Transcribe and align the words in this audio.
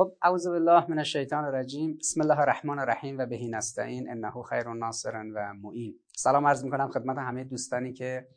خب 0.00 0.16
اعوذ 0.22 0.48
بالله 0.48 0.90
من 0.90 0.98
الشیطان 0.98 1.44
الرجیم. 1.44 1.96
بسم 1.96 2.20
الله 2.20 2.38
الرحمن 2.38 2.78
الرحیم 2.78 3.18
و 3.18 3.26
بهی 3.26 3.48
نستعین. 3.48 4.10
انه 4.10 4.42
خیر 4.50 4.68
ناصر 4.68 5.12
و 5.34 5.54
معین. 5.54 5.94
سلام 6.16 6.46
عرض 6.46 6.64
می‌کنم 6.64 6.88
خدمت 6.88 7.18
همه 7.18 7.44
دوستانی 7.44 7.92
که 7.92 8.28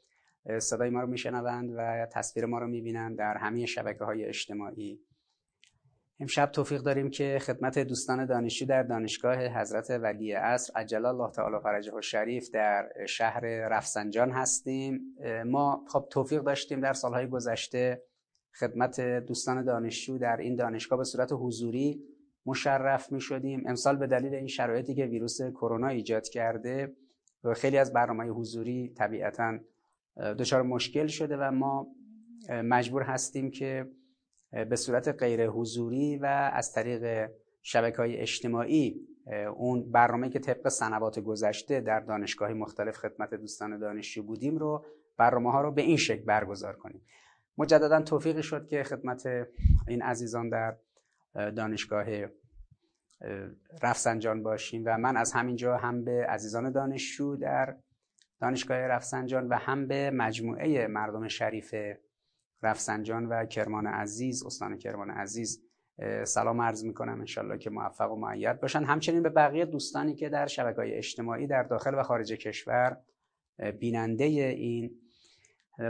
صدای 0.60 0.90
ما 0.90 1.02
رو 1.02 1.08
میشنوند 1.08 1.70
و 1.78 2.08
تصویر 2.12 2.46
ما 2.46 2.60
رو 2.60 2.68
می‌بینند 2.68 3.18
در 3.18 3.38
همه 3.38 3.66
شبکه 3.66 4.04
های 4.04 4.26
اجتماعی. 4.26 5.00
امشب 6.20 6.46
توفیق 6.46 6.82
داریم 6.82 7.10
که 7.10 7.40
خدمت 7.42 7.80
دوستان 7.80 8.26
دانشجو 8.26 8.66
در 8.66 8.84
دانشگاه 8.84 9.38
حضرت 9.38 9.90
ولی 9.90 10.32
عصر 10.32 10.74
عجل 10.76 11.06
الله 11.06 11.32
تعالی 11.32 11.60
فرجه 11.64 11.96
و 11.96 12.02
شریف 12.02 12.50
در 12.54 12.90
شهر 13.08 13.42
رفسنجان 13.46 14.32
هستیم. 14.32 15.16
ما 15.46 15.86
خب 15.88 16.08
توفیق 16.12 16.42
داشتیم 16.42 16.80
در 16.80 16.94
سالهای 16.94 17.28
گذشته 17.28 18.04
خدمت 18.60 19.02
دوستان 19.02 19.64
دانشجو 19.64 20.18
در 20.18 20.38
این 20.38 20.56
دانشگاه 20.56 20.98
به 20.98 21.04
صورت 21.04 21.30
حضوری 21.32 22.04
مشرف 22.46 23.12
می 23.12 23.22
شدیم. 23.22 23.64
امسال 23.68 23.96
به 23.96 24.08
دلیل 24.08 24.34
این 24.34 24.48
شرایطی 24.48 24.96
که 24.96 25.06
ویروس 25.06 25.42
کرونا 25.42 25.88
ایجاد 25.88 26.28
کرده 26.28 26.96
و 27.44 27.54
خیلی 27.54 27.78
از 27.78 27.94
برنامه 27.94 28.28
حضوری 28.28 28.94
طبیعتا 28.98 29.60
دچار 30.40 30.62
مشکل 30.62 31.08
شده 31.08 31.38
و 31.38 31.52
ما 31.52 31.88
مجبور 32.50 33.04
هستیم 33.04 33.52
که 33.52 33.92
به 34.70 34.76
صورت 34.76 35.08
غیر 35.08 35.48
حضوری 35.48 36.18
و 36.18 36.52
از 36.54 36.74
طریق 36.74 37.32
شبکه 37.62 37.98
های 37.98 38.18
اجتماعی 38.18 39.08
اون 39.56 39.92
برنامه 39.92 40.30
که 40.30 40.40
طبق 40.40 40.68
سنوات 40.68 41.20
گذشته 41.20 41.82
در 41.82 42.00
دانشگاه 42.00 42.54
مختلف 42.54 42.98
خدمت 42.98 43.34
دوستان 43.34 43.80
دانشجو 43.80 44.24
بودیم 44.24 44.58
رو 44.58 44.86
برنامه 45.18 45.52
ها 45.52 45.62
رو 45.62 45.72
به 45.72 45.82
این 45.82 45.98
شکل 45.98 46.24
برگزار 46.24 46.76
کنیم. 46.76 47.02
مجددا 47.58 48.02
توفیقی 48.02 48.44
شد 48.44 48.68
که 48.68 48.84
خدمت 48.84 49.28
این 49.88 50.02
عزیزان 50.02 50.50
در 50.50 50.78
دانشگاه 51.34 52.06
رفسنجان 53.84 54.44
باشیم 54.44 54.84
و 54.86 54.98
من 54.98 55.18
از 55.18 55.34
همینجا 55.34 55.78
هم 55.78 56.04
به 56.04 56.26
عزیزان 56.26 56.72
دانشجو 56.72 57.36
در 57.36 57.76
دانشگاه 58.40 58.78
رفسنجان 58.78 59.48
و 59.48 59.56
هم 59.56 59.88
به 59.88 60.12
مجموعه 60.12 60.88
مردم 60.88 61.28
شریف 61.28 61.76
رفسنجان 62.64 63.26
و 63.26 63.46
کرمان 63.46 63.88
عزیز 63.88 64.46
استان 64.46 64.78
کرمان 64.78 65.10
عزیز 65.10 65.64
سلام 66.24 66.62
عرض 66.62 66.86
می‌کنم. 66.86 67.20
انشالله 67.20 67.58
که 67.58 67.70
موفق 67.70 68.12
و 68.12 68.16
معید 68.16 68.60
باشن. 68.60 68.84
همچنین 68.84 69.24
به 69.24 69.30
بقیه 69.30 69.66
دوستانی 69.66 70.16
که 70.16 70.30
در 70.30 70.48
شبکه 70.48 70.98
اجتماعی 70.98 71.48
در 71.48 71.64
داخل 71.64 72.00
و 72.00 72.04
خارج 72.04 72.34
کشور 72.34 72.98
بیننده 73.80 74.24
این 74.24 75.01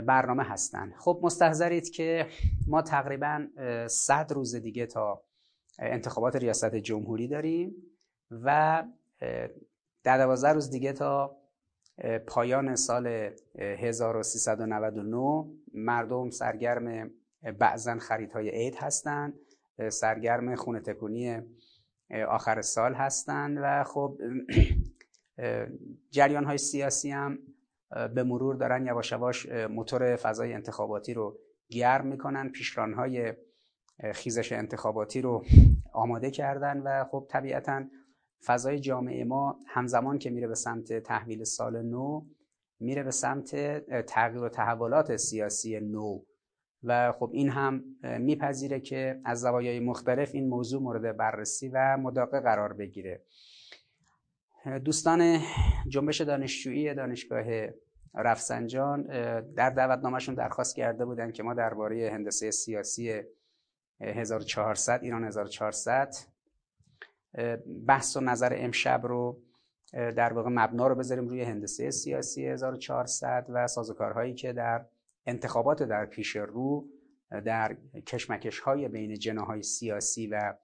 برنامه 0.00 0.42
هستند 0.42 0.94
خب 0.98 1.20
مستحضرید 1.22 1.90
که 1.90 2.26
ما 2.66 2.82
تقریبا 2.82 3.46
100 3.86 4.32
روز 4.32 4.54
دیگه 4.54 4.86
تا 4.86 5.22
انتخابات 5.78 6.36
ریاست 6.36 6.74
جمهوری 6.74 7.28
داریم 7.28 7.74
و 8.30 8.82
در 10.04 10.18
12 10.18 10.52
روز 10.52 10.70
دیگه 10.70 10.92
تا 10.92 11.36
پایان 12.26 12.76
سال 12.76 13.30
1399 13.58 15.44
مردم 15.74 16.30
سرگرم 16.30 17.10
بعضا 17.58 17.98
خریدهای 17.98 18.50
عید 18.50 18.74
هستند 18.74 19.34
سرگرم 19.88 20.54
خونه 20.54 20.80
تکونی 20.80 21.36
آخر 22.28 22.62
سال 22.62 22.94
هستند 22.94 23.58
و 23.62 23.84
خب 23.84 24.18
جریان 26.10 26.44
های 26.44 26.58
سیاسی 26.58 27.10
هم 27.10 27.38
به 28.14 28.22
مرور 28.22 28.54
دارن 28.56 28.86
یواش 28.86 29.12
یواش 29.12 29.48
موتور 29.48 30.16
فضای 30.16 30.52
انتخاباتی 30.52 31.14
رو 31.14 31.38
گرم 31.70 32.06
می‌کنن. 32.06 32.48
پیشران 32.48 32.94
های 32.94 33.32
خیزش 34.14 34.52
انتخاباتی 34.52 35.20
رو 35.20 35.44
آماده 35.92 36.30
کردن 36.30 36.78
و 36.78 37.04
خب 37.04 37.26
طبیعتا 37.30 37.84
فضای 38.46 38.78
جامعه 38.78 39.24
ما 39.24 39.60
همزمان 39.66 40.18
که 40.18 40.30
میره 40.30 40.48
به 40.48 40.54
سمت 40.54 40.92
تحویل 40.98 41.44
سال 41.44 41.82
نو 41.82 42.26
میره 42.80 43.02
به 43.02 43.10
سمت 43.10 43.56
تغییر 44.06 44.42
و 44.42 44.48
تحولات 44.48 45.16
سیاسی 45.16 45.80
نو. 45.80 46.22
و 46.84 47.12
خب 47.12 47.30
این 47.32 47.48
هم 47.48 47.84
میپذیره 48.18 48.80
که 48.80 49.20
از 49.24 49.40
زوایای 49.40 49.80
مختلف 49.80 50.34
این 50.34 50.48
موضوع 50.48 50.82
مورد 50.82 51.16
بررسی 51.16 51.68
و 51.68 51.96
مداقه 51.96 52.40
قرار 52.40 52.72
بگیره. 52.72 53.22
دوستان 54.84 55.40
جنبش 55.88 56.20
دانشجویی 56.20 56.94
دانشگاه 56.94 57.44
رفسنجان 58.14 59.02
در 59.40 59.70
دعوتنامهشون 59.70 60.34
درخواست 60.34 60.76
کرده 60.76 61.04
بودن 61.04 61.32
که 61.32 61.42
ما 61.42 61.54
درباره 61.54 62.10
هندسه 62.12 62.50
سیاسی 62.50 63.22
1400 64.00 65.02
ایران 65.02 65.24
1400 65.24 66.14
بحث 67.86 68.16
و 68.16 68.20
نظر 68.20 68.52
امشب 68.56 69.00
رو 69.04 69.42
در 69.92 70.32
واقع 70.32 70.50
مبنا 70.52 70.86
رو 70.86 70.94
بذاریم 70.94 71.28
روی 71.28 71.42
هندسه 71.42 71.90
سیاسی 71.90 72.46
1400 72.46 73.46
و 73.48 73.66
سازوکارهایی 73.66 74.34
که 74.34 74.52
در 74.52 74.84
انتخابات 75.26 75.82
در 75.82 76.06
پیش 76.06 76.36
رو 76.36 76.88
در 77.44 77.76
کشمکش 78.06 78.58
های 78.58 78.88
بین 78.88 79.14
جناهای 79.14 79.62
سیاسی 79.62 80.26
و 80.26 80.54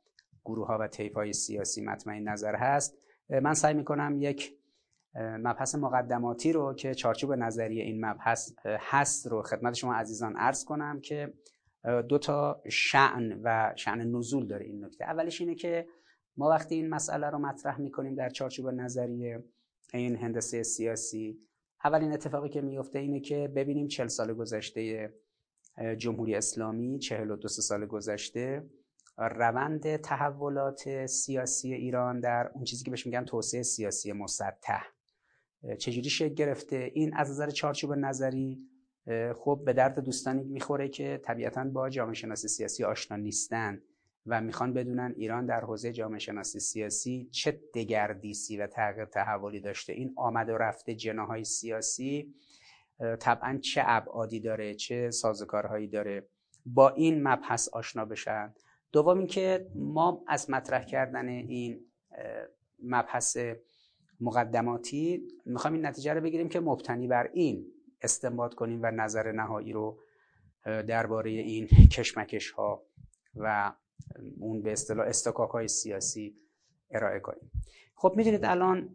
گروه 0.44 0.66
ها 0.66 0.78
و 0.80 0.86
طیف 0.86 1.14
های 1.14 1.32
سیاسی 1.32 1.84
مطمئن 1.84 2.28
نظر 2.28 2.56
هست. 2.56 2.98
من 3.30 3.54
سعی 3.54 3.74
می‌کنم 3.74 4.16
یک 4.20 4.58
مبحث 5.14 5.74
مقدماتی 5.74 6.52
رو 6.52 6.74
که 6.74 6.94
چارچوب 6.94 7.32
نظری 7.32 7.80
این 7.80 8.04
مبحث 8.04 8.52
هست 8.64 9.26
رو 9.26 9.42
خدمت 9.42 9.74
شما 9.74 9.94
عزیزان 9.94 10.36
عرض 10.36 10.64
کنم 10.64 11.00
که 11.00 11.32
دو 12.08 12.18
تا 12.18 12.62
شعن 12.68 13.40
و 13.44 13.72
شعن 13.76 14.00
نزول 14.00 14.46
داره 14.46 14.66
این 14.66 14.84
نکته. 14.84 15.04
اولش 15.04 15.40
اینه 15.40 15.54
که 15.54 15.86
ما 16.36 16.48
وقتی 16.48 16.74
این 16.74 16.88
مسئله 16.88 17.30
رو 17.30 17.38
مطرح 17.38 17.80
می‌کنیم 17.80 18.14
در 18.14 18.28
چارچوب 18.28 18.68
نظری 18.68 19.38
این 19.94 20.16
هندسه 20.16 20.62
سیاسی 20.62 21.38
اولین 21.84 22.12
اتفاقی 22.12 22.48
که 22.48 22.60
میفته 22.60 22.98
اینه 22.98 23.20
که 23.20 23.52
ببینیم 23.56 23.86
چل 23.86 24.06
سال 24.06 24.34
گذشته 24.34 25.12
جمهوری 25.96 26.34
اسلامی 26.34 26.98
چهل 26.98 27.30
و 27.30 27.36
دو 27.36 27.48
سال 27.48 27.86
گذشته 27.86 28.70
روند 29.18 29.96
تحولات 29.96 31.06
سیاسی 31.06 31.74
ایران 31.74 32.20
در 32.20 32.50
اون 32.54 32.64
چیزی 32.64 32.84
که 32.84 32.90
بهش 32.90 33.06
میگن 33.06 33.24
توسعه 33.24 33.62
سیاسی 33.62 34.12
مسطح. 34.12 34.82
چجوری 35.78 36.10
شکل 36.10 36.34
گرفته؟ 36.34 36.90
این 36.94 37.14
از 37.14 37.30
نظر 37.30 37.50
چارچوب 37.50 37.92
نظری 37.92 38.58
خب 39.34 39.62
به 39.64 39.72
درد 39.72 40.00
دوستانی 40.00 40.44
می‌خوره 40.44 40.88
که 40.88 41.20
طبیعتا 41.24 41.64
با 41.64 41.90
جامعه 41.90 42.14
شناسی 42.14 42.48
سیاسی 42.48 42.84
آشنا 42.84 43.16
نیستن 43.16 43.82
و 44.26 44.40
می‌خوان 44.40 44.72
بدونن 44.72 45.14
ایران 45.16 45.46
در 45.46 45.60
حوزه 45.60 45.92
جامعه 45.92 46.18
شناسی 46.18 46.60
سیاسی 46.60 47.28
چه 47.32 47.60
دگردیسی 47.74 48.56
و 48.56 48.66
تغییر 48.66 49.04
تحولی 49.04 49.60
داشته. 49.60 49.92
این 49.92 50.12
آمد 50.16 50.48
و 50.48 50.58
رفته 50.58 50.94
جناهای 50.94 51.44
سیاسی 51.44 52.34
طبعا 53.20 53.58
چه 53.58 53.82
ابعادی 53.84 54.40
داره 54.40 54.74
چه 54.74 55.10
سازوکارهایی 55.10 55.88
داره. 55.88 56.28
با 56.66 56.88
این 56.88 57.28
مبحث 57.28 57.68
آشنا 57.68 58.04
بشن. 58.04 58.54
دوم 58.92 59.18
اینکه 59.18 59.70
ما 59.74 60.24
از 60.26 60.50
مطرح 60.50 60.84
کردن 60.84 61.28
این 61.28 61.80
مبحث 62.82 63.36
مقدماتی 64.20 65.28
می‌خوایم 65.44 65.74
این 65.74 65.86
نتیجه 65.86 66.12
رو 66.12 66.20
بگیریم 66.20 66.48
که 66.48 66.60
مبتنی 66.60 67.08
بر 67.08 67.30
این 67.32 67.66
استنباط 68.02 68.54
کنیم 68.54 68.80
و 68.82 68.90
نظر 68.90 69.32
نهایی 69.32 69.72
رو 69.72 70.00
درباره 70.64 71.30
این 71.30 71.66
کشمکش 71.66 72.50
ها 72.50 72.82
و 73.34 73.72
اون 74.40 74.62
به 74.62 74.72
اصطلاح 74.72 75.06
استکاک 75.06 75.50
های 75.50 75.68
سیاسی 75.68 76.36
ارائه 76.90 77.20
کنیم. 77.20 77.50
خب 77.94 78.14
می‌دونید 78.16 78.44
الان 78.44 78.94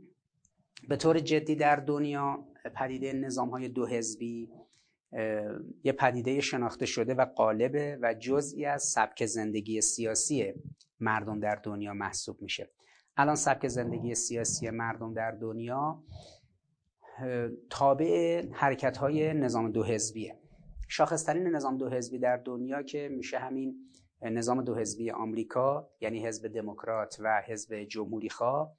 به 0.90 0.96
طور 0.96 1.20
جدی 1.20 1.56
در 1.56 1.75
دنیا 1.75 2.48
پدیده 2.75 3.14
نظام 3.14 3.50
های 3.50 3.70
دو 3.70 3.88
حزبی 3.88 4.50
یه 5.84 5.91
پدیده 5.91 6.41
شناخته 6.41 6.85
شده 6.85 7.13
و 7.13 7.25
قالبه 7.25 8.00
و 8.01 8.13
جزئی 8.13 8.66
از 8.66 8.84
سبک 8.84 9.25
زندگی 9.25 9.81
سیاسی 9.81 10.53
مردم 11.00 11.40
در 11.40 11.56
دنیا 11.56 11.94
محسوب 11.94 12.42
میشه. 12.42 12.69
الان 13.18 13.36
سبک 13.36 13.68
زندگی 13.68 14.15
سیاسی 14.15 14.69
مردم 14.69 15.13
در 15.13 15.31
دنیا 15.31 16.04
تابع 17.69 18.44
حرکت 18.51 18.98
های 18.98 19.33
نظام 19.33 19.71
دو 19.71 19.83
حزبیه. 19.83 20.39
شاخصترین 20.88 21.48
نظام 21.48 21.77
دو 21.77 21.89
حزبی 21.89 22.19
در 22.19 22.38
دنیا 22.38 22.83
که 22.83 23.09
میشه 23.09 23.39
همین 23.39 23.75
نظام 24.21 24.62
دو 24.62 24.75
حزبی 24.75 25.12
آمریکا 25.12 25.89
یعنی 26.01 26.25
حزب 26.25 26.48
دموکرات 26.48 27.18
و 27.19 27.42
حزب 27.45 27.83
جمهوری 27.83 28.30
خواه. 28.30 28.75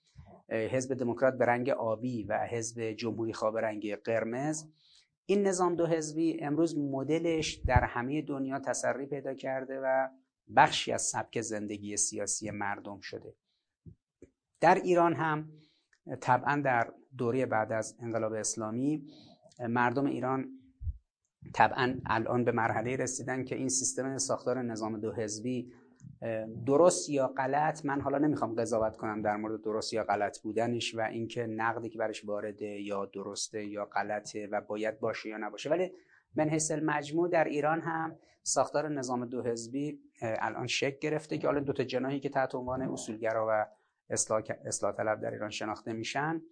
حزب 0.48 0.94
دموکرات 0.94 1.38
به 1.38 1.44
رنگ 1.44 1.70
آبی 1.70 2.24
و 2.24 2.46
حزب 2.50 2.92
جمهوری 2.92 3.32
خواه 3.32 3.52
به 3.52 3.60
رنگ 3.60 3.94
قرمز. 3.94 4.64
این 5.26 5.46
نظام 5.46 5.74
دو 5.74 5.86
حزبی 5.86 6.40
امروز 6.40 6.78
مدلش 6.78 7.54
در 7.54 7.84
همه 7.84 8.22
دنیا 8.22 8.58
تسری 8.58 9.06
پیدا 9.06 9.34
کرده 9.34 9.80
و 9.84 10.08
بخشی 10.56 10.92
از 10.92 11.02
سبک 11.02 11.40
زندگی 11.40 11.96
سیاسی 11.96 12.50
مردم 12.50 13.00
شده. 13.00 13.34
در 14.60 14.74
ایران 14.74 15.14
هم 15.14 15.48
طبعا 16.20 16.62
در 16.64 16.92
دوره 17.18 17.46
بعد 17.46 17.72
از 17.72 17.96
انقلاب 18.00 18.32
اسلامی 18.32 19.06
مردم 19.68 20.06
ایران 20.06 20.58
طبعا 21.54 22.00
الان 22.06 22.44
به 22.44 22.52
مرحله 22.52 22.96
رسیدن 22.96 23.44
که 23.44 23.56
این 23.56 23.68
سیستم 23.68 24.18
ساختار 24.18 24.62
نظام 24.62 25.00
دو 25.00 25.12
حزبی 25.12 25.72
درست 26.66 27.10
یا 27.10 27.26
غلط 27.26 27.84
من 27.84 28.00
حالا 28.00 28.18
نمی‌خوام 28.18 28.54
قضاوت 28.54 28.96
کنم 28.96 29.22
در 29.22 29.36
مورد 29.36 29.62
درست 29.62 29.92
یا 29.92 30.04
غلط 30.04 30.40
بودنش 30.40 30.94
و 30.94 31.00
اینکه 31.00 31.46
نقدی 31.46 31.88
که 31.88 31.98
برش 31.98 32.24
وارده 32.24 32.66
یا 32.66 33.04
درسته 33.04 33.64
یا 33.64 33.84
غلطه 33.84 34.46
و 34.46 34.60
باید 34.60 35.00
باشه 35.00 35.28
یا 35.28 35.36
نباشه. 35.36 35.70
ولی 35.70 35.92
من 36.34 36.48
حیث 36.48 36.70
المجموع 36.70 37.28
در 37.28 37.44
ایران 37.44 37.80
هم 37.80 38.16
ساختار 38.42 38.88
نظام 38.88 39.26
دو 39.26 39.42
حزبی 39.42 40.00
الان 40.22 40.66
شکل 40.66 40.98
گرفته 40.98 41.38
که 41.38 41.46
حالا 41.46 41.60
دو 41.60 41.72
تا 41.72 41.84
جناحی 41.84 42.20
که 42.20 42.28
تحت 42.28 42.54
عنوان 42.54 42.82
اصولگرا 42.82 43.46
و 43.48 43.66
اصلاح, 44.10 44.42
اصلاح 44.64 44.92
طلب 44.92 45.20
در 45.20 45.30
ایران 45.30 45.50
شناخته 45.50 45.92
میشن. 45.92 46.42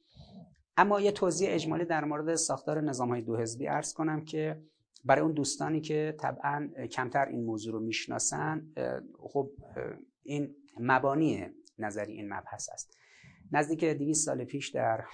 اما 0.76 1.00
یه 1.00 1.12
توضیح 1.12 1.48
اجمالی 1.52 1.84
در 1.84 2.04
مورد 2.04 2.34
ساختار 2.34 2.80
نظام 2.80 3.08
های 3.08 3.22
دو 3.22 3.36
حزبی 3.36 3.68
ارز 3.68 3.94
کنم 3.94 4.24
که 4.24 4.62
برای 5.04 5.22
اون 5.22 5.32
دوستانی 5.32 5.80
که 5.80 6.14
طبعا 6.20 6.70
کمتر 6.90 7.26
این 7.26 7.44
موضوع 7.44 7.72
رو 7.72 7.80
می‌شناسن 7.80 8.72
خب 9.18 9.50
این 10.22 10.54
مبانی 10.80 11.46
نظری 11.78 12.12
این 12.12 12.32
مبحث 12.32 12.68
است. 12.72 12.96
نزدیک 13.52 13.84
200 13.84 14.26
سال 14.26 14.44
پیش 14.44 14.68
در 14.68 15.04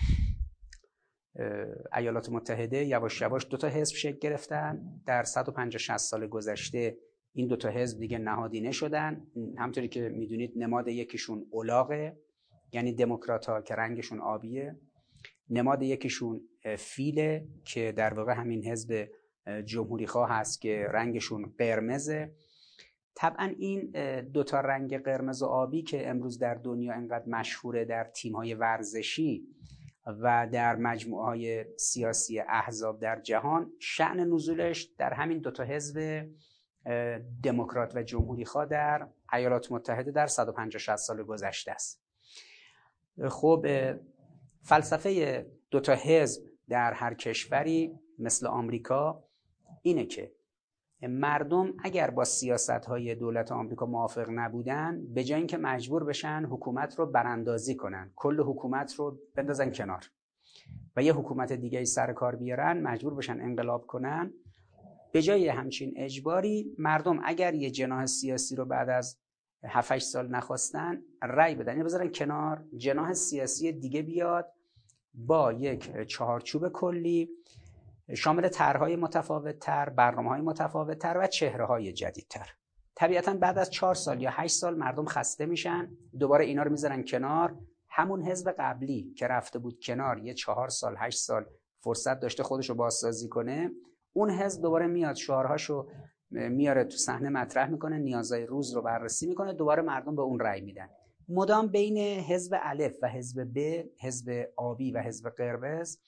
ایالات 1.97 2.29
متحده 2.31 2.85
یواش 2.85 3.21
یواش 3.21 3.47
دو 3.51 3.57
تا 3.57 3.69
حزب 3.69 3.95
شکل 3.95 4.19
گرفتن. 4.19 5.01
در 5.07 5.23
150 5.23 5.79
60 5.79 5.97
سال 5.97 6.27
گذشته 6.27 6.99
این 7.33 7.47
دو 7.47 7.57
تا 7.57 7.69
حزب 7.69 8.01
دیگه 8.01 8.19
نهادینه 8.19 8.71
شدن 8.71 9.27
همطوری 9.59 9.89
که 9.89 10.09
می‌دونید 10.09 10.53
نماد 10.57 10.89
یکیشون 10.89 11.47
اولاغه 11.51 12.17
یعنی 12.73 12.93
دموکرات 12.93 13.47
ها 13.47 13.63
که 13.63 13.75
رنگشون 13.75 14.21
آبیه. 14.21 14.77
نماد 15.51 15.83
یکیشون 15.83 16.41
فیله 16.79 17.49
که 17.65 17.93
در 17.93 18.15
واقع 18.15 18.33
همین 18.33 18.65
حزب 18.65 19.09
جمهوری 19.65 20.07
خواه 20.07 20.31
هست 20.31 20.61
که 20.61 20.87
رنگشون 20.91 21.53
قرمزه. 21.59 22.33
طبعا 23.15 23.55
این 23.59 23.91
دوتا 24.21 24.61
رنگ 24.61 25.03
قرمز 25.03 25.43
و 25.43 25.47
آبی 25.47 25.83
که 25.83 26.11
امروز 26.11 26.39
در 26.39 26.55
دنیا 26.55 26.95
انقدر 26.95 27.29
مشهوره 27.29 27.85
در 27.85 28.05
تیمهای 28.05 28.55
ورزشی 28.55 29.47
و 30.07 30.49
در 30.53 30.77
مجموعه 30.77 31.25
های 31.25 31.65
سیاسی 31.77 32.41
احزاب 32.41 33.01
در 33.01 33.21
جهان 33.21 33.73
شعن 33.79 34.21
نزولش 34.21 34.83
در 34.83 35.15
همین 35.15 35.39
دوتا 35.39 35.65
حزب 35.65 36.27
دموکرات 37.43 37.97
و 37.97 38.03
جمهوری 38.03 38.45
خواه 38.45 38.67
در 38.67 39.09
ایالات 39.33 39.73
متحده 39.73 40.11
در 40.11 40.27
150 40.27 40.79
60 40.79 40.97
سال 40.97 41.23
گذشته 41.23 41.71
است. 41.73 42.03
خب 43.29 43.67
فلسفه 44.63 45.47
دوتا 45.71 45.95
حزب 45.95 46.43
در 46.69 46.93
هر 46.93 47.15
کشوری 47.15 47.99
مثل 48.19 48.47
آمریکا 48.47 49.28
اینه 49.89 50.07
که 50.07 50.33
مردم 51.03 51.75
اگر 51.79 52.11
با 52.11 52.25
سیاست 52.25 52.71
های 52.71 53.15
دولت 53.15 53.53
آمریکا 53.53 53.87
موافق 53.87 54.27
نبودن 54.31 55.15
به 55.15 55.25
جای 55.25 55.39
اینکه 55.39 55.57
مجبور 55.57 56.05
بشن 56.05 56.45
حکومت 56.51 56.99
رو 56.99 57.07
براندازی 57.07 57.75
کنن. 57.75 58.13
کل 58.17 58.41
حکومت 58.41 58.95
رو 58.95 59.19
بندازن 59.35 59.71
کنار. 59.71 60.11
و 60.97 61.03
یه 61.03 61.13
حکومت 61.13 61.53
دیگه 61.53 61.85
سر 61.85 62.13
کار 62.13 62.37
بیارن 62.37 62.83
مجبور 62.83 63.15
بشن 63.15 63.41
انقلاب 63.41 63.87
کنن. 63.87 64.33
به 65.13 65.23
جای 65.23 65.49
همچین 65.49 65.95
اجباری 65.97 66.75
مردم 66.79 67.21
اگر 67.25 67.55
یه 67.55 67.71
جناح 67.71 68.07
سیاسی 68.07 68.57
رو 68.57 68.65
بعد 68.65 68.89
از 68.89 69.19
7 69.65 69.99
سال 69.99 70.29
نخواستن 70.29 71.03
رأی 71.23 71.55
بدن. 71.55 71.79
یا 71.79 71.85
بذارن 71.85 72.13
کنار. 72.13 72.65
جناح 72.77 73.13
سیاسی 73.13 73.73
دیگه 73.73 74.03
بیاد 74.03 74.53
با 75.15 75.53
یک 75.53 76.07
چهارچوب 76.07 76.69
کلی 76.69 77.31
شامل 78.15 78.49
طرحهای 78.49 78.97
متفاوت 78.97 79.59
تر، 79.59 79.89
برنامه 79.89 80.29
های 80.29 80.41
متفاوت 80.41 80.99
تر 80.99 81.19
و 81.21 81.27
چهره 81.27 81.67
های 81.67 81.93
جدیدتر. 81.93 82.55
طبیعتا 82.95 83.35
بعد 83.35 83.59
از 83.59 83.71
چهار 83.71 83.95
سال 83.95 84.23
یا 84.23 84.31
هشت 84.33 84.57
سال 84.57 84.77
مردم 84.77 85.05
خسته 85.05 85.47
میشن 85.47 85.91
دوباره 86.19 86.45
اینا 86.45 86.63
رو 86.63 86.71
می‌ذارن 86.71 87.05
کنار 87.05 87.57
همون 87.89 88.23
حزب 88.23 88.55
قبلی 88.59 89.15
که 89.19 89.27
رفته 89.27 89.59
بود 89.59 89.79
کنار 89.83 90.19
یه 90.19 90.35
چهار 90.35 90.69
سال 90.69 90.95
هشت 90.99 91.19
سال 91.19 91.47
فرصت 91.81 92.21
داشته 92.21 92.43
خودش 92.43 92.69
رو 92.69 92.75
بازسازی 92.75 93.29
کنه 93.29 93.71
اون 94.13 94.31
حزب 94.31 94.63
دوباره 94.63 94.87
میاد 94.87 95.15
شعارهاشو 95.15 95.89
میاره 96.31 96.85
تو 96.85 96.97
صحنه 96.97 97.29
مطرح 97.29 97.71
می‌کنه 97.71 97.99
نیازهای 97.99 98.47
روز 98.47 98.75
رو 98.75 98.83
بررسی 98.83 99.27
می‌کنه 99.27 99.53
دوباره 99.53 99.83
مردم 99.83 100.17
به 100.17 100.23
اون 100.23 100.41
رأی 100.41 100.61
میدن 100.61 100.89
مدام 101.29 101.67
بین 101.67 101.99
حزب 102.21 102.57
الف 102.63 102.97
و 103.03 103.09
حزب 103.09 103.49
ب 103.55 103.85
حزب 104.01 104.49
آبی 104.57 104.93
و 104.93 104.99
حزب 104.99 105.31
قرمز 105.31 105.99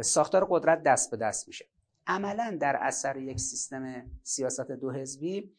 ساختار 0.00 0.46
قدرت 0.50 0.82
دست 0.82 1.10
به 1.10 1.16
دست 1.16 1.48
میشه. 1.48 1.64
عملا 2.06 2.58
در 2.60 2.76
اثر 2.80 3.16
یک 3.16 3.40
سیستم 3.40 4.10
سیاست 4.22 4.70
دو 4.70 4.90
حزبی 4.92 5.52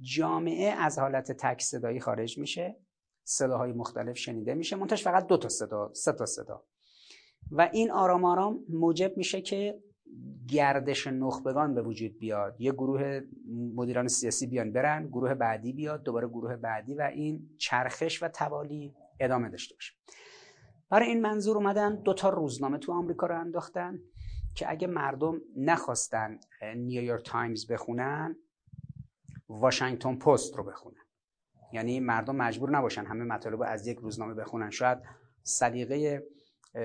جامعه 0.00 0.70
از 0.70 0.98
حالت 0.98 1.32
تک 1.32 1.62
صدایی 1.62 2.00
خارج 2.00 2.38
میشه. 2.38 2.76
صداهای 3.24 3.72
مختلف 3.72 4.16
شنیده 4.18 4.54
میشه. 4.54 4.76
منتش 4.76 5.04
فقط 5.04 5.26
دو 5.26 5.36
تا 5.36 5.48
صدا 5.48 5.90
سه 5.94 6.12
تا 6.12 6.26
صدا. 6.26 6.64
و 7.50 7.70
این 7.72 7.90
آرام 7.90 8.24
آرام 8.24 8.64
موجب 8.68 9.16
میشه 9.16 9.40
که 9.40 9.78
گردش 10.48 11.06
نخبگان 11.06 11.74
به 11.74 11.82
وجود 11.82 12.18
بیاد. 12.18 12.60
یه 12.60 12.72
گروه 12.72 13.20
مدیران 13.74 14.08
سیاسی 14.08 14.46
بیان 14.46 14.72
برن 14.72 15.06
گروه 15.06 15.34
بعدی 15.34 15.72
بیاد 15.72 16.02
دوباره 16.02 16.28
گروه 16.28 16.56
بعدی 16.56 16.94
و 16.94 17.10
این 17.14 17.50
چرخش 17.58 18.22
و 18.22 18.28
توالی 18.28 18.94
ادامه 19.20 19.48
داشته 19.48 19.74
باشه. 19.74 19.94
برای 20.90 21.08
این 21.08 21.20
منظور 21.20 21.56
اومدن 21.56 22.02
دو 22.02 22.14
تا 22.14 22.28
روزنامه 22.28 22.78
تو 22.78 22.92
آمریکا 22.92 23.26
رو 23.26 23.40
انداختن 23.40 23.98
که 24.54 24.70
اگه 24.70 24.86
مردم 24.86 25.40
نخواستن 25.56 26.40
نیویورک 26.76 27.24
تایمز 27.24 27.66
بخونن 27.66 28.36
واشنگتن 29.48 30.16
پست 30.16 30.56
رو 30.56 30.64
بخونن. 30.64 31.04
یعنی 31.72 32.00
مردم 32.00 32.36
مجبور 32.36 32.70
نباشن 32.70 33.04
همه 33.04 33.24
مطالب 33.24 33.62
از 33.62 33.86
یک 33.86 33.98
روزنامه 33.98 34.34
بخونن. 34.34 34.70
شاید 34.70 34.98
سلیقه 35.42 36.26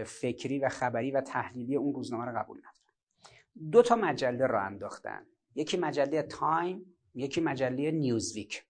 فکری 0.05 0.59
و 0.59 0.69
خبری 0.69 1.11
و 1.11 1.21
تحلیلی 1.21 1.75
اون 1.75 1.93
روزنامه 1.95 2.25
رو 2.25 2.37
قبول 2.37 2.57
ندارن. 2.57 3.71
دو 3.71 3.81
تا 3.81 3.95
مجله 3.95 4.47
رو 4.47 4.65
انداختن. 4.65 5.25
یکی 5.55 5.77
مجله 5.77 6.21
تایم 6.21 6.95
یکی 7.13 7.41
مجله 7.41 7.91
نیوزویک. 7.91 8.65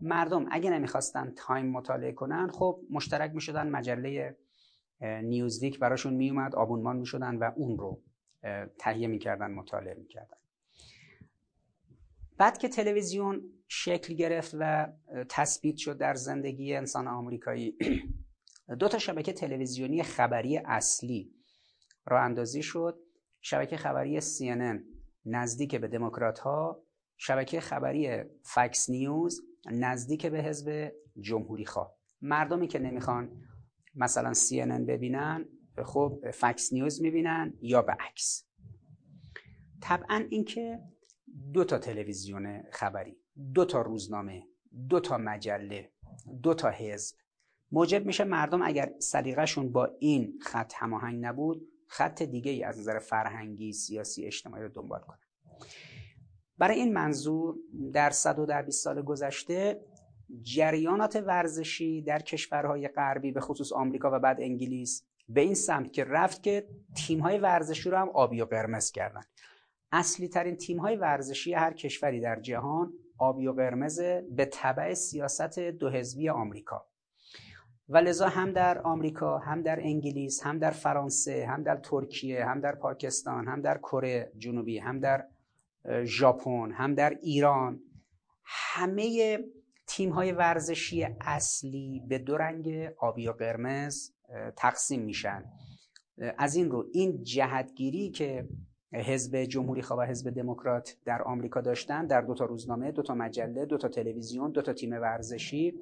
مردم 0.00 0.46
اگه 0.50 0.70
نمی‌خواستن 0.70 1.32
تایم 1.36 1.66
مطالعه 1.66 2.12
کنن 2.12 2.48
خب 2.48 2.80
مشترک 2.90 3.34
می‌شدن 3.34 3.70
مجله 3.70 4.36
نیوزویک 5.02 5.78
براشون 5.78 6.14
میومد 6.14 6.54
آبونمان 6.54 6.96
می‌شدن 6.96 7.36
و 7.36 7.50
اون 7.56 7.78
رو 7.78 8.02
تهیه 8.78 9.06
می‌کردن 9.06 9.50
مطالعه 9.50 9.94
می‌کردن. 9.94 10.36
بعد 12.38 12.58
که 12.58 12.68
تلویزیون 12.68 13.42
شکل 13.68 14.14
گرفت 14.14 14.56
و 14.58 14.92
تثبیت 15.28 15.76
شد 15.76 15.98
در 15.98 16.14
زندگی 16.14 16.74
انسان 16.74 17.08
آمریکایی 17.08 17.76
دو 18.80 18.88
تا 18.88 18.98
شبکه 18.98 19.32
تلویزیونی 19.32 20.02
خبری 20.02 20.58
اصلی 20.58 21.34
را 22.06 22.20
اندازی 22.20 22.62
شد. 22.62 22.98
شبکه 23.40 23.76
خبری 23.76 24.20
CNN 24.20 24.82
نزدیک 25.26 25.76
به 25.76 25.88
دموکرات 25.88 26.38
ها 26.38 26.82
شبکه 27.16 27.60
خبری 27.60 28.24
فکس 28.42 28.90
نیوز 28.90 29.42
نزدیک 29.70 30.26
به 30.26 30.38
حزب 30.38 30.92
جمهوری 31.20 31.64
خواه 31.64 31.96
مردمی 32.20 32.68
که 32.68 32.78
نمی‌خوان 32.78 33.30
مثلا 33.94 34.32
CNN 34.34 34.86
ببینن 34.88 35.48
خب 35.84 36.30
فکس 36.34 36.72
نیوز 36.72 37.02
می‌بینن 37.02 37.54
یا 37.60 37.82
به 37.82 37.92
عکس. 37.92 38.46
طبعا 39.80 40.26
اینکه 40.30 40.80
دو 41.52 41.64
تا 41.64 41.78
تلویزیون 41.78 42.62
خبری 42.70 43.16
دو 43.54 43.64
تا 43.64 43.82
روزنامه 43.82 44.46
دو 44.88 45.00
تا 45.00 45.18
مجله 45.18 45.90
دو 46.42 46.54
تا 46.54 46.70
حزب 46.70 47.16
موجب 47.72 48.06
میشه 48.06 48.24
مردم 48.24 48.62
اگر 48.62 48.92
سلیقهشون 48.98 49.72
با 49.72 49.96
این 49.98 50.38
خط 50.42 50.72
هماهنگ 50.76 51.24
نبود 51.24 51.68
خط 51.86 52.22
دیگه 52.22 52.50
ای 52.50 52.64
از 52.64 52.78
نظر 52.78 52.98
فرهنگی 52.98 53.72
سیاسی 53.72 54.24
اجتماعی 54.24 54.62
رو 54.62 54.68
دنبال 54.68 55.00
کنن. 55.00 55.18
برای 56.58 56.76
این 56.76 56.92
منظور 56.92 57.56
در 57.92 58.10
صد 58.10 58.38
و 58.38 58.46
در 58.46 58.62
20 58.62 58.84
سال 58.84 59.02
گذشته 59.02 59.84
جریانات 60.42 61.16
ورزشی 61.16 62.02
در 62.02 62.18
کشورهای 62.18 62.88
غربی 62.88 63.32
به 63.32 63.40
خصوص 63.40 63.72
آمریکا 63.72 64.10
و 64.12 64.18
بعد 64.18 64.40
انگلیس 64.40 65.04
به 65.28 65.40
این 65.40 65.54
سمت 65.54 65.92
که 65.92 66.04
رفت 66.04 66.42
که 66.42 66.68
تیم‌های 66.96 67.38
ورزشی 67.38 67.90
رو 67.90 67.96
هم 67.96 68.08
آبی 68.08 68.40
و 68.40 68.44
قرمز 68.44 68.90
کردن. 68.90 69.22
اصلی 69.92 70.28
ترین 70.28 70.56
تیم‌های 70.56 70.96
ورزشی 70.96 71.54
هر 71.54 71.72
کشوری 71.72 72.20
در 72.20 72.40
جهان 72.40 72.92
آبی 73.18 73.46
و 73.46 73.52
قرمز 73.52 74.00
به 74.30 74.48
تبع 74.52 74.94
سیاست 74.94 75.58
دو 75.58 75.90
حزبی 75.90 76.28
آمریکا. 76.28 76.86
و 77.88 77.96
لذا 77.96 78.28
هم 78.28 78.52
در 78.52 78.78
آمریکا 78.78 79.38
هم 79.38 79.62
در 79.62 79.80
انگلیس 79.80 80.42
هم 80.42 80.58
در 80.58 80.70
فرانسه 80.70 81.46
هم 81.46 81.62
در 81.62 81.76
ترکیه 81.76 82.44
هم 82.44 82.60
در 82.60 82.74
پاکستان 82.74 83.48
هم 83.48 83.60
در 83.60 83.78
کره 83.78 84.32
جنوبی 84.38 84.78
هم 84.78 85.00
در 85.00 85.24
ژاپن 86.04 86.72
هم 86.72 86.94
در 86.94 87.18
ایران 87.22 87.80
همه 88.44 89.38
تیم 89.92 90.10
های 90.10 90.32
ورزشی 90.32 91.06
اصلی 91.20 92.02
به 92.08 92.18
دو 92.18 92.36
رنگ 92.36 92.90
آبی 92.98 93.28
و 93.28 93.32
قرمز 93.32 94.10
تقسیم 94.56 95.02
میشن. 95.02 95.44
از 96.38 96.54
این 96.56 96.70
رو 96.70 96.86
این 96.92 97.22
جهتگیری 97.22 98.10
که 98.10 98.48
حزب 98.92 99.44
جمهوری 99.44 99.82
خواه 99.82 99.98
و 99.98 100.02
حزب 100.02 100.30
دموکرات 100.30 100.96
در 101.04 101.22
آمریکا 101.22 101.60
داشتن 101.60 102.06
در 102.06 102.20
دو 102.20 102.34
تا 102.34 102.44
روزنامه 102.44 102.92
دو 102.92 103.02
تا 103.02 103.14
مجله 103.14 103.66
دو 103.66 103.78
تا 103.78 103.88
تلویزیون 103.88 104.50
دو 104.50 104.62
تا 104.62 104.72
تیم 104.72 104.92
ورزشی 104.92 105.74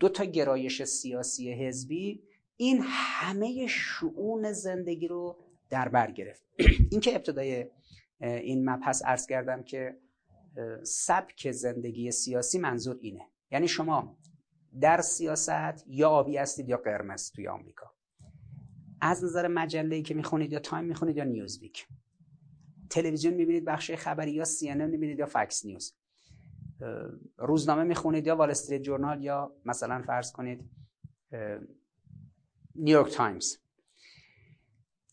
دو 0.00 0.08
تا 0.08 0.24
گرایش 0.24 0.82
سیاسی 0.82 1.52
حزبی 1.52 2.22
این 2.56 2.80
همه 2.84 3.66
شعون 3.66 4.52
زندگی 4.52 5.08
رو 5.08 5.36
در 5.70 5.88
بر 5.88 6.10
گرفت. 6.10 6.42
این 6.90 7.00
که 7.00 7.14
ابتدای 7.14 7.66
این 8.20 8.70
مبحث 8.70 9.04
عرض 9.04 9.26
کردم 9.26 9.62
که 9.62 9.96
سبک 10.82 11.50
زندگی 11.50 12.10
سیاسی 12.10 12.58
منظور 12.58 12.98
اینه. 13.00 13.26
یعنی 13.50 13.68
شما 13.68 14.16
در 14.80 15.00
سیاست 15.00 15.84
یا 15.86 16.10
آبی 16.10 16.36
هستید 16.36 16.68
یا 16.68 16.76
قرمز 16.76 17.30
توی 17.30 17.48
آمریکا. 17.48 17.90
از 19.00 19.24
نظر 19.24 19.48
مجله 19.48 20.02
که 20.02 20.14
می‌خونید 20.14 20.52
یا 20.52 20.58
تایم 20.58 20.84
می‌خونید 20.84 21.16
یا 21.16 21.24
نیوزویک. 21.24 21.86
تلویزیون 22.90 23.34
می‌بینید 23.34 23.64
بخش 23.64 23.90
خبری 23.90 24.32
یا 24.32 24.44
سی 24.44 24.70
ان 24.70 24.78
ان 24.78 24.86
می‌بینید 24.86 25.18
یا 25.18 25.26
فاکس 25.26 25.64
نیوز. 25.64 25.94
روزنامه 27.38 27.84
می‌خونید 27.84 28.26
یا 28.26 28.36
وال 28.36 28.50
استریت 28.50 28.82
جورنال 28.82 29.24
یا 29.24 29.54
مثلا 29.64 30.02
فرض 30.02 30.32
کنید 30.32 30.70
نیویورک 32.74 33.12
تایمز. 33.12 33.56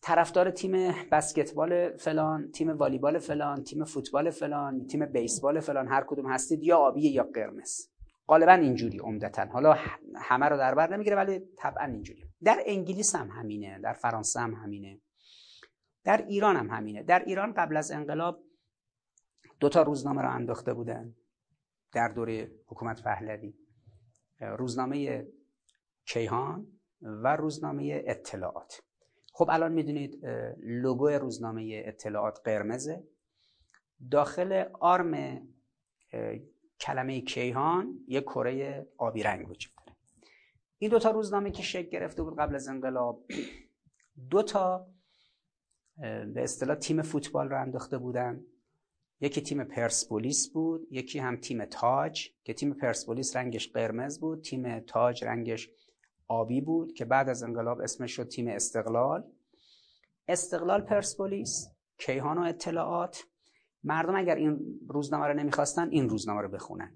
طرفدار 0.02 0.50
تیم 0.50 0.94
بسکتبال 1.12 1.96
فلان 1.96 2.50
تیم 2.50 2.70
والیبال 2.70 3.18
فلان 3.18 3.64
تیم 3.64 3.84
فوتبال 3.84 4.30
فلان 4.30 4.86
تیم 4.86 5.06
بیسبال 5.06 5.60
فلان 5.60 5.88
هر 5.88 6.04
کدوم 6.06 6.32
هستید 6.32 6.62
یا 6.62 6.76
آبی 6.76 7.08
یا 7.08 7.22
قرمز. 7.34 7.88
غالبا 8.28 8.52
اینجوری 8.52 8.98
عمدتا. 8.98 9.44
حالا 9.44 9.76
همه 10.16 10.46
رو 10.46 10.56
در 10.56 10.74
بر 10.74 10.94
نمی‌گیره 10.94 11.16
ولی 11.16 11.40
طبعا 11.56 11.84
اینجوری. 11.84 12.24
در 12.42 12.62
انگلیس 12.66 13.14
هم 13.14 13.30
همینه 13.30 13.78
در 13.78 13.92
فرانسه 13.92 14.40
هم 14.40 14.54
همینه. 14.54 15.00
در 16.04 16.24
ایران 16.26 16.56
هم 16.56 16.70
همینه. 16.70 17.02
در 17.02 17.24
ایران 17.24 17.52
قبل 17.52 17.76
از 17.76 17.90
انقلاب 17.90 18.42
دو 19.60 19.68
تا 19.68 19.82
روزنامه 19.82 20.22
رو 20.22 20.30
انداخته 20.30 20.74
بودن 20.74 21.14
در 21.92 22.08
دوره 22.08 22.50
حکومت 22.66 23.02
پهلوی. 23.02 23.54
روزنامه 24.40 25.26
کیهان 26.06 26.66
و 27.02 27.36
روزنامه 27.36 28.02
اطلاعات. 28.06 28.82
خب 29.38 29.50
الان 29.50 29.72
می‌دونید 29.72 30.26
لوگو 30.60 31.08
روزنامه 31.08 31.82
اطلاعات 31.84 32.38
قرمزه. 32.44 33.04
داخل 34.10 34.64
آرم 34.80 35.42
کلمه 36.80 37.20
کیهان 37.20 38.04
یک 38.08 38.24
کره 38.24 38.86
آبی 38.96 39.22
رنگ 39.22 39.50
وجود 39.50 39.72
داره. 39.76 39.98
این 40.78 40.90
دوتا 40.90 41.10
روزنامه 41.10 41.50
که 41.50 41.62
شکل 41.62 41.88
گرفته 41.88 42.22
بود 42.22 42.38
قبل 42.38 42.54
از 42.54 42.68
انقلاب 42.68 43.26
دو 44.30 44.42
تا 44.42 44.86
به 46.34 46.42
اصطلاح 46.42 46.76
تیم 46.76 47.02
فوتبال 47.02 47.48
رو 47.48 47.60
انداخته 47.60 47.98
بودن. 47.98 48.44
یکی 49.20 49.40
تیم 49.40 49.64
پرسپولیس 49.64 50.52
بود 50.52 50.88
یکی 50.90 51.18
هم 51.18 51.36
تیم 51.36 51.64
تاج 51.64 52.28
که 52.44 52.54
تیم 52.54 52.74
پرسپولیس 52.74 53.36
رنگش 53.36 53.72
قرمز 53.72 54.20
بود 54.20 54.42
تیم 54.42 54.80
تاج 54.80 55.24
رنگش 55.24 55.68
آبی 56.28 56.60
بود 56.60 56.92
که 56.92 57.04
بعد 57.04 57.28
از 57.28 57.42
انقلاب 57.42 57.80
اسمش 57.80 58.12
شد 58.16 58.28
تیم 58.28 58.48
استقلال. 58.48 59.24
استقلال 60.28 60.80
پرسپولیس 60.80 61.68
کیهان 61.98 62.38
و 62.38 62.42
اطلاعات. 62.42 63.24
مردم 63.84 64.16
اگر 64.16 64.34
این 64.34 64.80
روزنامه 64.88 65.26
رو 65.26 65.34
نمی‌خواستن 65.34 65.88
این 65.90 66.08
روزنامه 66.08 66.40
رو 66.42 66.48
بخونن. 66.48 66.92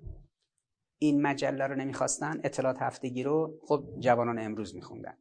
این 0.99 1.23
مجله 1.23 1.67
رو 1.67 1.75
نمی‌خواستن 1.75 2.41
اطلاعات 2.45 2.83
هفتگی 2.83 3.23
رو 3.23 3.59
خب 3.63 3.85
جوانان 3.99 4.39
امروز 4.39 4.75
میخوندن. 4.75 5.15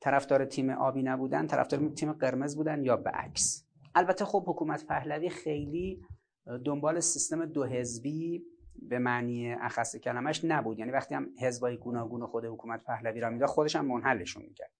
طرفدار 0.00 0.44
تیم 0.44 0.70
آبی 0.70 1.02
نبودن 1.02 1.46
طرفدار 1.46 1.88
تیم 1.88 2.12
قرمز 2.12 2.56
بودن 2.56 2.84
یا 2.84 2.96
به 2.96 3.10
عکس. 3.10 3.66
البته 3.94 4.24
خب 4.24 4.44
حکومت 4.46 4.86
پهلوی 4.86 5.28
خیلی 5.30 6.02
دنبال 6.64 7.00
سیستم 7.00 7.46
دو 7.46 7.64
حزبی 7.64 8.44
به 8.74 8.98
معنی 8.98 9.52
اخص 9.52 9.96
کلمش 9.96 10.44
نبود. 10.44 10.78
یعنی 10.78 10.90
وقتی 10.90 11.14
هم 11.14 11.28
حزبای 11.40 11.76
گوناگون 11.76 12.26
خود 12.26 12.44
حکومت 12.44 12.84
پهلوی 12.84 13.20
را 13.20 13.30
می‌داد 13.30 13.48
خودش 13.48 13.76
هم 13.76 13.86
منحلشون 13.86 14.42
می‌کرد. 14.42 14.70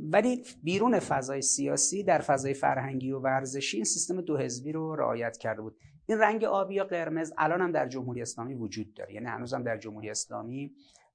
ولی 0.00 0.44
بیرون 0.62 0.98
فضای 0.98 1.42
سیاسی 1.42 2.04
در 2.04 2.18
فضای 2.18 2.54
فرهنگی 2.54 3.12
و 3.12 3.18
ورزشی 3.18 3.76
این 3.76 3.84
سیستم 3.84 4.20
دو 4.20 4.38
حزبی 4.38 4.72
رو 4.72 4.96
رعایت 4.96 5.36
کرده 5.36 5.62
بود. 5.62 5.76
این 6.06 6.18
رنگ 6.18 6.44
آبی 6.44 6.74
یا 6.74 6.84
قرمز 6.84 7.32
الان 7.38 7.60
هم 7.60 7.72
در 7.72 7.88
جمهوری 7.88 8.22
اسلامی 8.22 8.54
وجود 8.54 8.94
داره. 8.94 9.14
یعنی 9.14 9.26
هنوز 9.26 9.54
هم 9.54 9.62
در 9.62 9.76
جمهوری 9.76 10.10
اسلامی 10.10 10.72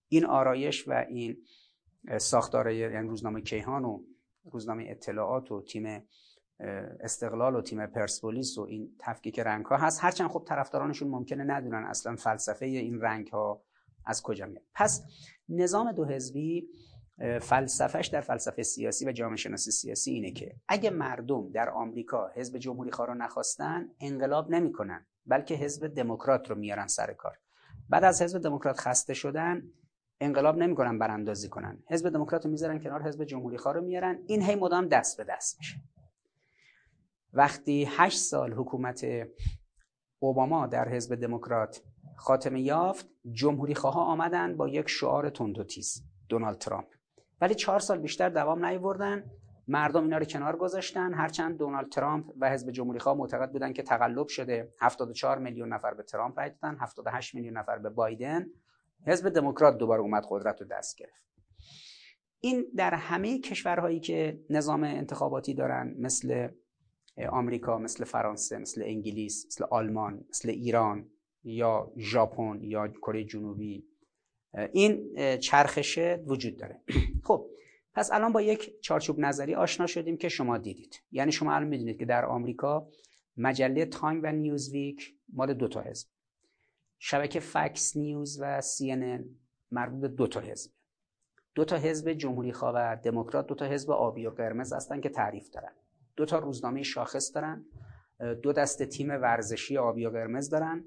این 0.10 0.26
آرایش 0.26 0.88
و 0.88 1.06
این 1.10 1.38
ساختار 2.18 2.72
یعنی 2.72 3.08
روزنامه 3.08 3.42
کیهان 3.42 3.86
و 3.86 4.04
روزنامه 4.52 4.86
اطلاعات 4.88 5.52
و 5.52 5.62
تیم 5.62 6.04
استقلال 7.00 7.56
و 7.56 7.62
تیم 7.62 7.86
پرسپولیس 7.86 8.58
و 8.58 8.62
این 8.62 8.96
تفکیک 9.00 9.40
رنگ 9.40 9.66
ها 9.66 9.78
هست. 9.78 10.04
هرچند 10.04 10.30
خب 10.30 10.44
طرفدارانشون 10.48 11.08
ممکنه 11.08 11.44
ندونن 11.44 11.84
اصلا 11.84 12.16
فلسفه 12.16 12.66
این 12.66 13.02
رنگ 13.02 13.28
ها 13.28 13.62
از 14.06 14.22
کجا 14.22 14.46
میاد. 14.46 14.64
پس 14.74 15.04
نظام 15.50 15.92
دو 15.92 16.06
حزبی 16.06 16.68
فلسفهش 17.42 18.08
در 18.08 18.22
فلسفه 18.22 18.64
سیاسی 18.64 19.06
و 19.06 19.12
جامعه 19.12 19.36
شناسی 19.36 19.72
سیاسی 19.72 20.12
اینه 20.12 20.32
که 20.32 20.56
اگه 20.68 20.90
مردم 20.90 21.52
در 21.52 21.70
آمریکا 21.70 22.32
حزب 22.36 22.58
جمهوری 22.58 22.92
خواه 22.92 23.08
رو 23.08 23.14
نخواستن 23.14 23.90
انقلاب 24.00 24.52
نمی‌کنن 24.52 25.06
بلکه 25.26 25.56
حزب 25.56 25.88
دموکرات 25.88 26.50
رو 26.50 26.56
میارن 26.56 26.88
سر 26.88 27.14
کار. 27.14 27.38
بعد 27.90 28.04
از 28.04 28.22
حزب 28.22 28.42
دموکرات 28.42 28.80
خسته 28.80 29.14
شدن 29.14 29.64
انقلاب 30.20 30.58
نمی‌کنن 30.58 31.00
براندازی 31.00 31.50
کنن. 31.50 31.84
حزب 31.90 32.10
دموکرات 32.10 32.46
رو 32.46 32.52
می‌ذارن 32.52 32.80
کنار 32.80 33.04
حزب 33.04 33.24
جمهوری 33.24 33.58
خواه 33.58 33.76
رو 33.76 33.82
میارن. 33.82 34.20
این 34.28 34.42
هی 34.42 34.56
مدام 34.56 34.88
دست 34.88 35.18
به 35.18 35.24
دست 35.24 35.58
میشه. 35.60 35.76
وقتی 37.36 37.88
هشت 37.90 38.20
سال 38.20 38.54
حکومت 38.54 39.06
اوباما 40.20 40.68
در 40.68 40.90
حزب 40.90 41.16
دموکرات 41.16 41.82
خاتمه 42.16 42.62
یافت 42.62 43.10
جمهوری 43.32 43.76
خواه 43.76 43.98
آمدن 43.98 44.58
با 44.58 44.68
یک 44.68 44.90
شعار 44.90 45.30
تند 45.30 45.60
و 45.60 45.64
تیز 45.64 46.04
دونالد 46.30 46.58
ترامپ. 46.58 46.88
ولی 47.42 47.56
چهار 47.56 47.80
سال 47.80 47.98
بیشتر 47.98 48.30
دوام 48.30 48.66
نیاوردن 48.66 49.24
مردم 49.68 50.04
اینا 50.04 50.18
رو 50.18 50.26
کنار 50.26 50.56
گذاشتن. 50.56 51.14
هرچند 51.14 51.58
دونالد 51.58 51.90
ترامپ 51.90 52.26
و 52.40 52.50
حزب 52.50 52.72
جمهوری 52.72 53.00
خواه 53.00 53.18
معتقد 53.18 53.52
بودن 53.52 53.74
که 53.74 53.84
تقلب 53.84 54.28
شده 54.28 54.74
74 54.82 55.38
میلیون 55.40 55.74
نفر 55.74 55.94
به 55.94 56.04
ترامپ 56.04 56.40
رای 56.40 56.50
دادن 56.50 56.78
78 56.80 57.36
میلیون 57.36 57.58
نفر 57.58 57.78
به 57.78 57.90
بایدن 57.90 58.46
حزب 59.08 59.30
دموکرات 59.30 59.78
دوباره 59.78 60.02
اومد 60.02 60.24
قدرت 60.30 60.62
رو 60.62 60.68
دست 60.68 60.98
گرفت. 60.98 61.26
این 62.40 62.66
در 62.76 62.94
همه 62.94 63.40
کشورهایی 63.40 64.00
که 64.00 64.40
نظام 64.50 64.84
انتخاباتی 64.84 65.54
دارن 65.54 65.96
مثل 66.00 66.50
آمریکا 67.32 67.78
مثل 67.78 68.04
فرانسه 68.04 68.58
مثل 68.58 68.82
انگلیس 68.82 69.46
مثل 69.46 69.66
آلمان 69.72 70.26
مثل 70.30 70.50
ایران 70.50 71.10
یا 71.44 71.92
ژاپن 71.98 72.60
یا 72.62 72.88
کره 72.88 73.24
جنوبی. 73.24 73.88
این 74.72 75.16
چرخشه 75.38 76.24
وجود 76.28 76.58
داره. 76.58 76.82
خب 77.28 77.50
پس 77.94 78.12
الان 78.12 78.34
با 78.34 78.42
یک 78.42 78.82
چارچوب 78.82 79.20
نظری 79.20 79.56
آشنا 79.56 79.88
شدیم 79.88 80.18
که 80.18 80.30
شما 80.30 80.58
دیدید. 80.58 81.04
یعنی 81.12 81.32
شما 81.32 81.54
الان 81.54 81.68
می‌دونید 81.68 82.00
که 82.00 82.06
در 82.06 82.26
آمریکا 82.26 82.88
مجله 83.38 83.86
تایم 83.86 84.20
و 84.24 84.32
نیوزویک 84.32 85.16
مال 85.34 85.54
دو 85.54 85.68
تا 85.68 85.82
حزب. 85.82 86.08
شبکه 87.00 87.40
فاکس 87.40 87.98
نیوز 87.98 88.38
و 88.42 88.62
سی 88.62 88.96
مربوط 89.72 90.02
به 90.02 90.08
دو 90.08 90.28
تا 90.28 90.40
حزب. 90.40 90.72
دو 91.56 91.66
تا 91.66 91.78
حزب 91.78 92.14
جمهوری 92.14 92.52
خواه 92.52 92.74
و 92.76 92.98
دموکرات 93.04 93.48
دو 93.48 93.56
تا 93.56 93.66
حزب 93.66 93.92
آبی 93.92 94.26
و 94.26 94.30
قرمز 94.30 94.74
هستن 94.74 95.02
که 95.02 95.10
تعریف 95.10 95.50
دارن. 95.50 95.76
دو 96.16 96.26
تا 96.26 96.40
روزنامه 96.40 96.84
شاخص 96.84 97.36
دارن 97.36 97.66
دو 98.42 98.54
دست 98.54 98.84
تیم 98.84 99.10
ورزشی 99.10 99.78
آبی 99.78 100.06
و 100.06 100.10
قرمز 100.10 100.50
دارن. 100.50 100.84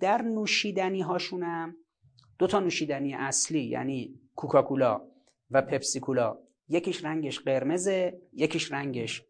در 0.00 0.22
نوشیدنی 0.22 1.02
هم 1.02 1.76
دو 2.38 2.46
تا 2.46 2.60
نوشیدنی 2.60 3.14
اصلی 3.14 3.60
یعنی 3.60 4.20
کوکاکولا 4.36 5.02
و 5.50 5.62
پپسیکولا. 5.62 6.38
یکیش 6.68 7.04
رنگش 7.04 7.40
قرمزه 7.40 8.20
یکیش 8.32 8.72
رنگش 8.72 9.24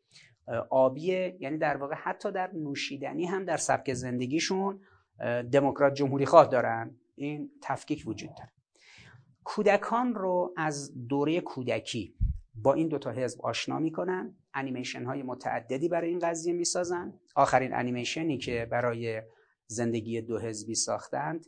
آبیه. 0.71 1.37
یعنی 1.41 1.59
در 1.59 1.77
واقع 1.77 1.95
حتی 1.95 2.33
در 2.33 2.51
نوشیدنی 2.53 3.25
هم 3.25 3.45
در 3.45 3.57
سبک 3.57 3.95
زندگیشون 3.95 4.81
دموکرات 5.53 5.95
جمهوری 5.95 6.27
خواه 6.27 6.47
دارن. 6.47 6.95
این 7.17 7.51
تفکیک 7.63 8.03
وجود 8.07 8.31
داره. 8.39 8.51
کودکان 9.45 10.15
رو 10.15 10.55
از 10.57 11.09
دوره 11.09 11.41
کودکی 11.41 12.15
با 12.63 12.75
این 12.75 12.89
دوتا 12.89 13.11
حزب 13.11 13.41
آشنا 13.43 13.79
می‌کنن. 13.79 14.37
انیمیشن 14.55 15.05
های 15.05 15.23
متعددی 15.23 15.89
برای 15.89 16.11
این 16.11 16.19
قضیه 16.19 16.53
می‌سازن. 16.53 17.13
آخرین 17.37 17.75
انیمیشنی 17.75 18.39
که 18.39 18.69
برای 18.71 19.23
زندگی 19.67 20.23
دو 20.23 20.39
حزبی 20.39 20.75
ساختند 20.75 21.47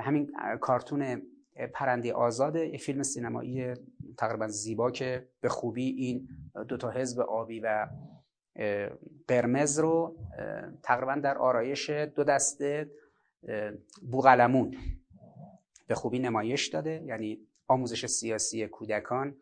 همین 0.00 0.32
کارتون 0.60 1.22
پرنده 1.74 2.12
آزاد 2.12 2.76
فیلم 2.76 3.02
سینمایی 3.02 3.74
تقریبا 4.18 4.48
زیبا 4.48 4.90
که 4.90 5.28
به 5.40 5.48
خوبی 5.48 5.88
این 5.88 6.28
دو 6.68 6.76
تا 6.76 6.90
حزب 6.90 7.20
آبی 7.20 7.60
و 7.60 7.88
قرمز 9.28 9.78
رو 9.78 10.16
تقریبا 10.82 11.14
در 11.14 11.38
آرایش 11.38 11.90
دو 11.90 12.24
دسته 12.24 12.90
بوغلمون 14.10 14.76
به 15.86 15.94
خوبی 15.94 16.18
نمایش 16.18 16.68
داده. 16.68 17.02
یعنی 17.06 17.38
آموزش 17.68 18.06
سیاسی 18.06 18.66
کودکان 18.66 19.36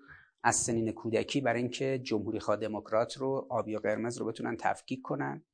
از 0.46 0.56
سنین 0.56 0.92
کودکی 0.92 1.40
برای 1.40 1.60
اینکه 1.60 2.00
جمهوری 2.02 2.40
خواه 2.40 2.56
دموکرات 2.56 3.16
رو 3.16 3.46
آبی 3.50 3.76
و 3.76 3.78
قرمز 3.78 4.18
رو 4.18 4.26
بتونن 4.26 4.56
تفکیک 4.56 5.02
کنن. 5.02 5.44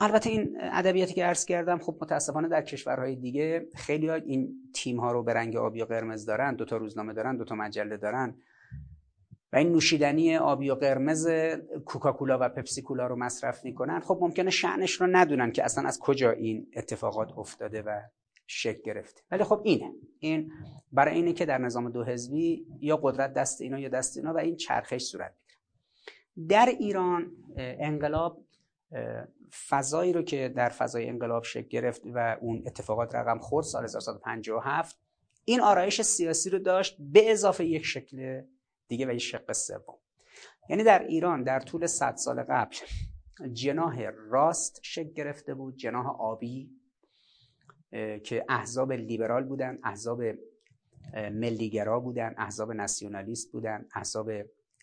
البته 0.00 0.30
این 0.30 0.58
ادبیاتی 0.60 1.14
که 1.14 1.24
عرض 1.24 1.44
کردم 1.44 1.78
خب 1.78 1.98
متاسفانه 2.00 2.48
در 2.48 2.62
کشورهای 2.62 3.16
دیگه 3.16 3.68
خیلی 3.74 4.08
ها 4.08 4.14
این 4.14 4.54
تیم 4.74 5.00
ها 5.00 5.12
رو 5.12 5.22
به 5.22 5.34
رنگ 5.34 5.56
آبی 5.56 5.82
و 5.82 5.84
قرمز 5.84 6.26
دارن 6.26 6.54
دو 6.54 6.64
تا 6.64 6.76
روزنامه 6.76 7.12
دارن 7.12 7.36
دو 7.36 7.44
تا 7.44 7.54
مجله 7.54 7.96
دارن 7.96 8.34
و 9.52 9.56
این 9.56 9.72
نوشیدنی 9.72 10.36
آبی 10.36 10.70
و 10.70 10.74
قرمز 10.74 11.28
کوکاکولا 11.84 12.38
و 12.40 12.48
پپسی 12.48 12.82
کولا 12.82 13.06
رو 13.06 13.16
مصرف 13.16 13.64
می‌کنن. 13.64 14.00
خب 14.00 14.18
ممکنه 14.20 14.50
شعنش 14.50 15.00
رو 15.00 15.06
ندونن 15.10 15.52
که 15.52 15.64
اصلا 15.64 15.88
از 15.88 15.98
کجا 15.98 16.30
این 16.30 16.70
اتفاقات 16.76 17.38
افتاده 17.38 17.82
و 17.82 18.00
شکل 18.50 18.82
گرفته. 18.82 19.20
ولی 19.30 19.44
خب 19.44 19.60
اینه. 19.64 19.92
این 20.18 20.52
برای 20.92 21.14
اینه 21.14 21.32
که 21.32 21.46
در 21.46 21.58
نظام 21.58 21.90
دو 21.90 22.04
حزبی 22.04 22.66
یا 22.80 22.96
قدرت 22.96 23.32
دست 23.32 23.60
اینا 23.60 23.78
یا 23.78 23.88
دست 23.88 24.16
اینا 24.16 24.34
و 24.34 24.38
این 24.38 24.56
چرخش 24.56 25.02
صورت 25.02 25.34
می‌گیره. 25.36 26.48
در 26.48 26.66
ایران 26.66 27.32
انقلاب 27.56 28.44
فضایی 29.68 30.12
رو 30.12 30.22
که 30.22 30.52
در 30.56 30.68
فضای 30.68 31.08
انقلاب 31.08 31.44
شکل 31.44 31.68
گرفت 31.68 32.02
و 32.04 32.36
اون 32.40 32.62
اتفاقات 32.66 33.14
رقم 33.14 33.38
خورد 33.38 33.66
سال 33.66 33.84
1957 33.84 34.98
این 35.44 35.60
آرایش 35.60 36.02
سیاسی 36.02 36.50
رو 36.50 36.58
داشت 36.58 36.96
به 36.98 37.32
اضافه 37.32 37.64
یک 37.64 37.84
شکل 37.84 38.42
دیگه 38.88 39.06
و 39.06 39.10
یک 39.10 39.18
شق 39.18 39.52
سوم. 39.52 39.98
یعنی 40.68 40.84
در 40.84 40.98
ایران 40.98 41.42
در 41.42 41.60
طول 41.60 41.86
100 41.86 42.16
سال 42.16 42.42
قبل 42.42 42.76
جناح 43.52 44.10
راست 44.30 44.80
شکل 44.82 45.12
گرفته 45.12 45.54
بود 45.54 45.76
جناح 45.76 46.06
آبی 46.06 46.77
که 48.24 48.44
احزاب 48.48 48.92
لیبرال 48.92 49.44
بودن 49.44 49.78
احزاب 49.84 50.22
ملیگرا 51.14 52.00
بودن 52.00 52.34
احزاب 52.36 52.72
ناسیونالیست 52.72 53.52
بودن 53.52 53.86
احزاب 53.94 54.30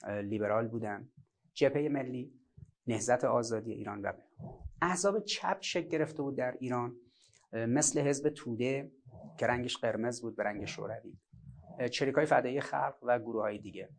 لیبرال 0.07 0.67
بودن. 0.67 1.09
جبهه 1.53 1.89
ملی 1.89 2.33
نهضت 2.87 3.23
آزادی 3.23 3.71
ایران 3.71 4.01
و 4.01 4.11
احزاب 4.81 5.19
چپ 5.19 5.57
شکل 5.61 5.87
گرفته 5.87 6.23
بود 6.23 6.37
در 6.37 6.57
ایران. 6.59 6.95
مثل 7.53 7.99
حزب 8.01 8.29
توده 8.29 8.91
که 9.37 9.47
رنگش 9.47 9.77
قرمز 9.77 10.21
بود 10.21 10.35
به 10.35 10.43
رنگ 10.43 10.65
شوروی. 10.65 11.13
چریکای 11.91 12.25
فدایی 12.25 12.61
خلق 12.61 12.95
و 13.03 13.19
گروه 13.19 13.41
های 13.41 13.57
دیگه. 13.57 13.89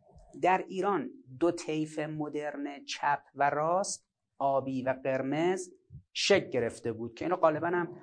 در 0.41 0.65
ایران 0.67 1.09
دو 1.39 1.51
طیف 1.51 1.99
مدرن 1.99 2.85
چپ 2.85 3.19
و 3.35 3.49
راست 3.49 4.07
آبی 4.37 4.83
و 4.83 4.95
قرمز 5.03 5.69
شکل 6.13 6.49
گرفته 6.49 6.93
بود 6.93 7.13
که 7.13 7.25
اینو 7.25 7.35
غالبا 7.35 7.67
هم 7.67 7.97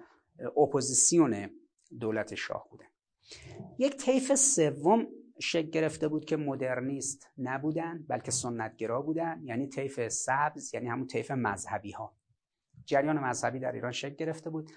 اپوزیسیون 0.57 1.51
دولت 2.01 2.35
شاه 2.35 2.69
بودن 2.71 2.87
یک 3.79 3.97
طیف 3.97 4.35
سوم 4.35 5.07
شکل 5.41 5.71
گرفته 5.71 6.09
بود 6.09 6.25
که 6.25 6.37
مدرنیست 6.37 7.29
نبودن 7.39 8.05
بلکه 8.09 8.31
سنتگرا 8.31 9.03
بودن 9.03 9.41
یعنی 9.45 9.69
طیف 9.69 10.09
سبز 10.09 10.75
یعنی 10.75 10.89
همون 10.89 11.07
طیف 11.07 11.31
مذهبی 11.31 11.91
ها 11.91 12.17
جریان 12.87 13.19
مذهبی 13.19 13.59
در 13.59 13.73
ایران 13.73 13.93
شکل 13.93 14.15
گرفته 14.15 14.51
بود. 14.51 14.71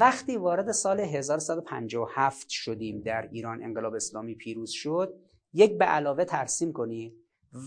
وقتی 0.00 0.36
وارد 0.36 0.72
سال 0.72 1.00
1157 1.00 2.48
شدیم 2.48 3.00
در 3.00 3.28
ایران 3.32 3.62
انقلاب 3.62 3.94
اسلامی 3.94 4.34
پیروز 4.34 4.70
شد 4.70 5.14
یک 5.52 5.78
به 5.78 5.84
علاوه 5.84 6.24
ترسیم 6.24 6.72
کنید 6.72 7.14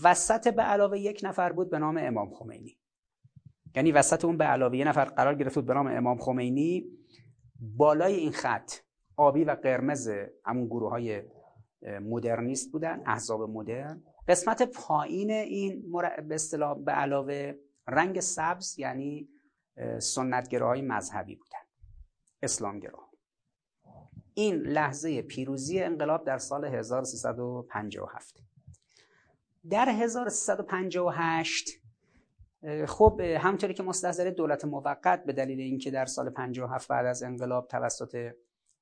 وسط 0.04 0.48
به 0.48 0.62
علاوه 0.62 0.98
یک 0.98 1.20
نفر 1.24 1.52
بود 1.52 1.70
به 1.70 1.78
نام 1.78 1.96
امام 1.98 2.34
خمینی. 2.34 2.78
یعنی 3.74 3.92
وسط 3.92 4.24
اون 4.24 4.36
به 4.36 4.44
علاوه 4.44 4.76
یک 4.76 4.86
نفر 4.86 5.04
قرار 5.04 5.34
گرفت 5.34 5.54
بود 5.54 5.66
به 5.66 5.74
نام 5.74 5.86
امام 5.86 6.18
خمینی. 6.18 6.97
بالای 7.58 8.14
این 8.14 8.32
خط 8.32 8.72
آبی 9.16 9.44
و 9.44 9.50
قرمز 9.50 10.10
همون 10.44 10.66
گروه 10.66 10.90
های 10.90 11.22
مدرنیست 11.82 12.72
بودن 12.72 13.02
احزاب 13.06 13.42
مدرن. 13.42 14.02
قسمت 14.28 14.62
پایین 14.62 15.30
این 15.30 15.92
به 16.28 16.34
اصطلاح 16.34 16.78
به 16.78 16.92
علاوه 16.92 17.54
رنگ 17.88 18.20
سبز 18.20 18.78
یعنی 18.78 19.28
سنتگراهای 19.98 20.82
مذهبی 20.82 21.34
بودن 21.34 21.58
اسلامگرا. 22.42 23.08
این 24.34 24.54
لحظه 24.54 25.22
پیروزی 25.22 25.80
انقلاب 25.80 26.24
در 26.24 26.38
سال 26.38 26.64
1357 26.64 28.42
در 29.70 29.88
1358 29.88 31.68
خب 32.86 33.20
همونطوری 33.20 33.74
که 33.74 33.82
مستحضر 33.82 34.30
دولت 34.30 34.64
موقت 34.64 35.24
به 35.24 35.32
دلیل 35.32 35.60
اینکه 35.60 35.90
در 35.90 36.06
سال 36.06 36.30
57 36.30 36.88
بعد 36.88 37.06
از 37.06 37.22
انقلاب 37.22 37.68
توسط 37.68 38.32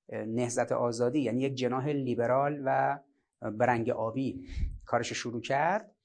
نهزت 0.08 0.72
آزادی 0.72 1.20
یعنی 1.20 1.42
یک 1.42 1.54
جناح 1.54 1.88
لیبرال 1.88 2.62
و 2.64 2.98
برنگ 3.50 3.90
آبی 3.90 4.46
کارش 4.84 5.12
شروع 5.12 5.40
کرد 5.40 5.96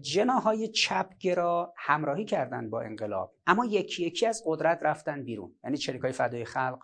جناهای 0.00 0.68
چپگرا 0.68 1.74
همراهی 1.76 2.24
کردند 2.24 2.70
با 2.70 2.80
انقلاب. 2.80 3.34
اما 3.46 3.64
یکی 3.64 4.06
یکی 4.06 4.26
از 4.26 4.42
قدرت 4.46 4.78
رفتن 4.82 5.24
بیرون. 5.24 5.54
یعنی 5.64 5.76
چریکای 5.76 6.12
فدای 6.12 6.44
خلق 6.44 6.78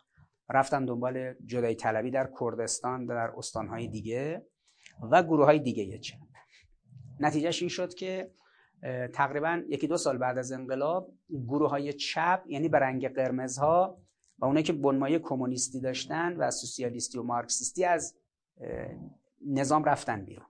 رفتن 0.50 0.84
دنبال 0.84 1.34
جدایی 1.46 1.74
طلبی 1.74 2.10
در 2.10 2.30
کردستان 2.40 3.06
در 3.06 3.32
استانهای 3.36 3.88
دیگه 3.88 4.46
و 5.10 5.22
گروه 5.22 5.44
های 5.44 5.58
دیگه 5.58 5.98
چپ 5.98 6.18
نتیجهش 7.20 7.62
این 7.62 7.68
شد 7.68 7.94
که 7.94 8.30
تقریبا 9.12 9.62
یکی 9.68 9.86
دو 9.86 9.96
سال 9.96 10.18
بعد 10.18 10.38
از 10.38 10.52
انقلاب 10.52 11.12
گروه 11.48 11.70
های 11.70 11.92
چپ 11.92 12.42
یعنی 12.46 12.68
برنگ 12.68 13.08
قرمزها 13.08 14.00
و 14.38 14.44
اونایی 14.44 14.64
که 14.64 14.72
بنمایه 14.72 15.18
کمونیستی 15.18 15.80
داشتن 15.80 16.36
و 16.36 16.50
سوسیالیستی 16.50 17.18
و 17.18 17.22
مارکسیستی 17.22 17.84
از 17.84 18.18
نظام 19.46 19.84
رفتن 19.84 20.24
بیرون. 20.24 20.46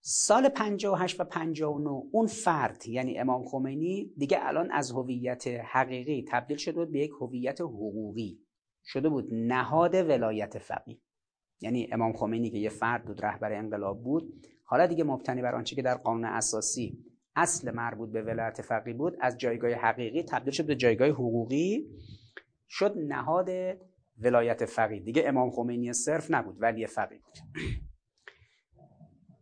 سال 0.00 0.48
58 0.48 1.20
و 1.20 1.24
59 1.24 1.88
اون 2.12 2.26
فرد 2.26 2.86
یعنی 2.86 3.18
امام 3.18 3.44
خمینی 3.44 4.12
دیگه 4.18 4.38
الان 4.40 4.70
از 4.70 4.90
هویت 4.90 5.46
حقیقی 5.46 6.24
تبدیل 6.28 6.56
شده 6.56 6.74
بود 6.74 6.92
به 6.92 6.98
یک 6.98 7.10
هویت 7.20 7.60
حقوقی. 7.60 8.40
شده 8.84 9.08
بود 9.08 9.34
نهاد 9.34 9.94
ولایت 9.94 10.58
فقیه. 10.58 11.00
یعنی 11.60 11.88
امام 11.92 12.12
خمینی 12.12 12.50
که 12.50 12.58
یه 12.58 12.68
فرد 12.68 13.04
بود 13.04 13.24
رهبر 13.24 13.52
انقلاب 13.52 14.02
بود 14.02 14.46
حالا 14.64 14.86
دیگه 14.86 15.04
مبتنی 15.04 15.42
بر 15.42 15.54
آنچه 15.54 15.76
که 15.76 15.82
در 15.82 15.94
قانون 15.94 16.24
اساسی 16.24 17.04
اصل 17.36 17.70
مربوط 17.70 18.10
به 18.10 18.22
ولایت 18.22 18.62
فقیه 18.62 18.94
بود 18.94 19.16
از 19.20 19.38
جایگاه 19.38 19.70
حقیقی 19.70 20.22
تبدیل 20.22 20.52
شد 20.52 20.66
به 20.66 20.76
جایگاه 20.76 21.08
حقوقی 21.08 21.86
شد 22.68 22.94
نهاد 22.98 23.48
ولایت 24.18 24.64
فقیه. 24.64 25.00
دیگه 25.00 25.22
امام 25.26 25.50
خمینی 25.50 25.92
صرف 25.92 26.30
نبود 26.30 26.62
ولی 26.62 26.86
فقیه 26.86 27.18
بود. 27.18 27.38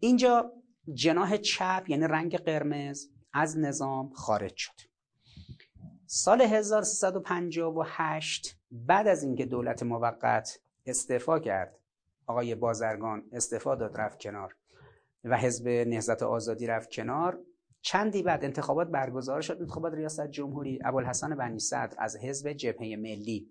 اینجا 0.01 0.53
جناح 0.95 1.37
چپ 1.37 1.85
یعنی 1.89 2.05
رنگ 2.05 2.37
قرمز 2.37 3.09
از 3.33 3.59
نظام 3.59 4.11
خارج 4.11 4.57
شد. 4.57 4.81
سال 6.07 6.43
1358 6.43 8.59
بعد 8.71 9.09
از 9.09 9.23
اینکه 9.23 9.47
دولت 9.47 9.83
موقت 9.83 10.59
استعفا 10.87 11.39
کرد 11.39 11.79
آقای 12.27 12.55
بازرگان 12.55 13.29
استعفا 13.33 13.75
داد 13.75 13.97
رفت 13.97 14.21
کنار. 14.21 14.57
و 15.25 15.39
حزب 15.39 15.69
نهضت 15.69 16.23
آزادی 16.23 16.67
رفت 16.67 16.91
کنار. 16.91 17.39
چندی 17.83 18.23
بعد 18.23 18.45
انتخابات 18.45 18.89
برگزار 18.89 19.41
شد. 19.41 19.57
انتخابات 19.61 19.95
ریاست 19.95 20.27
جمهوری 20.27 20.79
ابوالحسن 20.85 21.35
بنی 21.35 21.59
صدر 21.59 21.97
از 21.99 22.17
حزب 22.17 22.53
جبهه 22.53 22.97
ملی 22.97 23.49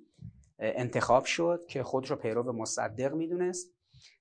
انتخاب 0.60 1.26
شد 1.26 1.66
که 1.68 1.84
خود 1.84 2.10
رو 2.10 2.16
پیرو 2.16 2.54
مصدق 2.54 3.14
می‌دونست. 3.14 3.74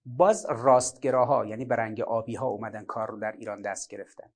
باز 0.06 0.46
راستگراها 0.50 1.46
یعنی 1.46 1.64
برنگ 1.64 2.00
آبی 2.00 2.34
ها 2.34 2.46
اومدن 2.46 2.84
کار 2.84 3.10
رو 3.10 3.20
در 3.20 3.32
ایران 3.32 3.62
دست 3.62 3.90
گرفتن. 3.90 4.30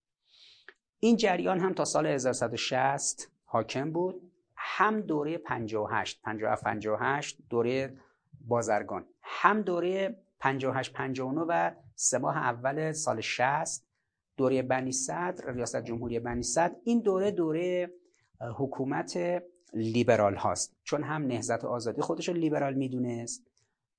این 1.00 1.16
جریان 1.16 1.60
هم 1.60 1.72
تا 1.72 1.84
سال 1.84 2.06
1160 2.06 3.30
حاکم 3.44 3.90
بود. 3.90 4.30
هم 4.56 5.00
دوره 5.00 5.38
58 5.38 6.22
57 6.22 6.64
58 6.64 7.38
دوره 7.50 7.96
بازرگان. 8.48 9.06
هم 9.22 9.62
دوره 9.62 10.16
58 10.44 10.92
59 10.92 11.40
و 11.48 11.70
سه 11.94 12.18
ماه 12.18 12.36
اول 12.36 12.92
سال 12.92 13.20
60 13.20 13.86
دوره 14.36 14.62
بنی 14.62 14.92
صدر 14.92 15.52
ریاست 15.52 15.84
جمهوری 15.84 16.18
بنی 16.20 16.42
صدر. 16.42 16.76
این 16.84 17.00
دوره 17.00 17.30
دوره 17.30 17.90
حکومت 18.56 19.42
لیبرال 19.72 20.34
هاست. 20.34 20.76
چون 20.82 21.02
هم 21.02 21.26
نهضت 21.26 21.64
آزادی 21.64 22.02
خودش 22.02 22.28
رو 22.28 22.34
لیبرال 22.34 22.74
می‌دونست 22.74 23.46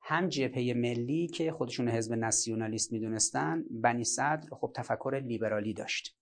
هم 0.01 0.27
جبهه 0.29 0.73
ملی 0.73 1.27
که 1.27 1.51
خودشون 1.51 1.89
حزب 1.89 2.13
ناسیونالیست 2.13 2.91
می‌دونستن 2.91 3.65
بنی 3.71 4.03
صدر 4.03 4.47
خب 4.51 4.71
تفکر 4.75 5.21
لیبرالی 5.25 5.73
داشت. 5.73 6.17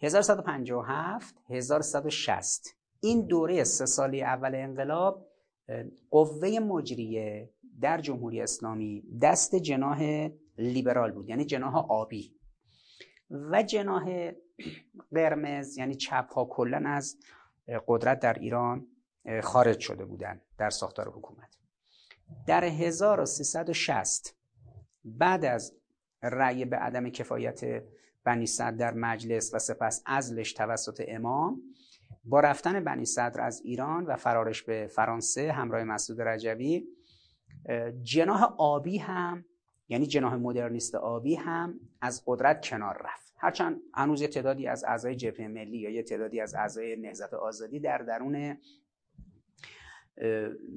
1157 0.00 1.34
1160 1.50 2.76
این 3.00 3.26
دوره 3.26 3.64
سه 3.64 3.86
سالی 3.86 4.22
اول 4.22 4.54
انقلاب 4.54 5.26
قوه 6.10 6.58
مجریه 6.58 7.53
در 7.80 8.00
جمهوری 8.00 8.40
اسلامی 8.40 9.02
دست 9.22 9.54
جناح 9.54 10.28
لیبرال 10.58 11.12
بود 11.12 11.28
یعنی 11.28 11.44
جناح 11.44 11.76
آبی. 11.76 12.34
و 13.30 13.62
جناح 13.62 14.32
قرمز 15.12 15.78
یعنی 15.78 15.94
چپ 15.94 16.32
ها 16.32 16.44
کلا 16.44 16.82
از 16.86 17.16
قدرت 17.86 18.20
در 18.20 18.32
ایران 18.32 18.86
خارج 19.42 19.80
شده 19.80 20.04
بودند 20.04 20.40
در 20.58 20.70
ساختار 20.70 21.08
حکومت. 21.08 21.58
در 22.46 22.64
1360 22.64 24.36
بعد 25.04 25.44
از 25.44 25.76
رأی 26.22 26.64
به 26.64 26.76
عدم 26.76 27.10
کفایت 27.10 27.82
بنی 28.24 28.46
صدر 28.46 28.70
در 28.70 28.94
مجلس 28.94 29.54
و 29.54 29.58
سپس 29.58 30.02
ازلش 30.06 30.52
توسط 30.52 31.04
امام 31.08 31.62
با 32.24 32.40
رفتن 32.40 32.84
بنی 32.84 33.04
صدر 33.04 33.40
از 33.40 33.60
ایران 33.64 34.06
و 34.06 34.16
فرارش 34.16 34.62
به 34.62 34.86
فرانسه 34.86 35.52
همراه 35.52 35.84
مسعود 35.84 36.20
رجوی 36.20 36.86
جناح 38.02 38.42
آبی 38.58 38.98
هم 38.98 39.44
یعنی 39.88 40.06
جناح 40.06 40.34
مدرنیست 40.34 40.94
آبی 40.94 41.34
هم 41.34 41.80
از 42.00 42.22
قدرت 42.26 42.64
کنار 42.68 43.02
رفت. 43.04 43.34
هرچند 43.38 43.80
هنوز 43.94 44.22
یه 44.22 44.28
تعدادی 44.28 44.66
از 44.66 44.84
اعضای 44.84 45.16
جبهه 45.16 45.48
ملی 45.48 45.78
یا 45.78 45.90
یه 45.90 46.02
تعدادی 46.02 46.40
از 46.40 46.54
اعضای 46.54 46.96
نهضت 46.96 47.34
آزادی 47.34 47.80
در 47.80 47.98
درون 47.98 48.56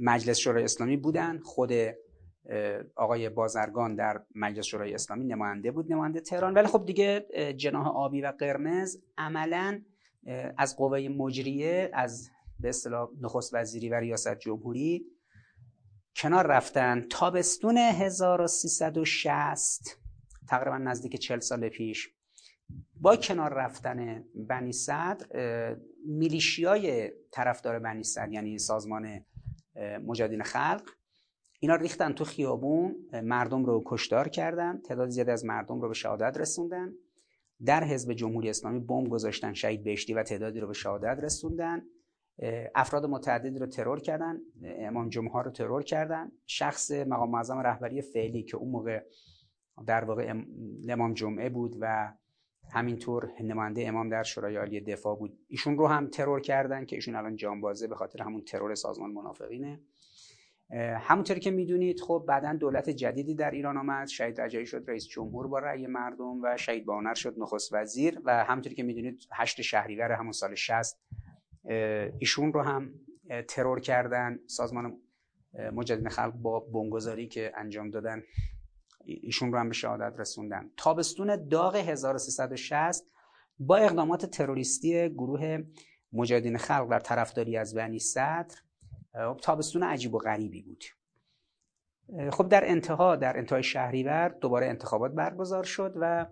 مجلس 0.02 0.38
شورای 0.38 0.64
اسلامی 0.64 0.98
بودن. 0.98 1.40
خود 1.40 1.72
آقای 2.96 3.30
بازرگان 3.30 3.96
در 3.96 4.24
مجلس 4.36 4.66
شورای 4.66 4.94
اسلامی 4.94 5.26
نماینده 5.26 5.72
بود 5.72 5.92
نماینده 5.92 6.22
تهران. 6.22 6.54
ولی 6.54 6.68
خب 6.68 6.86
دیگه 6.86 7.28
جناح 7.58 7.88
آبی 7.88 8.22
و 8.22 8.34
قرمز 8.40 8.98
عملا 9.18 9.82
از 10.58 10.78
قوه 10.78 11.00
مجریه 11.00 11.90
از 11.94 12.30
به 12.60 12.70
اصطلاح 12.70 13.10
نخست 13.22 13.54
وزیری 13.54 13.90
و 13.90 13.96
ریاست 13.96 14.40
جمهوری 14.40 15.06
کنار 16.18 16.48
رفتن. 16.48 17.06
تابستون 17.10 17.78
1360 17.78 20.00
تقریبا 20.48 20.78
نزدیک 20.78 21.16
40 21.16 21.40
سال 21.40 21.70
پیش. 21.70 22.10
با 23.02 23.16
کنار 23.16 23.54
رفتن 23.54 24.26
بنی 24.36 24.72
صدر 24.72 25.76
میلیشیای 26.06 27.12
طرفدار 27.32 27.80
بنی 27.80 28.04
صدر 28.04 28.32
یعنی 28.32 28.60
سازمان 28.60 29.26
مجاهدین 30.06 30.44
خلق 30.44 30.90
اینا 31.60 31.76
ریختن 31.76 32.14
تو 32.14 32.24
خیابون. 32.24 32.96
مردم 33.24 33.66
رو 33.66 33.84
کشدار 33.86 34.28
کردن. 34.28 34.82
تعداد 34.82 35.10
زیادی 35.10 35.32
از 35.32 35.46
مردم 35.46 35.82
رو 35.82 35.88
به 35.88 35.94
شهادت 35.94 36.38
رسوندن. 36.38 36.94
در 37.66 37.84
حزب 37.84 38.14
جمهوری 38.14 38.50
اسلامی 38.50 38.80
بمب 38.80 39.10
گذاشتن 39.10 39.54
شهید 39.54 39.84
بهشتی 39.84 40.14
و 40.14 40.24
تعدادی 40.24 40.60
رو 40.60 40.68
به 40.68 40.74
شهادت 40.74 41.24
رسوندن. 41.24 41.82
افراد 42.76 43.06
متعددی 43.06 43.60
رو 43.60 43.66
ترور 43.66 44.00
کردن 44.00 44.38
امام 44.64 45.10
جمعه 45.10 45.42
رو 45.42 45.52
ترور 45.52 45.84
کردن. 45.84 46.32
شخص 46.46 46.92
مقام 46.92 47.32
معظم 47.32 47.58
رهبری 47.58 48.02
فعلی 48.02 48.44
که 48.44 48.58
اون 48.58 48.72
موقع 48.72 49.04
در 49.88 50.04
واقع 50.04 50.44
امام 50.90 51.14
جمعه 51.14 51.50
بود 51.50 51.76
و 51.80 52.14
همینطور 52.72 53.32
نماینده 53.42 53.88
امام 53.88 54.10
در 54.10 54.24
شورای 54.24 54.56
عالی 54.56 54.82
دفاع 54.82 55.16
بود. 55.16 55.40
ایشون 55.48 55.78
رو 55.78 55.88
هم 55.88 56.08
ترور 56.08 56.42
کردن 56.42 56.86
که 56.86 56.96
ایشون 56.96 57.16
الان 57.16 57.36
جانبازه 57.36 57.88
به 57.88 57.96
خاطر 57.96 58.24
همون 58.24 58.42
ترور 58.42 58.76
سازمان 58.76 59.12
منافقینه. 59.12 59.80
همونطوری 61.00 61.40
که 61.40 61.52
می‌دونید 61.52 62.00
خب 62.00 62.26
بعدا 62.28 62.54
دولت 62.54 62.90
جدیدی 62.90 63.36
در 63.36 63.52
ایران 63.52 63.78
آمد. 63.78 64.08
شهید 64.08 64.42
رجایی 64.42 64.66
شد 64.66 64.84
رئیس 64.88 65.08
جمهور 65.08 65.48
با 65.48 65.60
رأی 65.60 65.88
مردم 65.88 66.42
و 66.44 66.58
شهید 66.58 66.86
بانر 66.86 67.14
شد 67.14 67.36
نخست 67.38 67.74
وزیر 67.74 68.22
و 68.26 68.44
همونطوری 68.44 68.76
که 68.76 68.84
می‌دونید 68.84 69.28
هشت 69.34 69.62
شهریور 69.62 70.12
همون 70.12 70.32
سال 70.32 70.56
60 70.56 71.00
ایشون 72.20 72.54
رو 72.54 72.62
هم 72.62 72.94
ترور 73.48 73.80
کردن. 73.80 74.40
سازمان 74.48 74.98
مجدد 75.74 76.08
خلق 76.08 76.34
با 76.34 76.60
بنگذاری 76.60 77.28
که 77.28 77.52
انجام 77.56 77.90
دادن 77.90 78.24
ایشون 79.06 79.52
رو 79.52 79.60
هم 79.60 79.68
به 79.68 79.74
شهادت 79.74 80.20
رسوندن. 80.20 80.72
تابستون 80.78 81.48
داغ 81.48 81.76
1360 81.76 83.06
با 83.60 83.78
اقدامات 83.78 84.26
تروریستی 84.26 85.10
گروه 85.10 85.64
مجاهدین 86.14 86.58
خلق 86.58 86.90
در 86.90 87.00
طرفداری 87.00 87.58
از 87.58 87.76
بنی 87.76 88.00
صدر 88.00 88.56
تابستون 89.42 89.84
عجیب 89.84 90.14
و 90.14 90.18
غریبی 90.18 90.62
بود. 90.62 90.84
خب 92.32 92.50
در 92.50 92.70
انتها 92.70 93.16
در 93.16 93.38
انتهای 93.38 93.64
شهریور 93.64 94.30
دوباره 94.30 94.68
انتخابات 94.68 95.12
برگزار 95.12 95.64
شد 95.64 95.94
و 95.96 96.26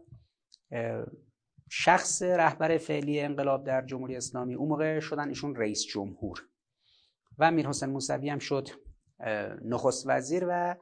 شخص 1.69 2.21
رهبر 2.21 2.77
فعلی 2.77 3.19
انقلاب 3.19 3.63
در 3.63 3.85
جمهوری 3.85 4.15
اسلامی. 4.15 4.55
اون 4.55 4.69
موقع 4.69 4.99
شدن 4.99 5.29
ایشون 5.29 5.55
رئیس 5.55 5.85
جمهور. 5.85 6.47
و 7.39 7.51
میر 7.51 7.67
حسین 7.67 7.89
موسوی 7.89 8.29
هم 8.29 8.39
شد 8.39 8.69
نخست 9.61 10.03
وزیر 10.07 10.45
و 10.49 10.75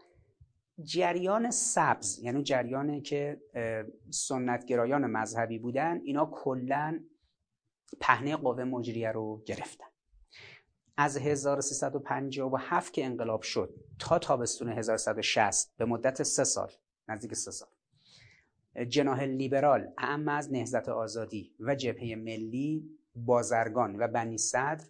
جریان 0.83 1.51
سبز 1.51 2.19
یعنی 2.19 2.43
جریانی 2.43 3.01
که 3.01 3.41
سنتگرایان 4.09 5.05
مذهبی 5.05 5.59
بودن 5.59 6.01
اینا 6.03 6.25
کلا 6.25 6.99
پهنه 8.01 8.35
قوه 8.35 8.63
مجریه 8.63 9.11
رو 9.11 9.43
گرفتن. 9.45 9.85
از 10.97 11.17
1357 11.17 12.93
که 12.93 13.05
انقلاب 13.05 13.41
شد 13.41 13.73
تا 13.99 14.19
تابستون 14.19 14.69
1160 14.69 15.73
به 15.77 15.85
مدت 15.85 16.23
سه 16.23 16.43
سال 16.43 16.71
نزدیک 17.07 17.33
سه 17.33 17.51
سال. 17.51 17.69
جناح 18.87 19.23
لیبرال 19.23 19.93
اعم 19.97 20.27
از 20.27 20.53
نهضت 20.53 20.89
آزادی 20.89 21.55
و 21.59 21.75
جبهه 21.75 22.15
ملی 22.15 22.99
بازرگان 23.15 23.95
و 23.95 24.07
بنی 24.07 24.37
صدر 24.37 24.85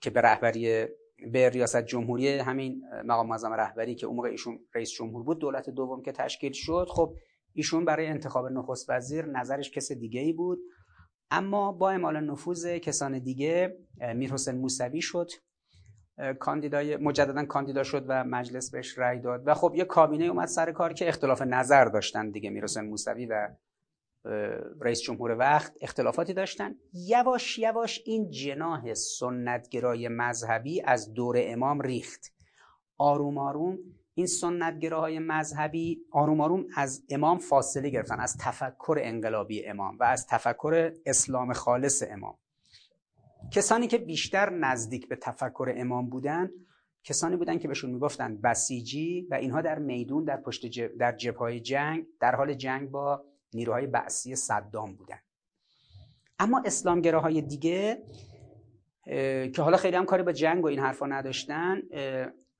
که 0.00 0.10
به 0.14 0.20
رهبری 0.20 0.86
به 1.32 1.48
ریاست 1.48 1.84
جمهوری 1.84 2.28
همین 2.28 2.82
مقام 3.04 3.26
معظم 3.26 3.52
رهبری 3.52 3.94
که 3.94 4.06
اون 4.06 4.16
موقع 4.16 4.28
ایشون 4.28 4.58
رئیس 4.74 4.90
جمهور 4.90 5.22
بود 5.22 5.38
دولت 5.38 5.70
دوم 5.70 6.02
که 6.02 6.12
تشکیل 6.12 6.52
شد. 6.52 6.86
خب 6.90 7.16
ایشون 7.58 7.84
برای 7.84 8.06
انتخاب 8.06 8.46
نخست 8.46 8.90
وزیر 8.90 9.26
نظرش 9.26 9.70
کس 9.70 9.92
دیگه 9.92 10.20
ای 10.20 10.32
بود. 10.32 10.58
اما 11.30 11.72
با 11.72 11.90
اعمال 11.90 12.20
نفوذ 12.20 12.66
کسان 12.66 13.18
دیگه 13.18 13.78
میرحسین 14.14 14.54
موسوی 14.54 15.00
شد 15.02 15.30
کاندیدای 16.38 16.96
مجددا 16.96 17.44
کاندیدا 17.44 17.82
شد 17.82 18.04
و 18.08 18.24
مجلس 18.24 18.70
بهش 18.70 18.98
رأی 18.98 19.20
داد. 19.20 19.42
و 19.46 19.54
خب 19.54 19.72
یه 19.74 19.84
کابینه 19.84 20.24
اومد 20.24 20.48
سر 20.48 20.72
کار 20.72 20.92
که 20.92 21.08
اختلاف 21.08 21.42
نظر 21.42 21.84
داشتن 21.84 22.30
دیگه 22.30 22.50
میرحسین 22.50 22.84
موسوی 22.84 23.26
و 23.26 23.48
رئیس 24.80 25.00
جمهور 25.00 25.30
وقت 25.38 25.72
اختلافاتی 25.80 26.34
داشتن. 26.34 26.74
یواش 26.92 27.58
یواش 27.58 28.02
این 28.04 28.30
جناح 28.30 28.94
سنتگرای 28.94 30.08
مذهبی 30.08 30.82
از 30.82 31.12
دور 31.12 31.36
امام 31.38 31.80
ریخت. 31.80 32.32
آروم 32.98 33.38
آروم 33.38 33.78
این 34.18 34.26
سنتگراهای 34.26 35.18
مذهبی 35.18 36.00
آروم 36.10 36.40
آروم 36.40 36.66
از 36.76 37.04
امام 37.10 37.38
فاصله 37.38 37.90
گرفتن 37.90 38.20
از 38.20 38.36
تفکر 38.40 38.98
انقلابی 39.00 39.66
امام 39.66 39.98
و 39.98 40.04
از 40.04 40.26
تفکر 40.26 40.92
اسلام 41.06 41.52
خالص 41.52 42.02
امام. 42.10 42.38
کسانی 43.52 43.86
که 43.86 43.98
بیشتر 43.98 44.50
نزدیک 44.50 45.08
به 45.08 45.16
تفکر 45.16 45.72
امام 45.76 46.08
بودن 46.08 46.50
کسانی 47.04 47.36
بودن 47.36 47.58
که 47.58 47.68
بهشون 47.68 47.90
می‌گفتن 47.90 48.40
بسیجی 48.40 49.26
و 49.30 49.34
اینها 49.34 49.62
در 49.62 49.78
میدون 49.78 50.24
در 50.24 50.36
پشت 50.36 50.66
جب، 50.66 50.96
در 50.96 51.16
جبهه 51.16 51.60
جنگ 51.60 52.06
در 52.20 52.34
حال 52.34 52.54
جنگ 52.54 52.90
با 52.90 53.24
نیروهای 53.54 53.86
بعثی 53.86 54.36
صدام 54.36 54.94
بودن. 54.94 55.18
اما 56.38 56.62
اسلامگراهای 56.64 57.42
دیگه 57.42 58.02
که 59.54 59.62
حالا 59.62 59.76
خیلی 59.76 59.96
هم 59.96 60.04
کاری 60.04 60.22
با 60.22 60.32
جنگ 60.32 60.64
و 60.64 60.66
این 60.66 60.78
حرفا 60.78 61.06
نداشتن 61.06 61.82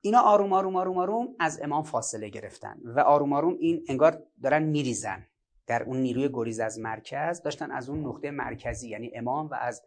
اینا 0.01 0.19
آروم 0.19 0.53
آروم 0.53 0.75
آروم 0.75 0.97
آروم 0.97 1.35
از 1.39 1.61
امام 1.61 1.83
فاصله 1.83 2.29
گرفتن 2.29 2.79
و 2.83 2.99
آروم 2.99 3.33
آروم 3.33 3.57
این 3.59 3.85
انگار 3.87 4.23
دارن 4.43 4.63
میریزن. 4.63 5.25
در 5.67 5.83
اون 5.83 5.97
نیروی 5.97 6.29
گریز 6.33 6.59
از 6.59 6.79
مرکز 6.79 7.41
داشتن 7.41 7.71
از 7.71 7.89
اون 7.89 8.05
نقطه 8.05 8.31
مرکزی 8.31 8.89
یعنی 8.89 9.11
امام 9.15 9.47
و 9.47 9.53
از 9.53 9.83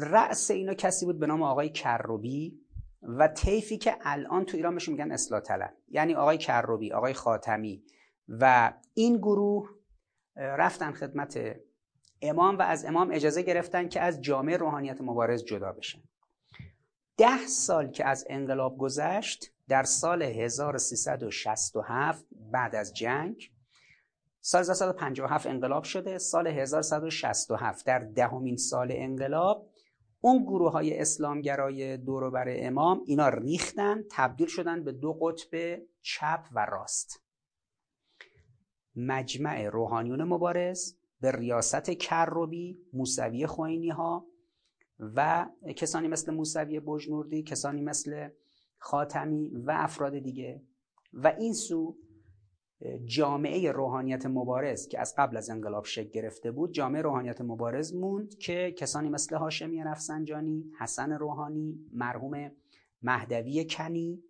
رأس 0.00 0.50
اینا 0.50 0.74
کسی 0.74 1.06
بود 1.06 1.18
به 1.18 1.26
نام 1.26 1.42
آقای 1.42 1.68
کروبی 1.68 2.60
و 3.02 3.28
طیفی 3.28 3.78
که 3.78 3.96
الان 4.00 4.44
تو 4.44 4.56
ایران 4.56 4.74
بهش 4.74 4.88
میگن 4.88 5.12
اصلاح 5.12 5.40
طلب 5.40 5.74
یعنی 5.88 6.14
آقای 6.14 6.38
کروبی 6.38 6.92
آقای 6.92 7.12
خاتمی. 7.12 7.84
و 8.28 8.72
این 8.94 9.16
گروه 9.16 9.70
رفتن 10.36 10.92
خدمت 10.92 11.56
امام 12.22 12.58
و 12.58 12.62
از 12.62 12.84
امام 12.84 13.10
اجازه 13.12 13.42
گرفتن 13.42 13.88
که 13.88 14.00
از 14.00 14.22
جامعه 14.22 14.56
روحانیت 14.56 15.00
مبارز 15.00 15.44
جدا 15.44 15.72
بشن. 15.72 15.98
ده 17.16 17.46
سال 17.46 17.90
که 17.90 18.06
از 18.06 18.24
انقلاب 18.28 18.78
گذشت 18.78 19.52
در 19.68 19.82
سال 19.82 20.22
1367 20.22 22.24
بعد 22.52 22.74
از 22.74 22.94
جنگ 22.94 23.50
سال 24.40 24.60
1957 24.60 25.46
انقلاب 25.46 25.84
شده 25.84 26.18
سال 26.18 26.46
1167 26.46 27.86
در 27.86 27.98
دهمین 27.98 28.56
سال 28.56 28.88
انقلاب 28.90 29.70
اون 30.20 30.42
گروه 30.42 30.72
های 30.72 30.98
اسلامگرای 30.98 31.96
دوروبر 31.96 32.44
امام 32.48 33.02
اینا 33.06 33.28
ریختن 33.28 34.02
تبدیل 34.10 34.46
شدن 34.46 34.84
به 34.84 34.92
دو 34.92 35.12
قطب 35.12 35.82
چپ 36.02 36.48
و 36.52 36.66
راست. 36.66 37.20
مجمع 38.96 39.68
روحانیون 39.68 40.24
مبارز 40.24 40.94
به 41.20 41.32
ریاست 41.32 41.90
کروبی 41.90 42.78
موسوی 42.92 43.46
خوینی 43.46 43.88
ها 43.88 44.26
و 44.98 45.46
کسانی 45.76 46.08
مثل 46.08 46.34
موسوی 46.34 46.80
بجنوردی 46.80 47.42
کسانی 47.42 47.82
مثل 47.82 48.28
خاتمی 48.78 49.48
و 49.48 49.70
افراد 49.76 50.18
دیگه. 50.18 50.62
و 51.12 51.34
این 51.38 51.52
سو 51.52 51.96
جامعه 53.04 53.72
روحانیت 53.72 54.26
مبارز 54.26 54.88
که 54.88 55.00
از 55.00 55.14
قبل 55.18 55.36
از 55.36 55.50
انقلاب 55.50 55.84
شکل 55.84 56.10
گرفته 56.10 56.50
بود 56.50 56.72
جامعه 56.72 57.02
روحانیت 57.02 57.40
مبارز 57.40 57.94
موند 57.94 58.34
که 58.34 58.74
کسانی 58.78 59.08
مثل 59.08 59.36
هاشمی 59.36 59.84
رفسنجانی 59.84 60.64
حسن 60.80 61.12
روحانی 61.12 61.78
مرحوم 61.92 62.50
مهدوی 63.02 63.66
کنی 63.70 64.22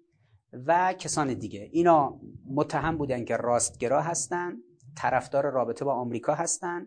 و 0.53 0.92
کسان 0.92 1.35
دیگه. 1.35 1.68
اینا 1.72 2.20
متهم 2.46 2.96
بودن 2.96 3.24
که 3.24 3.37
راستگرا 3.37 4.00
هستند 4.03 4.59
طرفدار 4.96 5.50
رابطه 5.50 5.85
با 5.85 5.94
آمریکا 5.94 6.35
هستند 6.35 6.87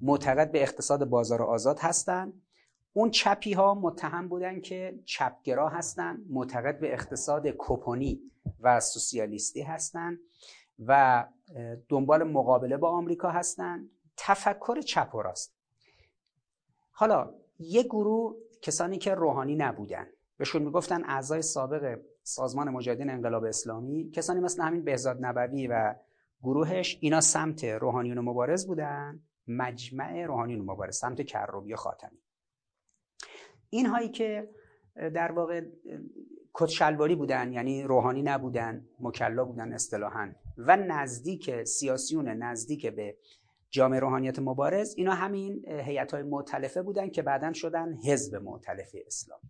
معتقد 0.00 0.52
به 0.52 0.62
اقتصاد 0.62 1.04
بازار 1.04 1.42
آزاد 1.42 1.78
هستند 1.78 2.32
اون 2.96 3.10
چپی 3.10 3.52
ها 3.52 3.74
متهم 3.74 4.28
بودن 4.28 4.60
که 4.60 4.98
چپگرا 5.04 5.68
هستند 5.68 6.26
معتقد 6.30 6.80
به 6.80 6.92
اقتصاد 6.92 7.48
کوپونی 7.48 8.20
و 8.60 8.80
سوسیالیستی 8.80 9.62
هستند 9.62 10.18
و 10.86 11.24
دنبال 11.88 12.22
مقابله 12.22 12.76
با 12.76 12.90
آمریکا 12.90 13.30
هستند 13.30 13.90
تفکر 14.16 14.80
چپ 14.80 15.14
و 15.14 15.22
راست. 15.22 15.54
حالا 16.90 17.34
یه 17.58 17.82
گروه 17.82 18.36
کسانی 18.62 18.98
که 18.98 19.14
روحانی 19.14 19.56
نبودن 19.56 20.06
بهشون 20.36 20.62
می‌گفتن 20.62 21.04
اعضای 21.04 21.42
سابق 21.42 21.98
سازمان 22.22 22.68
مجاهدین 22.68 23.10
انقلاب 23.10 23.44
اسلامی 23.44 24.10
کسانی 24.10 24.40
مثل 24.40 24.62
همین 24.62 24.84
بهزاد 24.84 25.24
نبوی 25.24 25.66
و 25.66 25.94
گروهش 26.42 26.98
اینا 27.00 27.20
سمت 27.20 27.64
روحانیون 27.64 28.18
مبارز 28.18 28.66
بودن. 28.66 29.20
مجمع 29.48 30.24
روحانیون 30.24 30.60
مبارز 30.60 30.96
سمت 30.96 31.22
کروبی 31.22 31.76
خاتمی. 31.76 32.23
اینهایی 33.70 34.08
که 34.08 34.48
در 34.96 35.32
واقع 35.32 35.60
کتشلواری 36.54 37.14
بودن 37.14 37.52
یعنی 37.52 37.82
روحانی 37.82 38.22
نبودن 38.22 38.86
مکلا 39.00 39.44
بودن 39.44 39.72
اصطلاحا 39.72 40.32
و 40.58 40.76
نزدیک 40.76 41.64
سیاسیون 41.64 42.28
نزدیک 42.28 42.86
به 42.86 43.16
جامعه 43.70 44.00
روحانیت 44.00 44.38
مبارز 44.38 44.94
اینا 44.96 45.14
همین 45.14 45.68
هیئت 45.68 46.14
های 46.14 46.22
معتلفه 46.22 46.82
بودن 46.82 47.10
که 47.10 47.22
بعدا 47.22 47.52
شدن 47.52 47.94
حزب 48.06 48.36
معتلف 48.36 48.96
اسلام. 49.06 49.40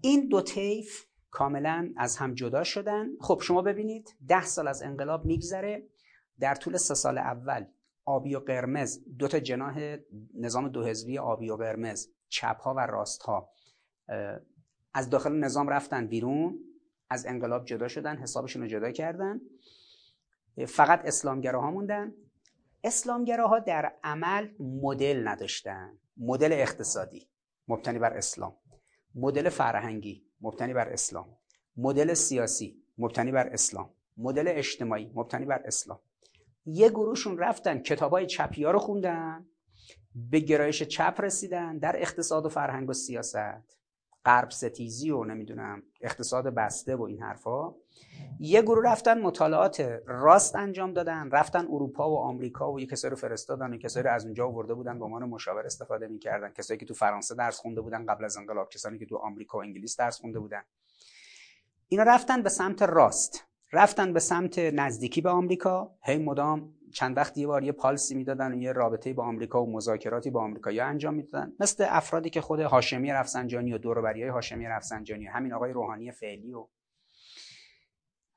این 0.00 0.28
دو 0.28 0.40
طیف 0.40 1.06
کاملا 1.30 1.92
از 1.96 2.16
هم 2.16 2.34
جدا 2.34 2.64
شدن. 2.64 3.06
خب 3.20 3.40
شما 3.42 3.62
ببینید 3.62 4.16
ده 4.28 4.44
سال 4.44 4.68
از 4.68 4.82
انقلاب 4.82 5.24
میگذره. 5.24 5.86
در 6.40 6.54
طول 6.54 6.76
سه 6.76 6.94
سال 6.94 7.18
اول 7.18 7.64
آبی 8.04 8.34
و 8.34 8.38
قرمز 8.38 9.00
دو 9.18 9.28
تا 9.28 9.38
جناح 9.38 9.96
نظام 10.34 10.68
دو 10.68 10.84
حزبی 10.84 11.18
آبی 11.18 11.50
و 11.50 11.56
قرمز 11.56 12.08
چپ 12.34 12.60
ها 12.60 12.74
و 12.74 12.80
راست 12.80 13.22
ها 13.22 13.50
از 14.94 15.10
داخل 15.10 15.32
نظام 15.32 15.68
رفتن 15.68 16.06
بیرون 16.06 16.58
از 17.10 17.26
انقلاب 17.26 17.64
جدا 17.64 17.88
شدن 17.88 18.16
حسابشون 18.16 18.62
رو 18.62 18.68
جدا 18.68 18.90
کردن. 18.90 19.40
فقط 20.68 21.04
اسلامگراها 21.04 21.70
موندن. 21.70 22.14
اسلامگراها 22.84 23.58
در 23.58 23.92
عمل 24.04 24.48
مدل 24.58 25.28
نداشتن. 25.28 25.98
مدل 26.16 26.52
اقتصادی 26.52 27.28
مبتنی 27.68 27.98
بر 27.98 28.12
اسلام. 28.16 28.56
مدل 29.14 29.48
فرهنگی 29.48 30.26
مبتنی 30.40 30.74
بر 30.74 30.88
اسلام. 30.88 31.36
مدل 31.76 32.14
سیاسی 32.14 32.82
مبتنی 32.98 33.32
بر 33.32 33.48
اسلام. 33.48 33.90
مدل 34.16 34.48
اجتماعی 34.48 35.10
مبتنی 35.14 35.46
بر 35.46 35.62
اسلام. 35.64 36.00
یه 36.66 36.88
گروهشون 36.88 37.38
رفتن 37.38 37.78
کتابای 37.78 38.26
چپی 38.26 38.64
ها 38.64 38.70
رو 38.70 38.78
خوندن. 38.78 39.46
به 40.14 40.40
گرایش 40.40 40.82
چپ 40.82 41.14
رسیدن 41.18 41.78
در 41.78 41.96
اقتصاد 42.02 42.46
و 42.46 42.48
فرهنگ 42.48 42.90
و 42.90 42.92
سیاست. 42.92 43.76
غرب 44.24 44.50
ستیزی 44.50 45.10
و 45.10 45.24
نمی‌دونم 45.24 45.82
اقتصاد 46.00 46.44
بسته 46.44 46.96
و 46.96 47.02
این 47.02 47.22
حرفا. 47.22 47.74
یه 48.40 48.62
گروه 48.62 48.90
رفتن 48.90 49.20
مطالعات 49.20 50.00
راست 50.06 50.56
انجام 50.56 50.92
دادن 50.92 51.30
رفتن 51.30 51.66
اروپا 51.66 52.10
و 52.10 52.18
آمریکا 52.18 52.72
و 52.72 52.80
یه 52.80 52.86
کسایی 52.86 53.10
رو 53.10 53.16
فرستادن 53.16 53.74
و 53.74 53.76
کسایی 53.76 54.04
رو 54.04 54.12
از 54.12 54.24
اونجا 54.24 54.46
آورده 54.46 54.74
بودن 54.74 54.98
به 54.98 55.04
عنوان 55.04 55.24
مشاور 55.24 55.66
استفاده 55.66 56.08
می‌کردن. 56.08 56.48
کسایی 56.48 56.80
که 56.80 56.86
تو 56.86 56.94
فرانسه 56.94 57.34
درس 57.34 57.58
خونده 57.58 57.80
بودن 57.80 58.06
قبل 58.06 58.24
از 58.24 58.36
انقلاب 58.36 58.68
کسانی 58.68 58.98
که 58.98 59.06
تو 59.06 59.16
آمریکا 59.16 59.58
و 59.58 59.62
انگلیس 59.62 59.96
درس 59.96 60.20
خونده 60.20 60.38
بودن. 60.38 60.62
اینا 61.88 62.02
رفتن 62.02 62.42
به 62.42 62.48
سمت 62.48 62.82
راست. 62.82 63.44
رفتن 63.72 64.12
به 64.12 64.20
سمت 64.20 64.58
نزدیکی 64.58 65.20
به 65.20 65.30
آمریکا. 65.30 65.94
هی 66.02 66.18
مدام 66.18 66.74
چند 66.94 67.16
وقت 67.16 67.38
یه 67.38 67.46
بار 67.46 67.64
یه 67.64 67.72
پالسی 67.72 68.14
می‌دادن 68.14 68.52
و 68.52 68.62
یه 68.62 68.72
رابطه 68.72 69.12
با 69.12 69.24
آمریکا 69.24 69.64
و 69.64 69.72
مذاکراتی 69.72 70.30
با 70.30 70.42
آمریکا 70.42 70.70
انجام 70.70 71.14
می‌دادن. 71.14 71.52
مثل 71.60 71.86
افرادی 71.88 72.30
که 72.30 72.40
خود 72.40 72.60
هاشمی 72.60 73.12
رفسنجانی 73.12 73.72
و 73.72 73.78
دور 73.78 74.12
های 74.12 74.28
هاشمی 74.28 74.66
رفسنجانی 74.66 75.26
همین 75.26 75.52
آقای 75.52 75.72
روحانی 75.72 76.10
فعلی 76.10 76.52
و 76.52 76.66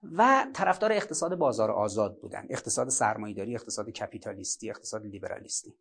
و 0.03 0.47
طرفدار 0.53 0.91
اقتصاد 0.91 1.35
بازار 1.35 1.71
آزاد 1.71 2.19
بودن. 2.21 2.47
اقتصاد 2.49 2.89
سرمایه‌داری 2.89 3.55
اقتصاد 3.55 3.89
کپیتالیستی 3.89 4.69
اقتصاد 4.69 5.05
لیبرالیستی. 5.05 5.73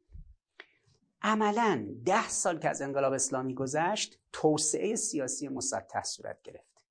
عملا 1.23 1.87
ده 2.05 2.29
سال 2.29 2.59
که 2.59 2.69
از 2.69 2.83
انقلاب 2.83 3.13
اسلامی 3.13 3.55
گذشت 3.55 4.19
توسعه 4.33 4.97
سیاسی 4.97 5.49
مسطح 5.49 6.03
صورت 6.03 6.43
گرفت. 6.43 6.85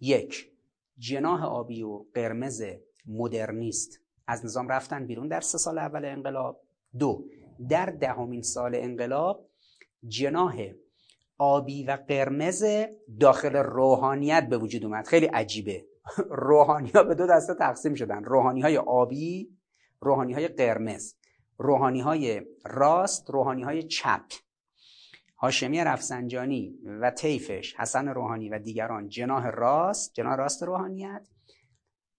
یک 0.00 0.52
جناح 0.98 1.44
آبی 1.44 1.82
و 1.82 2.04
قرمز 2.14 2.64
مدرنیست. 3.06 4.00
از 4.28 4.44
نظام 4.44 4.68
رفتن 4.68 5.06
بیرون 5.06 5.28
در 5.28 5.40
سه 5.40 5.58
سال 5.58 5.78
اول 5.78 6.04
انقلاب. 6.04 6.60
دو 6.98 7.24
در 7.68 7.86
دهمین 7.86 8.42
سال 8.42 8.74
انقلاب 8.74 9.48
جناح 10.08 10.72
آبی 11.38 11.84
و 11.84 11.98
قرمز 12.08 12.64
داخل 13.20 13.56
روحانیت 13.56 14.48
به 14.48 14.58
وجود 14.58 14.84
اومد. 14.84 15.06
خیلی 15.06 15.26
عجیبه. 15.26 15.86
روحانی 16.48 16.90
ها 16.90 17.02
به 17.02 17.14
دو 17.14 17.26
دسته 17.26 17.54
تقسیم 17.54 17.94
شدن. 17.94 18.24
روحانی 18.24 18.60
های 18.60 18.78
آبی 18.78 19.56
روحانی 20.00 20.32
های 20.32 20.48
قرمز. 20.48 21.14
روحانی 21.58 22.00
های 22.00 22.42
راست 22.64 23.30
روحانی 23.30 23.62
های 23.62 23.82
چپ. 23.82 24.24
هاشمی 25.38 25.84
رفسنجانی 25.84 26.78
و 27.00 27.10
طیفش 27.10 27.74
حسن 27.78 28.08
روحانی 28.08 28.48
و 28.48 28.58
دیگران 28.58 29.08
جناح 29.08 29.46
راست 29.46 30.14
جناح 30.14 30.36
راست 30.36 30.62
روحانیت. 30.62 31.28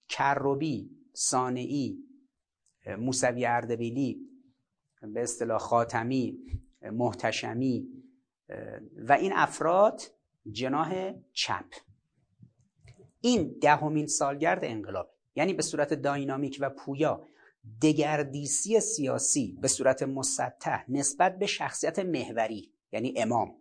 کروبی 0.09 0.98
سانعی 1.13 2.03
موسوی 2.97 3.45
اردبیلی 3.45 4.29
به 5.01 5.21
اصطلاح 5.21 5.59
خاتمی 5.59 6.39
محتشمی 6.81 7.87
و 8.97 9.13
این 9.13 9.33
افراد 9.35 10.01
جناح 10.51 11.13
چپ. 11.33 11.65
این 13.21 13.55
دهمین 13.61 14.07
سالگرد 14.07 14.65
انقلاب 14.65 15.09
یعنی 15.35 15.53
به 15.53 15.61
صورت 15.61 15.93
داینامیک 15.93 16.57
و 16.61 16.69
پویا 16.69 17.27
دگردیسی 17.81 18.79
سیاسی 18.79 19.57
به 19.61 19.67
صورت 19.67 20.03
مسطح 20.03 20.91
نسبت 20.91 21.39
به 21.39 21.45
شخصیت 21.45 21.99
محوری 21.99 22.73
یعنی 22.91 23.13
امام 23.17 23.55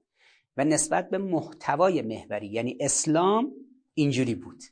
و 0.57 0.65
نسبت 0.65 1.11
به 1.11 1.19
محتوای 1.19 2.03
محوری 2.03 2.47
یعنی 2.47 2.77
اسلام 2.81 3.53
اینجوری 3.95 4.35
بود. 4.35 4.63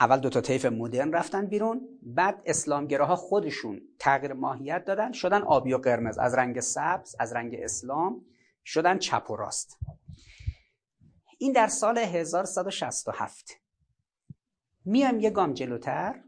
اول 0.00 0.16
دو 0.16 0.30
تا 0.30 0.40
طیف 0.40 0.64
مدرن 0.64 1.12
رفتن 1.12 1.46
بیرون 1.46 1.88
بعد 2.02 2.42
اسلامگراها 2.46 3.16
خودشون 3.16 3.80
تغییر 3.98 4.32
ماهیت 4.32 4.84
دادن 4.84 5.12
شدن 5.12 5.42
آبی 5.42 5.72
و 5.72 5.78
قرمز. 5.78 6.18
از 6.18 6.34
رنگ 6.34 6.60
سبز 6.60 7.16
از 7.18 7.32
رنگ 7.32 7.54
اسلام 7.58 8.24
شدن 8.64 8.98
چپ 8.98 9.30
و 9.30 9.36
راست. 9.36 9.78
این 11.38 11.52
در 11.52 11.66
سال 11.66 11.98
1167 11.98 13.50
میایم 14.84 15.20
یه 15.20 15.30
گام 15.30 15.52
جلوتر. 15.52 16.22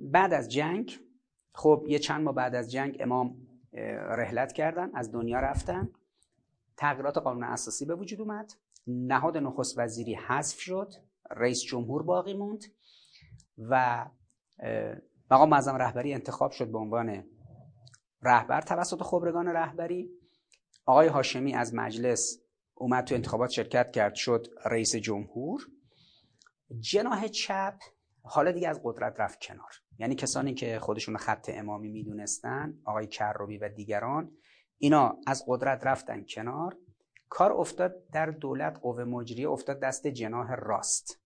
بعد 0.00 0.32
از 0.32 0.48
جنگ 0.48 1.00
خب 1.52 1.84
یه 1.88 1.98
چند 1.98 2.22
ماه 2.22 2.34
بعد 2.34 2.54
از 2.54 2.70
جنگ 2.72 2.96
امام 3.00 3.36
رحلت 4.08 4.52
کردن 4.52 4.90
از 4.94 5.12
دنیا 5.12 5.40
رفتن. 5.40 5.88
تغییرات 6.76 7.18
قانون 7.18 7.44
اساسی 7.44 7.84
به 7.84 7.94
وجود 7.94 8.20
اومد. 8.20 8.52
نهاد 8.86 9.36
نخست 9.36 9.78
وزیری 9.78 10.14
حذف 10.14 10.60
شد. 10.60 10.92
رئیس 11.30 11.62
جمهور 11.62 12.02
باقی 12.02 12.34
موند 12.34 12.64
و 13.58 14.06
مقام 15.30 15.48
معظم 15.48 15.76
رهبری 15.76 16.14
انتخاب 16.14 16.50
شد 16.50 16.72
به 16.72 16.78
عنوان 16.78 17.24
رهبر 18.22 18.60
توسط 18.60 19.02
خبرگان 19.02 19.48
رهبری. 19.48 20.10
آقای 20.84 21.08
هاشمی 21.08 21.54
از 21.54 21.74
مجلس 21.74 22.40
اومد 22.74 23.04
تو 23.04 23.14
انتخابات 23.14 23.50
شرکت 23.50 23.92
کرد 23.92 24.14
شد 24.14 24.46
رئیس 24.64 24.96
جمهور. 24.96 25.60
جناح 26.78 27.28
چپ 27.28 27.74
حالا 28.22 28.52
دیگه 28.52 28.68
از 28.68 28.80
قدرت 28.84 29.20
رفت 29.20 29.40
کنار. 29.40 29.72
یعنی 29.98 30.14
کسانی 30.14 30.54
که 30.54 30.78
خودشون 30.78 31.16
خط 31.16 31.50
امامی 31.52 31.88
می‌دونستن 31.88 32.78
آقای 32.84 33.06
کروبی 33.06 33.58
و 33.58 33.68
دیگران 33.68 34.32
اینا 34.78 35.16
از 35.26 35.44
قدرت 35.46 35.86
رفتن 35.86 36.24
کنار. 36.28 36.76
کار 37.28 37.52
افتاد 37.52 38.08
در 38.12 38.26
دولت 38.26 38.78
قوه 38.82 39.04
مجریه 39.04 39.50
افتاد 39.50 39.80
دست 39.80 40.06
جناح 40.06 40.54
راست. 40.54 41.20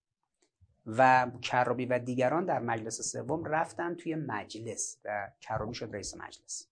و 0.85 1.31
کروبی 1.41 1.85
و 1.85 1.99
دیگران 1.99 2.45
در 2.45 2.59
مجلس 2.59 3.01
سوم 3.01 3.45
رفتن 3.45 3.95
توی 3.95 4.15
مجلس 4.15 4.97
و 5.05 5.29
کروبی 5.41 5.73
شد 5.73 5.89
رئیس 5.93 6.17
مجلس. 6.17 6.67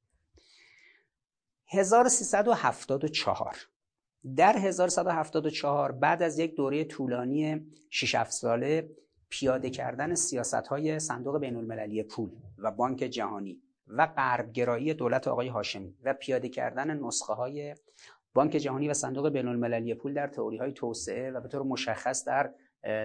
1374 1.67 3.55
در 4.35 4.57
1174 4.57 5.91
بعد 5.91 6.23
از 6.23 6.39
یک 6.39 6.55
دوره 6.55 6.83
طولانی 6.83 7.71
6 7.89 8.15
7 8.15 8.31
ساله 8.31 8.89
پیاده 9.29 9.69
کردن 9.69 10.15
سیاست 10.15 10.53
های 10.67 10.99
صندوق 10.99 11.39
بین 11.39 11.55
المللی 11.55 12.03
پول 12.03 12.29
و 12.57 12.71
بانک 12.71 12.97
جهانی 12.99 13.61
و 13.87 14.05
غربگرایی 14.05 14.93
دولت 14.93 15.27
آقای 15.27 15.47
هاشمی 15.47 15.95
و 16.03 16.13
پیاده 16.13 16.49
کردن 16.49 16.99
نسخه 16.99 17.33
های 17.33 17.75
بانک 18.33 18.51
جهانی 18.51 18.89
و 18.89 18.93
صندوق 18.93 19.29
بین 19.29 19.47
المللی 19.47 19.93
پول 19.93 20.13
در 20.13 20.27
تئوری 20.27 20.57
های 20.57 20.71
توسعه 20.71 21.31
و 21.31 21.41
به 21.41 21.47
طور 21.47 21.63
مشخص 21.63 22.27
در 22.27 22.53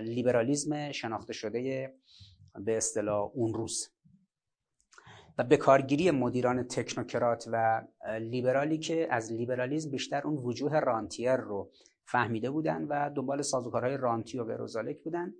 لیبرالیزم 0.02 0.92
شناخته 0.92 1.32
شده 1.32 1.92
به 2.64 2.76
اصطلاح 2.76 3.30
اون 3.34 3.54
روز. 3.54 3.88
و 5.38 5.44
به 5.44 5.56
کارگیری 5.56 6.10
مدیران 6.10 6.62
تکنوکرات 6.62 7.48
و 7.52 7.82
لیبرالی 8.20 8.78
که 8.78 9.06
از 9.10 9.32
لیبرالیزم 9.32 9.90
بیشتر 9.90 10.22
اون 10.22 10.36
وجوه 10.36 10.80
رانتیر 10.80 11.36
رو 11.36 11.70
فهمیده 12.04 12.50
بودن 12.50 12.84
و 12.84 13.10
دنبال 13.10 13.42
سازوکارهای 13.42 13.96
رانتی 13.96 14.38
و 14.38 14.44
غیرزالک 14.44 15.02
بودن. 15.02 15.34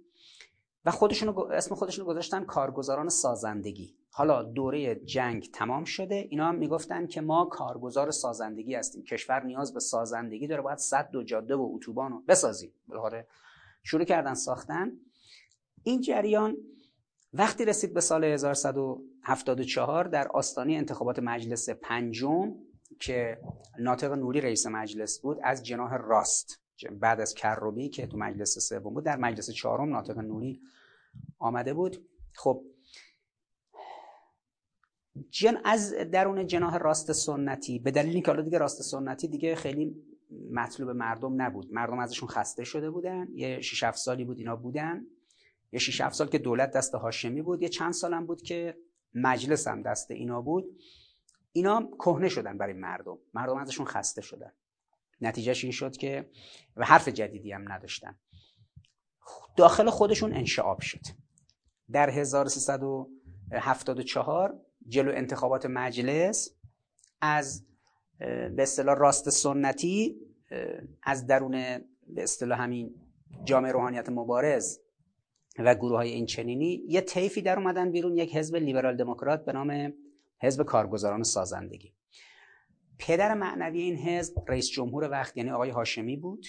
و 0.87 0.91
خودشون 0.91 1.53
اسم 1.53 1.75
خودشون 1.75 2.05
گذاشتن 2.05 2.45
کارگزاران 2.45 3.09
سازندگی. 3.09 3.95
حالا 4.11 4.43
دوره 4.43 4.95
جنگ 4.95 5.51
تمام 5.53 5.85
شده. 5.85 6.15
اینا 6.15 6.47
هم 6.47 6.55
می‌گفتن 6.55 7.07
که 7.07 7.21
ما 7.21 7.45
کارگزار 7.45 8.11
سازندگی 8.11 8.75
هستیم. 8.75 9.03
کشور 9.03 9.43
نیاز 9.43 9.75
به 9.75 9.81
سازندگی 9.81 10.47
داره. 10.47 10.63
باید 10.63 10.79
صد 10.79 11.15
و 11.15 11.23
جاده 11.23 11.55
و 11.55 11.71
اتوبان 11.75 12.13
رو 12.13 12.23
بسازیم. 12.29 12.73
شروع 13.83 14.05
کردن 14.05 14.35
ساختن. 14.35 14.93
این 15.83 16.01
جریان 16.01 16.57
وقتی 17.33 17.65
رسید 17.65 17.95
به 17.95 18.01
سال 18.01 18.25
1174 18.25 20.05
در 20.05 20.29
آستانه 20.29 20.73
انتخابات 20.73 21.19
مجلس 21.19 21.71
پنجم 21.71 22.55
که 23.01 23.39
ناطق 23.79 24.13
نوری 24.13 24.41
رئیس 24.41 24.67
مجلس 24.67 25.21
بود 25.21 25.39
از 25.43 25.63
جناح 25.63 25.97
راست 25.97 26.66
بعد 26.85 27.21
از 27.21 27.35
کروبی 27.35 27.89
که 27.89 28.07
تو 28.07 28.19
مجلس 28.19 28.59
سوم 28.59 28.95
بود 28.95 29.05
در 29.05 29.17
مجلس 29.17 29.51
چهارم 29.51 29.91
ناطق 29.91 30.19
نوری 30.19 30.61
آمده 31.39 31.75
بود. 31.75 32.09
خب 32.35 32.65
جن 35.31 35.61
از 35.65 35.95
درون 35.95 36.47
جناح 36.47 36.77
راست 36.77 37.13
سنتی 37.13 37.79
به 37.79 37.91
دلیل 37.91 38.13
اینکه 38.13 38.31
حالا 38.31 38.43
دیگه 38.43 38.59
راست 38.59 38.83
سنتی 38.83 39.29
دیگه 39.29 39.55
خیلی 39.55 39.97
مطلوب 40.51 40.91
مردم 40.91 41.43
نبود. 41.43 41.73
مردم 41.73 41.99
ازشون 41.99 42.29
خسته 42.29 42.65
شده 42.65 42.91
بودن. 42.91 43.29
یه 43.35 43.61
6 43.61 43.83
7 43.83 43.99
سالی 43.99 44.25
بود 44.25 44.39
اینا 44.39 44.57
بودن. 44.57 45.07
یه 45.73 45.79
6 45.79 46.01
7 46.01 46.15
سال 46.15 46.29
که 46.29 46.39
دولت 46.39 46.71
دست 46.71 46.95
هاشمی 46.95 47.43
بود. 47.43 47.63
یه 47.63 47.69
چند 47.69 47.93
سالم 47.93 48.27
بود 48.27 48.43
که 48.43 48.79
مجلس 49.15 49.69
هم 49.69 49.83
دست 49.83 50.11
اینا 50.11 50.43
بود. 50.43 50.81
اینا 51.53 51.89
کهنه 51.99 52.29
شدن 52.29 52.59
برای 52.59 52.73
مردم. 52.73 53.19
مردم 53.35 53.57
ازشون 53.57 53.87
خسته 53.87 54.23
شدن. 54.23 54.53
نتیجهش 55.21 55.65
این 55.65 55.73
شد 55.73 55.97
که 55.97 56.31
و 56.77 56.85
حرف 56.85 57.09
جدیدی 57.09 57.53
هم 57.53 57.73
نداشتن. 57.73 58.19
داخل 59.57 59.91
خودشون 59.91 60.33
انشعاب 60.33 60.81
شد. 60.81 61.03
در 61.93 62.11
1374 62.11 64.61
جلو 64.89 65.13
انتخابات 65.15 65.67
مجلس 65.67 66.57
از 67.21 67.67
به 68.19 68.57
اصطلاح 68.59 68.97
راست 68.97 69.31
سنتی 69.31 70.17
از 71.03 71.27
درون 71.27 71.53
به 72.07 72.23
اصطلاح 72.23 72.61
همین 72.61 72.95
جامعه 73.45 73.73
روحانیت 73.73 74.09
مبارز 74.09 74.79
و 75.59 75.75
گروه 75.75 75.97
های 75.97 76.11
این 76.11 76.27
چنینی 76.27 76.83
یه 76.89 77.01
طیفی 77.01 77.43
در 77.43 77.59
اومدن 77.59 77.91
بیرون 77.91 78.17
یک 78.17 78.37
حزب 78.37 78.57
لیبرال 78.57 78.97
دموکرات 78.97 79.45
به 79.45 79.53
نام 79.53 79.93
حزب 80.43 80.63
کارگزاران 80.63 81.23
سازندگی. 81.23 81.93
پدر 82.99 83.35
معنوی 83.35 83.81
این 83.81 83.97
حزب 83.97 84.35
رئیس 84.49 84.71
جمهور 84.71 85.11
وقت 85.11 85.37
یعنی 85.37 85.51
آقای 85.51 85.71
هاشمی 85.71 86.17
بود. 86.17 86.47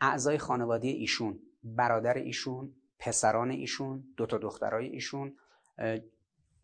اعضای 0.00 0.38
خانواده 0.38 0.88
ایشون 0.88 1.40
برادر 1.62 2.14
ایشون 2.14 2.74
پسران 2.98 3.50
ایشون 3.50 4.04
دو 4.16 4.26
تا 4.26 4.38
دخترای 4.38 4.86
ایشون 4.86 5.36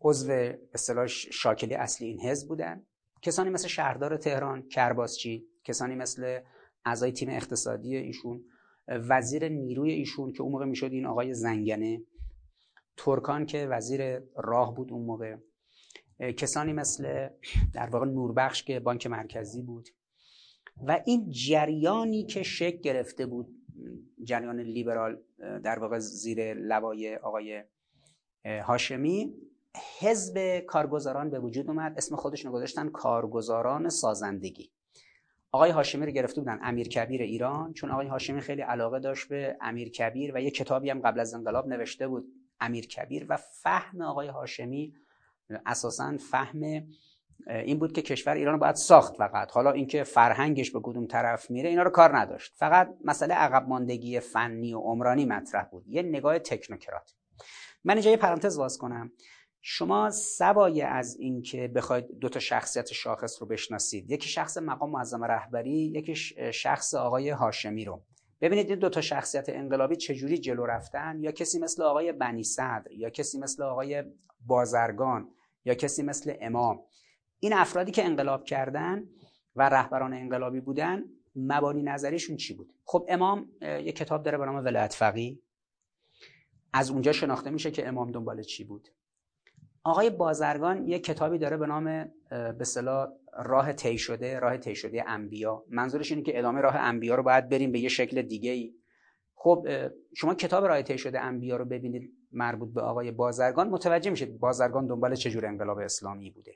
عضو 0.01 0.31
اصطلاح 0.73 1.07
شاکلی 1.07 1.75
اصلی 1.75 2.07
این 2.07 2.21
حزب 2.21 2.47
بودن. 2.47 2.85
کسانی 3.21 3.49
مثل 3.49 3.67
شهردار 3.67 4.17
تهران 4.17 4.67
کرباسچی 4.69 5.45
کسانی 5.63 5.95
مثل 5.95 6.39
اعضای 6.85 7.11
تیم 7.11 7.29
اقتصادی 7.29 7.95
ایشون 7.95 8.43
وزیر 8.87 9.49
نیروی 9.49 9.91
ایشون 9.91 10.33
که 10.33 10.41
اون 10.41 10.51
موقع 10.51 10.65
می‌شد 10.65 10.91
این 10.91 11.05
آقای 11.05 11.33
زنگنه. 11.33 12.01
ترکان 12.97 13.45
که 13.45 13.67
وزیر 13.67 14.19
راه 14.35 14.75
بود 14.75 14.91
اون 14.91 15.05
موقع. 15.05 15.35
کسانی 16.19 16.73
مثل 16.73 17.29
در 17.73 17.89
واقع 17.89 18.05
نوربخش 18.05 18.63
که 18.63 18.79
بانک 18.79 19.07
مرکزی 19.07 19.61
بود. 19.61 19.89
و 20.87 21.01
این 21.05 21.29
جریانی 21.29 22.23
که 22.23 22.43
شکل 22.43 22.77
گرفته 22.77 23.25
بود 23.25 23.47
جریان 24.23 24.59
لیبرال 24.59 25.21
در 25.39 25.79
واقع 25.79 25.99
زیر 25.99 26.53
لوای 26.53 27.15
آقای 27.15 27.63
هاشمی 28.45 29.33
حزب 29.99 30.59
کارگزاران 30.59 31.29
به 31.29 31.39
وجود 31.39 31.69
اومد. 31.69 31.93
اسم 31.97 32.15
خودشون 32.15 32.51
گذاشتن 32.51 32.89
کارگزاران 32.89 33.89
سازندگی. 33.89 34.71
آقای 35.51 35.71
هاشمی 35.71 36.05
رو 36.05 36.11
گرفته 36.11 36.41
بودن 36.41 36.59
امیر 36.61 36.87
کبیر 36.87 37.21
ایران 37.21 37.73
چون 37.73 37.91
آقای 37.91 38.07
هاشمی 38.07 38.41
خیلی 38.41 38.61
علاقه 38.61 38.99
داشت 38.99 39.27
به 39.27 39.57
امیر 39.61 39.89
کبیر 39.89 40.31
و 40.35 40.41
یه 40.41 40.51
کتابی 40.51 40.89
هم 40.89 41.01
قبل 41.01 41.19
از 41.19 41.33
انقلاب 41.33 41.67
نوشته 41.67 42.07
بود 42.07 42.25
امیر 42.59 42.87
کبیر. 42.87 43.25
و 43.29 43.37
فهم 43.37 44.01
آقای 44.01 44.27
هاشمی 44.27 44.93
اساسا 45.65 46.17
فهم 46.31 46.87
این 47.47 47.79
بود 47.79 47.93
که 47.93 48.01
کشور 48.01 48.33
ایران 48.33 48.53
رو 48.53 48.59
باید 48.59 48.75
ساخت 48.75 49.15
فقط. 49.15 49.51
حالا 49.51 49.71
اینکه 49.71 50.03
فرهنگش 50.03 50.71
به 50.71 50.79
کدوم 50.83 51.07
طرف 51.07 51.51
میره 51.51 51.69
اینا 51.69 51.83
رو 51.83 51.89
کار 51.89 52.17
نداشت. 52.17 52.53
فقط 52.55 52.89
مسئله 53.05 53.33
عقب 53.33 53.67
ماندگی 53.67 54.19
فنی 54.19 54.73
و 54.73 54.79
عمرانی 54.79 55.25
مطرح 55.25 55.63
بود. 55.63 55.87
یه 55.87 56.01
نگاه 56.01 56.39
تکنوکرات 56.39 57.13
من 57.83 57.93
اینجا 57.93 58.11
یه 58.11 58.17
پرانتز 58.17 58.57
باز 58.57 58.77
کنم. 58.77 59.11
شما 59.61 60.11
سوای 60.11 60.81
از 60.81 61.17
اینکه 61.19 61.67
بخواید 61.67 62.19
دو 62.19 62.29
تا 62.29 62.39
شخصیت 62.39 62.93
شاخص 62.93 63.41
رو 63.41 63.47
بشناسید. 63.47 64.11
یکی 64.11 64.29
شخص 64.29 64.57
مقام 64.57 64.89
معظم 64.89 65.23
رهبری 65.23 65.91
یکی 65.95 66.15
شخص 66.53 66.93
آقای 66.93 67.29
هاشمی 67.29 67.85
رو. 67.85 68.01
ببینید 68.41 68.69
این 68.69 68.79
دو 68.79 68.89
تا 68.89 69.01
شخصیت 69.01 69.49
انقلابی 69.49 69.95
چجوری 69.95 70.37
جلو 70.37 70.65
رفتن؟ 70.65 71.19
یا 71.19 71.31
کسی 71.31 71.59
مثل 71.59 71.83
آقای 71.83 72.11
بنی 72.11 72.43
صدر 72.43 72.91
یا 72.91 73.09
کسی 73.09 73.39
مثل 73.39 73.63
آقای 73.63 74.03
بازرگان 74.45 75.29
یا 75.67 75.73
کسی 75.73 76.03
مثل 76.03 76.33
امام. 76.41 76.79
این 77.39 77.53
افرادی 77.53 77.91
که 77.91 78.05
انقلاب 78.05 78.43
کردن 78.43 79.03
و 79.55 79.69
رهبران 79.69 80.13
انقلابی 80.13 80.59
بودن 80.59 81.03
مبانی 81.35 81.83
نظریشون 81.83 82.37
چی 82.37 82.53
بود؟ 82.53 82.73
خب 82.85 83.05
امام 83.09 83.49
یه 83.61 83.91
کتاب 83.91 84.23
داره 84.23 84.37
به 84.37 84.45
نام 84.45 84.55
ولایت 84.55 84.93
فقی 84.93 85.39
از 86.73 86.91
اونجا 86.91 87.11
شناخته 87.11 87.49
میشه 87.49 87.71
که 87.71 87.87
امام 87.87 88.11
دنبال 88.11 88.43
چی 88.43 88.63
بود. 88.63 88.89
آقای 89.83 90.09
بازرگان 90.09 90.87
یه 90.87 90.99
کتابی 90.99 91.37
داره 91.37 91.57
به 91.57 91.67
نام 91.67 92.11
به 92.29 92.65
راه 93.33 93.73
طی 93.73 93.97
شده 93.97 94.39
راه 94.39 94.57
طی 94.57 94.75
شده 94.75 95.09
انبیا. 95.09 95.63
منظورش 95.69 96.11
اینه 96.11 96.23
که 96.23 96.39
ادامه 96.39 96.61
راه 96.61 96.75
انبیا 96.75 97.15
رو 97.15 97.23
باید 97.23 97.49
بریم 97.49 97.71
به 97.71 97.79
یه 97.79 97.89
شکل 97.89 98.21
دیگه 98.21 98.51
ای 98.51 98.73
خب 99.35 99.67
شما 100.15 100.35
کتاب 100.35 100.65
راه 100.65 100.81
طی 100.81 100.97
شده 100.97 101.19
انبیا 101.19 101.57
رو 101.57 101.65
ببینید. 101.65 102.16
مربوط 102.31 102.73
به 102.73 102.81
آقای 102.81 103.11
بازرگان 103.11 103.69
متوجه 103.69 104.11
میشید 104.11 104.39
بازرگان 104.39 104.87
دنبال 104.87 105.15
چجور 105.15 105.45
انقلاب 105.45 105.77
اسلامی 105.77 106.31
بوده. 106.31 106.55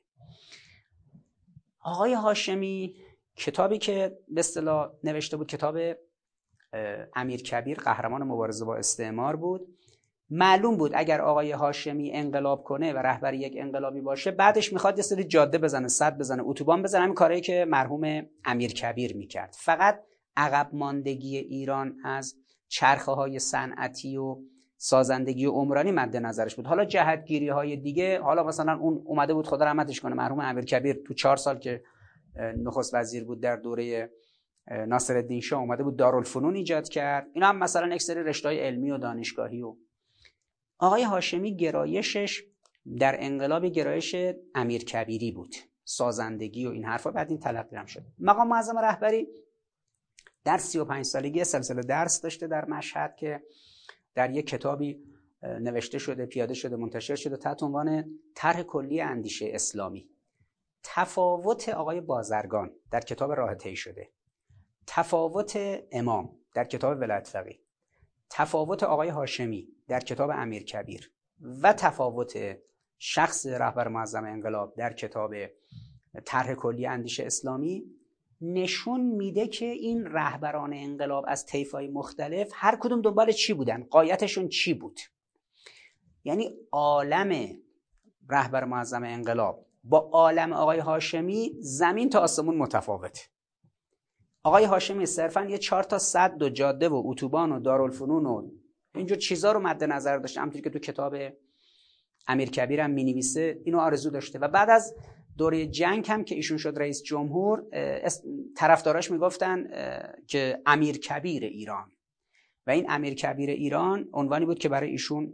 آقای 1.80 2.14
هاشمی 2.14 2.96
کتابی 3.36 3.78
که 3.78 4.18
به 4.28 4.40
اصطلاح 4.40 4.92
نوشته 5.04 5.38
بود 5.38 5.48
کتاب 5.48 5.78
امیر 7.16 7.42
کبیر 7.42 7.78
قهرمان 7.78 8.24
مبارزه 8.24 8.66
با 8.66 8.76
استعمار 8.76 9.36
بود. 9.36 9.78
معلوم 10.30 10.78
بود 10.78 10.92
اگر 10.96 11.22
آقای 11.22 11.52
هاشمی 11.52 12.12
انقلاب 12.12 12.64
کنه 12.64 12.94
و 12.94 12.98
رهبر 12.98 13.34
یک 13.34 13.54
انقلابی 13.58 14.02
باشه 14.02 14.32
بعدش 14.32 14.74
می‌خواد 14.74 14.98
یه 14.98 15.04
سری 15.04 15.24
جاده 15.24 15.58
بزنه 15.58 15.88
صد 15.88 16.18
بزنه 16.18 16.44
اتوبان 16.46 16.84
بزنه 16.84 17.02
همین 17.02 17.16
کاری 17.16 17.42
که 17.42 17.66
مرحوم 17.66 18.26
امیر 18.46 18.74
کبیر 18.74 19.18
می‌کرد. 19.18 19.56
فقط 19.60 20.04
عقب 20.38 20.70
ماندگی 20.74 21.38
ایران 21.38 21.96
از 22.04 22.36
چرخه 22.68 23.12
های 23.12 23.40
صنعتی 23.40 24.18
و 24.18 24.38
سازندگی 24.84 25.46
عمرانی 25.46 25.92
مد 25.92 26.18
نظرش 26.18 26.56
بود. 26.56 26.66
حالا 26.66 26.86
جهتگیری 26.86 27.50
های 27.50 27.78
دیگه 27.78 28.22
حالا 28.22 28.44
مثلا 28.44 28.78
اون 28.78 29.02
اومده 29.06 29.34
بود 29.34 29.48
خدا 29.48 29.66
رحمتش 29.66 30.02
کنه 30.02 30.16
مرحوم 30.16 30.40
امیر 30.40 30.66
کبیر 30.66 31.02
تو 31.08 31.14
چهار 31.14 31.38
سال 31.38 31.60
که 31.60 31.84
نخست 32.36 32.94
وزیر 32.94 33.24
بود 33.24 33.42
در 33.42 33.56
دوره 33.56 34.12
ناصر 34.88 35.18
الدین 35.18 35.42
شاه 35.42 35.60
اومده 35.60 35.84
بود 35.84 35.96
دارالفنون 35.98 36.56
ایجاد 36.56 36.90
کرد. 36.90 37.28
اینا 37.34 37.48
هم 37.48 37.58
مثلا 37.58 37.96
یک 37.96 38.02
سری 38.02 38.24
رشته 38.24 38.50
علمی 38.50 38.92
و 38.92 38.98
دانشگاهی 38.98 39.62
و 39.62 39.76
آقای 40.78 41.04
هاشمی 41.04 41.56
گرایشش 41.56 42.44
در 43.00 43.16
انقلاب 43.20 43.66
گرایش 43.66 44.16
امیر 44.56 44.84
کبیری 44.84 45.32
بود. 45.32 45.56
سازندگی 45.84 46.68
و 46.68 46.70
این 46.70 46.86
حرفا 46.86 47.12
بعد 47.12 47.30
این 47.30 47.40
تلقی 47.40 47.76
هم 47.76 47.86
شد. 47.86 48.04
مقام 48.20 48.48
معظم 48.48 48.78
رهبری 48.78 49.28
در 50.46 50.58
35 50.58 51.06
سالگی 51.06 51.44
سلسله 51.44 51.82
درس 51.82 52.22
داشته 52.22 52.48
در 52.48 52.66
مشهد 52.66 53.16
که 53.16 53.42
در 54.16 54.32
یک 54.32 54.48
کتابی 54.48 55.04
نوشته 55.44 55.98
شده 55.98 56.26
پیاده 56.26 56.54
شده 56.54 56.76
منتشر 56.76 57.16
شده 57.16 57.38
تحت 57.38 57.64
عنوان 57.64 58.20
طرح 58.36 58.64
کلی 58.64 59.02
اندیشه 59.02 59.52
اسلامی. 59.54 60.10
تفاوت 60.84 61.70
آقای 61.70 62.02
بازرگان 62.02 62.72
در 62.92 63.00
کتاب 63.00 63.32
راه 63.32 63.56
طی 63.56 63.76
شده. 63.76 64.10
تفاوت 64.88 65.60
امام 65.92 66.38
در 66.54 66.64
کتاب 66.64 67.00
ولایت 67.00 67.28
فقیه. 67.28 67.60
تفاوت 68.30 68.84
آقای 68.84 69.10
هاشمی 69.10 69.68
در 69.88 70.00
کتاب 70.00 70.30
امیر 70.34 70.64
کبیر. 70.64 71.12
و 71.62 71.74
تفاوت 71.74 72.58
شخص 72.98 73.46
رهبر 73.46 73.88
معظم 73.88 74.26
انقلاب 74.26 74.76
در 74.76 74.94
کتاب 74.94 75.34
طرح 76.26 76.54
کلی 76.54 76.86
اندیشه 76.86 77.24
اسلامی 77.24 77.86
نشون 78.42 79.02
میده 79.02 79.48
که 79.48 79.66
این 79.66 80.06
رهبران 80.06 80.74
انقلاب 80.74 81.26
از 81.28 81.46
طیفای 81.46 81.88
مختلف 81.88 82.52
هر 82.54 82.78
کدوم 82.80 83.02
دنبال 83.02 83.32
چی 83.32 83.54
بودن؟ 83.54 83.84
قایتشون 83.84 84.48
چی 84.48 84.74
بود؟ 84.74 85.00
یعنی 86.24 86.54
عالم 86.72 87.58
رهبر 88.30 88.64
معظم 88.64 89.04
انقلاب 89.04 89.66
با 89.84 89.98
عالم 89.98 90.54
آقای 90.54 90.80
هاشمی 90.80 91.52
زمین 91.60 92.10
تا 92.10 92.20
آسمون 92.20 92.58
متفاوت. 92.58 93.30
آقای 94.44 94.66
هاشمی 94.66 95.06
صرفا 95.06 95.46
یه 95.46 95.58
چهار 95.58 95.84
تا 95.84 96.00
صد 96.00 96.42
و 96.42 96.50
جاده 96.50 96.90
و 96.90 97.04
اتوبان 97.06 97.52
و 97.52 97.60
دارالفنون 97.60 98.26
و 98.26 98.50
اینجور 98.96 99.18
چیزا 99.18 99.52
رو 99.52 99.60
مد 99.60 99.84
نظر 99.84 100.18
داشته 100.18 100.42
همونطوری 100.42 100.64
که 100.64 100.70
تو 100.70 100.80
کتاب 100.80 101.16
امیر 102.28 102.50
کبیر 102.50 102.82
هم 102.82 102.92
می 102.92 103.24
اینو 103.66 103.80
آرزو 103.80 104.10
داشته. 104.10 104.40
و 104.40 104.48
بعد 104.48 104.70
از 104.70 104.96
دوره 105.38 105.68
جنگ 105.68 106.06
هم 106.08 106.24
که 106.24 106.36
ایشون 106.36 106.58
شد 106.58 106.74
رئیس 106.78 107.04
جمهور 107.04 107.64
طرفداراش 108.56 109.12
می‌گفتن 109.12 109.68
که 110.28 110.62
امیر 110.66 110.98
کبیر 110.98 111.44
ایران. 111.44 111.92
و 112.68 112.72
این 112.72 112.86
امیر 112.90 113.14
کبیر 113.14 113.50
ایران 113.50 114.10
عنوانی 114.14 114.46
بود 114.46 114.60
که 114.60 114.70
برای 114.70 114.90
ایشون 114.90 115.34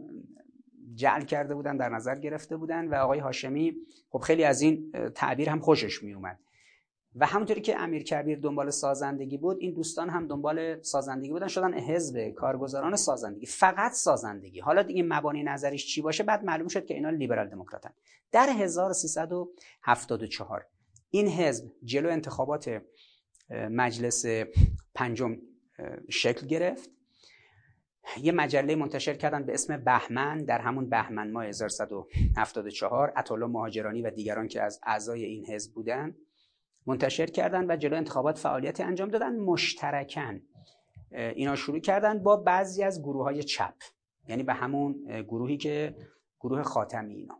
جعل 0.94 1.24
کرده 1.24 1.54
بودن 1.54 1.76
در 1.76 1.88
نظر 1.88 2.14
گرفته 2.14 2.56
بودن. 2.56 2.88
و 2.88 2.94
آقای 2.94 3.18
هاشمی 3.18 3.76
خب 4.10 4.18
خیلی 4.18 4.44
از 4.44 4.60
این 4.60 4.92
تعبیر 5.14 5.50
هم 5.50 5.60
خوشش 5.60 6.02
می 6.02 6.12
اومد 6.12 6.38
و 7.14 7.26
همونطوری 7.26 7.60
که 7.60 7.80
امیر 7.80 8.02
کبیر 8.02 8.38
دنبال 8.38 8.70
سازندگی 8.70 9.36
بود 9.36 9.56
این 9.60 9.74
دوستان 9.74 10.10
هم 10.10 10.26
دنبال 10.26 10.82
سازندگی 10.82 11.30
بودن 11.30 11.48
شدن 11.48 11.74
حزب 11.74 12.28
کارگزاران 12.28 12.96
سازندگی. 12.96 13.46
فقط 13.46 13.92
سازندگی. 13.92 14.60
حالا 14.60 14.82
دیگه 14.82 15.02
مبانی 15.02 15.42
نظریش 15.42 15.86
چی 15.86 16.02
باشه؟ 16.02 16.22
بعد 16.22 16.44
معلوم 16.44 16.68
شد 16.68 16.86
که 16.86 16.94
اینا 16.94 17.10
لیبرال 17.10 17.48
دموکراتن. 17.48 17.90
در 18.32 18.48
1374 18.48 20.66
این 21.10 21.28
حزب 21.28 21.72
جلو 21.84 22.08
انتخابات 22.08 22.82
مجلس 23.50 24.24
پنجم 24.94 25.36
شکل 26.08 26.46
گرفت. 26.46 26.90
یه 28.22 28.32
مجله 28.32 28.76
منتشر 28.76 29.14
کردن 29.14 29.42
به 29.42 29.54
اسم 29.54 29.76
بهمن. 29.76 30.44
در 30.44 30.58
همون 30.58 30.88
بهمن 30.88 31.30
ماه 31.30 31.46
1374 31.46 33.12
اطلا 33.16 33.46
مهاجرانی 33.46 34.02
و 34.02 34.10
دیگران 34.10 34.48
که 34.48 34.62
از 34.62 34.80
اعضای 34.82 35.24
این 35.24 35.46
حزب 35.46 35.74
بودن. 35.74 36.14
منتشر 36.88 37.26
کردن 37.26 37.70
و 37.70 37.76
جلو 37.76 37.96
انتخابات 37.96 38.38
فعالیت 38.38 38.80
انجام 38.80 39.08
دادن. 39.08 39.36
مشترکن 39.36 40.40
اینا 41.10 41.56
شروع 41.56 41.78
کردن 41.78 42.22
با 42.22 42.36
بعضی 42.36 42.82
از 42.82 43.02
گروه 43.02 43.24
های 43.24 43.42
چپ. 43.42 43.74
یعنی 44.28 44.42
به 44.42 44.54
همون 44.54 45.22
گروهی 45.22 45.56
که 45.56 45.96
گروه 46.40 46.62
خاتمی 46.62 47.14
اینا. 47.14 47.38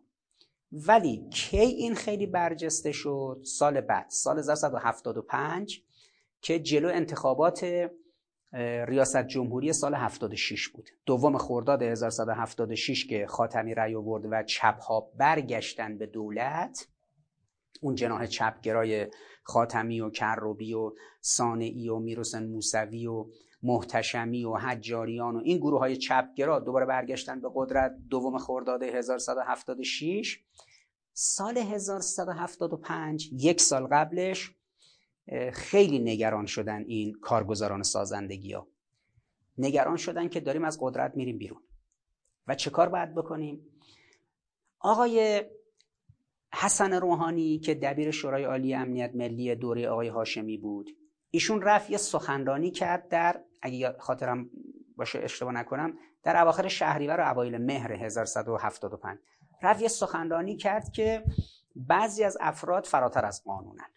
ولی 0.72 1.28
کی 1.30 1.58
این 1.58 1.94
خیلی 1.94 2.26
برجسته 2.26 2.92
شد؟ 2.92 3.40
سال 3.44 3.80
بعد 3.80 4.06
سال 4.10 4.38
1975 4.38 5.82
که 6.40 6.58
جلو 6.58 6.88
انتخابات 6.88 7.90
ریاست 8.86 9.26
جمهوری 9.26 9.72
سال 9.72 9.94
76 9.94 10.68
بود. 10.68 10.88
دوم 11.06 11.38
خرداد 11.38 11.82
1176 11.82 13.06
که 13.06 13.26
خاتمی 13.26 13.74
رأی 13.74 13.94
آورد 13.94 14.24
و 14.30 14.42
چپ 14.42 14.80
ها 14.80 15.10
برگشتن 15.16 15.98
به 15.98 16.06
دولت 16.06 16.88
اون 17.80 17.94
جناح 17.94 18.26
چپگرای 18.26 19.06
خاتمی 19.42 20.00
و 20.00 20.10
کروبی 20.10 20.74
و 20.74 20.92
سانعی 21.20 21.88
و 21.88 21.98
میروسن 21.98 22.46
موسوی 22.46 23.06
و 23.06 23.26
محتشمی 23.62 24.44
و 24.44 24.54
حجاریان 24.54 25.36
و 25.36 25.40
این 25.44 25.58
گروه 25.58 25.78
های 25.78 25.96
چپگرا 25.96 26.58
دوباره 26.58 26.86
برگشتن 26.86 27.40
به 27.40 27.48
قدرت 27.54 27.92
دوم 28.10 28.38
خرداد 28.38 28.82
1176 28.82 30.40
سال 31.12 31.58
1175 31.58 33.30
یک 33.32 33.60
سال 33.60 33.86
قبلش 33.86 34.54
خیلی 35.52 35.98
نگران 35.98 36.46
شدن 36.46 36.84
این 36.84 37.12
کارگزاران 37.20 37.82
سازندگی 37.82 38.52
ها 38.52 38.68
نگران 39.58 39.96
شدن 39.96 40.28
که 40.28 40.40
داریم 40.40 40.64
از 40.64 40.78
قدرت 40.80 41.16
میریم 41.16 41.38
بیرون. 41.38 41.62
و 42.46 42.54
چه 42.54 42.70
کار 42.70 42.88
باید 42.88 43.14
بکنیم؟ 43.14 43.66
آقای 44.78 45.44
حسن 46.54 46.92
روحانی 46.92 47.58
که 47.58 47.74
دبیر 47.74 48.10
شورای 48.10 48.44
عالی 48.44 48.74
امنیت 48.74 49.14
ملی 49.14 49.54
دوره 49.54 49.88
آقای 49.88 50.08
هاشمی 50.08 50.58
بود. 50.58 50.90
ایشون 51.30 51.62
رفت 51.62 51.90
یه 51.90 51.96
سخنرانی 51.96 52.70
کرد 52.70 53.08
در 53.08 53.40
اگه 53.62 53.96
خاطرم 53.98 54.50
باشه 54.96 55.18
اشتباه 55.18 55.52
نکنم 55.52 55.98
در 56.22 56.42
اواخر 56.42 56.68
شهریور 56.68 57.20
و 57.20 57.30
اوایل 57.30 57.58
مهر 57.58 57.92
1175 57.92 59.18
رفت 59.62 59.82
یه 59.82 59.88
سخنرانی 59.88 60.56
کرد 60.56 60.92
که 60.92 61.24
بعضی 61.76 62.24
از 62.24 62.38
افراد 62.40 62.84
فراتر 62.84 63.24
از 63.24 63.44
قانونن 63.44 63.88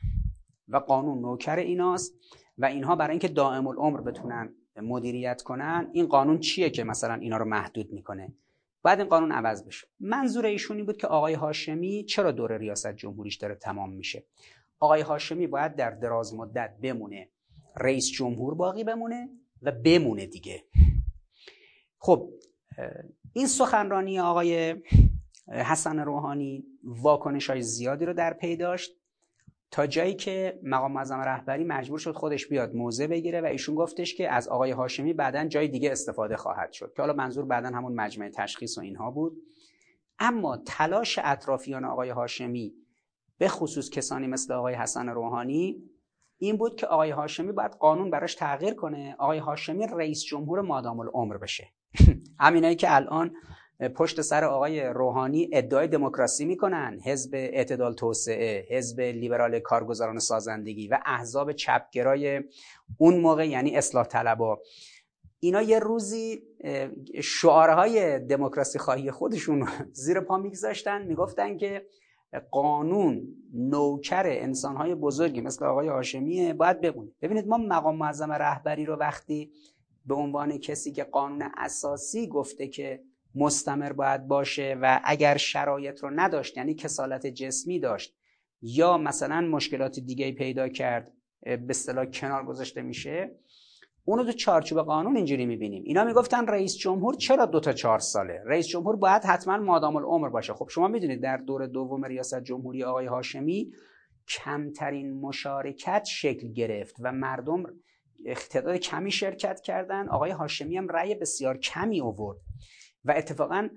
و 0.68 0.78
قانون 0.78 1.20
نوکر 1.22 1.56
ایناست 1.56 2.14
و 2.58 2.66
اینها 2.66 2.95
برای 2.95 3.12
اینکه 3.12 3.28
دائم 3.28 3.68
العمر 3.68 4.02
بتونن 4.02 4.54
مدیریت 4.82 5.41
کنن 5.41 5.89
این 5.93 6.08
قانون 6.08 6.39
چیه 6.39 6.70
که 6.70 6.84
مثلا 6.84 7.14
اینا 7.14 7.38
رو 7.38 7.45
محدود 7.45 7.93
می‌کنه؟ 7.93 8.34
بعد 8.84 9.00
این 9.00 9.10
قانون 9.10 9.32
عوض 9.32 9.66
بشه. 9.66 9.88
منظور 10.00 10.46
ایشونی 10.46 10.84
بود 10.84 10.98
که 10.98 11.08
آقای 11.08 11.34
هاشمی 11.34 12.04
چرا 12.04 12.32
دور 12.32 12.58
ریاست 12.58 12.96
جمهوریش 12.96 13.36
داره 13.36 13.56
تمام 13.56 13.94
میشه؟ 13.94 14.26
آقای 14.80 15.02
هاشمی 15.02 15.48
باید 15.48 15.76
در 15.76 15.92
دراز 15.92 16.34
مدت 16.34 16.78
بمونه 16.84 17.30
رئیس 17.78 18.12
جمهور 18.12 18.56
باقی 18.56 18.84
بمونه 18.84 19.30
و 19.62 19.72
بمونه 19.72 20.26
دیگه. 20.26 20.64
خب 21.98 22.30
این 23.34 23.48
سخنرانی 23.48 24.20
آقای 24.20 24.76
حسن 25.48 26.00
روحانی 26.00 26.66
واکنش 26.84 27.50
های 27.50 27.62
زیادی 27.62 28.06
رو 28.06 28.14
در 28.14 28.34
پی 28.34 28.56
داشت. 28.56 29.01
تا 29.72 29.88
جایی 29.88 30.13
که 30.13 30.59
مقام 30.63 30.91
معظم 30.91 31.19
رهبری 31.19 31.63
مجبور 31.63 31.99
شد 31.99 32.11
خودش 32.11 32.47
بیاد 32.47 32.76
موضع 32.76 33.07
بگیره 33.07 33.41
و 33.41 33.45
ایشون 33.45 33.76
گفتش 33.76 34.15
که 34.15 34.32
از 34.32 34.47
آقای 34.47 34.72
هاشمی 34.72 35.13
بعدا 35.13 35.45
جای 35.45 35.67
دیگه 35.67 35.91
استفاده 35.91 36.38
خواهد 36.38 36.72
شد 36.72 36.93
که 36.95 37.01
حالا 37.01 37.13
منظور 37.13 37.45
بعدا 37.45 37.67
همون 37.67 37.93
مجمع 37.93 38.30
تشخیص 38.30 38.78
و 38.78 38.82
اینها 38.82 39.11
بود. 39.11 39.38
اما 40.19 40.57
تلاش 40.57 41.19
اطرافیان 41.24 41.86
آقای 41.86 42.09
هاشمی 42.09 42.74
به 43.38 43.47
خصوص 43.47 43.89
کسانی 43.89 44.28
مثل 44.28 44.53
آقای 44.53 44.74
حسن 44.74 45.09
روحانی 45.09 45.84
این 46.38 46.57
بود 46.57 46.76
که 46.76 46.88
آقای 46.88 47.09
هاشمی 47.11 47.51
باید 47.51 47.72
قانون 47.72 48.09
براش 48.09 48.36
تغییر 48.36 48.74
کنه 48.74 49.15
آقای 49.19 49.38
هاشمی 49.38 49.88
رئیس 49.88 50.24
جمهور 50.24 50.61
مادام 50.61 50.99
العمر 50.99 51.38
بشه. 51.38 51.67
همینایی 52.39 52.76
که 52.76 52.95
الان 52.95 53.36
پشت 53.90 54.22
سر 54.22 54.44
آقای 54.44 54.84
روحانی 54.84 55.50
ادعای 55.54 55.88
دموکراسی 55.88 56.46
می‌کنن. 56.46 57.00
حزب 57.06 57.36
اعتدال 57.36 57.94
توسعه 57.94 58.68
حزب 58.70 59.02
لیبرال 59.02 59.60
کارگزاران 59.60 60.20
سازندگی 60.20 60.88
و 60.88 61.00
احزاب 61.06 61.52
چپگرای 61.52 62.42
اون 62.98 63.18
موقع 63.20 63.48
یعنی 63.48 63.78
اصلاح 63.78 64.06
طلبا. 64.06 64.60
اینا 65.40 65.62
یه 65.62 65.80
روزی 65.80 66.44
شعارهای 67.24 68.20
دموکراسی 68.20 68.80
خواهی 68.80 69.12
خودشون 69.12 69.68
زیر 69.94 70.20
پا 70.20 70.38
میگذاشتن. 70.38 71.02
می‌گفتن 71.02 71.58
که 71.58 71.86
قانون 72.52 73.28
نوکر 73.54 74.24
انسانهای 74.26 74.96
بزرگی 74.96 75.42
مثل 75.42 75.66
آقای 75.66 75.88
هاشمیه 75.88 76.54
باید 76.54 76.82
بمونه. 76.82 77.12
ببینید 77.22 77.48
ما 77.48 77.58
مقام 77.58 77.98
معظم 77.98 78.32
رهبری 78.32 78.86
رو 78.86 78.96
وقتی 78.96 79.52
به 80.06 80.16
عنوان 80.16 80.58
کسی 80.58 80.92
که 80.92 81.04
قانون 81.04 81.52
اساسی 81.58 82.28
گفته 82.28 82.68
که 82.68 83.04
مستمر 83.36 83.94
باید 83.94 84.28
باشه 84.28 84.78
و 84.82 85.02
اگر 85.04 85.38
شرایط 85.38 86.04
رو 86.04 86.10
نداشت 86.16 86.58
یعنی 86.58 86.74
کسالت 86.74 87.28
جسمی 87.28 87.80
داشت 87.80 88.16
یا 88.62 88.98
مثلا 88.98 89.42
مشکلات 89.42 90.00
دیگه 90.00 90.32
پیدا 90.32 90.68
کرد 90.70 91.12
به 91.42 91.66
اصطلاح 91.70 92.06
کنار 92.06 92.46
گذاشته 92.46 92.82
میشه 92.82 93.36
اونو 94.06 94.24
تو 94.24 94.32
چارچوب 94.32 94.82
قانون 94.82 95.16
اینجوری 95.16 95.46
می‌بینیم. 95.46 95.84
اینا 95.86 96.04
می‌گفتن 96.04 96.48
رئیس 96.48 96.78
جمهور 96.78 97.16
چرا 97.16 97.46
دو 97.46 97.60
تا 97.60 97.74
چهار 97.74 98.00
ساله؟ 98.00 98.44
رئیس 98.46 98.68
جمهور 98.68 98.96
باید 98.96 99.24
حتما 99.24 99.58
مادام 99.58 99.96
العمر 99.96 100.30
باشه. 100.30 100.54
خب 100.54 100.68
شما 100.70 100.88
می‌دونید 100.88 101.22
در 101.22 101.38
دور 101.38 101.68
دوم 101.68 102.06
ریاست 102.06 102.44
جمهوری 102.44 102.84
آقای 102.84 103.06
هاشمی 103.06 103.72
کمترین 104.28 105.22
مشارکت 105.22 106.06
شکل 106.06 106.48
گرفت 106.54 106.96
و 107.00 107.12
مردم 107.12 107.64
اقتدار 108.26 108.78
کمی 108.78 109.12
شرکت 109.12 109.62
کردن. 109.62 110.10
آقای 110.10 110.32
هاشمی 110.32 110.78
هم 110.78 110.88
رأی 110.88 111.16
بسیار 111.16 111.58
کمی 111.58 112.02
آورد. 112.02 112.38
و 113.06 113.14
اتفاقا 113.18 113.70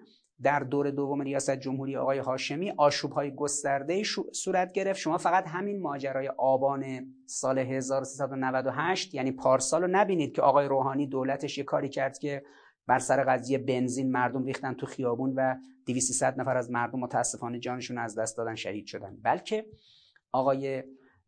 در 0.42 0.60
دور 0.60 0.90
دوم 0.90 1.22
ریاست 1.22 1.56
جمهوری 1.56 1.96
آقای 1.96 2.18
هاشمی 2.18 2.70
آشوب 2.70 3.12
های 3.12 3.34
گسترده 3.34 4.02
صورت 4.32 4.72
گرفت. 4.72 4.98
شما 4.98 5.18
فقط 5.18 5.46
همین 5.46 5.80
ماجرای 5.80 6.28
آبان 6.28 7.06
سال 7.26 7.58
1398 7.58 9.14
یعنی 9.14 9.32
پارسال 9.32 9.82
رو 9.82 9.88
نبینید 9.90 10.34
که 10.34 10.42
آقای 10.42 10.66
روحانی 10.66 11.06
دولتش 11.06 11.58
یه 11.58 11.64
کاری 11.64 11.88
کرد 11.88 12.18
که 12.18 12.44
بر 12.86 12.98
سر 12.98 13.24
قضیه 13.24 13.58
بنزین 13.58 14.12
مردم 14.12 14.44
ریختن 14.44 14.74
تو 14.74 14.86
خیابون 14.86 15.32
و 15.36 15.56
200 15.86 16.24
نفر 16.24 16.56
از 16.56 16.70
مردم 16.70 16.98
متاسفانه 17.00 17.58
جانشون 17.58 17.98
از 17.98 18.18
دست 18.18 18.36
دادن 18.36 18.54
شهید 18.54 18.86
شدن. 18.86 19.16
بلکه 19.22 19.66
آقای 20.32 20.82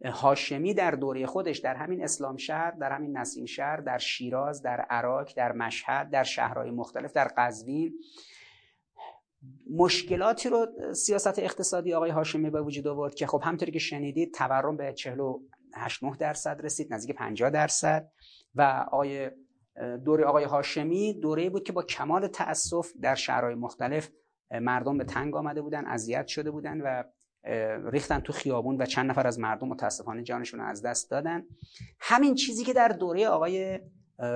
هاشمی 0.04 0.74
در 0.74 0.90
دوره 0.90 1.26
خودش 1.26 1.58
در 1.58 1.74
همین 1.74 2.04
اسلام 2.04 2.36
شهر 2.36 2.70
در 2.70 2.92
همین 2.92 3.16
نسیم 3.16 3.46
شهر 3.46 3.76
در 3.76 3.98
شیراز 3.98 4.62
در 4.62 4.80
عراق 4.80 5.34
در 5.36 5.52
مشهد 5.52 6.10
در 6.10 6.22
شهرهای 6.22 6.70
مختلف 6.70 7.12
در 7.12 7.28
قزوین. 7.36 7.94
مشکلاتی 9.70 10.48
رو 10.48 10.66
سیاست 10.94 11.38
اقتصادی 11.38 11.94
آقای 11.94 12.10
هاشمی 12.10 12.50
به 12.50 12.62
وجود 12.62 12.86
آورد 12.86 13.14
که 13.14 13.26
خب 13.26 13.40
همطوری 13.44 13.72
که 13.72 13.78
شنیدید 13.78 14.34
تورم 14.34 14.76
به 14.76 14.92
48 14.92 16.00
درصد 16.18 16.60
رسید 16.64 16.94
نزدیک 16.94 17.16
50 17.16 17.50
درصد. 17.50 18.10
و 18.54 18.86
آقای 18.92 19.30
دوره 20.04 20.24
آقای 20.24 20.44
هاشمی 20.44 21.20
دوره 21.20 21.50
بود 21.50 21.64
که 21.64 21.72
با 21.72 21.82
کمال 21.82 22.26
تاسف 22.26 22.92
در 23.02 23.14
شهرهای 23.14 23.54
مختلف 23.54 24.10
مردم 24.50 24.98
به 24.98 25.04
تنگ 25.04 25.36
آمده 25.36 25.62
بودن 25.62 25.86
اذیت 25.86 26.26
شده 26.26 26.50
بودن 26.50 26.80
و 26.80 27.04
ریختن 27.92 28.20
تو 28.20 28.32
خیابون 28.32 28.76
و 28.82 28.86
چند 28.86 29.10
نفر 29.10 29.26
از 29.26 29.38
مردم 29.38 29.68
متاسفانه 29.68 30.22
جانشون 30.22 30.60
از 30.60 30.82
دست 30.82 31.10
دادن. 31.10 31.44
همین 32.00 32.34
چیزی 32.34 32.64
که 32.64 32.72
در 32.72 32.88
دوره 32.88 33.28
آقای 33.28 33.80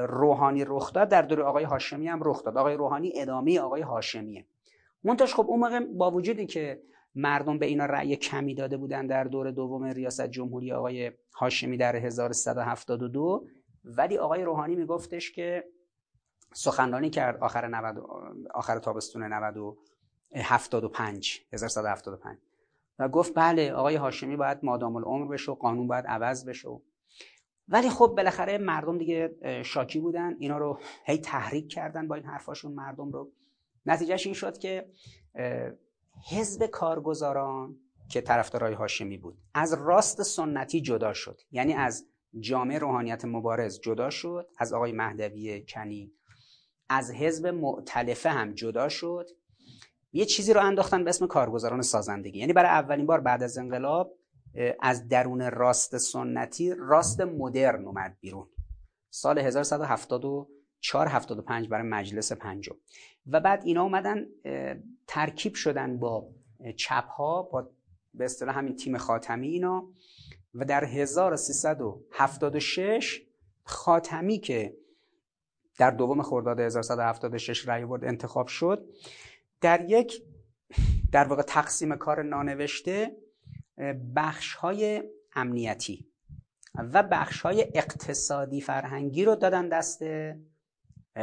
روحانی 0.08 0.64
رخ 0.66 0.92
داد 0.92 1.08
در 1.08 1.22
دوره 1.22 1.42
آقای 1.42 1.64
هاشمی 1.64 2.08
هم 2.08 2.20
رخ 2.22 2.44
داد. 2.44 2.56
آقای 2.56 2.74
روحانی 2.74 3.12
ادامه 3.14 3.60
آقای 3.60 3.82
هاشمیه. 3.82 4.46
منتش 5.04 5.34
خب 5.34 5.46
اون 5.48 5.60
موقع 5.60 5.80
با 5.80 6.10
وجودی 6.10 6.46
که 6.46 6.82
مردم 7.14 7.58
به 7.58 7.66
اینا 7.66 7.86
رأی 7.86 8.16
کمی 8.16 8.54
داده 8.54 8.76
بودن 8.76 9.06
در 9.06 9.24
دور 9.24 9.50
دوم 9.50 9.84
ریاست 9.84 10.26
جمهوری 10.26 10.72
آقای 10.72 11.12
هاشمی 11.34 11.76
در 11.76 11.96
1172 11.96 13.46
ولی 13.84 14.18
آقای 14.18 14.42
روحانی 14.42 14.76
میگفتش 14.76 15.32
که 15.32 15.64
سخنرانی 16.52 17.10
کرد 17.10 17.42
آخر 17.42 17.66
90 17.66 17.98
آخر 18.54 18.78
تابستون 18.78 19.22
90 19.22 19.76
75 20.34 21.40
1175 21.52 22.49
و 23.00 23.08
گفت 23.08 23.32
بله 23.34 23.72
آقای 23.72 23.96
هاشمی 23.96 24.36
باید 24.36 24.58
مادام 24.62 24.96
العمر 24.96 25.26
بشه 25.26 25.52
و 25.52 25.54
قانون 25.54 25.86
باید 25.86 26.06
عوض 26.06 26.44
بشه 26.44 26.68
ولی 27.68 27.90
خب 27.90 28.14
بالاخره 28.16 28.58
مردم 28.58 28.98
دیگه 28.98 29.36
شاکی 29.64 30.00
بودن 30.00 30.36
اینا 30.38 30.58
رو 30.58 30.78
هی 31.04 31.18
تحریک 31.18 31.68
کردن 31.68 32.08
با 32.08 32.14
این 32.14 32.24
حرفاشون 32.24 32.72
مردم 32.72 33.10
رو. 33.10 33.32
نتیجهش 33.86 34.26
این 34.26 34.34
شد 34.34 34.58
که 34.58 34.90
حزب 36.30 36.66
کارگزاران 36.66 37.76
که 38.10 38.20
طرفدارای 38.20 38.74
هاشمی 38.74 39.18
بود 39.18 39.38
از 39.54 39.72
راست 39.72 40.22
سنتی 40.22 40.80
جدا 40.80 41.12
شد. 41.12 41.40
یعنی 41.52 41.72
از 41.72 42.06
جامعه 42.40 42.78
روحانیت 42.78 43.24
مبارز 43.24 43.80
جدا 43.80 44.10
شد 44.10 44.48
از 44.58 44.72
آقای 44.72 44.92
مهدوی 44.92 45.64
کنی 45.68 46.12
از 46.88 47.10
حزب 47.10 47.46
معتلفه 47.46 48.30
هم 48.30 48.54
جدا 48.54 48.88
شد. 48.88 49.28
یه 50.12 50.24
چیزی 50.24 50.52
رو 50.52 50.60
انداختن 50.60 51.04
به 51.04 51.10
اسم 51.10 51.26
کارگزاران 51.26 51.82
سازندگی. 51.82 52.38
یعنی 52.38 52.52
برای 52.52 52.70
اولین 52.70 53.06
بار 53.06 53.20
بعد 53.20 53.42
از 53.42 53.58
انقلاب 53.58 54.16
از 54.80 55.08
درون 55.08 55.50
راست 55.50 55.98
سنتی 55.98 56.74
راست 56.78 57.20
مدرن 57.20 57.84
اومد 57.84 58.16
بیرون. 58.20 58.46
سال 59.10 59.38
1174 59.38 61.08
75 61.08 61.68
برای 61.68 61.88
مجلس 61.88 62.32
پنجم. 62.32 62.74
و 63.26 63.40
بعد 63.40 63.62
اینا 63.64 63.82
اومدن 63.82 64.26
ترکیب 65.06 65.54
شدن 65.54 65.98
با 65.98 66.28
چپ 66.76 67.08
ها 67.08 67.42
با 67.42 67.70
به 68.14 68.24
اصطلاح 68.24 68.58
همین 68.58 68.76
تیم 68.76 68.98
خاتمی 68.98 69.48
اینا. 69.48 69.88
و 70.54 70.64
در 70.64 70.84
1376 70.84 73.22
خاتمی 73.64 74.38
که 74.38 74.76
در 75.78 75.90
دوم 75.90 76.22
خرداد 76.22 76.60
1176 76.60 77.68
رأی 77.68 77.84
برد 77.84 78.04
انتخاب 78.04 78.46
شد. 78.46 78.88
در 79.60 79.84
یک 79.88 80.22
در 81.12 81.24
واقع 81.24 81.42
تقسیم 81.42 81.96
کار 81.96 82.22
نانوشته 82.22 83.16
بخش 84.16 84.54
های 84.54 85.02
امنیتی 85.34 86.10
و 86.74 87.02
بخش 87.02 87.40
های 87.40 87.66
اقتصادی 87.74 88.60
فرهنگی 88.60 89.24
رو 89.24 89.34
دادن 89.34 89.68
دست 89.68 90.02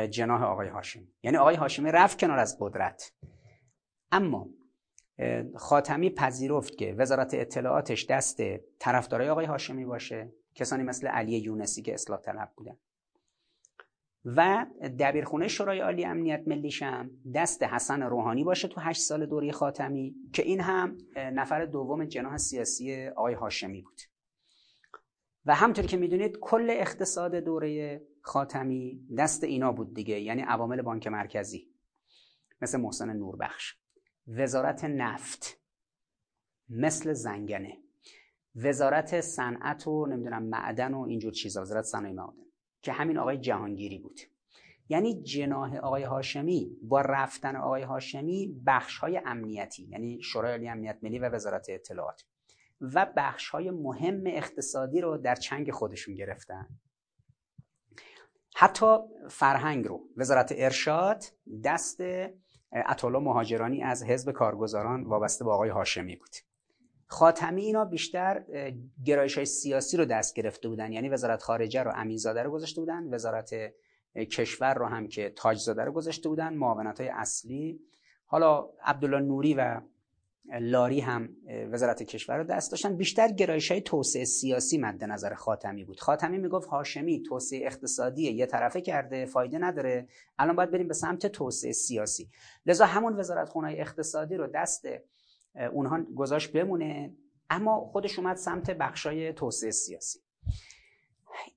جناح 0.10 0.44
آقای 0.44 0.68
هاشمی. 0.68 1.14
یعنی 1.24 1.38
آقای 1.38 1.56
هاشمی 1.56 1.92
رفت 1.92 2.20
کنار 2.20 2.40
از 2.40 2.58
قدرت. 2.60 3.14
اما 4.12 4.50
خاتمی 5.56 6.10
پذیرفت 6.10 6.78
که 6.78 6.96
وزارت 6.98 7.34
اطلاعاتش 7.34 8.06
دست 8.06 8.42
طرفدارای 8.80 9.30
آقای 9.30 9.46
هاشمی 9.46 9.86
باشه 9.86 10.34
کسانی 10.56 10.84
مثل 10.84 11.08
علی 11.08 11.38
یونسی 11.38 11.82
که 11.82 11.94
اصلاح 11.94 12.22
طلب 12.22 12.52
بودن. 12.56 12.78
و 14.36 14.66
دبیرخونه 15.00 15.48
شورای 15.48 15.80
عالی 15.80 16.06
امنیت 16.06 16.44
ملیش 16.48 16.84
هم 16.84 17.12
دست 17.36 17.64
حسن 17.64 18.02
روحانی 18.02 18.44
باشه 18.44 18.68
تو 18.68 18.82
هشت 18.82 19.02
سال 19.02 19.26
دوری 19.26 19.52
خاتمی 19.52 20.16
که 20.34 20.44
این 20.44 20.60
هم 20.60 20.98
نفر 21.16 21.66
دوم 21.66 22.06
جناح 22.06 22.38
سیاسی 22.38 23.08
آقای 23.08 23.34
هاشمی 23.34 23.82
بود. 23.82 24.02
و 25.46 25.56
همطور 25.56 25.86
که 25.86 25.98
می‌دونید 25.98 26.38
کل 26.42 26.70
اقتصاد 26.70 27.36
دوره 27.36 28.02
خاتمی 28.22 29.08
دست 29.18 29.44
اینا 29.44 29.72
بود 29.72 29.94
دیگه 29.94 30.20
یعنی 30.20 30.42
عوامل 30.42 30.82
بانک 30.82 31.08
مرکزی 31.08 31.68
مثل 32.62 32.82
محسن 32.82 33.14
نوربخش 33.14 33.76
وزارت 34.28 34.84
نفت 34.84 35.60
مثل 36.70 37.14
زنگنه 37.14 37.78
وزارت 38.56 39.22
صنعت 39.22 39.88
و 39.88 40.06
نمی‌دونم 40.06 40.44
معدن 40.44 40.94
و 40.94 41.02
اینجور 41.02 41.32
چیزا 41.32 41.62
وزارت 41.62 41.86
صنایع 41.86 42.14
معدن. 42.14 42.47
که 42.82 42.92
همین 42.92 43.18
آقای 43.18 43.38
جهانگیری 43.38 44.00
بود. 44.00 44.20
یعنی 44.90 45.24
جناه 45.24 45.78
آقای 45.78 46.04
هاشمی 46.04 46.78
با 46.82 47.02
رفتن 47.02 47.56
آقای 47.56 47.84
هاشمی 47.84 48.62
بخش 48.66 48.98
های 48.98 49.22
امنیتی 49.26 49.84
یعنی 49.84 50.22
شورای 50.24 50.52
عالی 50.52 50.70
امنیت 50.70 50.98
ملی 51.02 51.20
و 51.20 51.30
وزارت 51.30 51.66
اطلاعات 51.70 52.26
و 52.82 53.14
بخش 53.18 53.50
های 53.50 53.72
مهم 53.72 54.24
اقتصادی 54.26 55.02
رو 55.02 55.18
در 55.18 55.36
چنگ 55.36 55.72
خودشون 55.72 56.16
گرفتن. 56.16 56.68
حتی 58.56 58.98
فرهنگ 59.30 59.88
رو 59.88 60.08
وزارت 60.18 60.54
ارشاد 60.58 61.24
دست 61.64 62.02
اطلاع 62.72 63.22
مهاجرانی 63.22 63.84
از 63.84 64.04
حزب 64.04 64.32
کارگزاران 64.32 65.04
وابسته 65.04 65.46
به 65.46 65.52
آقای 65.52 65.70
هاشمی 65.70 66.16
بود. 66.16 66.36
خاتمی 67.10 67.62
اینا 67.62 67.86
بیشتر 67.86 68.44
گرایش 69.06 69.36
های 69.36 69.46
سیاسی 69.46 69.98
رو 69.98 70.06
دست 70.06 70.36
گرفته 70.36 70.70
بودن. 70.70 70.92
یعنی 70.92 71.10
وزارت 71.10 71.42
خارجه 71.42 71.84
رو 71.84 71.92
امینزاده 71.96 72.44
رو 72.44 72.52
گذاشته 72.52 72.82
بودن 72.82 73.14
وزارت 73.14 73.54
کشور 74.16 74.74
رو 74.74 74.86
هم 74.86 75.08
که 75.08 75.30
تاجزاده 75.30 75.84
رو 75.84 75.92
گذاشته 75.92 76.30
بودن 76.30 76.54
معاونت 76.54 77.00
های 77.00 77.10
اصلی. 77.10 77.80
حالا 78.26 78.70
عبدالله 78.84 79.20
نوری 79.20 79.54
و 79.54 79.82
لاری 80.60 81.00
هم 81.00 81.30
وزارت 81.72 82.04
کشور 82.04 82.38
رو 82.38 82.44
دست 82.44 82.72
داشتن. 82.72 82.98
بیشتر 82.98 83.28
گرایش 83.28 83.72
های 83.72 83.82
توسعه 83.82 84.26
سیاسی 84.26 84.78
مد 84.78 85.04
نظر 85.04 85.34
خاتمی 85.34 85.84
بود. 85.84 86.00
خاتمی 86.00 86.38
می‌گفت 86.38 86.70
هاشمی 86.70 87.24
توسعه 87.24 87.66
اقتصادی 87.66 88.32
یه 88.32 88.46
طرفه 88.46 88.82
کرده 88.82 89.26
فایده 89.26 89.58
نداره. 89.58 90.08
الان 90.40 90.56
باید 90.56 90.72
بریم 90.72 90.88
به 90.88 90.94
سمت 90.94 91.28
توسعه 91.28 91.72
سیاسی. 91.72 92.30
لذا 92.66 92.86
همون 92.86 93.20
وزارت 93.20 93.50
خونه 93.50 93.76
اقتصادی 93.78 94.36
رو 94.36 94.48
دست 94.48 94.88
اونها 95.58 96.04
گذاشت 96.16 96.52
بمونه. 96.52 97.16
اما 97.50 97.80
خودش 97.92 98.20
اومد 98.20 98.36
سمت 98.36 98.72
بخشای 98.72 99.34
توسعه 99.34 99.72
سیاسی. 99.72 100.20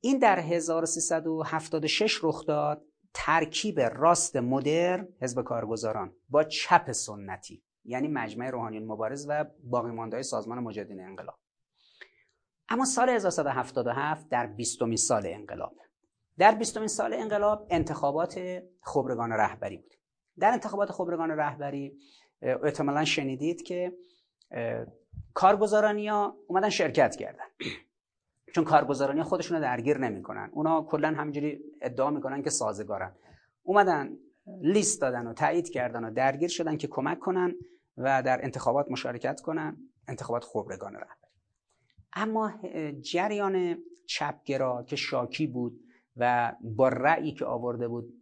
این 0.01 0.19
در 0.19 0.39
1376 0.39 2.19
رخ 2.23 2.47
داد. 2.47 2.85
ترکیب 3.15 3.81
راست 3.81 4.37
مدر 4.37 5.07
حزب 5.21 5.43
کارگزاران 5.43 6.13
با 6.29 6.45
چپ 6.45 6.93
سنتی 6.93 7.63
یعنی 7.85 8.09
مجمع 8.09 8.51
روحانیون 8.51 8.85
مبارز 8.85 9.27
و 9.29 9.45
باقی 9.65 9.91
مانده 9.91 10.23
سازمان 10.23 10.59
مجاهدین 10.59 11.01
انقلاب. 11.01 11.39
اما 12.69 12.85
سال 12.85 13.09
1177 13.09 14.29
در 14.29 14.47
20 14.47 14.97
سال 14.97 15.23
انقلاب. 15.27 15.73
در 16.39 16.55
20 16.55 16.87
سال 16.87 17.15
انقلاب 17.15 17.67
انتخابات 17.71 18.63
خبرگان 18.83 19.33
رهبری 19.33 19.77
بود. 19.77 19.95
در 20.39 20.53
انتخابات 20.53 20.93
خبرگان 20.93 21.31
رهبری 21.31 21.99
احتمالا 22.43 23.05
شنیدید 23.05 23.63
که 23.63 23.93
کارگزارانی 25.35 26.09
ها 26.09 26.37
اومدن 26.47 26.69
شرکت 26.69 27.17
کردن. 27.17 27.45
چون 28.55 28.65
کارگزارانی 28.65 29.23
خودشون 29.23 29.57
رو 29.57 29.63
درگیر 29.63 29.99
نمی‌کنن. 29.99 30.51
اونا 30.53 30.83
کلا 30.83 31.09
همینجوری 31.09 31.61
ادعا 31.83 32.11
می‌کنن 32.11 32.43
که 32.43 32.51
سازگارن. 32.51 33.13
اومدن 33.63 34.17
لیست 34.63 35.01
دادن 35.01 35.27
و 35.27 35.33
تایید 35.33 35.71
کردن 35.71 36.05
و 36.05 36.11
درگیر 36.11 36.49
شدن 36.49 36.77
که 36.77 36.89
کمک 36.89 37.19
کنن 37.19 37.55
و 37.97 38.23
در 38.23 38.45
انتخابات 38.45 38.91
مشارکت 38.91 39.41
کنن 39.41 39.77
انتخابات 40.09 40.45
خبرگان 40.45 40.95
رهبری 40.95 41.31
اما 42.13 42.53
جریان 43.01 43.79
چپگرا 44.07 44.83
که 44.83 44.97
شاکی 44.97 45.47
بود 45.47 45.81
و 46.17 46.53
با 46.61 46.89
رأیی 46.89 47.33
که 47.33 47.45
آورده 47.45 47.89
بود 47.89 48.15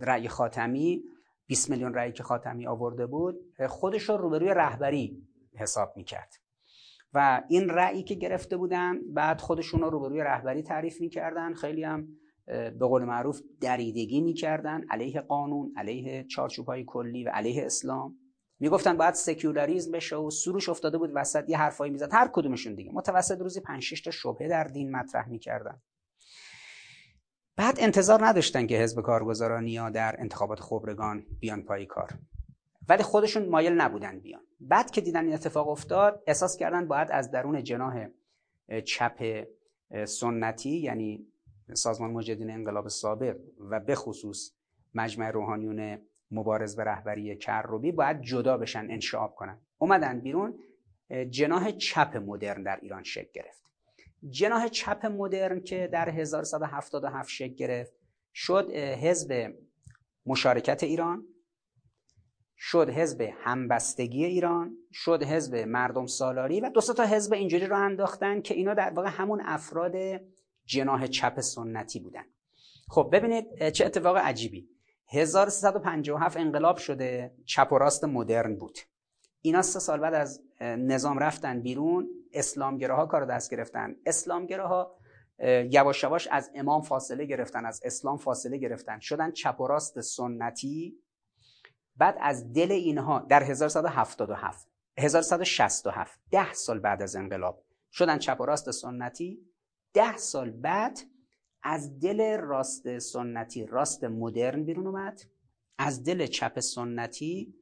رأی 0.00 0.28
خاتمی 0.28 1.02
20 1.50 1.70
میلیون 1.70 1.94
رأیی 1.94 2.12
که 2.12 2.22
خاتمی 2.22 2.66
آورده 2.66 3.06
بود 3.06 3.36
خودش 3.68 4.02
رو 4.02 4.16
روبروی 4.16 4.48
رهبری 4.48 5.22
حساب 5.56 5.92
می‌کرد. 5.96 6.32
و 7.14 7.42
این 7.48 7.68
رأیی 7.68 8.02
که 8.02 8.14
گرفته 8.14 8.56
بودن 8.56 9.12
بعد 9.12 9.40
خودشون 9.40 9.80
رو 9.80 9.90
روبروی 9.90 10.20
رهبری 10.20 10.62
تعریف 10.62 11.00
می‌کردن. 11.00 11.54
خیلی 11.54 11.84
هم 11.84 12.08
به 12.46 12.86
قول 12.86 13.04
معروف 13.04 13.40
دریدگی 13.60 14.20
می‌کردن. 14.20 14.84
علیه 14.90 15.20
قانون 15.20 15.72
علیه 15.76 16.24
چارچوب 16.24 16.66
های 16.66 16.84
کلی 16.84 17.24
و 17.24 17.28
علیه 17.28 17.66
اسلام. 17.66 18.16
می‌گفتن 18.60 18.96
باید 18.96 19.14
سکولاریزم 19.14 19.92
بشه 19.92 20.16
و 20.16 20.30
سروش 20.30 20.68
افتاده 20.68 20.98
بود 20.98 21.10
وسط 21.14 21.48
یه 21.48 21.58
حرفایی 21.58 21.92
می‌زد. 21.92 22.08
هر 22.12 22.30
کدومشون 22.32 22.74
دیگه. 22.74 22.90
متوسط 22.94 23.40
روزی 23.40 23.60
5 23.60 24.02
تا 24.04 24.10
شبهه 24.10 24.48
در 24.48 24.64
دین 24.64 24.96
مطرح 24.96 25.28
می‌کردن. 25.28 25.82
بعد 27.60 27.76
انتظار 27.80 28.26
نداشتن 28.26 28.66
که 28.66 28.76
حزب 28.76 29.02
کارگزارانی 29.02 29.76
ها 29.76 29.90
در 29.90 30.16
انتخابات 30.18 30.60
خبرگان 30.60 31.26
بیان 31.40 31.62
پای 31.62 31.86
کار. 31.86 32.10
ولی 32.88 33.02
خودشون 33.02 33.48
مایل 33.48 33.72
نبودن 33.72 34.20
بیان. 34.20 34.40
بعد 34.60 34.90
که 34.90 35.00
دیدن 35.00 35.24
این 35.24 35.34
اتفاق 35.34 35.68
افتاد 35.68 36.22
احساس 36.26 36.56
کردن 36.56 36.88
باید 36.88 37.08
از 37.10 37.30
درون 37.30 37.62
جناح 37.62 38.06
چپ 38.84 39.44
سنتی 40.04 40.70
یعنی 40.70 41.26
سازمان 41.72 42.10
مجاهدین 42.10 42.50
انقلاب 42.50 42.88
سابق 42.88 43.36
و 43.70 43.80
به 43.80 43.94
خصوص 43.94 44.52
مجمع 44.94 45.30
روحانیون 45.30 45.98
مبارز 46.30 46.76
به 46.76 46.84
رهبری 46.84 47.36
کروبی 47.36 47.92
باید 47.92 48.22
جدا 48.22 48.56
بشن 48.56 48.86
انشعاب 48.90 49.34
کنن. 49.34 49.60
اومدن 49.78 50.20
بیرون 50.20 50.58
جناح 51.30 51.70
چپ 51.70 52.16
مدرن 52.16 52.62
در 52.62 52.78
ایران 52.82 53.02
شکل 53.02 53.30
گرفت. 53.32 53.69
جناح 54.28 54.68
چپ 54.68 55.06
مدرن 55.06 55.60
که 55.60 55.88
در 55.92 56.08
1177 56.08 57.28
شکل 57.28 57.54
گرفت 57.54 57.92
شد 58.34 58.70
حزب 58.74 59.54
مشارکت 60.26 60.82
ایران 60.82 61.26
شد 62.56 62.90
حزب 62.90 63.20
همبستگی 63.20 64.24
ایران 64.24 64.76
شد 64.92 65.22
حزب 65.22 65.54
مردم 65.54 66.06
سالاری 66.06 66.60
و 66.60 66.70
دو 66.70 66.80
تا 66.80 67.04
حزب 67.04 67.32
اینجوری 67.32 67.66
رو 67.66 67.76
انداختن 67.76 68.40
که 68.40 68.54
اینا 68.54 68.74
در 68.74 68.90
واقع 68.90 69.08
همون 69.08 69.40
افراد 69.44 69.92
جناح 70.64 71.06
چپ 71.06 71.40
سنتی 71.40 72.00
بودن. 72.00 72.24
خب 72.88 73.10
ببینید 73.12 73.68
چه 73.68 73.86
اتفاق 73.86 74.16
عجیبی. 74.16 74.68
1357 75.08 76.36
انقلاب 76.36 76.76
شده 76.76 77.34
چپ 77.44 77.72
و 77.72 77.78
راست 77.78 78.04
مدرن 78.04 78.56
بود. 78.56 78.78
اینا 79.42 79.62
سه 79.62 79.78
سال 79.78 80.00
بعد 80.00 80.14
از 80.14 80.42
نظام 80.60 81.18
رفتن 81.18 81.60
بیرون 81.60 82.08
اسلامگراها 82.32 83.06
کار 83.06 83.24
دست 83.24 83.50
گرفتن. 83.50 83.96
اسلامگراها 84.06 84.96
یواش 85.70 86.02
یواش 86.02 86.26
از 86.26 86.50
امام 86.54 86.82
فاصله 86.82 87.24
گرفتن 87.24 87.66
از 87.66 87.80
اسلام 87.84 88.16
فاصله 88.16 88.58
گرفتن. 88.58 88.98
شدن 89.00 89.30
چپ 89.30 89.60
و 89.60 89.66
راست 89.66 90.00
سنتی. 90.00 90.98
بعد 91.96 92.16
از 92.20 92.52
دل 92.52 92.72
اینها 92.72 93.18
در 93.18 93.42
1177 93.42 94.68
1167 94.98 96.20
ده 96.30 96.52
سال 96.52 96.78
بعد 96.78 97.02
از 97.02 97.16
انقلاب 97.16 97.64
شدن 97.92 98.18
چپ 98.18 98.40
و 98.40 98.44
راست 98.46 98.70
سنتی. 98.70 99.46
ده 99.94 100.16
سال 100.16 100.50
بعد 100.50 100.98
از 101.62 102.00
دل 102.00 102.36
راست 102.40 102.98
سنتی 102.98 103.66
راست 103.66 104.04
مدرن 104.04 104.64
بیرون 104.64 104.86
اومد. 104.86 105.20
از 105.78 106.04
دل 106.04 106.26
چپ 106.26 106.60
سنتی 106.60 107.54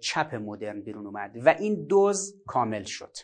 چپ 0.00 0.34
مدرن 0.34 0.80
بیرون 0.80 1.06
اومد 1.06 1.36
و 1.46 1.48
این 1.48 1.86
دوز 1.86 2.42
کامل 2.46 2.82
شد. 2.82 3.16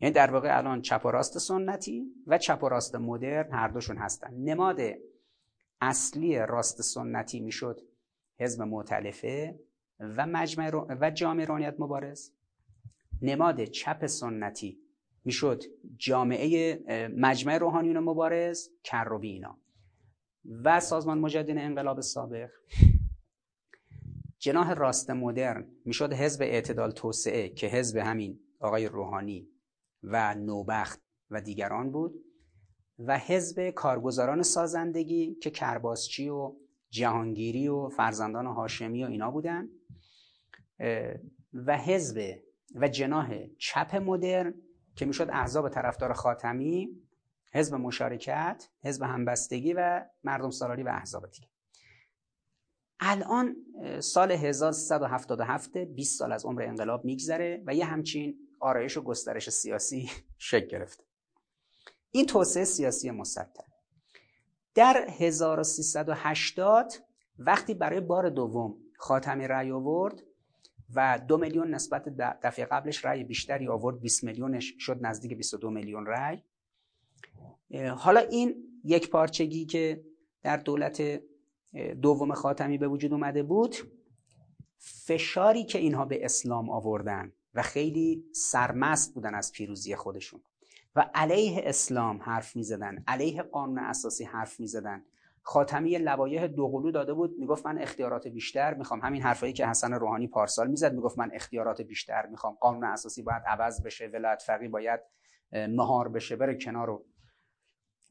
یعنی 0.00 0.14
در 0.14 0.30
واقع 0.30 0.58
الان 0.58 0.82
چپ 0.82 1.02
و 1.04 1.08
راست 1.08 1.38
سنتی 1.38 2.14
و 2.26 2.38
چپ 2.38 2.62
و 2.62 2.68
راست 2.68 2.94
مدرن 2.96 3.52
هر 3.52 3.68
دوشون 3.68 3.96
هستن. 3.96 4.34
نماد 4.34 4.80
اصلی 5.80 6.38
راست 6.38 6.82
سنتی 6.82 7.40
می‌شد 7.40 7.80
حزب 8.38 8.62
معتلفه 8.62 9.60
و 10.00 10.26
مجمع 10.26 10.70
و 11.00 11.10
جامعه 11.10 11.46
رانیت 11.46 11.74
مبارز. 11.78 12.30
نماد 13.22 13.64
چپ 13.64 14.06
سنتی 14.06 14.78
می‌شد 15.24 15.62
جامعه 15.96 16.78
مجمع 17.16 17.58
روحانیون 17.58 17.98
مبارز 17.98 18.68
کروبی 18.84 19.28
اینا 19.28 19.58
و 20.44 20.80
سازمان 20.80 21.18
مجدین 21.18 21.58
انقلاب 21.58 22.00
سابق. 22.00 22.50
جناح 24.38 24.72
راست 24.72 25.10
مدرن 25.10 25.66
می‌شد 25.84 26.12
حزب 26.12 26.42
اعتدال 26.42 26.90
توسعه 26.90 27.48
که 27.48 27.66
حزب 27.66 27.96
همین 27.96 28.40
آقای 28.60 28.86
روحانی 28.86 29.48
و 30.02 30.34
نوبخت 30.34 31.00
و 31.30 31.40
دیگران 31.40 31.90
بود 31.90 32.24
و 32.98 33.18
حزب 33.18 33.70
کارگزاران 33.70 34.42
سازندگی 34.42 35.34
که 35.34 35.50
کرباسچی 35.50 36.28
و 36.28 36.56
جهانگیری 36.90 37.68
و 37.68 37.88
فرزندان 37.88 38.46
هاشمی 38.46 39.04
و 39.04 39.06
اینا 39.06 39.30
بودن 39.30 39.68
و 41.54 41.78
حزب 41.78 42.38
و 42.74 42.88
جناح 42.88 43.46
چپ 43.58 43.96
مدرن 43.96 44.54
که 44.96 45.06
می‌شد 45.06 45.28
احزاب 45.32 45.68
طرفدار 45.68 46.12
خاتمی 46.12 46.88
حزب 47.52 47.74
مشارکت 47.74 48.68
حزب 48.82 49.02
همبستگی 49.02 49.72
و 49.72 50.04
مردم 50.24 50.50
سالاری 50.50 50.82
و 50.82 50.88
احزاب 50.88 51.30
دیگه. 51.30 51.48
الان 53.00 53.56
سال 54.00 54.32
1377 54.32 55.76
20 55.76 56.18
سال 56.18 56.32
از 56.32 56.44
عمر 56.44 56.62
انقلاب 56.62 57.04
میگذره 57.04 57.62
و 57.66 57.74
یه 57.74 57.84
همچین 57.84 58.38
آرایش 58.60 58.96
و 58.96 59.02
گسترش 59.02 59.50
سیاسی 59.50 60.10
شکل 60.38 60.66
گرفته. 60.66 61.04
این 62.10 62.26
توسعه 62.26 62.64
سیاسی 62.64 63.10
مسطح 63.10 63.64
در 64.74 65.06
1380 65.08 66.92
وقتی 67.38 67.74
برای 67.74 68.00
بار 68.00 68.28
دوم 68.28 68.76
خاتمی 68.96 69.46
رأی 69.46 69.70
آورد 69.70 70.22
و 70.94 71.20
دو 71.28 71.38
میلیون 71.38 71.74
نسبت 71.74 72.08
دفعه 72.42 72.64
قبلش 72.64 73.04
رأی 73.04 73.24
بیشتری 73.24 73.68
آورد 73.68 74.00
20 74.00 74.24
میلیونش 74.24 74.74
شد 74.78 74.98
نزدیک 75.06 75.36
22 75.36 75.70
میلیون 75.70 76.06
رأی. 76.06 76.42
حالا 77.96 78.20
این 78.20 78.54
یک 78.84 79.10
پارچگی 79.10 79.66
که 79.66 80.04
در 80.42 80.56
دولت 80.56 81.22
دوم 82.02 82.34
خاتمی 82.34 82.78
به 82.78 82.88
وجود 82.88 83.12
اومده 83.12 83.42
بود 83.42 83.76
فشاری 84.78 85.64
که 85.64 85.78
اینها 85.78 86.04
به 86.04 86.24
اسلام 86.24 86.70
آوردن 86.70 87.32
و 87.54 87.62
خیلی 87.62 88.24
سرمست 88.34 89.14
بودن 89.14 89.34
از 89.34 89.52
پیروزی 89.52 89.96
خودشون. 89.96 90.40
و 90.96 91.10
علیه 91.14 91.62
اسلام 91.64 92.22
حرف 92.22 92.56
می 92.56 92.62
زدن 92.62 93.04
علیه 93.08 93.42
قانون 93.42 93.78
اساسی 93.78 94.24
حرف 94.24 94.60
می 94.60 94.66
زدن 94.66 95.04
خاتمی 95.42 95.98
لوایح 95.98 96.46
دوقلو 96.46 96.90
داده 96.90 97.14
بود 97.14 97.38
می‌گفت 97.38 97.66
من 97.66 97.78
اختیارات 97.78 98.28
بیشتر 98.28 98.74
می‌خوام. 98.74 99.00
همین 99.00 99.22
حرفایی 99.22 99.52
که 99.52 99.66
حسن 99.66 99.92
روحانی 99.92 100.28
پارسال 100.28 100.68
می‌زد 100.68 100.94
می‌گفت 100.94 101.18
من 101.18 101.30
اختیارات 101.34 101.82
بیشتر 101.82 102.26
می‌خوام. 102.26 102.54
قانون 102.60 102.84
اساسی 102.84 103.22
باید 103.22 103.42
عوض 103.46 103.82
بشه 103.82 104.06
ولایت 104.06 104.42
فقی 104.46 104.68
باید 104.68 105.00
مهار 105.52 106.08
بشه 106.08 106.36
بره 106.36 106.54
کنار 106.54 106.86
رو 106.86 107.04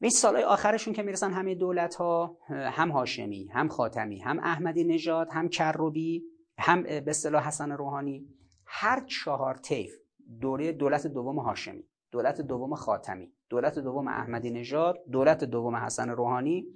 این 0.00 0.10
سالهای 0.10 0.44
آخرشون 0.44 0.94
که 0.94 1.02
می‌رسن 1.02 1.32
همه 1.32 1.54
دولت 1.54 1.94
ها 1.94 2.38
هم 2.48 2.90
هاشمی 2.90 3.48
هم 3.52 3.68
خاتمی 3.68 4.18
هم 4.18 4.38
احمدی 4.38 4.84
نژاد 4.84 5.28
هم 5.32 5.48
کروبی 5.48 6.24
هم 6.58 6.82
به 6.82 7.04
اصطلاح 7.06 7.46
حسن 7.46 7.72
روحانی. 7.72 8.39
هر 8.72 9.04
چهار 9.06 9.54
طیف 9.54 9.94
دوره 10.40 10.72
دولت 10.72 11.06
دوم 11.06 11.38
هاشمی 11.38 11.84
دولت 12.10 12.40
دوم 12.40 12.74
خاتمی 12.74 13.32
دولت 13.48 13.78
دوم 13.78 14.08
احمدی 14.08 14.50
نژاد 14.50 15.04
دولت 15.12 15.44
دوم 15.44 15.76
حسن 15.76 16.10
روحانی 16.10 16.66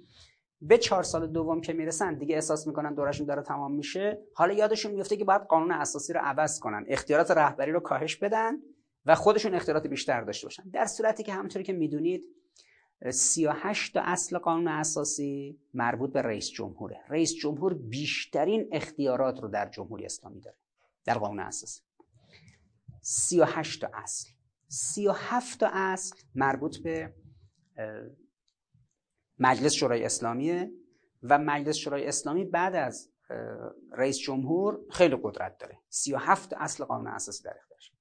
به 0.61 0.77
چهار 0.77 1.03
سال 1.03 1.27
دوم 1.27 1.61
که 1.61 1.73
می‌رسن 1.73 2.13
دیگه 2.13 2.35
احساس 2.35 2.67
می‌کنن 2.67 2.93
دورشون 2.93 3.27
داره 3.27 3.41
تمام 3.41 3.75
میشه. 3.75 4.21
حالا 4.33 4.53
یادشون 4.53 4.91
میفته 4.91 5.17
که 5.17 5.25
باید 5.25 5.41
قانون 5.41 5.71
اساسی 5.71 6.13
رو 6.13 6.19
عوض 6.23 6.59
کنن 6.59 6.85
اختیارات 6.87 7.31
رهبری 7.31 7.71
رو 7.71 7.79
کاهش 7.79 8.15
بدن 8.15 8.53
و 9.05 9.15
خودشون 9.15 9.55
اختیارات 9.55 9.87
بیشتر 9.87 10.21
داشته 10.21 10.45
باشن. 10.45 10.69
در 10.69 10.85
صورتی 10.85 11.23
که 11.23 11.33
همونطوری 11.33 11.63
که 11.63 11.73
می‌دونید 11.73 12.23
38 13.09 13.93
تا 13.93 14.01
اصل 14.03 14.37
قانون 14.37 14.67
اساسی 14.67 15.59
مربوط 15.73 16.13
به 16.13 16.21
رئیس 16.21 16.49
جمهوره. 16.49 17.01
رئیس 17.09 17.33
جمهور 17.33 17.73
بیشترین 17.73 18.69
اختیارات 18.71 19.39
رو 19.39 19.47
در 19.47 19.69
جمهوری 19.69 20.05
اسلامی 20.05 20.41
داره 20.41 20.57
در 21.05 21.17
قانون 21.17 21.39
اساسی. 21.39 21.81
38 23.07 23.81
تا 23.81 23.89
اصل. 23.93 24.29
37 24.67 25.59
تا 25.59 25.69
اصل 25.73 26.15
مربوط 26.35 26.77
به 26.77 27.13
مجلس 29.39 29.73
شورای 29.73 30.05
اسلامیه 30.05 30.71
و 31.23 31.39
مجلس 31.39 31.75
شورای 31.75 32.07
اسلامی 32.07 32.45
بعد 32.45 32.75
از 32.75 33.11
رئیس 33.91 34.17
جمهور 34.17 34.79
خیلی 34.91 35.17
قدرت 35.23 35.57
داره. 35.57 35.79
37 35.89 36.53
اصل 36.53 36.83
قانون 36.83 37.07
اساسی 37.07 37.43
در 37.43 37.57
اختیارش 37.57 37.91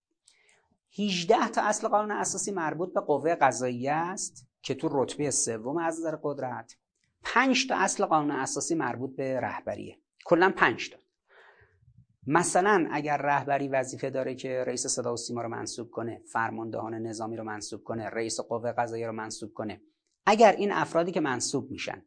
18 0.98 1.48
تا 1.48 1.62
اصل 1.62 1.88
قانون 1.88 2.10
اساسی 2.10 2.52
مربوط 2.52 2.94
به 2.94 3.00
قوه 3.00 3.34
قضاییه 3.34 3.92
است 3.92 4.48
که 4.62 4.74
تو 4.74 4.88
رتبه 4.92 5.30
سوم 5.30 5.78
از 5.78 5.98
نظر 5.98 6.16
قدرت. 6.22 6.76
5 7.22 7.68
تا 7.68 7.76
اصل 7.76 8.04
قانون 8.04 8.30
اساسی 8.30 8.74
مربوط 8.74 9.16
به 9.16 9.40
رهبریه. 9.40 9.98
کلا 10.24 10.52
5 10.56 10.90
تا. 10.90 11.03
مثلا 12.26 12.88
اگر 12.90 13.16
رهبری 13.16 13.68
وظیفه 13.68 14.10
داره 14.10 14.34
که 14.34 14.64
رئیس 14.66 14.86
صدا 14.86 15.12
و 15.12 15.16
سیما 15.16 15.42
رو 15.42 15.48
منصوب 15.48 15.90
کنه 15.90 16.20
فرماندهان 16.32 16.94
نظامی 16.94 17.36
رو 17.36 17.44
منصوب 17.44 17.84
کنه 17.84 18.08
رئیس 18.08 18.40
قوه 18.40 18.72
قضاییه 18.72 19.06
رو 19.06 19.12
منصوب 19.12 19.52
کنه 19.52 19.80
اگر 20.26 20.52
این 20.52 20.72
افرادی 20.72 21.12
که 21.12 21.20
منصوب 21.20 21.70
میشن 21.70 22.02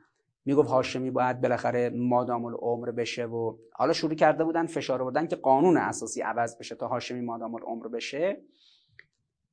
می‌گفت 0.46 0.70
هاشمی 0.70 1.12
باید 1.12 1.42
بالاخره 1.42 1.90
مادام 1.90 2.46
العمر 2.46 2.92
بشه 2.92 3.26
و 3.26 3.58
حالا 3.74 3.94
شروع 3.94 4.16
کرده 4.16 4.44
بودن 4.44 4.66
فشار 4.66 5.02
آوردن 5.02 5.28
که 5.28 5.36
قانون 5.36 5.78
اساسی 5.78 6.22
عوض 6.22 6.58
بشه 6.58 6.76
تا 6.76 6.88
هاشمی 6.88 7.22
مادام 7.22 7.56
العمر 7.56 7.88
بشه. 7.88 8.42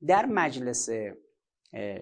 در 0.07 0.26
مجلس 0.26 0.88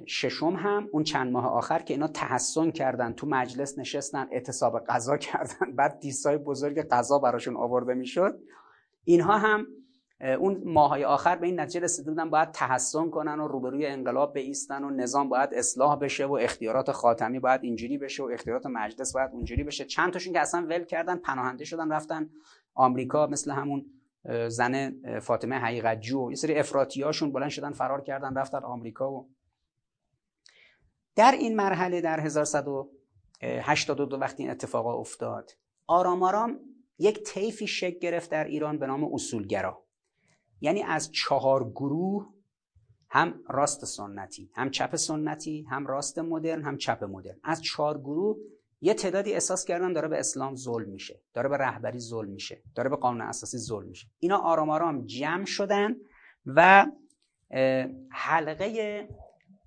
ششم 0.06 0.56
هم 0.56 0.88
اون 0.92 1.02
چند 1.02 1.32
ماه 1.32 1.46
آخر 1.46 1.78
که 1.78 1.94
اینا 1.94 2.08
تحسن 2.08 2.70
کردن 2.70 3.12
تو 3.12 3.26
مجلس 3.26 3.78
نشستن 3.78 4.28
اعتصاب 4.30 4.84
قضا 4.88 5.16
کردن. 5.26 5.76
بعد 5.76 6.00
دیسای 6.00 6.38
بزرگ 6.38 6.78
قضا 6.78 7.18
براشون 7.18 7.56
آورده 7.56 7.94
می‌شد. 7.94 8.38
اینها 9.04 9.38
هم 9.38 9.66
اون 10.38 10.62
ماهای 10.64 11.04
آخر 11.04 11.36
به 11.36 11.46
این 11.46 11.60
نتیجه 11.60 11.80
رسیده 11.80 12.10
بودن 12.10 12.30
باید 12.30 12.50
تحسن 12.50 13.10
کنن 13.10 13.40
و 13.40 13.48
روبروی 13.48 13.86
انقلاب 13.86 14.36
ایستن 14.36 14.84
و 14.84 14.90
نظام 14.90 15.28
باید 15.28 15.54
اصلاح 15.54 15.98
بشه 15.98 16.26
و 16.26 16.32
اختیارات 16.32 16.92
خاتمی 16.92 17.38
باید 17.38 17.64
اینجوری 17.64 17.98
بشه 17.98 18.22
و 18.22 18.26
اختیارات 18.32 18.66
مجلس 18.66 19.12
باید 19.12 19.30
اونجوری 19.32 19.64
بشه. 19.64 19.84
چند 19.84 20.12
تاشون 20.12 20.32
که 20.32 20.40
اصلا 20.40 20.66
ول 20.66 20.84
کردن 20.84 21.16
پناهنده 21.16 21.64
شدن 21.64 21.92
رفتن 21.92 22.30
آمریکا 22.74 23.26
مثل 23.26 23.50
همون 23.50 23.86
زن 24.48 24.92
فاطمه 25.20 25.56
حقیقت 25.56 26.00
جو 26.00 26.30
یه 26.30 26.36
سری 26.36 26.54
افراطیاشون 26.54 27.32
بلند 27.32 27.50
شدن 27.50 27.72
فرار 27.72 28.00
کردن 28.00 28.34
رفتن 28.34 28.58
آمریکا 28.58 29.12
و 29.12 29.28
در 31.16 31.32
این 31.32 31.56
مرحله 31.56 32.00
در 32.00 32.20
1182 32.20 34.16
وقتی 34.16 34.42
این 34.42 34.52
اتفاقا 34.52 34.94
افتاد 34.94 35.50
آرام 35.86 36.22
آرام 36.22 36.60
یک 36.98 37.22
طیفی 37.22 37.66
شکل 37.66 37.98
گرفت 37.98 38.30
در 38.30 38.44
ایران 38.44 38.78
به 38.78 38.86
نام 38.86 39.14
اصولگرا. 39.14 39.84
یعنی 40.60 40.82
از 40.82 41.12
چهار 41.12 41.70
گروه 41.70 42.28
هم 43.10 43.34
راست 43.48 43.84
سنتی 43.84 44.50
هم 44.54 44.70
چپ 44.70 44.96
سنتی 44.96 45.66
هم 45.70 45.86
راست 45.86 46.18
مدرن 46.18 46.62
هم 46.62 46.76
چپ 46.76 47.04
مدرن. 47.04 47.40
از 47.44 47.62
چهار 47.62 47.98
گروه 47.98 48.36
یه 48.80 48.94
تعدادی 48.94 49.32
احساس 49.32 49.64
کردن 49.64 49.92
داره 49.92 50.08
به 50.08 50.18
اسلام 50.18 50.56
ظلم 50.56 50.88
میشه 50.88 51.20
داره 51.34 51.48
به 51.48 51.56
رهبری 51.56 51.98
ظلم 51.98 52.30
میشه 52.30 52.62
داره 52.74 52.90
به 52.90 52.96
قانون 52.96 53.20
اساسی 53.20 53.58
ظلم 53.58 53.88
میشه. 53.88 54.06
اینا 54.18 54.38
آرام 54.38 54.70
آرام 54.70 55.06
جمع 55.06 55.44
شدن 55.44 55.96
و 56.46 56.86
حلقه 58.10 59.08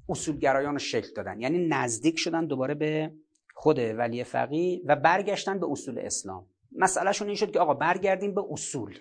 اصولگرایان 0.10 0.74
رو 0.74 0.80
شکل 0.80 1.14
دادن. 1.16 1.42
یعنی 1.42 1.68
نزدیک 1.68 2.20
شدن 2.20 2.46
دوباره 2.46 2.74
به 2.74 3.14
خود 3.54 3.80
ولی 3.80 4.24
فقی 4.24 4.82
و 4.86 4.96
برگشتن 4.96 5.60
به 5.60 5.68
اصول 5.72 6.00
اسلام. 6.00 6.46
مسئلهشون 6.72 7.28
این 7.28 7.36
شد 7.36 7.52
که 7.52 7.60
آقا 7.60 7.74
برگردیم 7.74 8.36
به 8.36 8.44
اصول. 8.50 9.00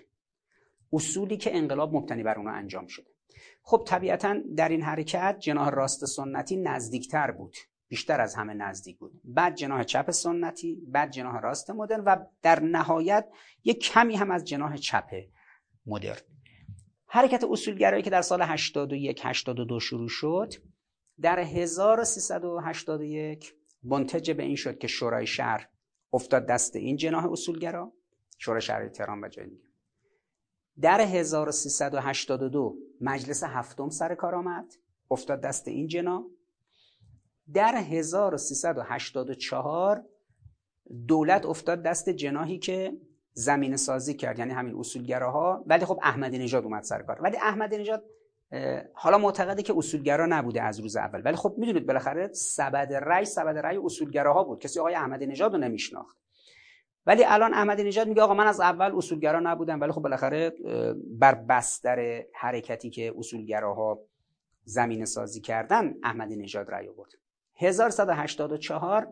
اصولی 0.93 1.37
که 1.37 1.57
انقلاب 1.57 1.95
مبتنی 1.95 2.23
بر 2.23 2.37
اونها 2.37 2.53
انجام 2.53 2.87
شده. 2.87 3.07
خب 3.61 3.83
طبیعتا 3.87 4.37
در 4.55 4.69
این 4.69 4.81
حرکت 4.81 5.37
جناح 5.39 5.69
راست 5.69 6.05
سنتی 6.05 6.57
نزدیکتر 6.57 7.31
بود. 7.31 7.55
بیشتر 7.87 8.21
از 8.21 8.35
همه 8.35 8.53
نزدیک 8.53 8.97
بود. 8.97 9.21
بعد 9.23 9.55
جناح 9.55 9.83
چپ 9.83 10.11
سنتی 10.11 10.81
بعد 10.87 11.11
جناح 11.11 11.41
راست 11.41 11.71
مدرن 11.71 12.03
و 12.03 12.15
در 12.41 12.59
نهایت 12.59 13.27
یک 13.63 13.79
کمی 13.79 14.15
هم 14.15 14.31
از 14.31 14.45
جناح 14.45 14.77
چپ 14.77 15.23
مدرن. 15.85 16.21
حرکت 17.07 17.43
اصولگرایی 17.43 18.03
که 18.03 18.09
در 18.09 18.21
سال 18.21 18.41
81 18.41 19.21
82 19.23 19.79
شروع 19.79 20.09
شد 20.09 20.53
در 21.21 21.39
1381 21.39 23.55
منتج 23.83 24.31
به 24.31 24.43
این 24.43 24.55
شد 24.55 24.77
که 24.77 24.87
شورای 24.87 25.27
شهر 25.27 25.69
افتاد 26.13 26.45
دست 26.45 26.75
این 26.75 26.97
جناح 26.97 27.31
اصولگرا. 27.31 27.93
شورای 28.37 28.61
شهر 28.61 28.87
تهران 28.87 29.23
و 29.23 29.27
جای 29.27 29.47
در 30.81 31.01
1382 31.01 32.75
مجلس 33.01 33.43
هفتم 33.43 33.89
سر 33.89 34.15
کار 34.15 34.35
آمد. 34.35 34.73
افتاد 35.11 35.41
دست 35.41 35.67
این 35.67 35.87
جناح. 35.87 36.23
در 37.53 37.75
1384 37.75 40.05
دولت 41.07 41.45
افتاد 41.45 41.83
دست 41.83 42.09
جناحی 42.09 42.59
که 42.59 42.97
زمین 43.33 43.77
سازی 43.77 44.13
کرد 44.13 44.39
یعنی 44.39 44.53
همین 44.53 44.75
اصولگراها. 44.75 45.63
ولی 45.67 45.85
خب 45.85 45.99
احمدی 46.03 46.37
نژاد 46.37 46.63
اومد 46.63 46.83
سر 46.83 47.01
کار. 47.01 47.21
ولی 47.21 47.37
احمدی 47.37 47.77
نژاد 47.77 48.03
حالا 48.93 49.17
معتقده 49.17 49.63
که 49.63 49.73
اصولگرا 49.77 50.25
نبوده 50.25 50.61
از 50.61 50.79
روز 50.79 50.95
اول. 50.95 51.21
ولی 51.25 51.35
خب 51.35 51.55
می‌دونید 51.57 51.87
بالاخره 51.87 52.33
سبد 52.33 52.93
رأی 52.93 53.25
سبد 53.25 53.57
رأی 53.57 53.77
اصولگراها 53.77 54.43
بود. 54.43 54.59
کسی 54.59 54.79
آقای 54.79 54.95
احمدی 54.95 55.25
نژاد 55.25 55.53
رو 55.53 55.59
نمیشناخت. 55.59 56.17
ولی 57.05 57.23
الان 57.25 57.53
احمدی 57.53 57.83
نژاد 57.83 58.07
میگه 58.07 58.21
آقا 58.21 58.33
من 58.33 58.47
از 58.47 58.59
اول 58.59 58.95
اصولگرا 58.95 59.39
نبودم. 59.39 59.81
ولی 59.81 59.91
خب 59.91 60.01
بالاخره 60.01 60.53
بر 61.19 61.33
بستر 61.33 62.23
حرکتی 62.33 62.89
که 62.89 63.13
اصولگراها 63.17 63.99
زمین 64.63 65.05
سازی 65.05 65.41
کردن 65.41 65.93
احمدی 66.03 66.35
نژاد 66.35 66.71
رأی 66.71 66.87
آورد. 66.87 67.11
1184 67.55 69.07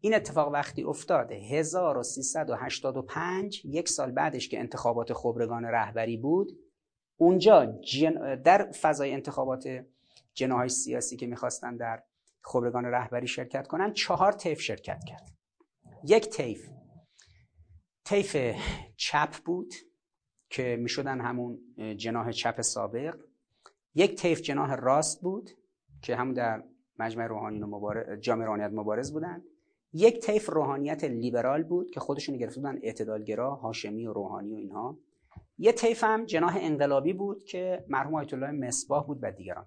این 0.00 0.14
اتفاق 0.14 0.48
وقتی 0.48 0.82
افتاده 0.82 1.34
1385 1.34 3.62
یک 3.64 3.88
سال 3.88 4.10
بعدش 4.10 4.48
که 4.48 4.58
انتخابات 4.58 5.12
خبرگان 5.12 5.64
رهبری 5.64 6.16
بود 6.16 6.59
اونجا 7.20 7.64
در 8.44 8.72
فضای 8.72 9.12
انتخابات 9.12 9.84
جناهای 10.34 10.68
سیاسی 10.68 11.16
که 11.16 11.26
می‌خواستن 11.26 11.76
در 11.76 12.02
خبرگان 12.42 12.84
رهبری 12.84 13.26
شرکت 13.26 13.66
کنن 13.66 13.92
چهار 13.92 14.32
طیف 14.32 14.60
شرکت 14.60 15.04
کرد. 15.04 15.30
یک 16.04 16.28
طیف. 16.28 16.68
طیف 18.04 18.36
چپ 18.96 19.36
بود 19.44 19.74
که 20.50 20.76
می‌شدن 20.80 21.20
همون 21.20 21.58
جناح 21.96 22.30
چپ 22.30 22.60
سابق. 22.60 23.16
یک 23.94 24.14
طیف 24.14 24.40
جناح 24.40 24.74
راست 24.74 25.20
بود 25.20 25.50
که 26.02 26.16
همون 26.16 26.34
در 26.34 26.64
مجمع 26.98 27.26
روحانیون 27.26 27.64
مبارز 27.64 28.20
جامعه 28.20 28.46
روحانیت 28.46 28.70
مبارز 28.72 29.12
بودن. 29.12 29.42
یک 29.92 30.20
طیف 30.20 30.50
روحانیت 30.50 31.04
لیبرال 31.04 31.62
بود 31.62 31.90
که 31.90 32.00
خودشون 32.00 32.36
گرفته 32.36 32.60
بودن 32.60 32.78
اعتدالگرا 32.82 33.54
هاشمی 33.54 34.06
و 34.06 34.12
روحانی 34.12 34.52
و 34.52 34.56
اینها. 34.56 34.98
یه 35.62 35.72
طیف 35.72 36.04
هم 36.04 36.24
جناح 36.24 36.56
انقلابی 36.60 37.12
بود 37.12 37.44
که 37.44 37.84
مرحوم 37.88 38.14
آیت 38.14 38.34
الله 38.34 38.50
مصباح 38.50 39.06
بود 39.06 39.18
و 39.22 39.32
دیگران. 39.32 39.66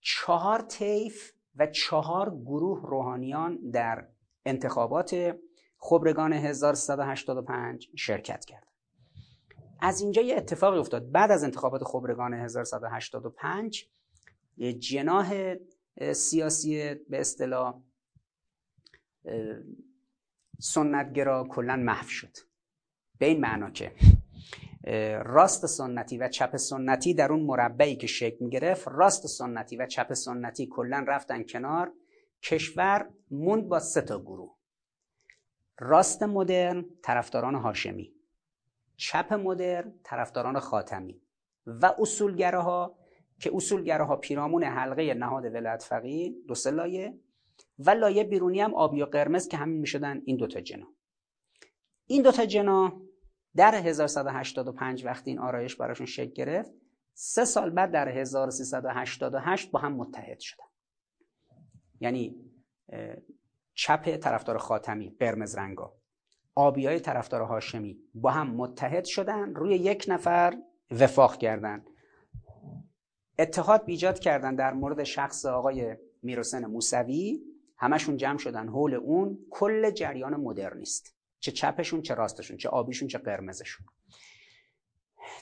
چهار 0.00 0.60
طیف 0.60 1.32
و 1.56 1.66
چهار 1.66 2.30
گروه 2.30 2.82
روحانیان 2.86 3.70
در 3.70 4.08
انتخابات 4.46 5.36
خبرگان 5.78 6.32
1385 6.32 7.88
شرکت 7.96 8.44
کرد. 8.44 8.68
از 9.80 10.00
اینجا 10.00 10.22
یه 10.22 10.36
اتفاقی 10.36 10.78
افتاد. 10.78 11.10
بعد 11.10 11.30
از 11.30 11.44
انتخابات 11.44 11.84
خبرگان 11.84 12.34
1185 12.34 13.88
جناح 14.78 15.54
سیاسی 16.12 16.94
به 16.94 17.20
اصطلاح 17.20 17.82
سنتگرا 20.58 21.46
کلا 21.50 21.76
محو 21.76 22.08
شد. 22.08 22.36
به 23.18 23.26
این 23.26 23.40
معنا 23.40 23.70
که 23.70 23.92
راست 25.24 25.66
سنتی 25.66 26.18
و 26.18 26.28
چپ 26.28 26.56
سنتی 26.56 27.14
در 27.14 27.32
اون 27.32 27.40
مربعی 27.40 27.96
که 27.96 28.06
شکل 28.06 28.44
می 28.44 28.50
گرفت 28.50 28.88
راست 28.88 29.26
سنتی 29.26 29.76
و 29.76 29.86
چپ 29.86 30.12
سنتی 30.12 30.66
کلا 30.66 31.04
رفتن 31.08 31.42
کنار 31.42 31.92
کشور 32.42 33.08
موند 33.30 33.68
با 33.68 33.78
سه 33.78 34.00
تا 34.00 34.20
گروه. 34.20 34.56
راست 35.78 36.22
مدرن 36.22 36.84
طرفداران 37.02 37.54
هاشمی 37.54 38.12
چپ 38.96 39.32
مدرن 39.32 39.94
طرفداران 40.02 40.58
خاتمی 40.58 41.20
و 41.66 41.94
اصولگراها 41.98 42.98
که 43.40 43.50
اصولگراها 43.54 44.16
پیرامون 44.16 44.64
حلقه 44.64 45.14
نهاد 45.14 45.44
ولایت 45.44 45.82
فقیه 45.82 46.34
دو 46.48 46.54
سه 46.54 46.70
لایه 46.70 47.18
و 47.78 47.90
لایه 47.90 48.24
بیرونی 48.24 48.60
هم 48.60 48.74
آبی 48.74 49.02
و 49.02 49.06
قرمز 49.06 49.48
که 49.48 49.56
همین 49.56 49.80
می‌شدن 49.80 50.22
این 50.24 50.36
دوتا 50.36 50.60
جنا. 50.60 50.86
این 52.06 52.22
دوتا 52.22 52.44
جنا 52.44 53.02
در 53.56 53.74
1185 53.74 55.04
وقتی 55.04 55.30
این 55.30 55.38
آرایش 55.38 55.76
براشون 55.76 56.06
شکل 56.06 56.32
گرفت 56.32 56.72
سه 57.14 57.44
سال 57.44 57.70
بعد 57.70 57.90
در 57.90 58.08
1388 58.08 59.70
با 59.70 59.78
هم 59.78 59.92
متحد 59.92 60.38
شدن. 60.38 60.64
یعنی 62.00 62.36
چپ 63.74 64.16
طرفدار 64.16 64.58
خاتمی 64.58 65.16
قرمز 65.20 65.54
رنگا 65.54 65.96
آبی 66.54 66.86
های 66.86 67.00
طرفدار 67.00 67.42
هاشمی 67.42 67.98
با 68.14 68.30
هم 68.30 68.50
متحد 68.50 69.04
شدن 69.04 69.54
روی 69.54 69.74
یک 69.74 70.04
نفر 70.08 70.58
وفاق 70.90 71.36
کردن. 71.36 71.84
اتحاد 73.38 73.84
بیجاد 73.84 74.18
کردن 74.18 74.54
در 74.54 74.72
مورد 74.72 75.04
شخص 75.04 75.46
آقای 75.46 75.96
میروسن 76.22 76.66
موسوی. 76.66 77.40
همشون 77.76 78.16
جمع 78.16 78.38
شدن 78.38 78.68
حول 78.68 78.94
اون. 78.94 79.38
کل 79.50 79.90
جریان 79.90 80.36
مدرنیست. 80.36 81.16
چه 81.42 81.52
چپشون 81.52 82.02
چه 82.02 82.14
راستشون 82.14 82.56
چه 82.56 82.68
آبیشون 82.68 83.08
چه 83.08 83.18
قرمزشون. 83.18 83.86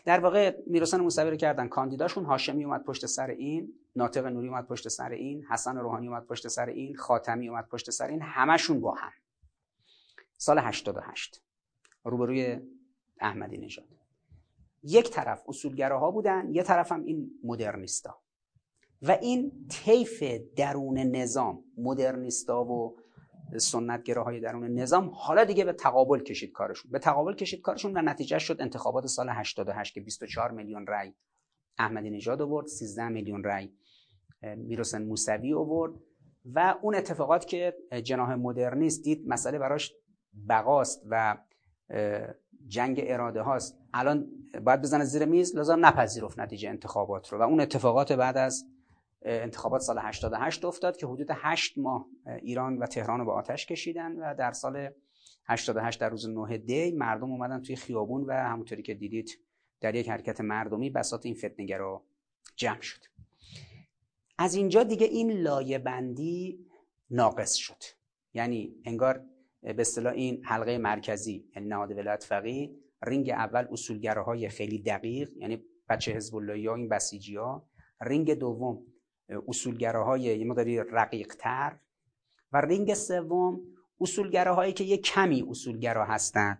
در 0.05 0.21
واقع 0.21 0.57
میروسن 0.67 1.01
موسوی 1.01 1.37
کردن 1.37 1.69
کاندیداشون. 1.69 2.25
هاشمی 2.25 2.65
اومد 2.65 2.85
پشت 2.85 3.07
سر 3.07 3.27
این 3.27 3.73
ناطق 3.97 4.27
نوری 4.27 4.49
اومد 4.49 4.67
پشت 4.67 4.89
سر 4.89 5.11
این 5.11 5.45
حسن 5.45 5.77
روحانی 5.77 6.09
اومد 6.09 6.27
پشت 6.27 6.49
سر 6.49 6.67
این 6.67 6.97
خاتمی 6.97 7.49
اومد 7.49 7.69
پشت 7.69 7.91
سر 7.91 8.07
این 8.07 8.23
همشون 8.23 8.81
با 8.81 8.95
هم. 8.95 9.13
سال 10.37 10.59
88 10.59 11.43
روبروی 12.05 12.61
احمدی 13.21 13.59
نژاد. 13.59 13.89
یک 14.83 15.11
طرف 15.11 15.43
اصولگراها 15.49 16.11
بودن 16.11 16.55
یه 16.55 16.63
طرف 16.63 16.93
هم 16.93 17.05
این 17.05 17.31
مدرنیستا. 17.45 18.21
و 19.03 19.11
این 19.11 19.67
طیف 19.69 20.23
درون 20.57 20.99
نظام 20.99 21.65
مدرنیستا 21.77 22.65
و 22.65 23.00
سنتگراهای 23.59 24.41
درون 24.41 24.79
نظام 24.79 25.11
حالا 25.15 25.45
دیگه 25.45 25.65
به 25.65 25.73
تقابل 25.73 26.21
کشید 26.21 26.53
کارشون. 26.53 26.91
به 26.91 26.99
تقابل 26.99 27.35
کشید 27.35 27.61
کارشون 27.61 27.97
و 27.97 28.03
نتیجه 28.03 28.39
شد 28.39 28.61
انتخابات 28.61 29.07
سال 29.07 29.29
88 29.29 29.95
که 29.95 30.01
24 30.01 30.51
میلیون 30.51 30.87
رای 30.87 31.13
احمدی 31.79 32.11
نژاد 32.11 32.43
آورد 32.43 32.67
13 32.67 33.09
میلیون 33.09 33.45
رای 33.45 33.71
میروسن 34.43 35.03
موسوی 35.03 35.55
آورد 35.55 35.93
و 36.45 36.75
اون 36.83 36.95
اتفاقات 36.95 37.47
که 37.47 37.77
جناح 38.03 38.35
مدرنیست 38.35 39.05
دید 39.05 39.29
مسئله 39.29 39.59
براش 39.59 39.93
بقاست 40.49 41.03
و 41.11 41.37
جنگ 42.67 43.01
اراده 43.05 43.43
هاست. 43.43 43.79
الان 43.95 44.27
باید 44.65 44.83
بزنه 44.83 45.05
زیر 45.05 45.25
میز 45.25 45.57
لازم 45.57 45.87
نپذیرفت 45.87 46.39
نتیجه 46.39 46.69
انتخابات 46.69 47.29
رو 47.29 47.39
و 47.39 47.43
اون 47.43 47.61
اتفاقات 47.61 48.13
بعد 48.13 48.37
از 48.37 48.65
انتخابات 49.23 49.81
سال 49.81 49.99
88 49.99 50.65
افتاد 50.65 50.97
که 50.97 51.07
حدود 51.07 51.29
8 51.31 51.79
ماه 51.79 52.07
ایران 52.43 52.79
و 52.79 52.87
تهران 52.87 53.21
رو 53.21 53.27
به 53.27 53.33
آتش 53.33 53.67
کشیدن 53.67 54.13
و 54.13 54.35
در 54.35 54.53
سال 54.53 54.91
88 55.47 56.01
در 56.01 56.09
روز 56.09 56.29
9 56.29 56.59
دی 56.59 56.91
مردم 56.91 57.31
اومدن 57.31 57.63
توی 57.63 57.77
خیابون 57.77 58.25
و 58.25 58.33
همونطوری 58.33 58.83
که 58.83 58.95
دیدید 58.95 59.39
در 59.81 59.95
یک 59.95 60.09
حرکت 60.09 60.41
مردمی 60.41 60.91
بساط 60.91 61.27
این 61.27 61.35
فتنگرا 61.35 62.05
جمع 62.57 62.81
شد. 62.81 63.01
از 64.39 64.55
اینجا 64.55 64.83
دیگه 64.83 65.07
این 65.07 65.33
لایه 65.33 65.79
بندی 65.79 66.67
ناقص 67.11 67.55
شد. 67.55 67.83
یعنی 68.35 68.75
انگار 68.85 69.25
به 69.63 69.81
اصطلاح 69.81 70.13
این 70.13 70.45
حلقه 70.45 70.79
مرکزی 70.79 71.49
یعنی 71.57 71.69
نهاد 71.69 71.91
ولایت 71.91 72.25
فقیه 72.25 72.71
رینگ 73.03 73.31
اول 73.31 73.67
اصولگراهای 73.73 74.49
خیلی 74.49 74.83
دقیق 74.83 75.31
یعنی 75.37 75.65
بچه 75.89 76.13
حزب 76.13 76.37
الله 76.37 76.71
ها 76.71 76.75
این 76.75 76.89
بسیجی 76.89 77.37
ها 77.37 77.69
رینگ 78.01 78.35
دوم 78.35 78.83
اصولگراهای 79.49 80.21
یه 80.21 80.45
مقداری 80.45 80.79
رقیق 80.79 81.35
تر 81.39 81.79
و 82.53 82.61
رینگ 82.61 82.95
سوم 82.95 83.61
اصولگراهایی 84.01 84.73
که 84.73 84.85
یه 84.85 84.97
کمی 84.97 85.47
اصولگرا 85.51 86.05
هستن 86.05 86.59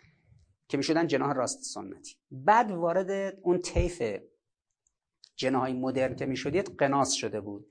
که 0.68 0.76
می‌شدن 0.76 1.06
جناح 1.06 1.32
راست 1.32 1.62
سنتی. 1.62 2.16
بعد 2.30 2.70
وارد 2.70 3.38
اون 3.42 3.58
طیف 3.58 4.02
جناهای 5.36 5.72
مدرن 5.72 6.16
که 6.16 6.26
می‌شدید 6.26 6.74
قناس 6.78 7.12
شده 7.12 7.40
بود. 7.40 7.66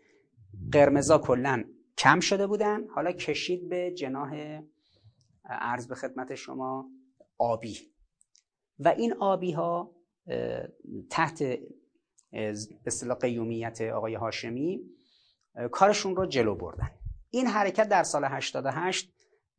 قرمزا 0.72 1.18
کلا 1.18 1.64
کم 1.98 2.20
شده 2.20 2.48
بودن. 2.48 2.88
حالا 2.88 3.12
کشید 3.12 3.70
به 3.70 3.92
جناح 3.92 4.62
عرض 5.46 5.88
به 5.88 5.96
خدمت 5.96 6.36
شما 6.36 6.90
آبی. 7.38 7.78
و 8.80 8.88
این 8.88 9.14
آبی 9.14 9.52
ها 9.52 9.96
تحت 11.10 11.60
اصطلاح 12.86 13.18
قیومیت 13.18 13.82
آقای 13.82 14.16
هاشمی 14.16 14.82
کارشون 15.72 16.16
رو 16.16 16.26
جلو 16.26 16.56
بردن. 16.56 16.92
این 17.30 17.48
حرکت 17.48 17.90
در 17.90 18.04
سال 18.04 18.26
88 18.26 19.14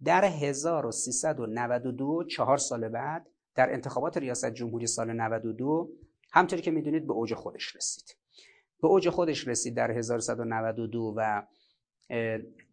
در 0.05 0.25
1392 0.25 2.25
چهار 2.25 2.57
سال 2.57 2.89
بعد 2.89 3.27
در 3.55 3.73
انتخابات 3.73 4.17
ریاست 4.17 4.51
جمهوری 4.51 4.87
سال 4.87 5.13
92 5.13 5.91
همطوری 6.33 6.63
که 6.63 6.71
می‌دونید 6.71 7.07
به 7.07 7.13
اوج 7.13 7.35
خودش 7.35 7.77
رسید. 7.77 8.17
به 8.83 8.89
اوج 8.89 9.09
خودش 9.09 9.49
رسید 9.49 9.77
در 9.77 9.91
1192 9.91 11.15
و 11.17 11.47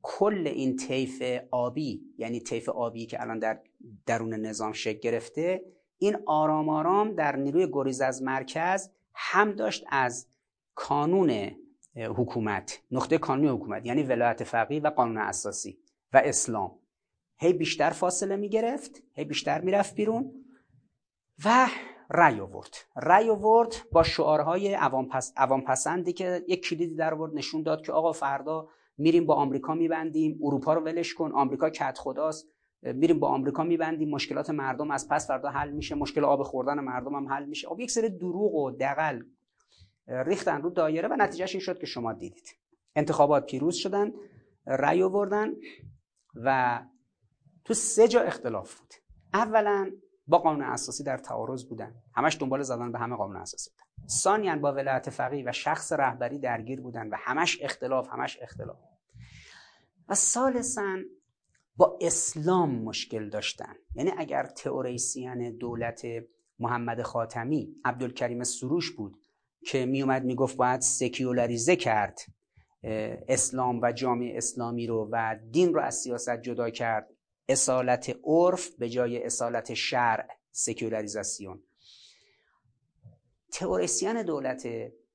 کل 0.02 0.47
این 0.47 0.76
طیف 0.76 1.24
آبی 1.52 2.02
یعنی 2.18 2.39
طیف 2.39 2.70
آبی 2.70 3.06
که 3.06 3.22
الان 3.22 3.39
در 3.39 3.60
درون 4.06 4.34
نظام 4.34 4.74
شکل 4.74 4.99
گرفته 4.99 5.62
این 5.97 6.18
آرام 6.26 6.70
آرام 6.70 7.16
در 7.16 7.36
نیروی 7.36 7.68
گریز 7.72 8.02
از 8.02 8.24
مرکز 8.24 8.89
هم 9.14 9.51
داشت 9.51 9.86
از 9.89 10.28
کانون 10.76 11.51
حکومت 11.95 12.82
نقطه 12.91 13.18
کانونی 13.18 13.47
حکومت 13.47 13.86
یعنی 13.86 14.03
ولایت 14.03 14.43
فقیه 14.43 14.82
و 14.82 14.89
قانون 14.89 15.18
اساسی 15.18 15.80
و 16.14 16.22
اسلام. 16.26 16.80
هی 17.38 17.53
بیشتر 17.53 17.89
فاصله 17.89 18.36
می 18.36 18.49
گرفت 18.49 19.03
هی 19.14 19.26
بیشتر 19.26 19.62
می‌رفت 19.62 19.95
بیرون 19.95 20.45
و 21.45 21.68
رأی 22.09 22.39
آورد. 22.39 22.76
رأی 22.95 23.30
آورد 23.30 23.76
با 23.91 24.03
شعارهای 24.03 24.74
عوام, 24.74 25.07
پس، 25.07 25.34
عوام 25.38 25.62
پسندی 25.62 26.14
که 26.14 26.45
یک 26.47 26.66
کلیدی 26.68 26.95
در 26.95 27.14
آورد 27.14 27.34
نشون 27.34 27.64
داد 27.64 27.86
که 27.86 27.91
آقا 27.91 28.12
فردا 28.12 28.70
میریم 28.97 29.26
با 29.26 29.36
آمریکا 29.36 29.74
میبندیم 29.74 30.39
اروپا 30.43 30.74
رو 30.74 30.82
ولش 30.82 31.14
کن 31.14 31.32
آمریکا 31.32 31.70
کت 31.70 31.97
خداست 31.97 32.51
میریم 32.82 33.20
با 33.20 33.28
آمریکا 33.28 33.64
میبندیم 33.64 34.10
مشکلات 34.10 34.50
مردم 34.50 34.92
از 34.92 35.10
پس 35.10 35.28
فردا 35.28 35.50
حل 35.50 35.72
میشه 35.72 35.96
مشکل 35.96 36.26
آب 36.26 36.44
خوردن 36.44 36.80
مردم 36.80 37.16
هم 37.16 37.28
حل 37.28 37.46
میشه. 37.46 37.68
خب 37.68 37.80
یک 37.80 37.92
سری 37.92 38.10
دروغ 38.10 38.56
و 38.56 38.72
دقل 38.72 39.24
ریختن 40.08 40.62
رو 40.62 40.70
دایره 40.70 41.08
و 41.08 41.16
نتیجهش 41.20 41.56
این 41.56 41.62
شد 41.62 41.80
که 41.80 41.86
شما 41.86 42.14
دیدید. 42.14 42.56
انتخابات 42.96 43.46
پیروز 43.46 43.76
شدن 43.76 44.12
رأی 44.68 45.04
آوردن 45.04 45.50
و 46.36 46.80
تو 47.66 47.74
سه 47.74 48.08
جا 48.08 48.22
اختلاف 48.22 48.80
بود. 48.80 48.94
اولا 49.34 49.92
با 50.28 50.38
قانون 50.38 50.64
اساسی 50.64 51.04
در 51.04 51.18
تعارض 51.18 51.66
بودن. 51.66 51.96
همش 52.16 52.38
دنبال 52.40 52.62
زدن 52.62 52.92
به 52.92 53.00
همه 53.00 53.16
قانون 53.16 53.38
اساسی 53.38 53.70
بودن. 53.70 54.08
ثانیا 54.08 54.56
با 54.56 54.74
ولایت 54.74 55.10
فقیه 55.10 55.50
و 55.50 55.52
شخص 55.52 55.94
رهبری 55.94 56.40
درگیر 56.40 56.82
بودن 56.82 57.10
و 57.10 57.16
همش 57.20 57.58
اختلاف 57.62 58.10
همش 58.10 58.38
اختلاف. 58.42 58.78
و 60.10 60.16
ثالثا 60.16 60.98
با 61.78 61.97
اسلام 62.01 62.76
مشکل 62.76 63.30
داشتن. 63.30 63.76
یعنی 63.95 64.11
اگر 64.17 64.43
تئوریسین 64.43 65.57
دولت 65.57 66.01
محمد 66.59 67.01
خاتمی 67.01 67.76
عبدالکریم 67.86 68.43
سروش 68.43 68.91
بود 68.91 69.17
که 69.65 69.86
میومد 69.86 70.24
می‌گفت 70.24 70.57
باید 70.57 70.82
سکیولاریزه 70.82 71.76
کرد 71.76 72.19
اسلام 73.28 73.82
و 73.82 73.91
جامعه 73.91 74.38
اسلامی 74.38 74.88
رو 74.88 75.09
و 75.11 75.39
دین 75.51 75.74
رو 75.74 75.82
از 75.82 75.95
سیاست 75.95 76.41
جدا 76.41 76.69
کرد 76.69 77.09
اصالت 77.49 78.17
عرف 78.24 78.69
به 78.69 78.89
جای 78.89 79.24
اصالت 79.24 79.74
شرع 79.74 80.28
سکیولاریزاسیون. 80.51 81.63
تئوریسین 83.51 84.24
دولت 84.24 84.67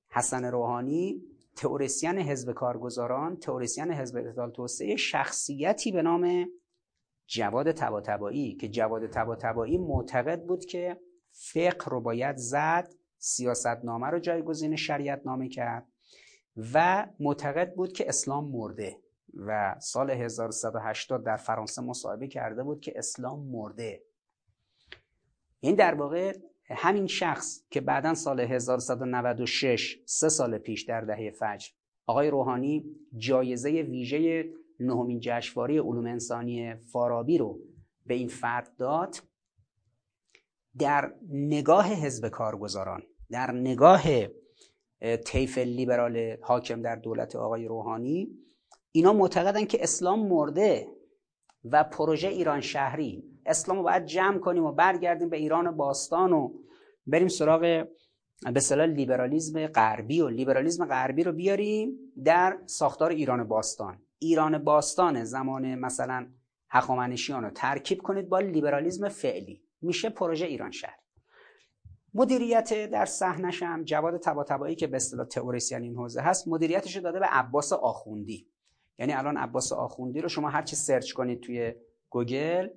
حسن 0.08 0.44
روحانی 0.44 1.22
تئوریسین 1.56 2.18
حزب 2.18 2.52
کارگزاران 2.52 3.36
تئوریسین 3.36 3.92
حزب 3.92 4.16
اعتدال 4.16 4.50
توسعه 4.50 4.96
شخصیتی 4.96 5.92
به 5.92 6.02
نام 6.02 6.46
جواد 7.26 7.72
تباتبایی 7.72 8.54
که 8.54 8.68
جواد 8.68 9.06
تباتبایی 9.06 9.78
معتقد 9.78 10.42
بود 10.42 10.64
که 10.64 11.00
فقه 11.30 11.90
رو 11.90 12.00
باید 12.00 12.36
زد 12.36 12.92
سیاستنامه 13.18 14.06
رو 14.06 14.18
جایگزین 14.18 14.76
شریعت 14.76 15.22
نامه 15.24 15.48
کرد 15.48 15.86
و 16.74 17.06
معتقد 17.20 17.74
بود 17.74 17.92
که 17.92 18.08
اسلام 18.08 18.50
مرده 18.50 18.96
و 19.34 19.76
سال 19.80 20.10
1180 20.10 21.24
در 21.24 21.36
فرانسه 21.36 21.82
مصاحبه 21.82 22.28
کرده 22.28 22.62
بود 22.62 22.80
که 22.80 22.92
اسلام 22.96 23.46
مرده. 23.46 24.02
این 25.60 25.74
در 25.74 25.94
واقع 25.94 26.38
همین 26.68 27.06
شخص 27.06 27.62
که 27.70 27.80
بعدا 27.80 28.14
سال 28.14 28.40
1196 28.40 29.98
سه 30.04 30.28
سال 30.28 30.58
پیش 30.58 30.82
در 30.82 31.00
دهه 31.00 31.30
فجر 31.30 31.68
آقای 32.06 32.30
روحانی 32.30 32.84
جایزه 33.16 33.70
ویژه 33.70 34.50
نهمین 34.80 35.20
جشنواره 35.22 35.80
علوم 35.80 36.06
انسانی 36.06 36.74
فارابی 36.74 37.38
رو 37.38 37.60
به 38.06 38.14
این 38.14 38.28
فرد 38.28 38.76
داد 38.76 39.16
در 40.78 41.12
نگاه 41.28 41.92
حزب 41.92 42.28
کارگزاران 42.28 43.02
در 43.30 43.52
نگاه 43.52 44.02
طیف 45.24 45.58
لیبرال 45.58 46.36
حاکم 46.42 46.82
در 46.82 46.96
دولت 46.96 47.36
آقای 47.36 47.68
روحانی 47.68 48.28
اینا 48.92 49.12
معتقدن 49.12 49.64
که 49.64 49.82
اسلام 49.82 50.28
مرده 50.28 50.88
و 51.64 51.84
پروژه 51.84 52.28
ایران 52.28 52.60
شهری 52.60 53.35
اسلام 53.46 53.76
رو 53.76 53.82
باید 53.82 54.04
جمع 54.04 54.38
کنیم 54.38 54.64
و 54.64 54.72
برگردیم 54.72 55.28
به 55.28 55.36
ایران 55.36 55.76
باستان 55.76 56.32
و 56.32 56.52
بریم 57.06 57.28
سراغ 57.28 57.60
به 58.42 58.52
اصطلاح 58.56 58.86
لیبرالیزم 58.86 59.66
غربی 59.66 60.20
و 60.20 60.28
لیبرالیزم 60.28 60.86
غربی 60.86 61.22
رو 61.22 61.32
بیاریم 61.32 61.98
در 62.24 62.58
ساختار 62.66 63.10
ایران 63.10 63.44
باستان. 63.44 64.02
ایران 64.18 64.58
باستان 64.58 65.24
زمان 65.24 65.74
مثلا 65.74 66.26
هخامنشیان 66.70 67.44
رو 67.44 67.50
ترکیب 67.50 68.02
کنید 68.02 68.28
با 68.28 68.40
لیبرالیزم 68.40 69.08
فعلی. 69.08 69.62
میشه 69.82 70.10
پروژه 70.10 70.46
ایران 70.46 70.70
شهر. 70.70 70.98
مدیریت 72.14 72.90
در 72.90 73.04
صحنش 73.04 73.62
هم 73.62 73.84
جواد 73.84 74.20
طباطبایی 74.20 74.76
که 74.76 74.86
به 74.86 74.96
اصطلاح 74.96 75.26
تئوریسین 75.26 75.82
این 75.82 75.96
حوزه 75.96 76.20
هست 76.20 76.48
مدیریتش 76.48 76.96
داده 76.96 77.18
به 77.18 77.26
عباس 77.26 77.72
آخوندی. 77.72 78.48
یعنی 78.98 79.12
الان 79.12 79.36
عباس 79.36 79.72
آخوندی 79.72 80.20
رو 80.20 80.28
شما 80.28 80.50
هرچی 80.50 80.76
سرچ 80.76 81.12
کنید 81.12 81.40
توی 81.40 81.74
گوگل 82.10 82.68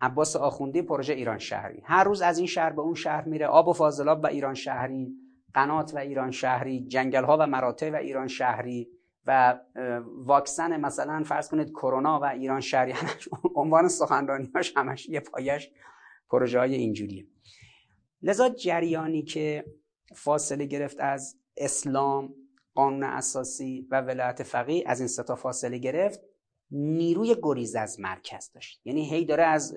عباس 0.00 0.36
آخوندی 0.36 0.82
پروژه 0.82 1.12
ایران 1.12 1.38
شهری. 1.38 1.82
هر 1.84 2.04
روز 2.04 2.22
از 2.22 2.38
این 2.38 2.46
شهر 2.46 2.70
به 2.70 2.82
اون 2.82 2.94
شهر 2.94 3.24
میره. 3.24 3.46
آب 3.46 3.68
و 3.68 3.72
فاضلاب 3.72 4.24
و 4.24 4.26
ایران 4.26 4.54
شهری 4.54 5.12
قنات 5.54 5.94
و 5.94 5.98
ایران 5.98 6.30
شهری 6.30 6.86
جنگل 6.86 7.24
ها 7.24 7.36
و 7.40 7.46
مراتع 7.46 7.90
و 7.90 7.96
ایران 7.96 8.28
شهری 8.28 8.88
و 9.26 9.58
واکسن 10.24 10.80
مثلا 10.80 11.22
فرض 11.22 11.48
کنید 11.48 11.70
کرونا 11.70 12.20
و 12.20 12.24
ایران 12.24 12.60
شهری. 12.60 12.94
عنوان 13.54 13.88
سخنرانیاش 13.88 14.72
همش 14.76 15.08
یه 15.08 15.20
پایش 15.20 15.70
پروژه 16.30 16.58
های 16.58 16.74
اینجوریه. 16.74 17.26
لذا 18.22 18.48
جریانی 18.48 19.22
که 19.22 19.64
فاصله 20.14 20.66
گرفت 20.66 21.00
از 21.00 21.38
اسلام 21.56 22.34
قانون 22.74 23.04
اساسی 23.04 23.88
و 23.90 24.00
ولایت 24.00 24.42
فقیه 24.42 24.84
از 24.86 25.00
این 25.00 25.08
ستا 25.08 25.34
فاصله 25.34 25.78
گرفت 25.78 26.20
نیروی 26.70 27.36
گریز 27.42 27.74
از 27.74 28.00
مرکز 28.00 28.50
داشت. 28.52 28.80
یعنی 28.84 29.10
هی 29.10 29.24
داره 29.24 29.44
از 29.44 29.76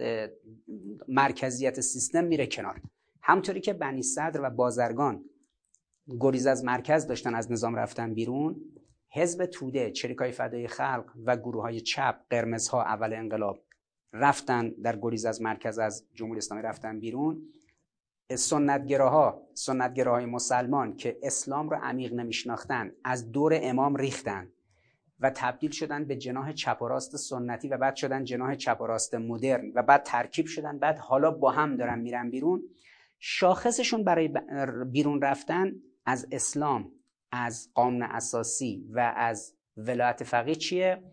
مرکزیت 1.08 1.82
سیستم 1.82 2.24
میره 2.24 2.48
کنار. 2.48 2.82
همطوری 3.22 3.62
که 3.62 3.74
بنی 3.74 4.04
صدر 4.04 4.42
و 4.42 4.50
بازرگان 4.50 5.26
گریز 6.20 6.48
از 6.48 6.64
مرکز 6.64 7.08
داشتن 7.08 7.36
از 7.36 7.52
نظام 7.52 7.76
رفتن 7.76 8.14
بیرون 8.14 8.62
حزب 9.12 9.46
توده 9.46 9.92
چریکای 9.92 10.32
فدای 10.32 10.68
خلق 10.68 11.12
و 11.26 11.38
گروه 11.38 11.62
های 11.62 11.82
چپ 11.82 12.16
قرمزها 12.30 12.84
اول 12.84 13.14
انقلاب 13.14 13.64
رفتن 14.14 14.70
در 14.70 15.00
گریز 15.02 15.26
از 15.26 15.42
مرکز 15.42 15.80
از 15.80 16.08
جمهوری 16.14 16.38
اسلامی 16.38 16.64
رفتن 16.64 17.00
بیرون. 17.00 17.54
سنتگراها 18.36 19.48
سنتگراهای 19.54 20.26
مسلمان 20.26 20.96
که 20.96 21.20
اسلام 21.24 21.70
رو 21.70 21.78
عمیق 21.84 22.14
نمیشناختن 22.14 22.92
از 23.04 23.32
دور 23.32 23.60
امام 23.62 23.96
ریختن. 23.96 24.52
و 25.20 25.32
تبدیل 25.36 25.72
شدن 25.72 26.06
به 26.06 26.16
جناح 26.16 26.54
چپ 26.54 26.82
و 26.82 26.88
راست 26.88 27.16
سنتی 27.16 27.68
و 27.68 27.78
بعد 27.78 27.96
شدن 27.96 28.24
جناح 28.24 28.56
چپ 28.56 28.82
و 28.82 28.88
راست 28.88 29.16
مدرن 29.16 29.72
و 29.76 29.84
بعد 29.84 30.04
ترکیب 30.04 30.46
شدن. 30.46 30.80
بعد 30.80 30.98
حالا 30.98 31.32
با 31.32 31.52
هم 31.52 31.78
دارن 31.78 32.00
میرن 32.00 32.30
بیرون. 32.30 32.64
شاخصشون 33.20 34.04
برای 34.04 34.34
بیرون 34.92 35.22
رفتن 35.22 35.76
از 36.06 36.28
اسلام 36.32 36.92
از 37.32 37.70
قانون 37.74 38.04
اساسی 38.04 38.86
و 38.90 39.14
از 39.16 39.54
ولایت 39.78 40.24
فقیه 40.24 40.56
چیه؟ 40.56 41.04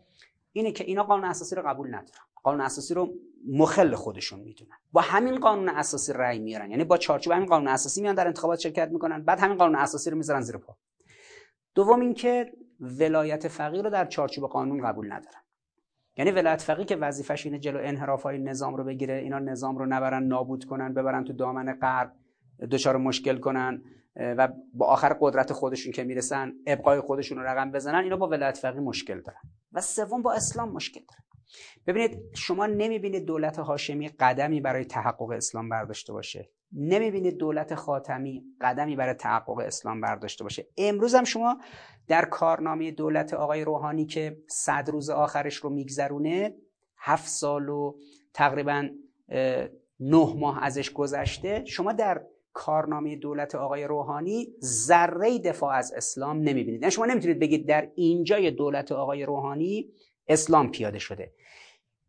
اینه 0.52 0.72
که 0.72 0.84
اینا 0.84 1.02
قانون 1.02 1.24
اساسی 1.24 1.54
رو 1.54 1.62
قبول 1.62 1.88
ندارن. 1.88 2.24
قانون 2.42 2.60
اساسی 2.60 2.94
رو 2.94 3.14
مخل 3.48 3.94
خودشون 3.94 4.40
می‌دونن. 4.40 4.76
با 4.92 5.00
همین 5.00 5.38
قانون 5.38 5.68
اساسی 5.68 6.12
رأی 6.12 6.38
میارن. 6.38 6.70
یعنی 6.70 6.84
با 6.84 6.96
چارچوب 6.96 7.32
همین 7.32 7.46
قانون 7.46 7.68
اساسی 7.68 8.02
میان 8.02 8.14
در 8.14 8.26
انتخابات 8.26 8.58
شرکت 8.58 8.88
می‌کنن 8.88 9.22
بعد 9.22 9.40
همین 9.40 9.56
قانون 9.56 9.76
اساسی 9.76 10.10
رو 10.10 10.16
می‌ذارن 10.16 10.40
زیر 10.40 10.56
پا. 10.56 10.76
دوم 11.74 12.00
اینکه 12.00 12.52
ولایت 12.80 13.48
فقیه 13.48 13.82
رو 13.82 13.90
در 13.90 14.04
چارچوب 14.04 14.44
قانون 14.50 14.82
قبول 14.82 15.12
ندارن. 15.12 15.40
یعنی 16.16 16.30
ولایت 16.30 16.62
فقیه 16.62 16.84
که 16.84 16.96
وظیفش 16.96 17.46
اینه 17.46 17.58
جلو 17.58 17.78
انحراف 17.82 18.22
های 18.22 18.38
نظام 18.38 18.76
رو 18.76 18.84
بگیره 18.84 19.14
اینا 19.14 19.38
نظام 19.38 19.78
رو 19.78 19.86
نبرن 19.86 20.22
نابود 20.22 20.64
کنن 20.64 20.94
ببرن 20.94 21.24
تو 21.24 21.32
دامن 21.32 21.72
غرب 21.72 22.12
دچار 22.70 22.96
مشکل 22.96 23.38
کنن 23.38 23.82
و 24.16 24.48
با 24.74 24.86
آخر 24.86 25.16
قدرت 25.20 25.52
خودشون 25.52 25.92
که 25.92 26.04
می‌رسن 26.04 26.52
ابقای 26.66 27.00
خودشون 27.00 27.38
رو 27.38 27.44
رقم 27.44 27.72
بزنن 27.72 28.04
اینا 28.04 28.16
با 28.16 28.28
ولایت 28.28 28.56
فقیه 28.56 28.80
مشکل 28.80 29.20
دارن. 29.20 29.40
و 29.72 29.80
سوم 29.80 30.22
با 30.22 30.32
اسلام 30.32 30.72
مشکل 30.72 31.00
دارن. 31.00 31.22
ببینید 31.86 32.18
شما 32.34 32.66
نمی‌بینید 32.66 33.24
دولت 33.24 33.58
هاشمی 33.58 34.08
قدمی 34.08 34.60
برای 34.60 34.84
تحقق 34.84 35.30
اسلام 35.30 35.68
برداشته 35.68 36.12
باشه. 36.12 36.50
نمی‌بینید 36.72 37.36
دولت 37.36 37.74
خاتمی 37.74 38.44
قدمی 38.60 38.96
برای 38.96 39.14
تحقق 39.14 39.58
اسلام 39.58 40.00
برداشته 40.00 40.44
باشه. 40.44 40.66
امروز 40.76 41.14
هم 41.14 41.24
شما 41.24 41.58
در 42.08 42.24
کارنامه 42.24 42.90
دولت 42.90 43.34
آقای 43.34 43.64
روحانی 43.64 44.06
که 44.06 44.38
صد 44.48 44.88
روز 44.90 45.10
آخرش 45.10 45.56
رو 45.56 45.70
میگذرونه 45.70 46.54
هفت 46.98 47.28
سال 47.28 47.68
و 47.68 47.96
تقریبا 48.34 48.88
نه 50.00 50.34
ماه 50.36 50.64
ازش 50.64 50.90
گذشته 50.92 51.64
شما 51.64 51.92
در 51.92 52.22
کارنامه 52.52 53.16
دولت 53.16 53.54
آقای 53.54 53.84
روحانی 53.84 54.48
ذره 54.62 55.38
دفاع 55.38 55.74
از 55.74 55.92
اسلام 55.92 56.36
نمی‌بینید. 56.36 56.82
یعنی 56.82 56.90
شما 56.90 57.06
نمی‌تونید 57.06 57.38
بگید 57.38 57.68
در 57.68 57.90
اینجای 57.94 58.50
دولت 58.50 58.92
آقای 58.92 59.24
روحانی 59.24 59.92
اسلام 60.28 60.70
پیاده 60.70 60.98
شده. 60.98 61.32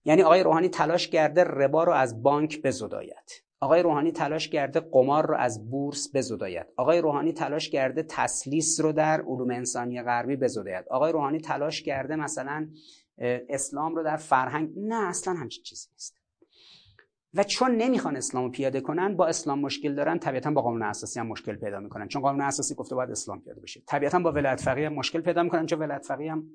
یعنی 0.05 0.21
آقای 0.21 0.43
روحانی 0.43 0.69
تلاش 0.69 1.07
کرده 1.07 1.43
ربا 1.43 1.83
رو 1.83 1.93
از 1.93 2.23
بانک 2.23 2.61
بزداید. 2.61 3.46
آقای 3.59 3.83
روحانی 3.83 4.11
تلاش 4.11 4.49
کرده 4.49 4.79
قمار 4.79 5.27
رو 5.27 5.35
از 5.35 5.69
بورس 5.69 6.15
بزداید. 6.15 6.67
آقای 6.75 7.01
روحانی 7.01 7.33
تلاش 7.33 7.69
کرده 7.69 8.03
تسلیس 8.03 8.81
رو 8.81 8.91
در 8.91 9.21
علوم 9.21 9.51
انسانی 9.51 10.03
غربی 10.03 10.35
بزداید. 10.35 10.85
آقای 10.89 11.11
روحانی 11.11 11.39
تلاش 11.39 11.83
کرده 11.83 12.15
مثلا 12.15 12.69
اسلام 13.49 13.95
رو 13.95 14.03
در 14.03 14.17
فرهنگ 14.17 14.69
نه 14.77 15.07
اصلا 15.09 15.33
همچین 15.33 15.63
چیزی 15.63 15.89
نیست. 15.93 16.17
و 17.33 17.43
چون 17.43 17.75
نمی‌خوان 17.75 18.15
اسلام 18.15 18.43
رو 18.43 18.51
پیاده 18.51 18.81
کنن 18.81 19.15
با 19.15 19.27
اسلام 19.27 19.59
مشکل 19.59 19.95
دارن 19.95 20.19
طبیعتا 20.19 20.51
با 20.51 20.61
قانون 20.61 20.83
اساسی 20.83 21.19
هم 21.19 21.27
مشکل 21.27 21.55
پیدا 21.55 21.79
می‌کنن. 21.79 22.07
چون 22.07 22.21
قانون 22.21 22.41
اساسی 22.41 22.75
گفته 22.75 22.95
باید 22.95 23.11
اسلام 23.11 23.41
پیاده 23.41 23.61
بشه. 23.61 23.81
طبیعتا 23.87 24.19
با 24.19 24.31
ولایت 24.31 24.61
فقیه 24.61 24.89
مشکل 24.89 25.21
پیدا 25.21 25.43
می‌کنن 25.43 25.65
چون 25.65 25.79
ولایت 25.79 26.05
فقیه 26.05 26.31
هم 26.31 26.49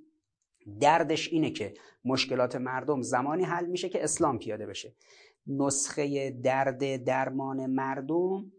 دردش 0.80 1.28
اینه 1.28 1.50
که 1.50 1.74
مشکلات 2.04 2.56
مردم 2.56 3.02
زمانی 3.02 3.44
حل 3.44 3.66
میشه 3.66 3.88
که 3.88 4.04
اسلام 4.04 4.38
پیاده 4.38 4.66
بشه. 4.66 4.92
نسخه 5.46 6.30
درد 6.30 7.04
درمان 7.04 7.66
مردم 7.66 8.52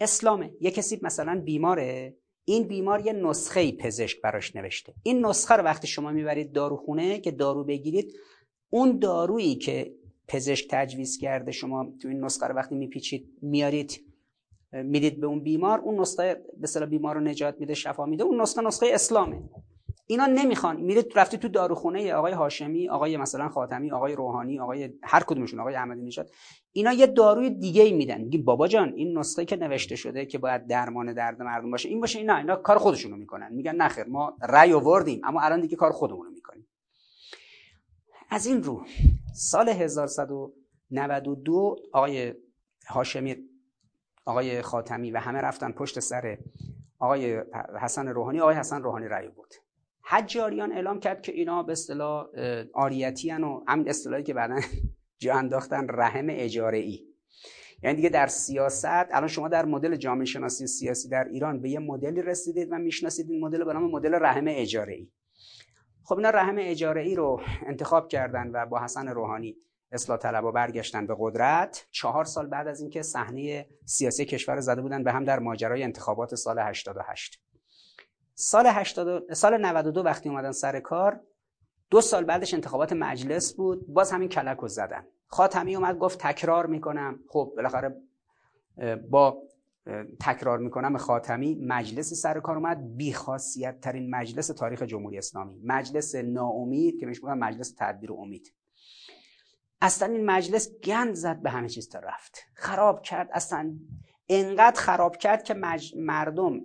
اسلامه. 0.00 0.50
یه 0.60 0.70
کسی 0.70 0.98
مثلا 1.02 1.40
بیماره 1.44 2.16
این 2.44 2.62
بیمار 2.62 3.06
یه 3.06 3.12
نسخه 3.12 3.72
پزشک 3.72 4.20
براش 4.20 4.56
نوشته. 4.56 4.94
این 5.02 5.26
نسخه 5.26 5.54
رو 5.54 5.62
وقتی 5.64 5.86
شما 5.86 6.10
می‌برید 6.10 6.52
داروخونه 6.52 7.20
که 7.20 7.30
دارو 7.30 7.64
بگیرید 7.64 8.14
اون 8.70 8.98
دارویی 8.98 9.54
که 9.54 9.94
پزشک 10.28 10.66
تجویز 10.70 11.18
کرده 11.18 11.52
شما 11.52 11.92
تو 12.02 12.08
این 12.08 12.24
نسخه 12.24 12.46
رو 12.46 12.54
وقتی 12.54 12.74
میپیچید 12.74 13.38
میارید 13.42 14.00
می‌دید 14.72 15.20
به 15.20 15.26
اون 15.26 15.40
بیمار 15.40 15.78
اون 15.78 16.00
نسخه 16.00 16.44
به 16.80 16.86
بیمار 16.86 17.14
رو 17.14 17.20
نجات 17.20 17.60
میده 17.60 17.74
شفا 17.74 18.06
میده 18.06 18.24
اون 18.24 18.40
نسخه 18.40 18.62
نسخه 18.62 18.86
اسلامه. 18.92 19.42
اینا 20.06 20.26
نمی‌خوان. 20.26 20.80
میره 20.80 21.04
رفته 21.14 21.36
تو 21.36 21.48
داروخونه 21.48 22.14
آقای 22.14 22.32
هاشمی 22.32 22.88
آقای 22.88 23.16
مثلا 23.16 23.48
خاتمی 23.48 23.92
آقای 23.92 24.14
روحانی 24.14 24.60
آقای 24.60 24.92
هر 25.02 25.22
کدومشون 25.22 25.60
آقای 25.60 25.74
احمدی 25.74 26.02
نژاد. 26.02 26.30
اینا 26.72 26.92
یه 26.92 27.06
داروی 27.06 27.50
دیگه 27.50 27.82
ای 27.82 27.92
میدن. 27.92 28.20
میگه 28.20 28.38
بابا 28.38 28.68
جان 28.68 28.92
این 28.92 29.18
نسخه 29.18 29.44
که 29.44 29.56
نوشته 29.56 29.96
شده 29.96 30.26
که 30.26 30.38
باید 30.38 30.66
درمان 30.66 31.12
درد 31.12 31.42
مردم 31.42 31.70
باشه 31.70 31.88
این 31.88 32.00
باشه 32.00 32.18
اینا 32.18 32.36
اینا 32.36 32.56
کار 32.56 32.78
خودشونو 32.78 33.16
می‌کنن. 33.16 33.52
میگن 33.52 33.74
نخیر 33.74 34.04
ما 34.04 34.36
رأی 34.42 34.72
آوردیم 34.72 35.20
اما 35.24 35.40
الان 35.40 35.60
دیگه 35.60 35.76
کار 35.76 35.92
خودمون 35.92 36.32
می‌کنیم. 36.32 36.66
از 38.30 38.46
این 38.46 38.62
رو 38.62 38.84
سال 39.34 39.68
1192 39.68 41.76
آقای 41.92 42.34
هاشمی 42.88 43.36
آقای 44.24 44.62
خاتمی 44.62 45.10
و 45.10 45.18
همه 45.18 45.40
رفتن 45.40 45.72
پشت 45.72 46.00
سر 46.00 46.38
آقای 46.98 47.42
حسن 47.80 48.08
روحانی 48.08 48.40
آقای 48.40 48.54
حسن 48.54 48.82
روحانی 48.82 49.08
رأی 49.08 49.28
بود 49.28 49.54
حجاریان 50.08 50.72
اعلام 50.72 51.00
کرد 51.00 51.22
که 51.22 51.32
اینا 51.32 51.62
به 51.62 51.72
اصطلاح 51.72 52.26
آریتی 52.72 53.32
و 53.32 53.60
همین 53.68 53.88
اصطلاحی 53.88 54.22
که 54.22 54.34
بعدا 54.34 54.60
جا 55.22 55.34
انداختن 55.34 55.86
رحم 55.88 56.26
اجاره 56.30 56.78
ای 56.78 57.00
یعنی 57.82 57.96
دیگه 57.96 58.08
در 58.08 58.26
سیاست 58.26 58.84
الان 58.84 59.28
شما 59.28 59.48
در 59.48 59.64
مدل 59.64 59.96
جامعه 59.96 60.24
شناسی 60.24 60.66
سیاسی 60.66 61.08
در 61.08 61.24
ایران 61.24 61.60
به 61.60 61.70
یه 61.70 61.78
مدلی 61.78 62.22
رسیدید 62.22 62.68
و 62.72 62.78
می‌شناسید 62.78 63.30
این 63.30 63.44
مدل 63.44 63.64
به 63.64 63.72
نام 63.72 63.90
مدل 63.90 64.14
رحم 64.14 64.44
اجاره 64.48 64.94
ای 64.94 65.08
خب 66.04 66.16
اینا 66.16 66.30
رحم 66.30 66.56
اجاره 66.58 67.02
ای 67.02 67.14
رو 67.14 67.40
انتخاب 67.66 68.08
کردن 68.08 68.50
و 68.52 68.66
با 68.66 68.84
حسن 68.84 69.08
روحانی 69.08 69.56
اصلاح 69.92 70.18
طلبا 70.18 70.50
برگشتن 70.52 71.06
به 71.06 71.16
قدرت. 71.18 71.86
چهار 71.90 72.24
سال 72.24 72.46
بعد 72.46 72.68
از 72.68 72.80
اینکه 72.80 73.02
صحنه 73.02 73.66
سیاسی 73.84 74.24
کشور 74.24 74.60
زده 74.60 74.82
بودن 74.82 75.04
به 75.04 75.12
هم 75.12 75.24
در 75.24 75.38
ماجرای 75.38 75.82
انتخابات 75.82 76.34
سال 76.34 76.58
88 76.58 77.45
سال 78.38 78.66
80 78.66 79.32
سال 79.32 79.56
92 79.56 80.02
وقتی 80.02 80.28
اومدن 80.28 80.52
سر 80.52 80.80
کار 80.80 81.20
دو 81.90 82.00
سال 82.00 82.24
بعدش 82.24 82.54
انتخابات 82.54 82.92
مجلس 82.92 83.54
بود. 83.54 83.86
باز 83.88 84.12
همین 84.12 84.28
کلک 84.28 84.58
رو 84.58 84.68
زدن. 84.68 85.06
خاتمی 85.26 85.76
اومد 85.76 85.98
گفت 85.98 86.18
تکرار 86.18 86.66
می‌کنم. 86.66 87.20
خب 87.28 87.52
بالاخره 87.56 87.96
با 89.10 89.42
تکرار 90.20 90.58
می‌کنم 90.58 90.98
خاتمی. 90.98 91.54
مجلس 91.54 92.12
سر 92.14 92.40
کار 92.40 92.56
اومد. 92.56 92.96
بیخاصیت 92.96 93.80
ترین 93.80 94.10
مجلس 94.10 94.46
تاریخ 94.46 94.82
جمهوری 94.82 95.18
اسلامی. 95.18 95.60
مجلس 95.64 96.14
ناامید 96.14 97.00
که 97.00 97.06
میشه 97.06 97.26
مجلس 97.26 97.74
تدبیر 97.78 98.12
و 98.12 98.14
امید. 98.20 98.54
اصلا 99.80 100.12
این 100.12 100.26
مجلس 100.26 100.80
گند 100.84 101.14
زد 101.14 101.42
به 101.42 101.50
همه 101.50 101.68
چیز 101.68 101.88
تا 101.88 101.98
رفت. 101.98 102.38
خراب 102.54 103.02
کرد. 103.02 103.28
اصلا 103.32 103.74
انقدر 104.28 104.80
خراب 104.80 105.16
کرد 105.16 105.42
که 105.42 105.54
مردم 105.96 106.60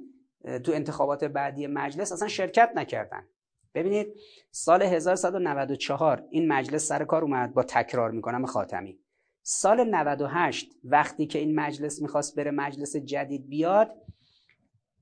تو 0.64 0.72
انتخابات 0.72 1.24
بعدی 1.24 1.68
مجلس 1.68 2.12
اصلا 2.12 2.28
شرکت 2.28 2.72
نکردن. 2.76 3.28
ببینید 3.74 4.14
سال 4.52 4.82
1194 4.82 6.24
این 6.30 6.48
مجلس 6.48 6.88
سر 6.88 7.06
کار 7.06 7.24
اومد 7.24 7.54
با 7.54 7.64
تکرار 7.64 8.12
می‌کنم 8.12 8.46
خاتمی. 8.46 9.00
سال 9.44 9.84
98 9.84 10.72
وقتی 10.84 11.28
که 11.28 11.40
این 11.40 11.56
مجلس 11.56 12.02
می‌خواست 12.02 12.36
بره 12.36 12.52
مجلس 12.52 12.96
جدید 12.96 13.50
بیاد 13.50 13.96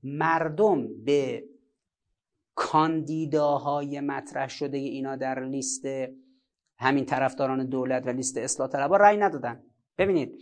مردم 0.02 1.04
به 1.04 1.44
کاندیداهای 2.54 4.00
مطرح 4.00 4.48
شده 4.48 4.78
اینا 4.78 5.16
در 5.16 5.44
لیست 5.44 5.84
همین 6.78 7.04
طرفداران 7.04 7.66
دولت 7.66 8.06
و 8.06 8.10
لیست 8.10 8.36
اصلاح 8.36 8.68
طلبها 8.68 8.96
رأی 8.96 9.16
ندادن. 9.16 9.62
ببینید 9.98 10.38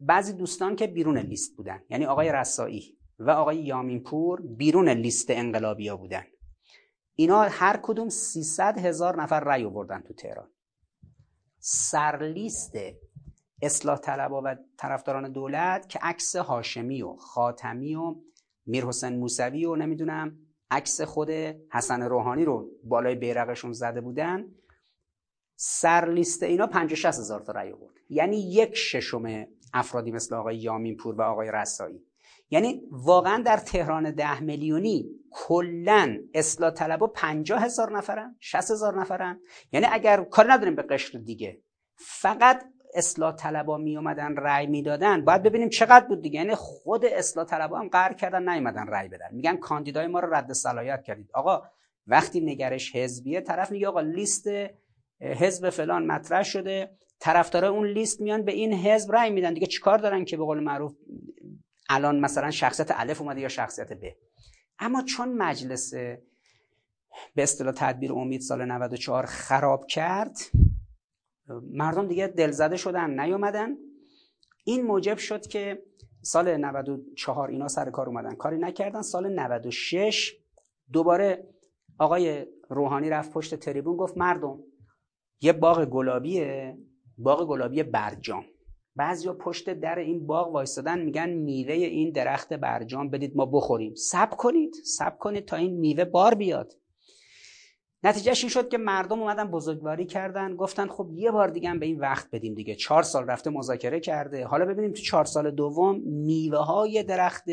بعضی 0.00 0.32
دوستان 0.32 0.76
که 0.76 0.86
بیرون 0.86 1.18
لیست 1.18 1.56
بودن 1.56 1.82
یعنی 1.90 2.06
آقای 2.06 2.32
رسایی 2.32 2.98
و 3.18 3.30
آقای 3.30 3.56
یامینپور 3.56 4.40
بیرون 4.40 4.88
لیست 4.88 5.30
انقلابیا 5.30 5.96
بودن. 5.96 6.24
اینا 7.14 7.42
هر 7.42 7.80
کدوم 7.82 8.08
300 8.08 8.78
هزار 8.78 9.22
نفر 9.22 9.40
رأی 9.40 9.64
آوردن 9.64 10.00
تو 10.00 10.14
تهران. 10.14 10.50
سرلیست 11.58 12.72
اصلاح 13.62 13.98
طلبا 13.98 14.42
و 14.44 14.56
طرفداران 14.78 15.32
دولت 15.32 15.88
که 15.88 15.98
عکس 16.02 16.36
هاشمی 16.36 17.02
و 17.02 17.16
خاتمی 17.16 17.94
و 17.94 18.14
میر 18.66 18.84
حسین 18.84 19.18
موسوی 19.18 19.64
و 19.64 19.76
نمی‌دونم 19.76 20.38
عکس 20.70 21.00
خود 21.00 21.30
حسن 21.72 22.02
روحانی 22.02 22.44
رو 22.44 22.70
بالای 22.84 23.14
بیرقشون 23.14 23.72
زده 23.72 24.00
بودن. 24.00 24.54
سر 25.56 26.08
لیست 26.08 26.42
اینا 26.42 26.66
50 26.66 26.98
هزار 27.08 27.40
تا 27.40 27.52
رأی 27.52 27.72
آورد. 27.72 27.94
یعنی 28.08 28.52
یک 28.52 28.74
ششم 28.74 29.46
افرادی 29.74 30.10
مثل 30.10 30.34
آقای 30.34 30.56
یامین 30.56 30.96
پور 30.96 31.14
و 31.14 31.22
آقای 31.22 31.50
رسایی. 31.50 32.06
یعنی 32.52 32.82
واقعا 32.90 33.42
در 33.46 33.56
تهران 33.56 34.10
ده 34.10 34.40
میلیونی 34.40 35.06
کلا 35.30 36.18
اصلاح 36.34 36.70
طلبا 36.70 37.06
50 37.06 37.64
هزار 37.64 37.96
نفرن 37.96 38.36
60 38.40 38.70
هزار 38.70 39.00
نفرن. 39.00 39.40
یعنی 39.72 39.86
اگر 39.90 40.24
کار 40.24 40.52
نداریم 40.52 40.74
به 40.76 40.82
قشر 40.82 41.18
دیگه 41.18 41.62
فقط 41.96 42.64
اصلاح 42.94 43.36
طلبا 43.36 43.78
می 43.78 43.96
اومدن 43.96 44.36
رأی 44.36 44.66
می‌دادن 44.66 45.24
باید 45.24 45.42
ببینیم 45.42 45.68
چقدر 45.68 46.06
بود 46.06 46.22
دیگه. 46.22 46.40
یعنی 46.40 46.54
خود 46.54 47.04
اصلاح 47.04 47.46
طلبا 47.46 47.78
هم 47.78 47.88
قهر 47.88 48.12
کردن 48.12 48.48
نیومدن 48.48 48.86
رأی 48.86 49.08
بدن. 49.08 49.28
میگن 49.30 49.56
کاندیدای 49.56 50.06
ما 50.06 50.20
رو 50.20 50.34
رد 50.34 50.52
صلاحیت 50.52 51.02
کردید. 51.02 51.30
آقا 51.34 51.62
وقتی 52.06 52.40
نگرش 52.40 52.96
حزبیه 52.96 53.40
طرف 53.40 53.70
میگه 53.70 53.88
آقا 53.88 54.00
لیست 54.00 54.48
حزب 55.20 55.70
فلان 55.70 56.06
مطرح 56.06 56.42
شده. 56.42 56.90
طرفدارای 57.20 57.70
اون 57.70 57.86
لیست 57.86 58.20
میان 58.20 58.42
به 58.42 58.52
این 58.52 58.74
حزب 58.74 59.12
رأی 59.12 59.30
میدن. 59.30 59.54
دیگه 59.54 59.66
چیکار 59.66 59.98
دارن 59.98 60.24
که 60.24 60.36
به 60.36 60.44
قول 60.44 60.60
معروف 60.60 60.94
الان 61.94 62.20
مثلا 62.20 62.50
شخصیت 62.50 62.90
الف 62.90 63.20
اومده 63.20 63.40
یا 63.40 63.48
شخصیت 63.48 63.92
ب. 63.92 64.04
اما 64.78 65.02
چون 65.02 65.32
مجلس 65.32 65.94
به 67.34 67.42
اصطلاح 67.42 67.74
تدبیر 67.76 68.12
امید 68.12 68.40
سال 68.40 68.64
94 68.64 69.26
خراب 69.26 69.86
کرد 69.86 70.36
مردم 71.72 72.08
دیگه 72.08 72.26
دلزده 72.26 72.76
شدن 72.76 73.20
نیومدن. 73.20 73.76
این 74.64 74.82
موجب 74.82 75.18
شد 75.18 75.46
که 75.46 75.82
سال 76.22 76.56
94 76.56 77.50
اینا 77.50 77.68
سر 77.68 77.90
کار 77.90 78.06
اومدن. 78.06 78.34
کاری 78.34 78.58
نکردن. 78.58 79.02
سال 79.02 79.32
96 79.32 80.32
دوباره 80.92 81.48
آقای 81.98 82.46
روحانی 82.70 83.10
رفت 83.10 83.32
پشت 83.32 83.54
تریبون 83.54 83.96
گفت 83.96 84.18
مردم 84.18 84.58
یه 85.40 85.52
باغ 85.52 85.84
گلابیه 85.84 86.78
باغ 87.18 87.48
گلابی 87.48 87.82
برجام. 87.82 88.44
بعضیا 88.96 89.32
پشت 89.32 89.70
در 89.70 89.98
این 89.98 90.26
باغ 90.26 90.54
وایستادن 90.54 91.02
میگن 91.02 91.30
میوه 91.30 91.74
این 91.74 92.10
درخت 92.10 92.52
برجام 92.52 93.10
بدید 93.10 93.36
ما 93.36 93.46
بخوریم. 93.46 93.94
سب 93.94 94.30
کنید 94.36 94.74
سب 94.84 95.18
کنید 95.18 95.44
تا 95.44 95.56
این 95.56 95.76
میوه 95.76 96.04
بار 96.04 96.34
بیاد. 96.34 96.72
نتیجهش 98.04 98.42
این 98.42 98.50
شد 98.50 98.68
که 98.68 98.78
مردم 98.78 99.20
اومدن 99.20 99.50
بزرگواری 99.50 100.06
کردن 100.06 100.56
گفتن 100.56 100.86
خب 100.86 101.10
یه 101.12 101.30
بار 101.30 101.48
دیگه 101.48 101.68
هم 101.68 101.78
به 101.78 101.86
این 101.86 102.00
وقت 102.00 102.30
بدیم 102.32 102.54
دیگه. 102.54 102.74
چهار 102.74 103.02
سال 103.02 103.26
رفته 103.26 103.50
مذاکره 103.50 104.00
کرده. 104.00 104.46
حالا 104.46 104.64
ببینیم 104.64 104.92
تو 104.92 105.02
چهار 105.02 105.24
سال 105.24 105.50
دوم 105.50 106.00
میوه 106.00 106.58
های 106.58 107.02
درخت 107.02 107.48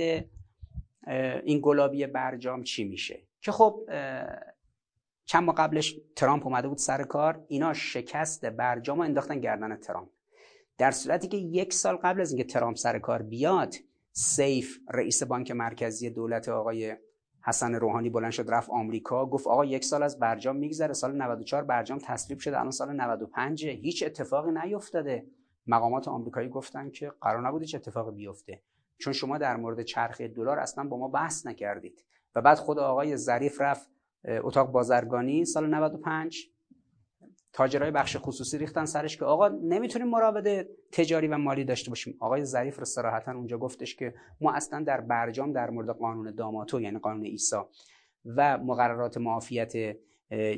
این 1.43 1.59
گلابی 1.61 2.07
برجام 2.07 2.63
چی 2.63 2.83
میشه. 2.83 3.23
که 3.41 3.51
خب 3.51 3.89
چند 5.25 5.43
ماه 5.43 5.55
قبلش 5.55 5.95
ترامپ 6.15 6.45
اومده 6.45 6.67
بود 6.67 6.77
سر 6.77 7.03
کار. 7.03 7.45
اینا 7.47 7.73
شکست 7.73 8.45
برجام 8.45 8.99
انداختن 8.99 9.39
گردن 9.39 9.75
ترامپ. 9.75 10.09
در 10.79 10.91
صورتی 10.91 11.27
که 11.27 11.37
یک 11.37 11.73
سال 11.73 11.95
قبل 11.95 12.21
از 12.21 12.31
اینکه 12.31 12.43
ترامپ 12.43 12.77
سر 12.77 12.99
کار 12.99 13.21
بیاد 13.21 13.75
سیف 14.11 14.77
رئیس 14.93 15.23
بانک 15.23 15.51
مرکزی 15.51 16.09
دولت 16.09 16.49
آقای 16.49 16.95
حسن 17.41 17.75
روحانی 17.75 18.09
بلند 18.09 18.31
شد 18.31 18.45
رفت 18.49 18.69
آمریکا 18.69 19.25
گفت 19.25 19.47
آقا 19.47 19.65
یک 19.65 19.85
سال 19.85 20.03
از 20.03 20.19
برجام 20.19 20.55
میگذره 20.55 20.93
سال 20.93 21.15
94 21.15 21.63
برجام 21.63 21.97
تصویب 21.97 22.39
شده 22.39 22.59
الان 22.59 22.71
سال 22.71 22.95
95 22.95 23.65
هیچ 23.65 24.03
اتفاقی 24.03 24.51
نیفتاده. 24.51 25.25
مقامات 25.67 26.07
آمریکایی 26.07 26.49
گفتن 26.49 26.89
که 26.89 27.11
قرار 27.21 27.47
نبود 27.47 27.61
هیچ 27.61 27.75
اتفاقی 27.75 28.15
بیفته. 28.15 28.61
چون 28.97 29.13
شما 29.13 29.37
در 29.37 29.57
مورد 29.57 29.81
چرخه 29.81 30.27
دلار 30.27 30.59
اصلا 30.59 30.83
با 30.83 30.97
ما 30.97 31.07
بحث 31.07 31.45
نکردید. 31.45 32.05
و 32.35 32.41
بعد 32.41 32.57
خود 32.57 32.79
آقای 32.79 33.17
ظریف 33.17 33.61
رفت 33.61 33.89
اتاق 34.43 34.71
بازرگانی 34.71 35.45
سال 35.45 35.69
95 35.69 36.49
تاجرای 37.53 37.91
بخش 37.91 38.17
خصوصی 38.19 38.57
ریختن 38.57 38.85
سرش 38.85 39.17
که 39.17 39.25
آقا 39.25 39.47
نمی‌تونیم 39.47 40.07
مراوده 40.07 40.69
تجاری 40.91 41.27
و 41.27 41.37
مالی 41.37 41.63
داشته 41.63 41.89
باشیم. 41.89 42.17
آقای 42.19 42.45
ظریف 42.45 42.79
رو 42.79 42.85
صراحتا 42.85 43.31
اونجا 43.31 43.57
گفتش 43.57 43.95
که 43.95 44.13
ما 44.41 44.53
اصلا 44.53 44.83
در 44.83 45.01
برجام 45.01 45.53
در 45.53 45.69
مورد 45.69 45.89
قانون 45.89 46.35
داماتو 46.35 46.81
یعنی 46.81 46.99
قانون 46.99 47.25
ایسا 47.25 47.69
و 48.25 48.57
مقررات 48.57 49.17
معافیت 49.17 49.73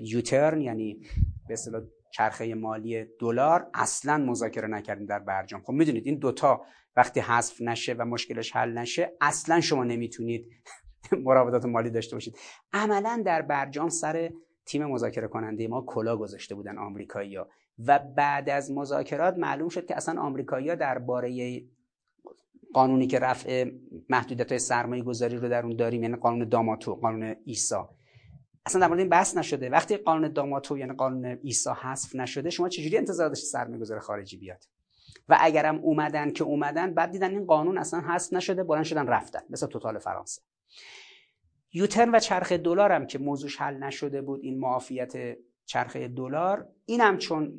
یوترن 0.01 0.61
یعنی 0.61 1.01
به 1.47 1.53
اصطلاح 1.53 1.81
چرخه 2.11 2.55
مالی 2.55 3.05
دلار 3.19 3.67
اصلا 3.73 4.17
مذاکره 4.17 4.67
نکردیم 4.67 5.05
در 5.05 5.19
برجام. 5.19 5.61
خب 5.61 5.73
می‌دونید 5.73 6.05
این 6.07 6.19
دوتا 6.19 6.61
وقتی 6.95 7.19
حذف 7.19 7.61
نشه 7.61 7.93
و 7.93 8.05
مشکلش 8.05 8.55
حل 8.55 8.77
نشه 8.77 9.13
اصلا 9.21 9.61
شما 9.61 9.83
نمی‌تونید 9.83 10.49
مراودات 11.25 11.65
مالی 11.65 11.89
داشته 11.89 12.15
باشید. 12.15 12.37
عملا 12.73 13.23
در 13.25 13.41
برجام 13.41 13.89
سر 13.89 14.31
تیم 14.65 14.85
مذاکره 14.85 15.27
کننده 15.27 15.67
ما 15.67 15.81
کلا 15.81 16.17
گذاشته 16.17 16.55
بودن 16.55 16.77
آمریکایی‌ها. 16.77 17.47
و 17.87 17.99
بعد 17.99 18.49
از 18.49 18.71
مذاکرات 18.71 19.37
معلوم 19.37 19.69
شد 19.69 19.85
که 19.85 19.95
اصلا 19.95 20.21
آمریکایی‌ها 20.21 20.75
درباره 20.75 21.61
قانونی 22.73 23.07
که 23.07 23.19
رفع 23.19 23.71
محدودیت 24.09 24.49
های 24.49 24.59
سرمایه 24.59 25.03
گذاری 25.03 25.37
رو 25.37 25.49
در 25.49 25.65
اون 25.65 25.75
داریم 25.75 26.03
یعنی 26.03 26.15
قانون 26.15 26.49
داماتو 26.49 26.95
قانون 26.95 27.35
ایسا 27.45 27.89
اصلا 28.65 28.81
در 28.81 28.87
مورد 28.87 28.99
این 28.99 29.09
بحث 29.09 29.37
نشده. 29.37 29.69
وقتی 29.69 29.97
قانون 29.97 30.33
داماتو 30.33 30.77
یعنی 30.77 30.93
قانون 30.93 31.39
ایسا 31.43 31.73
حذف 31.73 32.15
نشده 32.15 32.49
شما 32.49 32.69
چجوری 32.69 32.97
انتظار 32.97 33.29
داشتید 33.29 33.49
سرمایه‌گذار 33.49 33.99
خارجی 33.99 34.37
بیاد؟ 34.37 34.63
و 35.29 35.37
اگرم 35.39 35.75
اومدن 35.75 36.31
که 36.31 36.43
اومدن 36.43 36.93
بعد 36.93 37.11
دیدن 37.11 37.31
این 37.31 37.45
قانون 37.45 37.77
اصلا 37.77 37.99
حذف 37.99 38.33
نشده 38.33 38.63
بلند 38.63 38.83
شدن 38.83 39.07
رفتن 39.07 39.39
مثل 39.49 39.67
توتال 39.67 39.99
فرانسه. 39.99 40.41
یوترن 41.73 42.15
و 42.15 42.19
چرخ 42.19 42.51
دلار 42.51 42.91
هم 42.91 43.05
که 43.05 43.19
موضوعش 43.19 43.57
حل 43.57 43.77
نشده 43.77 44.21
بود 44.21 44.39
این 44.43 44.59
معافیت 44.59 45.37
چرخه 45.65 46.07
دلار 46.07 46.67
این 46.85 47.01
هم 47.01 47.17
چون 47.17 47.53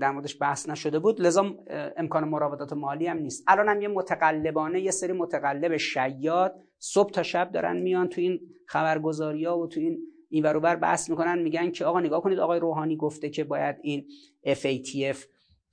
در 0.00 0.10
موردش 0.10 0.36
بحث 0.40 0.68
نشده 0.68 0.98
بود 0.98 1.20
لذا 1.20 1.54
امکان 1.96 2.24
مراودات 2.24 2.72
مالی 2.72 3.06
هم 3.06 3.18
نیست. 3.18 3.44
الان 3.46 3.68
هم 3.68 3.82
یه 3.82 3.88
متقلبانه 3.88 4.80
یه 4.80 4.90
سری 4.90 5.12
متقلب 5.12 5.76
شیاد 5.76 6.54
صبح 6.78 7.10
تا 7.10 7.22
شب 7.22 7.52
دارن 7.52 7.76
میان 7.76 8.08
تو 8.08 8.20
این 8.20 8.40
خبرگزاری 8.66 9.44
ها 9.44 9.58
و 9.58 9.66
تو 9.66 9.80
این 9.80 9.98
این 10.28 10.42
بر 10.42 10.76
بحث 10.76 11.10
می‌کنن 11.10 11.38
میگن 11.38 11.70
که 11.70 11.84
آقا 11.84 12.00
نگاه 12.00 12.22
کنید 12.22 12.38
آقای 12.38 12.60
روحانی 12.60 12.96
گفته 12.96 13.30
که 13.30 13.44
باید 13.44 13.76
این 13.82 14.04
FATF 14.46 15.16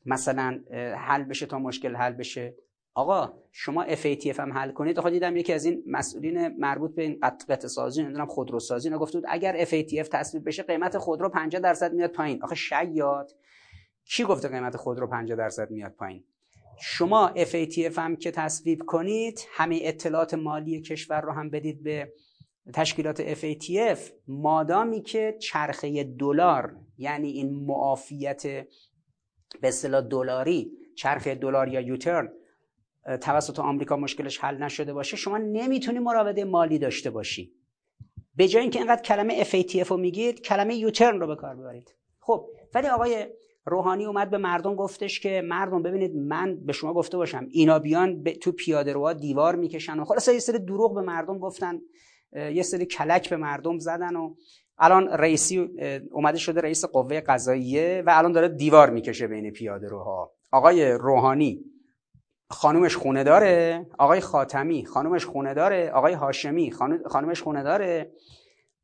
مثلا 0.06 0.60
حل 0.98 1.24
بشه 1.24 1.46
تا 1.46 1.60
مشکل 1.60 1.96
حل 1.96 2.14
بشه. 2.14 2.56
آقا 2.94 3.34
شما 3.52 3.86
FATF 3.86 4.40
هم 4.40 4.54
حل 4.54 4.72
کنید. 4.72 5.00
آقا 5.00 5.10
دیدم 5.10 5.38
یکی 5.38 5.54
از 5.54 5.66
این 5.66 5.84
مسئولین 5.88 6.48
مربوط 6.48 6.96
به 6.96 7.02
این 7.02 7.20
قطع 7.22 7.68
سازی 7.68 8.04
نمی‌دونم 8.04 8.28
خودروسازی 8.28 8.90
گفته 8.90 9.20
بود 9.20 9.28
اگر 9.30 9.66
FATF 9.66 10.08
تصویب 10.12 10.48
بشه 10.48 10.64
قیمت 10.64 10.98
خودرو 10.98 11.30
50 11.30 11.62
درصد 11.62 11.94
میاد 11.94 12.12
پایین. 12.12 12.44
آخه 12.44 12.56
شیاد. 12.56 13.32
کی 14.06 14.24
گفته 14.24 14.48
قیمت 14.48 14.78
خودرو 14.78 15.08
50 15.08 15.38
درصد 15.38 15.72
میاد 15.72 15.92
پایین؟ 15.92 16.24
شما 16.82 17.34
FATF 17.36 17.98
هم 17.98 18.16
که 18.16 18.32
تصویب 18.32 18.82
کنید 18.86 19.40
همه 19.52 19.80
اطلاعات 19.82 20.34
مالی 20.34 20.82
کشور 20.82 21.22
رو 21.22 21.32
هم 21.32 21.50
بدید 21.50 21.84
به 21.84 22.14
تشکیلات 22.74 23.34
FATF 23.34 24.00
مادامی 24.28 25.02
که 25.02 25.38
چرخه 25.42 26.04
دلار 26.04 26.76
یعنی 26.98 27.30
این 27.30 27.66
معافیت 27.66 28.44
به 29.62 29.68
اصطلاح 29.68 30.02
دلاری 30.02 30.72
چرخه 30.96 31.36
دلار 31.36 31.68
یا 31.68 31.82
یوترن 31.82 32.30
توسط 33.18 33.60
آمریکا 33.60 33.98
مشکلش 33.98 34.40
حل 34.40 34.64
نشده 34.64 34.94
باشه 34.94 35.18
شما 35.18 35.38
نمی‌تونی 35.38 36.00
مراوده 36.00 36.46
مالی 36.46 36.80
داشته 36.80 37.10
باشی. 37.10 37.52
به 38.36 38.48
جای 38.48 38.62
اینکه 38.62 38.80
اینقدر 38.80 39.02
کلمه 39.02 39.44
FATF 39.44 39.88
رو 39.88 39.98
میگید 39.98 40.42
کلمه 40.42 40.76
یوترن 40.76 41.20
رو 41.20 41.28
به 41.28 41.36
کار 41.36 41.56
ببرید 41.56 41.96
خب 42.20 42.50
ولی 42.74 42.88
آقای 42.88 43.26
روحانی 43.66 44.06
اومد 44.06 44.30
به 44.30 44.38
مردم 44.38 44.76
گفتش 44.76 45.20
که 45.20 45.42
مردم 45.46 45.84
ببینید 45.84 46.16
من 46.16 46.66
به 46.66 46.74
شما 46.74 46.94
گفته 46.94 47.18
باشم 47.18 47.48
اینا 47.52 47.80
بیان 47.80 48.24
تو 48.24 48.52
پیاده 48.52 48.94
روها 48.94 49.14
دیوار 49.14 49.56
می‌کشن 49.56 50.00
و 50.00 50.06
خلاص 50.06 50.28
یه 50.28 50.40
سری 50.40 50.60
دروغ 50.60 50.96
به 50.96 51.02
مردم 51.02 51.40
گفتن 51.40 51.80
یه 52.34 52.64
سری 52.64 52.86
کلک 52.86 53.30
به 53.30 53.38
مردم 53.38 53.78
زدن 53.78 54.16
و 54.16 54.36
الان 54.78 55.08
رئیسی 55.08 55.70
اومده 56.12 56.38
شده 56.38 56.62
رئیس 56.62 56.86
قوه 56.86 57.22
قضاییه 57.22 58.04
و 58.06 58.14
الان 58.16 58.32
داره 58.32 58.48
دیوار 58.48 58.90
می‌کشه 58.90 59.28
بین 59.28 59.52
پیاده 59.52 59.88
روها. 59.88 60.32
آقای 60.52 60.92
روحانی 60.92 61.66
خانومش 62.52 62.96
خونه 62.96 63.24
داره 63.24 63.86
آقای 63.98 64.20
خاتمی 64.20 64.86
خانومش 64.86 65.26
خونه 65.26 65.54
داره 65.54 65.92
آقای 65.94 66.14
هاشمی 66.14 66.72
خانومش 67.06 67.42
خونه 67.42 67.64
داره. 67.64 68.12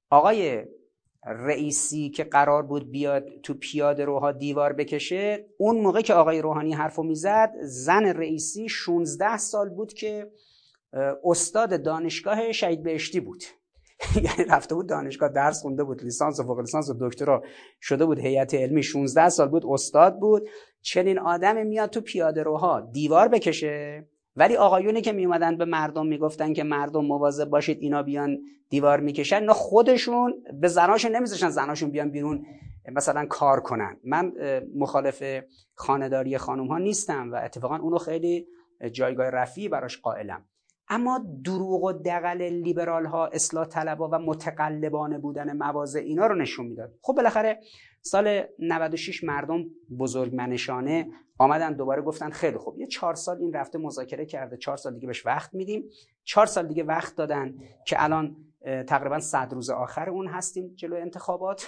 آقای 0.10 0.66
رئیسی 1.26 2.10
که 2.10 2.24
قرار 2.24 2.64
بود 2.64 2.92
بیاد 2.92 3.28
تو 3.44 3.54
پیاده 3.54 4.06
روها 4.06 4.32
دیوار 4.32 4.74
بکشه 4.74 5.46
اون 5.58 5.78
موقع 5.78 6.02
که 6.02 6.14
آقای 6.14 6.42
روحانی 6.42 6.74
حرفو 6.74 7.04
می‌زد 7.04 7.54
زن 7.62 8.06
رئیسی 8.06 8.70
16 8.70 9.38
سال 9.38 9.70
بود 9.70 9.94
که 9.94 10.32
استاد 11.24 11.84
دانشگاه 11.84 12.52
شهید 12.52 12.84
بهشتی 12.84 13.20
بود. 13.20 13.44
یعنی 14.24 14.50
رفته 14.50 14.76
بود 14.76 14.90
دانشگاه 14.90 15.30
درس 15.30 15.62
خونده 15.62 15.84
بود 15.84 16.04
لیسانس 16.04 16.40
و 16.40 16.44
فوق 16.44 16.60
لیسانس 16.60 16.90
و 16.90 16.96
دکترا 17.00 17.44
شده 17.82 18.06
بود 18.06 18.20
هیئت 18.20 18.54
علمی 18.54 18.84
16 18.84 19.30
سال 19.30 19.48
بود 19.48 19.66
استاد 19.66 20.20
بود. 20.20 20.50
چنین 20.82 21.20
آدم 21.20 21.68
میاد 21.68 21.90
تو 21.90 22.02
پیاده 22.02 22.44
روها 22.44 22.82
دیوار 22.82 23.28
بکشه. 23.28 24.08
ولی 24.36 24.56
آقایونی 24.56 25.02
که 25.02 25.12
میومدن 25.12 25.58
به 25.58 25.66
مردم 25.66 26.08
می‌گفتن 26.08 26.54
که 26.54 26.64
مردم 26.64 27.06
مواظب 27.06 27.50
باشید 27.50 27.78
اینا 27.82 28.04
بیان 28.04 28.38
دیوار 28.70 29.00
می‌کشن 29.00 29.44
نه 29.44 29.54
خودشون 29.54 30.34
به 30.62 30.68
زناشون 30.68 31.16
نمیذاشن 31.16 31.50
زناشون 31.50 31.92
بیان 31.92 32.12
بیرون 32.12 32.46
مثلا 32.92 33.26
کار 33.26 33.60
کنن. 33.60 33.98
من 34.04 34.34
مخالف 34.76 35.24
خانداری 35.74 36.38
خانم 36.38 36.68
ها 36.68 36.78
نیستم 36.78 37.32
و 37.32 37.36
اتفاقا 37.36 37.78
اونو 37.78 37.98
خیلی 37.98 38.48
جایگاه 38.92 39.30
رفیعی 39.30 39.70
براش 39.70 40.02
قائلم. 40.02 40.46
اما 40.90 41.26
دروغ 41.44 41.84
و 41.84 41.92
دقل 41.92 42.42
لیبرال 42.42 43.06
ها 43.06 43.28
اصلاح 43.28 43.66
طلبا 43.66 44.10
و 44.10 44.20
متقلبانه 44.20 45.18
بودن 45.18 45.58
مواضع 45.58 46.00
اینا 46.00 46.28
رو 46.28 46.36
نشون 46.36 46.66
می‌داد. 46.66 46.94
خب 47.02 47.14
بالاخره 47.14 47.60
سال 48.02 48.44
96 48.60 49.24
مردم 49.24 49.66
بزرگمنشانه 50.00 51.08
آمدن 51.38 51.74
دوباره 51.74 52.02
گفتن 52.02 52.30
خیلی 52.30 52.58
خوب 52.58 52.80
یه 52.80 52.88
چهار 52.88 53.16
سال 53.16 53.38
این 53.38 53.54
رفته 53.54 53.78
مذاکره 53.78 54.26
کرده 54.26 54.58
چهار 54.58 54.78
سال 54.78 54.94
دیگه 54.94 55.08
بهش 55.08 55.26
وقت 55.26 55.54
میدیم. 55.54 55.84
چهار 56.24 56.46
سال 56.46 56.68
دیگه 56.68 56.84
وقت 56.84 57.16
دادن 57.16 57.56
که 57.86 58.04
الان 58.04 58.36
تقریبا 58.88 59.20
صد 59.20 59.54
روز 59.54 59.70
آخر 59.70 60.10
اون 60.10 60.28
هستیم 60.28 60.74
جلو 60.76 60.96
انتخابات 60.96 61.68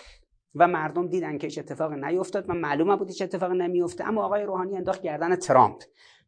و 0.55 0.67
مردم 0.67 1.07
دیدن 1.07 1.37
که 1.37 1.47
هیچ 1.47 1.59
اتفاقی 1.59 1.95
نیفتاد 1.95 2.49
و 2.49 2.53
معلومه 2.53 2.95
بود 2.95 3.07
هیچ 3.07 3.21
اتفاقی 3.21 3.57
نمیفته 3.57 4.07
اما 4.07 4.25
آقای 4.25 4.43
روحانی 4.43 4.77
انداخت 4.77 5.01
گردن 5.01 5.35
ترامپ. 5.35 5.83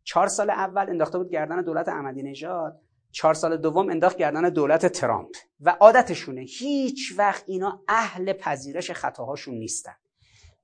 چهار 0.10 0.28
سال 0.28 0.50
اول 0.50 0.90
انداخته 0.90 1.18
بود 1.18 1.30
گردن 1.30 1.62
دولت 1.62 1.90
احمدی 1.90 2.24
نژاد. 2.24 2.82
چهار 3.12 3.34
سال 3.34 3.58
دوم 3.58 3.90
انداخت 3.90 4.18
گردن 4.18 4.50
دولت 4.50 4.86
ترامپ. 4.86 5.30
و 5.60 5.70
عادتشونه 5.70 6.42
هیچ 6.42 7.14
وقت 7.18 7.44
اینا 7.48 7.84
اهل 7.88 8.34
پذیرش 8.34 8.92
خطاهاشون 8.92 9.56
نیستن. 9.56 9.94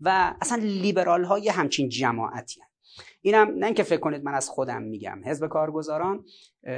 و 0.01 0.33
اصلا 0.41 0.57
لیبرال 0.63 1.23
ها 1.23 1.39
یه 1.39 1.51
همچین 1.51 1.89
جماعتی 1.89 2.61
هن. 2.61 2.67
اینم 3.21 3.51
نه 3.57 3.65
اینکه 3.65 3.83
فکر 3.83 3.99
کنید 3.99 4.23
من 4.23 4.33
از 4.33 4.49
خودم 4.49 4.81
میگم. 4.81 5.21
حزب 5.25 5.47
کارگزاران 5.47 6.25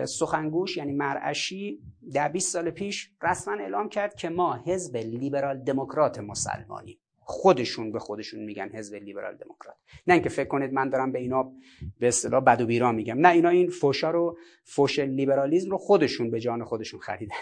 سخنگوش 0.05 0.77
یعنی 0.77 0.93
مرعشی 0.93 1.79
در 2.13 2.29
20 2.29 2.53
سال 2.53 2.69
پیش 2.69 3.11
رسما 3.23 3.53
اعلام 3.53 3.89
کرد 3.89 4.15
که 4.15 4.29
ما 4.29 4.55
حزب 4.65 4.97
لیبرال 4.97 5.57
دموکرات 5.57 6.19
مسلمانیم. 6.19 6.99
خودشون 7.29 7.91
به 7.91 7.99
خودشون 7.99 8.43
میگن 8.43 8.69
حزب 8.69 8.95
لیبرال 8.95 9.35
دموکرات. 9.35 9.75
نه 10.07 10.13
اینکه 10.13 10.29
فکر 10.29 10.47
کنید 10.47 10.73
من 10.73 10.89
دارم 10.89 11.11
به 11.11 11.19
اینا 11.19 11.51
به 11.99 12.07
اصطلاح 12.07 12.43
بد 12.43 12.61
و 12.61 12.65
بیرا 12.65 12.91
میگم. 12.91 13.19
نه 13.19 13.29
اینا 13.29 13.49
این 13.49 13.69
فوشا 13.69 14.11
رو 14.11 14.37
فوش 14.63 14.99
لیبرالیزم 14.99 15.71
رو 15.71 15.77
خودشون 15.77 16.31
به 16.31 16.39
جان 16.39 16.63
خودشون 16.63 16.99
خریدن. 16.99 17.35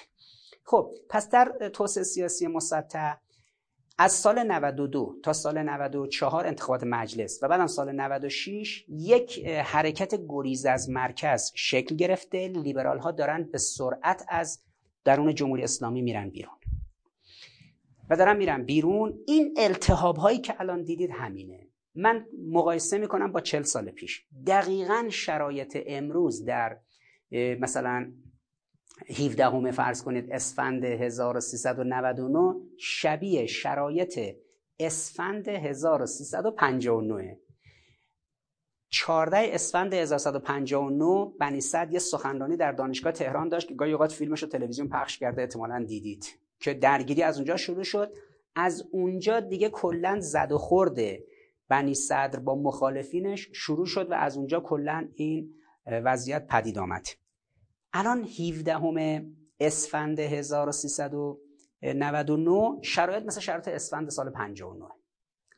خب 0.64 0.92
پس 1.10 1.30
در 1.30 1.70
توسعه 1.74 2.04
سیاسی 2.04 2.48
مسطح 2.48 3.14
از 3.98 4.12
سال 4.12 4.44
92 4.44 5.16
تا 5.24 5.34
سال 5.34 5.64
94 5.64 6.48
انتخابات 6.48 6.84
مجلس 6.84 7.40
و 7.44 7.48
بعدم 7.48 7.68
سال 7.68 7.92
96 7.92 8.86
یک 8.90 9.46
حرکت 9.48 10.20
گریز 10.30 10.66
از 10.66 10.90
مرکز 10.90 11.52
شکل 11.56 11.96
گرفته. 11.96 12.48
لیبرال 12.48 13.00
ها 13.00 13.12
دارن 13.12 13.44
به 13.44 13.58
سرعت 13.58 14.26
از 14.28 14.60
درون 15.04 15.36
جمهوری 15.36 15.64
اسلامی 15.64 16.02
میرن 16.02 16.30
بیرون. 16.30 16.56
و 18.10 18.16
دارم 18.16 18.38
میرم 18.38 18.66
بیرون. 18.66 19.20
این 19.28 19.54
التحاب 19.58 20.18
هایی 20.18 20.38
که 20.38 20.62
الان 20.62 20.84
دیدید 20.84 21.10
همینه. 21.14 21.68
من 21.96 22.26
مقایسه 22.52 22.98
می‌کنم 22.98 23.32
با 23.32 23.42
چل 23.42 23.62
سال 23.62 23.92
پیش. 23.92 24.26
دقیقا 24.48 25.06
شرایط 25.10 25.78
امروز 25.88 26.46
در 26.46 26.80
مثلا 27.32 28.12
17 29.10 29.46
همه 29.46 29.72
فرض 29.72 30.04
کنید 30.04 30.32
اسفند 30.32 30.86
1399 30.86 32.56
شبیه 32.78 33.46
شرایط 33.46 34.20
اسفند 34.80 35.48
1359 35.48 37.38
14 38.90 39.38
اسفند 39.38 39.94
1159 39.94 41.34
بنی 41.40 41.62
صد 41.62 41.94
یه 41.94 42.00
سخنرانی 42.00 42.58
در 42.58 42.72
دانشگاه 42.72 43.12
تهران 43.12 43.50
داشت 43.50 43.68
که 43.68 43.76
گاهی 43.76 43.92
اوقات 43.92 44.12
فیلمش 44.12 44.44
رو 44.44 44.50
تلویزیون 44.50 44.90
پخش 44.90 45.18
کرده 45.18 45.42
احتمالا 45.42 45.86
دیدید. 45.88 46.45
که 46.60 46.74
درگیری 46.74 47.24
از 47.24 47.38
اونجا 47.38 47.58
شروع 47.58 47.84
شد. 47.84 48.14
از 48.56 48.88
اونجا 48.92 49.40
دیگه 49.40 49.70
کلا 49.70 50.20
زد 50.20 50.52
و 50.52 50.58
خورده 50.58 51.24
بنی 51.70 51.94
صدر 51.94 52.40
با 52.40 52.56
مخالفینش 52.56 53.50
شروع 53.54 53.86
شد 53.86 54.12
و 54.12 54.14
از 54.14 54.38
اونجا 54.38 54.60
کلا 54.60 55.10
این 55.16 55.54
وضعیت 55.88 56.48
پدید 56.48 56.78
آمد. 56.78 57.08
الان 57.94 58.24
17 58.24 58.74
همه 58.74 59.26
اسفند 59.60 60.20
1399 60.20 62.80
شرایط 62.82 63.24
مثل 63.24 63.42
شرایط 63.42 63.68
اسفند 63.68 64.10
سال 64.10 64.30
59 64.30 64.86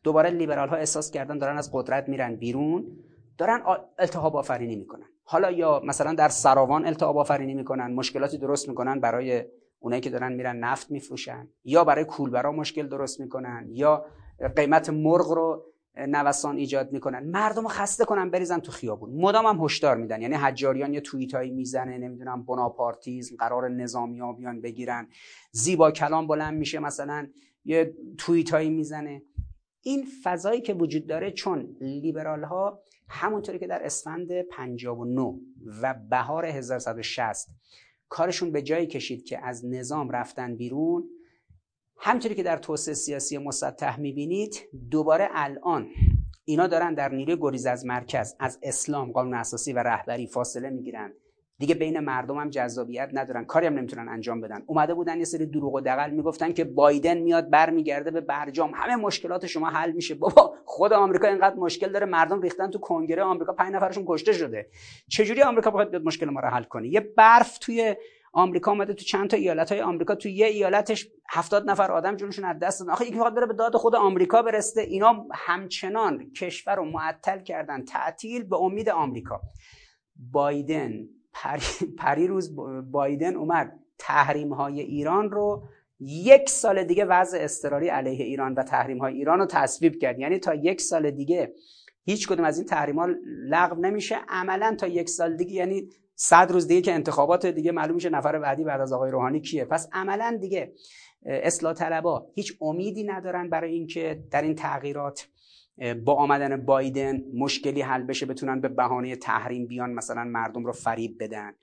دوباره 0.03 0.29
لیبرال 0.29 0.69
ها 0.69 0.75
احساس 0.75 1.11
کردن 1.11 1.37
دارن 1.37 1.57
از 1.57 1.69
قدرت 1.73 2.09
میرن 2.09 2.35
بیرون 2.35 2.97
دارن 3.37 3.63
التهاب 3.99 4.35
آفرینی 4.35 4.75
می‌کنن. 4.75 5.05
حالا 5.23 5.51
یا 5.51 5.81
مثلا 5.85 6.13
در 6.13 6.29
سراوان 6.29 6.85
التهاب 6.85 7.17
آفرینی 7.17 7.53
می‌کنن 7.53 7.93
مشکلاتی 7.93 8.37
درست 8.37 8.69
می‌کنن 8.69 8.99
برای 8.99 9.45
اونایی 9.79 10.01
که 10.01 10.09
دارن 10.09 10.33
میرن 10.33 10.59
نفت 10.59 10.91
میفروشن 10.91 11.47
یا 11.63 11.83
برای 11.83 12.05
کولبرا 12.05 12.51
مشکل 12.51 12.87
درست 12.87 13.19
می‌کنن 13.19 13.67
یا 13.69 14.05
قیمت 14.55 14.89
مرغ 14.89 15.31
رو 15.31 15.63
نوسان 16.07 16.57
ایجاد 16.57 16.91
می‌کنن. 16.91 17.29
مردم 17.29 17.61
رو 17.61 17.67
خسته 17.67 18.05
کنن 18.05 18.29
بریزن 18.29 18.59
تو 18.59 18.71
خیابون. 18.71 19.21
مدام 19.21 19.45
هم 19.45 19.63
هشدار 19.63 19.97
میدن. 19.97 20.21
یعنی 20.21 20.35
حجاریان 20.35 20.93
یه 20.93 21.01
توییت 21.01 21.35
هایی 21.35 21.51
می‌زنه 21.51 21.97
نمی‌دونم 21.97 22.45
بناپارتیزم 22.45 23.35
قرار 23.35 23.69
نظامی 23.69 24.19
ها 24.19 24.33
بیان 24.33 24.61
بگیرن. 24.61 25.07
زیبا 25.51 25.91
کلام 25.91 26.27
بلند 26.27 26.57
میشه 26.57 26.79
مثلا 26.79 27.27
یه 27.65 27.95
توییت 28.17 28.49
هایی 28.49 28.69
می‌زنه. 28.69 29.21
این 29.81 30.05
فضایی 30.23 30.61
که 30.61 30.73
وجود 30.73 31.07
داره 31.07 31.31
چون 31.31 31.77
لیبرال 31.81 32.43
ها 32.43 32.79
همونطوری 33.09 33.59
که 33.59 33.67
در 33.67 33.85
اسفند 33.85 34.41
59 34.41 35.39
و 35.81 35.95
بهار 36.09 36.45
1160 36.45 37.49
کارشون 38.09 38.51
به 38.51 38.61
جایی 38.61 38.87
کشید 38.87 39.23
که 39.25 39.45
از 39.45 39.65
نظام 39.65 40.09
رفتن 40.09 40.55
بیرون. 40.55 41.09
همطوری 41.97 42.35
که 42.35 42.43
در 42.43 42.57
توسعه 42.57 42.93
سیاسی 42.93 43.37
مسطح 43.37 43.99
می‌بینید 43.99 44.55
دوباره 44.91 45.27
الان 45.31 45.89
اینا 46.45 46.67
دارن 46.67 46.93
در 46.93 47.09
نیروی 47.09 47.37
گریز 47.41 47.65
از 47.65 47.85
مرکز 47.85 48.35
از 48.39 48.59
اسلام 48.63 49.11
قانون 49.11 49.33
اساسی 49.33 49.73
و 49.73 49.79
رهبری 49.79 50.27
فاصله 50.27 50.69
می‌گیرن. 50.69 51.13
دیگه 51.59 51.75
بین 51.75 51.99
مردم 51.99 52.37
هم 52.37 52.49
جذابیت 52.49 53.09
ندارن. 53.13 53.45
کاری 53.45 53.67
هم 53.67 53.73
نمی‌تونن 53.73 54.09
انجام 54.09 54.41
بدن. 54.41 54.63
اومده 54.65 54.93
بودن 54.93 55.17
یه 55.17 55.23
سری 55.23 55.45
دروغ 55.45 55.73
و 55.73 55.81
دقل 55.81 56.11
می‌گفتن 56.11 56.53
که 56.53 56.63
بایدن 56.63 57.17
میاد 57.17 57.49
برمیگرده 57.49 58.11
به 58.11 58.21
برجام. 58.21 58.71
همه 58.75 58.95
مشکلات 58.95 59.45
شما 59.45 59.69
حل 59.69 59.91
میشه. 59.91 60.15
بابا 60.15 60.55
خود 60.65 60.93
آمریکا 60.93 61.27
اینقدر 61.27 61.55
مشکل 61.55 61.91
داره. 61.91 62.05
مردم 62.05 62.41
ریختن 62.41 62.69
تو 62.69 62.79
کنگره 62.79 63.23
آمریکا. 63.23 63.53
پنج 63.53 63.73
نفرشون 63.73 64.03
کشته 64.07 64.33
شده. 64.33 64.69
چجوری 65.07 65.41
آمریکا 65.41 65.71
باید 65.71 65.89
بیاد 65.89 66.03
مشکل 66.03 66.29
ما 66.29 66.39
رو 66.39 66.47
حل 66.47 66.63
کنه؟ 66.63 66.87
یه 66.87 66.99
برف 66.99 67.57
توی 67.57 67.95
آمریکا 68.33 68.71
اومده 68.71 68.93
تو 68.93 69.05
چند 69.05 69.29
تا 69.29 69.37
ایالت 69.37 69.71
های 69.71 69.81
آمریکا. 69.81 70.15
تو 70.15 70.29
یه 70.29 70.45
ایالتش 70.45 71.07
هفتاد 71.29 71.69
نفر 71.69 71.91
آدم 71.91 72.15
جونشون 72.15 72.45
از 72.45 72.59
دست 72.59 72.79
دادن. 72.79 72.91
آخه 72.91 73.05
یکی 73.05 73.13
می‌خواد 73.13 73.35
بره 73.35 73.45
به 73.45 73.53
داد 73.53 73.75
خود 73.75 73.95
آمریکا 73.95 74.41
برسته 74.41 74.81
اینا 74.81 75.25
همچنان 75.33 76.31
کشور 76.31 76.75
رو 76.75 76.85
معطل 76.85 77.39
کردن. 77.39 77.85
تعطیل 77.85 78.43
به 78.43 78.55
امید 78.55 78.89
آمریکا. 78.89 79.41
بایدن 80.31 80.91
پری, 81.41 81.91
پری 81.97 82.27
روز 82.27 82.55
بایدن 82.91 83.35
اومد. 83.35 83.79
تحریم 83.97 84.53
های 84.53 84.81
ایران 84.81 85.31
رو 85.31 85.63
یک 85.99 86.49
سال 86.49 86.83
دیگه 86.83 87.05
وضع 87.05 87.37
اضطراری 87.41 87.87
علیه 87.87 88.25
ایران 88.25 88.53
و 88.53 88.63
تحریم 88.63 88.97
های 88.97 89.13
ایران 89.13 89.39
رو 89.39 89.45
تصویب 89.45 89.99
کرد. 89.99 90.19
یعنی 90.19 90.39
تا 90.39 90.55
یک 90.55 90.81
سال 90.81 91.11
دیگه 91.11 91.53
هیچ 92.05 92.27
کدوم 92.27 92.45
از 92.45 92.57
این 92.57 92.67
تحریم 92.67 92.99
ها 92.99 93.07
لغو 93.27 93.81
نمیشه. 93.81 94.15
عملا 94.29 94.75
تا 94.79 94.87
یک 94.87 95.09
سال 95.09 95.35
دیگه 95.35 95.53
یعنی 95.53 95.89
صد 96.15 96.51
روز 96.51 96.67
دیگه 96.67 96.81
که 96.81 96.93
انتخابات 96.93 97.45
دیگه 97.45 97.71
معلوم 97.71 97.95
میشه 97.95 98.09
نفر 98.09 98.39
بعدی 98.39 98.63
بعد 98.63 98.81
از 98.81 98.93
آقای 98.93 99.11
روحانی 99.11 99.41
کیه. 99.41 99.65
پس 99.65 99.89
عملا 99.93 100.37
دیگه 100.41 100.73
اصلاح 101.25 101.73
طلبا 101.73 102.27
هیچ 102.35 102.57
امیدی 102.61 103.03
ندارن 103.03 103.49
برای 103.49 103.73
اینکه 103.73 104.23
در 104.31 104.41
این 104.41 104.55
تغییرات 104.55 105.27
با 106.05 106.13
آمدن 106.13 106.65
بایدن 106.65 107.23
مشکلی 107.33 107.81
حل 107.81 108.03
بشه 108.03 108.25
بتونن 108.25 108.61
به 108.61 108.67
بهانه 108.67 109.15
تحریم 109.15 109.67
بیان 109.67 109.93
مثلا 109.93 110.23
مردم 110.23 110.65
رو 110.65 110.71
فریب 110.71 111.23
بدن. 111.23 111.53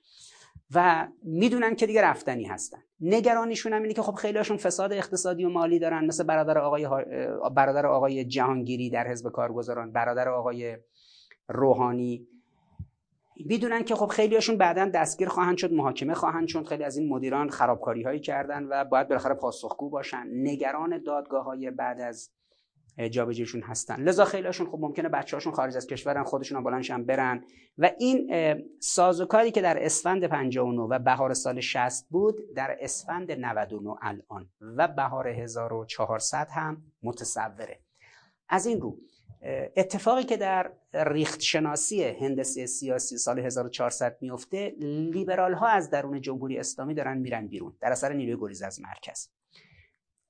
و 0.74 1.09
می‌دونن 1.23 1.74
که 1.74 1.86
دیگه 1.86 2.03
رفتنی 2.03 2.45
هستن. 2.45 2.78
نگرانیشون 3.01 3.73
هم 3.73 3.82
اینه 3.82 3.95
که 3.95 4.03
خب 4.03 4.15
خیلیشون 4.15 4.57
فساد 4.57 4.93
اقتصادی 4.93 5.45
و 5.45 5.49
مالی 5.49 5.78
دارن 5.78 6.05
مثل 6.05 6.24
برادر 6.24 6.59
آقای 6.59 6.89
برادر 7.55 7.86
آقای 7.86 8.24
جهانگیری 8.24 8.91
در 8.91 9.09
حزب 9.09 9.32
کارگزاران 9.32 9.93
برادر 9.93 10.28
آقای 10.28 10.77
روحانی. 11.49 12.27
می‌دونن 13.36 13.85
که 13.85 13.95
خب 13.95 14.07
خیلیاشون 14.07 14.59
بعدا 14.59 14.89
دستگیر 14.95 15.28
خواهند 15.28 15.57
شد 15.57 15.73
محاکمه 15.73 16.15
خواهند 16.15 16.49
شد. 16.49 16.66
خیلی 16.66 16.85
از 16.85 16.97
این 16.97 17.09
مدیران 17.09 17.51
خرابکاری 17.51 18.03
هایی 18.03 18.20
کردن 18.20 18.66
و 18.70 18.85
باید 18.85 19.09
بالاخره 19.09 19.35
پاسخگو 19.35 19.91
باشن. 19.91 20.27
نگران 20.32 21.03
دادگاه 21.03 21.45
های 21.45 21.70
بعد 21.70 22.01
از 22.01 22.31
جابجیشون 23.11 23.62
هستن. 23.62 24.03
لذا 24.03 24.25
خیلیشون 24.25 24.66
خب 24.66 24.79
ممکنه 24.81 25.09
بچه‌هاشون 25.09 25.53
خارج 25.53 25.77
از 25.77 25.87
کشورن 25.87 26.25
خودشون 26.25 26.59
هم 26.59 26.65
بلندشن 26.65 27.05
برن. 27.05 27.45
و 27.79 27.91
این 27.99 28.33
سازوکاری 28.81 29.51
که 29.51 29.62
در 29.62 29.85
اسفند 29.85 30.27
59 30.27 30.81
و 30.81 30.99
بهار 30.99 31.35
سال 31.35 31.61
60 31.61 32.07
بود 32.11 32.55
در 32.55 32.77
اسفند 32.81 33.33
99 33.33 33.95
الان. 34.03 34.49
و 34.61 34.89
بهار 34.89 35.29
1400 35.29 36.49
هم 36.51 36.83
متصوره. 37.03 37.81
از 38.49 38.66
این 38.66 38.81
رو 38.81 38.99
اتفاقی 39.77 40.25
که 40.25 40.37
در 40.37 40.73
ریخت 40.95 41.41
شناسی 41.41 42.05
هندسه 42.05 42.66
سیاسی 42.66 43.19
سال 43.19 43.39
1400 43.39 44.19
میفته 44.21 44.75
لیبرال 44.79 45.55
ها 45.55 45.66
از 45.66 45.91
درون 45.91 46.21
جمهوری 46.21 46.59
اسلامی 46.59 46.95
دارن 46.95 47.19
میرن 47.19 47.47
بیرون. 47.47 47.77
در 47.81 47.93
اثر 47.93 48.12
نیروی 48.12 48.41
گریز 48.41 48.62
از 48.62 48.81
مرکز. 48.81 49.29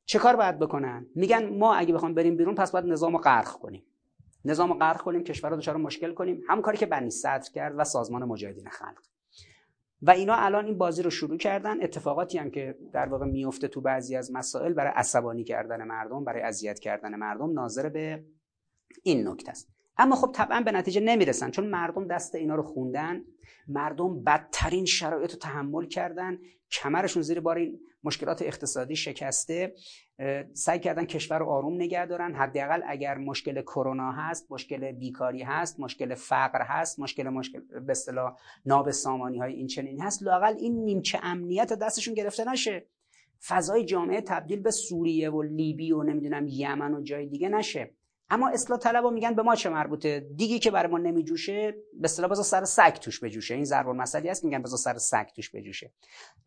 چه 0.07 0.19
کار 0.19 0.37
باید 0.37 0.59
بکنن؟ 0.59 1.07
میگن 1.15 1.59
ما 1.59 1.75
اگه 1.75 1.95
بخوام 1.95 2.15
بریم 2.15 2.37
بیرون 2.37 2.55
پس 2.55 2.73
باید 2.73 2.85
نظام 2.85 3.19
غرق 3.19 3.53
کنیم. 3.53 3.83
نظام 4.45 4.79
غرق 4.79 5.01
کنیم 5.01 5.25
کشور 5.25 5.51
رو 5.51 5.57
دچار 5.57 5.77
مشکل 5.77 6.15
کنیم. 6.15 6.43
هم 6.49 6.63
کاری 6.63 6.79
که 6.79 6.87
بنی 6.87 7.11
صدر 7.11 7.51
کرد 7.55 7.75
و 7.79 7.85
سازمان 7.85 8.25
مجاهدین 8.25 8.69
خلق. 8.69 9.03
و 10.03 10.11
اینا 10.11 10.35
الان 10.35 10.65
این 10.67 10.79
بازی 10.79 11.03
رو 11.03 11.11
شروع 11.11 11.39
کردن. 11.39 11.83
اتفاقاتی 11.83 12.39
هم 12.39 12.51
که 12.51 12.79
در 12.93 13.09
واقع 13.09 13.27
میفته 13.27 13.69
تو 13.69 13.81
بعضی 13.81 14.17
از 14.17 14.33
مسائل 14.33 14.73
برای 14.73 14.93
عصبانی 14.97 15.45
کردن 15.45 15.85
مردم 15.85 16.25
برای 16.25 16.43
اذیت 16.43 16.79
کردن 16.79 17.15
مردم 17.15 17.53
ناظر 17.53 17.89
به 17.89 18.25
این 19.03 19.29
نکته 19.29 19.51
است. 19.51 19.74
اما 19.99 20.17
خب 20.17 20.33
طبعا 20.35 20.61
به 20.61 20.73
نتیجه 20.73 21.01
نمی‌رسن 21.01 21.51
چون 21.51 21.67
مردم 21.67 22.07
دست 22.07 22.35
اینا 22.35 22.55
رو 22.55 22.63
خوندن 22.63 23.25
مردم 23.69 24.25
بدترین 24.25 24.85
شرایط 24.85 25.33
رو 25.33 25.39
تحمل 25.39 25.87
کردن 25.87 26.39
کمرشون 26.71 27.23
زیر 27.23 27.41
بار 27.41 27.57
این 27.57 27.81
مشکلات 28.05 28.43
اقتصادی 28.43 28.97
شکسته 28.97 29.75
سعی 30.53 30.79
کردن 30.79 31.05
کشور 31.05 31.39
رو 31.39 31.47
آروم 31.47 31.75
نگه 31.75 32.07
دارن. 32.07 32.35
حداقل 32.35 32.83
اگر 32.87 33.19
مشکل 33.19 33.63
کرونا 33.63 34.13
هست 34.13 34.53
مشکل 34.53 34.93
بیکاری 34.93 35.43
هست 35.43 35.81
مشکل 35.81 36.15
فقر 36.15 36.63
هست 36.63 37.01
مشکل 37.01 37.29
مشکل 37.29 37.61
به 37.61 37.91
اصطلاح 37.91 38.37
ناب 38.67 38.91
سامانی 38.91 39.39
های 39.39 39.53
این 39.53 39.67
چنینی 39.67 40.01
هست 40.01 40.23
لاقل 40.23 40.55
این 40.59 40.85
نیمچه 40.85 41.19
امنیت 41.23 41.73
دستشون 41.73 42.15
گرفته 42.15 42.51
نشه. 42.51 42.87
فضای 43.47 43.85
جامعه 43.85 44.21
تبدیل 44.21 44.61
به 44.61 44.71
سوریه 44.71 45.31
و 45.31 45.43
لیبی 45.43 45.93
و 45.93 46.03
نمی‌دونم 46.03 46.47
یمن 46.49 46.95
و 46.95 47.03
جای 47.03 47.27
دیگه 47.27 47.49
نشه. 47.49 47.95
اما 48.35 48.49
اصلاح 48.49 48.79
طلبا 48.79 49.11
میگن 49.11 49.35
به 49.35 49.43
ما 49.43 49.55
چه 49.55 49.71
مربوطه؟ 49.71 50.21
دیگی 50.37 50.59
که 50.59 50.71
برای 50.71 50.93
ما 50.93 50.99
نمیجوشه 50.99 51.73
به 51.73 52.05
اصطلاح 52.05 52.31
بذار 52.31 52.45
سر 52.45 52.65
سگ 52.65 52.93
توش 52.93 53.25
بجوشه. 53.25 53.55
این 53.55 53.65
ضرب 53.65 53.89
المثلی 53.89 54.29
هست 54.29 54.45
میگن 54.45 54.63
بذار 54.63 54.79
سر 54.79 54.99
سگ 54.99 55.27
توش 55.37 55.51
بجوشه. 55.51 55.93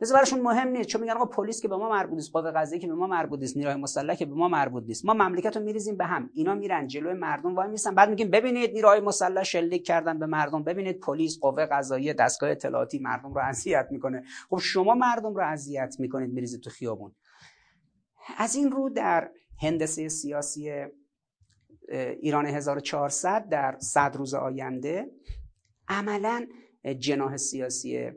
بذار 0.01 0.17
براشون 0.17 0.41
مهم 0.41 0.67
نیست 0.67 0.89
چون 0.89 1.01
میگن 1.01 1.13
آقا 1.13 1.25
پلیس 1.25 1.61
که 1.61 1.67
به 1.67 1.77
ما 1.77 1.89
مربوط 1.89 2.13
نیست 2.13 2.31
قوه 2.31 2.51
قضاییه 2.51 2.81
که 2.81 2.87
به 2.87 2.93
ما 2.93 3.07
مربوط 3.07 3.39
نیست 3.39 3.57
نیروهای 3.57 3.81
مسلح 3.81 4.15
که 4.15 4.25
به 4.25 4.33
ما 4.33 4.47
مربوط 4.47 4.83
نیست. 4.87 5.05
ما 5.05 5.13
مملکت 5.13 5.57
رو 5.57 5.63
میریزیم 5.63 5.97
به 5.97 6.05
هم. 6.05 6.29
اینا 6.33 6.55
میرن 6.55 6.87
جلوی 6.87 7.13
مردم 7.13 7.55
وای 7.55 7.67
میسن 7.67 7.95
بعد 7.95 8.09
میگیم 8.09 8.29
ببینید 8.29 8.71
نیروهای 8.73 8.99
مسلح 8.99 9.43
شلیک 9.43 9.85
کردن 9.85 10.19
به 10.19 10.25
مردم. 10.25 10.63
ببینید 10.63 10.99
پلیس 10.99 11.39
قوه 11.39 11.65
قضاییه 11.65 12.13
دستگاه 12.13 12.49
اطلاعاتی 12.49 12.99
مردم 12.99 13.33
رو 13.33 13.41
اذیت 13.41 13.87
می‌کنه. 13.91 14.23
خب 14.49 14.57
شما 14.57 14.95
مردم 14.95 15.33
رو 15.33 15.43
اذیت 15.43 15.95
می‌کنید 15.99 16.33
میریزید 16.33 16.61
تو 16.61 16.69
خیابون. 16.69 17.15
از 18.37 18.55
این 18.55 18.71
رو 18.71 18.89
در 18.89 19.31
هندسه 19.61 20.09
سیاسی 20.09 20.85
ایران 22.21 22.45
1400 22.45 23.49
در 23.49 23.77
صد 23.79 24.15
روز 24.15 24.33
آینده 24.33 25.11
عملا 25.87 26.47
جناح 26.99 27.37
سیاسی 27.37 28.11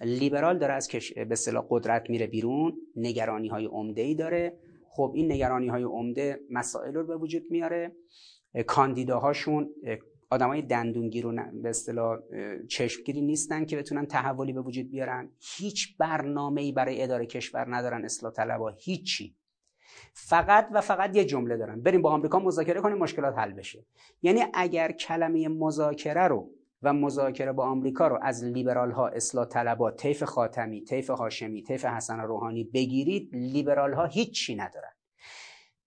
لیبرال 0.00 0.58
داره 0.58 0.72
از 0.72 0.88
به 1.14 1.26
اصطلاح 1.30 1.66
قدرت 1.70 2.10
میره 2.10 2.26
بیرون 2.26 2.76
نگرانی 2.96 3.48
های 3.48 3.64
عمده 3.64 4.02
ای 4.02 4.14
داره. 4.14 4.58
خب 4.88 5.12
این 5.14 5.32
نگرانی 5.32 5.68
های 5.68 5.82
عمده 5.82 6.40
مسائل 6.50 6.94
رو 6.94 7.06
به 7.06 7.16
وجود 7.16 7.42
میاره. 7.50 7.96
کاندیداهاشون 8.66 9.70
آدمای 10.30 10.62
دندونگیر 10.62 11.26
و 11.26 11.32
به 11.62 11.68
اصطلاح 11.68 12.18
چشمگیری 12.68 13.20
نیستن 13.20 13.64
که 13.64 13.76
بتونن 13.76 14.06
تحولی 14.06 14.52
به 14.52 14.60
وجود 14.60 14.90
بیارن. 14.90 15.30
هیچ 15.56 15.96
برنامه 15.98 16.60
ای 16.60 16.72
برای 16.72 17.02
اداره 17.02 17.26
کشور 17.26 17.76
ندارن 17.76 18.04
اصلاح 18.04 18.32
طلبا 18.32 18.70
هیچی. 18.70 19.36
فقط 20.16 20.68
و 20.72 20.80
فقط 20.80 21.16
یه 21.16 21.24
جمله 21.24 21.56
دارن 21.56 21.82
بریم 21.82 22.02
با 22.02 22.10
آمریکا 22.10 22.38
مذاکره 22.38 22.80
کنیم 22.80 22.98
مشکلات 22.98 23.38
حل 23.38 23.52
بشه. 23.52 23.84
یعنی 24.22 24.44
اگر 24.54 24.92
کلمه 24.92 25.48
مذاکره 25.48 26.28
رو 26.28 26.50
و 26.82 26.92
مذاکره 26.92 27.52
با 27.52 27.66
آمریکا 27.66 28.08
رو 28.08 28.18
از 28.22 28.44
لیبرال 28.44 28.90
ها 28.90 29.08
اصلاح 29.08 29.46
طلبات 29.46 29.96
طیف 29.96 30.22
خاتمی 30.22 30.84
طیف 30.84 31.10
هاشمی 31.10 31.62
طیف 31.62 31.84
حسن 31.84 32.20
روحانی 32.20 32.64
بگیرید 32.64 33.30
لیبرال 33.32 33.92
ها 33.92 34.04
هیچی 34.04 34.54
ندارن. 34.54 34.90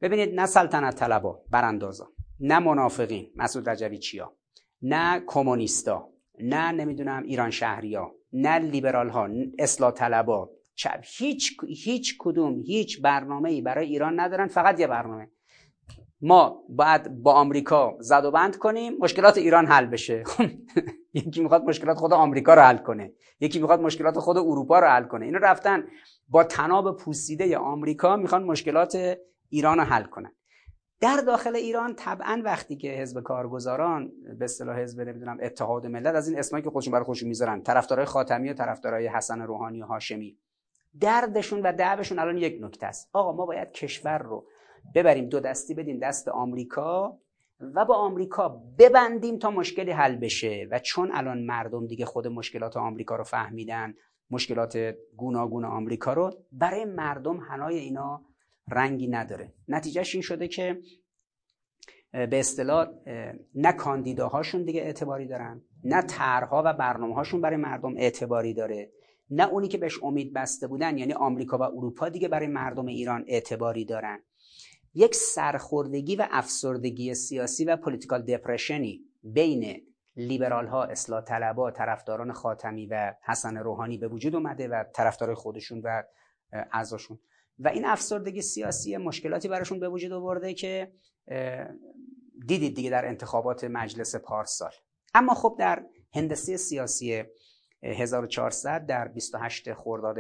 ببینید 0.02 0.40
نه 0.40 0.46
سلطنت 0.46 0.96
طلبا 0.96 1.42
براندازا 1.50 2.10
نه 2.40 2.60
منافقین. 2.60 3.32
مسعود 3.36 3.70
رجوی 3.70 3.98
چیا؟ 3.98 4.34
نه 4.82 5.24
کمونیستا 5.28 6.10
نه 6.40 6.72
نمی‌دونم 6.72 7.24
ایران 7.24 7.50
شهریا 7.50 8.12
نه 8.34 8.60
لیبرال 8.60 9.10
ها 9.10 9.30
اصلاح 9.60 9.92
طلبا 9.92 10.50
چپ. 10.78 11.00
هیچ 11.04 11.58
هیچ 11.68 12.16
کدوم 12.20 12.62
هیچ 12.62 13.02
برنامه 13.02 13.50
ای 13.50 13.62
برای 13.62 13.88
ایران 13.88 14.20
ندارن 14.20 14.48
فقط 14.48 14.80
یه 14.80 14.88
برنامه. 14.88 15.32
ما 16.22 16.64
باید 16.70 17.24
با 17.24 17.34
آمریکا 17.34 17.98
زد 18.00 18.26
و 18.26 18.32
بند 18.32 18.58
کنیم 18.58 18.98
مشکلات 19.00 19.38
ایران 19.38 19.66
حل 19.66 19.86
بشه. 19.86 20.24
یکی 21.14 21.42
می‌خواد 21.42 21.64
مشکلات 21.64 21.98
خود 21.98 22.14
آمریکا 22.14 22.54
رو 22.54 22.62
حل 22.62 22.78
کنه 22.78 23.14
یکی 23.40 23.60
می‌خواد 23.60 23.82
مشکلات 23.82 24.20
خود 24.20 24.38
اروپا 24.38 24.80
رو 24.80 24.88
حل 24.88 25.04
کنه. 25.04 25.26
اینا 25.26 25.38
رفتن 25.38 25.88
با 26.28 26.44
تناب 26.44 26.98
پوسیده 26.98 27.58
آمریکا 27.58 28.16
می‌خوان 28.16 28.44
مشکلات 28.44 29.18
ایران 29.50 29.78
رو 29.78 29.84
حل 29.84 30.04
کنن. 30.04 30.32
در 31.00 31.18
داخل 31.18 31.56
ایران 31.56 31.96
طبعا 31.96 32.42
وقتی 32.46 32.76
که 32.76 32.92
حزب 32.92 33.24
کارگزاران 33.24 34.12
به 34.40 34.46
اصطلاح 34.46 34.80
حزب 34.80 35.02
نمی‌دونم 35.02 35.38
اتحاد 35.42 35.86
ملت 35.86 36.16
از 36.16 36.28
این 36.28 36.40
اسمایی 36.40 36.64
که 36.64 36.70
خودشون 36.70 36.92
برای 36.92 37.06
خودشون 37.06 37.28
می‌ذارن 37.28 37.62
طرفدارای 37.62 38.06
خاتمی 38.06 38.50
و 38.50 38.54
طرفدارای 38.54 39.08
حسن 39.08 39.42
روحانی 39.42 39.82
و 39.82 39.86
هاشمی. 39.86 40.38
دردشون 41.00 41.62
و 41.62 41.74
دعوشون 41.74 42.20
الان 42.20 42.38
یک 42.38 42.58
نکته 42.62 42.86
است. 42.86 43.10
آقا 43.14 43.32
ما 43.32 43.46
باید 43.46 43.72
کشور 43.72 44.18
رو 44.18 44.48
ببریم 44.96 45.30
دو 45.30 45.40
دستی 45.40 45.74
بدیم 45.74 46.00
دست 46.00 46.28
آمریکا 46.28 47.18
و 47.60 47.86
با 47.86 47.96
آمریکا 47.96 48.50
ببندیم 48.80 49.38
تا 49.40 49.52
مشکلی 49.52 49.92
حل 49.92 50.16
بشه. 50.16 50.68
و 50.72 50.80
چون 50.80 51.12
الان 51.14 51.44
مردم 51.44 51.88
دیگه 51.88 52.06
خود 52.06 52.28
مشکلات 52.28 52.78
آمریکا 52.78 53.16
رو 53.16 53.24
فهمیدن 53.24 53.94
مشکلات 54.30 54.96
گوناگون 55.18 55.66
آمریکا 55.66 56.14
رو 56.14 56.32
برای 56.52 56.86
مردم 56.86 57.38
هنای 57.38 57.78
اینا 57.78 58.22
رنگی 58.72 59.08
نداره. 59.08 59.54
نتیجهش 59.68 60.16
این 60.16 60.22
شده 60.22 60.48
که 60.48 60.82
به 62.12 62.40
اصطلاح 62.40 62.88
نه 63.56 63.72
کاندیداهاشون 63.72 64.64
دیگه 64.64 64.82
اعتباری 64.82 65.28
دارن 65.28 65.62
نه 65.84 66.02
طرحها 66.02 66.64
و 66.66 66.74
برنامه 66.74 67.16
هاشون 67.16 67.42
برای 67.42 67.58
مردم 67.58 67.98
اعتباری 67.98 68.54
داره. 68.54 68.92
نه 69.30 69.50
اونی 69.50 69.68
که 69.68 69.78
بهش 69.78 70.04
امید 70.04 70.34
بسته 70.34 70.68
بودن 70.68 70.98
یعنی 70.98 71.14
آمریکا 71.14 71.58
و 71.58 71.62
اروپا 71.62 72.10
دیگه 72.10 72.28
برای 72.28 72.48
مردم 72.48 72.86
ایران 72.86 73.24
اعتباری 73.28 73.86
دارن. 73.86 74.24
یک 74.94 75.16
سرخوردگی 75.16 76.16
و 76.16 76.28
افسردگی 76.32 77.14
سیاسی 77.14 77.66
و 77.66 77.78
پولیتیکال 77.78 78.22
دپرشنی 78.22 79.02
بین 79.24 79.82
لیبرال 80.16 80.68
ها 80.68 80.84
اصلاح 80.84 81.24
طلبا 81.24 81.72
طرفداران 81.72 82.32
خاتمی 82.34 82.86
و 82.86 83.14
حسن 83.24 83.58
روحانی 83.58 83.98
به 83.98 84.08
وجود 84.08 84.36
اومده 84.36 84.68
و 84.68 84.84
طرفدار 84.94 85.34
خودشون 85.34 85.82
و 85.84 86.04
اعضاشون. 86.52 87.20
و 87.60 87.68
این 87.68 87.86
افسردگی 87.86 88.42
سیاسی 88.42 88.98
مشکلاتی 88.98 89.48
براشون 89.48 89.80
به 89.80 89.90
وجود 89.90 90.12
آورده 90.12 90.54
که 90.54 90.92
دیدید 92.48 92.76
دیگه 92.76 92.90
در 92.90 93.06
انتخابات 93.06 93.64
مجلس 93.64 94.16
پارسال. 94.16 94.72
اما 95.14 95.34
خب 95.34 95.56
در 95.60 95.86
هندسه 96.14 96.58
سیاسی 96.58 97.24
1400 97.84 98.86
در 98.86 99.08
28 99.08 99.74
خرداد 99.74 100.18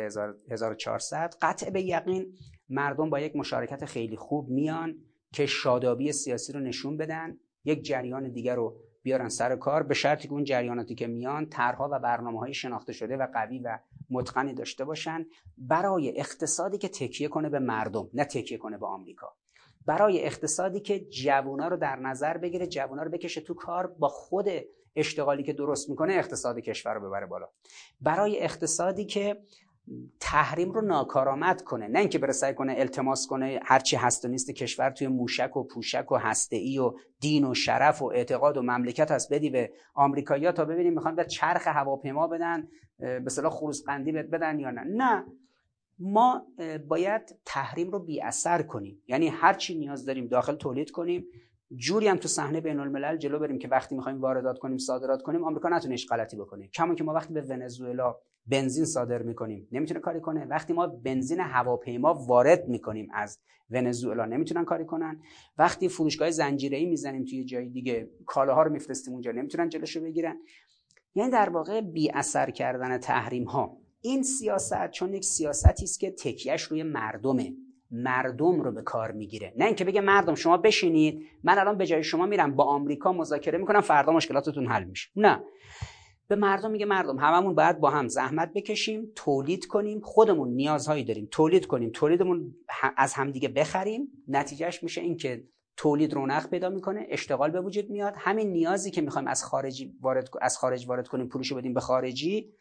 1400 0.49 1.33
قطع 1.41 1.69
به 1.69 1.81
یقین 1.81 2.33
مردم 2.69 3.09
با 3.09 3.19
یک 3.19 3.35
مشارکت 3.35 3.85
خیلی 3.85 4.15
خوب 4.15 4.49
میان 4.49 4.95
که 5.33 5.45
شادابی 5.45 6.11
سیاسی 6.11 6.53
رو 6.53 6.59
نشون 6.59 6.97
بدن 6.97 7.37
یک 7.65 7.83
جریان 7.83 8.31
دیگر 8.31 8.55
رو 8.55 8.77
بیارن 9.03 9.29
سر 9.29 9.55
کار 9.55 9.83
به 9.83 9.93
شرطی 9.93 10.27
که 10.27 10.33
اون 10.33 10.43
جریاناتی 10.43 10.95
که 10.95 11.07
میان 11.07 11.49
طرحها 11.49 11.89
و 11.91 11.99
برنامه 11.99 12.39
های 12.39 12.53
شناخته 12.53 12.93
شده 12.93 13.17
و 13.17 13.27
قوی 13.33 13.59
و 13.59 13.79
متقنی 14.09 14.53
داشته 14.53 14.85
باشن 14.85 15.25
برای 15.57 16.19
اقتصادی 16.19 16.77
که 16.77 16.89
تکیه 16.89 17.27
کنه 17.27 17.49
به 17.49 17.59
مردم 17.59 18.09
نه 18.13 18.25
تکیه 18.25 18.57
کنه 18.57 18.77
به 18.77 18.85
آمریکا. 18.85 19.35
برای 19.85 20.25
اقتصادی 20.25 20.79
که 20.79 20.99
جوونا 20.99 21.67
رو 21.67 21.77
در 21.77 21.95
نظر 21.95 22.37
بگیره 22.37 22.67
جوونا 22.67 23.03
رو 23.03 23.11
بکشه 23.11 23.41
تو 23.41 23.53
کار 23.53 23.87
با 23.87 24.07
خود 24.07 24.45
اشتغالی 24.97 25.43
که 25.43 25.53
درست 25.53 25.89
می‌کنه 25.89 26.13
اقتصاد 26.13 26.59
کشور 26.59 26.93
رو 26.93 27.07
ببره 27.07 27.25
بالا. 27.25 27.47
برای 28.01 28.43
اقتصادی 28.43 29.05
که 29.05 29.41
تحریم 30.19 30.71
رو 30.71 30.81
ناکارآمد 30.81 31.61
کنه 31.61 31.87
نه 31.87 31.99
اینکه 31.99 32.19
بره 32.19 32.33
سعی 32.33 32.53
کنه 32.53 32.75
التماس 32.77 33.27
کنه 33.27 33.59
هرچی 33.63 33.95
هست 33.95 34.25
و 34.25 34.27
نیست 34.27 34.51
کشور 34.51 34.89
توی 34.89 35.07
موشک 35.07 35.57
و 35.57 35.63
پوشک 35.63 36.11
و 36.11 36.19
ای 36.51 36.79
و 36.79 36.93
دین 37.19 37.45
و 37.45 37.53
شرف 37.53 38.01
و 38.01 38.05
اعتقاد 38.05 38.57
و 38.57 38.61
مملکت 38.61 39.11
هست 39.11 39.33
بدی 39.33 39.49
به 39.49 39.71
آمریکایی‌ها 39.93 40.51
تا 40.51 40.65
ببینیم 40.65 40.93
می‌خوان 40.93 41.15
به 41.15 41.25
چرخ 41.25 41.67
هواپیما 41.67 42.27
بدن 42.27 42.67
به 42.99 43.23
اصطلاح 43.25 43.51
خروس 43.51 43.83
قندی 43.85 44.11
بدن 44.11 44.59
یا 44.59 44.71
نه. 44.71 44.83
نه. 44.83 45.25
ما 45.99 46.47
باید 46.87 47.35
تحریم 47.45 47.91
رو 47.91 47.99
بی 47.99 48.21
اثر 48.21 48.61
کنیم. 48.61 49.03
یعنی 49.07 49.27
هرچی 49.27 49.79
نیاز 49.79 50.05
داریم 50.05 50.27
داخل 50.27 50.55
تولید 50.55 50.91
کنیم. 50.91 51.25
جوری 51.75 52.07
هم 52.07 52.17
تو 52.17 52.27
صحنه 52.27 52.61
بین 52.61 52.79
الملل 52.79 53.17
جلو 53.17 53.39
بریم 53.39 53.59
که 53.59 53.67
وقتی 53.67 53.95
می‌خوایم 53.95 54.21
واردات 54.21 54.59
کنیم 54.59 54.77
صادرات 54.77 55.21
کنیم 55.21 55.43
آمریکا 55.43 55.69
نتونه 55.69 55.93
هیچ 55.93 56.07
غلطی 56.09 56.37
بکنه. 56.37 56.67
کما 56.67 56.95
که 56.95 57.03
ما 57.03 57.13
وقتی 57.13 57.33
به 57.33 57.41
ونزوئلا 57.41 58.15
بنزین 58.45 58.85
صادر 58.85 59.21
می‌کنیم 59.21 59.67
نمی‌تونه 59.71 59.99
کاری 59.99 60.21
کنه. 60.21 60.45
وقتی 60.45 60.73
ما 60.73 60.87
بنزین 60.87 61.39
هواپیما 61.39 62.13
وارد 62.13 62.67
می‌کنیم 62.67 63.07
از 63.13 63.39
ونزوئلا 63.69 64.25
نمی‌تونن 64.25 64.65
کاری 64.65 64.85
کنن. 64.85 65.21
وقتی 65.57 65.89
فروشگاه 65.89 66.31
زنجیره‌ای 66.31 66.85
می‌زنیم 66.85 67.25
توی 67.25 67.45
جای 67.45 67.69
دیگه 67.69 68.09
کالاها 68.25 68.63
رو 68.63 68.71
میفرستیم 68.71 69.13
اونجا 69.13 69.31
نمی‌تونن 69.31 69.69
جلوشو 69.69 70.01
بگیرن. 70.01 70.37
یعنی 71.15 71.31
در 71.31 71.49
واقع 71.49 71.81
بی 71.81 72.11
اثر 72.11 72.51
کردن 72.51 72.97
تحریم 72.97 73.43
ها 73.43 73.77
این 74.01 74.23
سیاست 74.23 74.91
چون 74.91 75.13
یک 75.13 75.25
سیاستی 75.25 75.83
است 75.83 75.99
که 75.99 76.11
تکیهش 76.11 76.63
روی 76.63 76.83
مردمه. 76.83 77.53
مردم 77.91 78.61
رو 78.61 78.71
به 78.71 78.81
کار 78.81 79.11
می‌گیره. 79.11 79.53
نه 79.57 79.65
اینکه 79.65 79.85
بگه 79.85 80.01
مردم 80.01 80.35
شما 80.35 80.57
بشینید 80.57 81.21
من 81.43 81.59
الان 81.59 81.77
به 81.77 81.85
جای 81.85 82.03
شما 82.03 82.25
میرم 82.25 82.55
با 82.55 82.63
آمریکا 82.63 83.13
مذاکره 83.13 83.57
می‌کنم 83.57 83.81
فردا 83.81 84.11
مشکلاتتون 84.11 84.67
حل 84.67 84.83
میشه. 84.83 85.09
نه. 85.15 85.43
به 86.27 86.35
مردم 86.35 86.71
میگه 86.71 86.85
مردم 86.85 87.17
هممون 87.17 87.55
باید 87.55 87.79
با 87.79 87.89
هم 87.89 88.07
زحمت 88.07 88.53
بکشیم 88.53 89.11
تولید 89.15 89.65
کنیم 89.65 89.99
خودمون 89.99 90.49
نیازهایی 90.49 91.03
داریم. 91.03 91.27
تولید 91.31 91.65
کنیم. 91.65 91.89
تولیدمون 91.93 92.55
از 92.97 93.13
همدیگه 93.13 93.49
بخریم. 93.49 94.07
نتیجهش 94.27 94.83
میشه 94.83 95.01
اینکه 95.01 95.43
تولید 95.77 96.13
رونق 96.13 96.49
پیدا 96.49 96.69
می‌کنه 96.69 97.07
اشتغال 97.09 97.51
به 97.51 97.61
وجود 97.61 97.89
میاد. 97.89 98.13
همین 98.17 98.51
نیازی 98.51 98.91
که 98.91 99.01
می‌خوایم 99.01 99.27
از 99.27 99.43
خارجی 99.43 99.93
وارد 100.01 100.29
از 100.41 100.57
خارج 100.57 100.87
وارد 100.87 101.07
کنیم 101.07 101.27
پولشو 101.27 101.55
بدیم 101.55 101.73
به 101.73 101.79
خارجی 101.79 102.53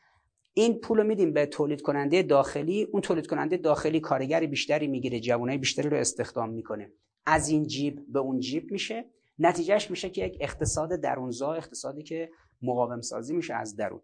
این 0.59 0.81
پول 0.81 0.99
رو 0.99 1.05
میدیم 1.05 1.33
به 1.33 1.47
تولید 1.47 1.83
کننده 1.83 2.23
داخلی 2.23 2.83
اون 2.83 3.03
تولید 3.03 3.27
کننده 3.27 3.57
داخلی 3.57 4.01
کارگری 4.01 4.47
بیشتری 4.47 4.87
می‌گیره 4.87 5.21
جوانای 5.21 5.59
بیشتری 5.59 5.89
رو 5.89 5.97
استخدام 5.97 6.51
می‌کنه. 6.51 6.93
از 7.27 7.49
این 7.49 7.67
جیب 7.67 8.13
به 8.13 8.19
اون 8.19 8.41
جیب 8.41 8.73
میشه. 8.73 9.05
نتیجهش 9.39 9.91
میشه 9.91 10.11
که 10.11 10.25
یک 10.25 10.39
اقتصاد 10.41 11.01
درونزا 11.01 11.53
اقتصادی 11.53 12.03
که 12.03 12.31
مقاوم 12.63 13.01
سازی 13.01 13.37
میشه 13.37 13.55
از 13.55 13.77
درون. 13.77 14.03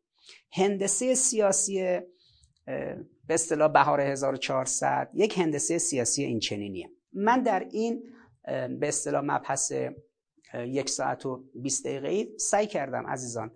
هندسه 0.53 1.15
سیاسی 1.15 2.01
به 3.27 3.35
اصطلاح 3.35 3.73
بهار 3.73 4.01
1400 4.01 5.11
یک 5.15 5.39
هندسه 5.39 5.79
سیاسی 5.79 6.25
این 6.25 6.39
چنینیه. 6.39 6.91
من 7.13 7.43
در 7.43 7.67
این 7.71 8.03
به 8.81 8.89
اصطلاح 8.89 9.23
مبحث 9.25 9.73
یک 10.55 10.91
ساعت 10.91 11.27
و 11.27 11.45
20 11.55 11.87
دقیقه 11.87 12.39
سعی 12.39 12.67
کردم 12.67 13.07
عزیزان 13.07 13.51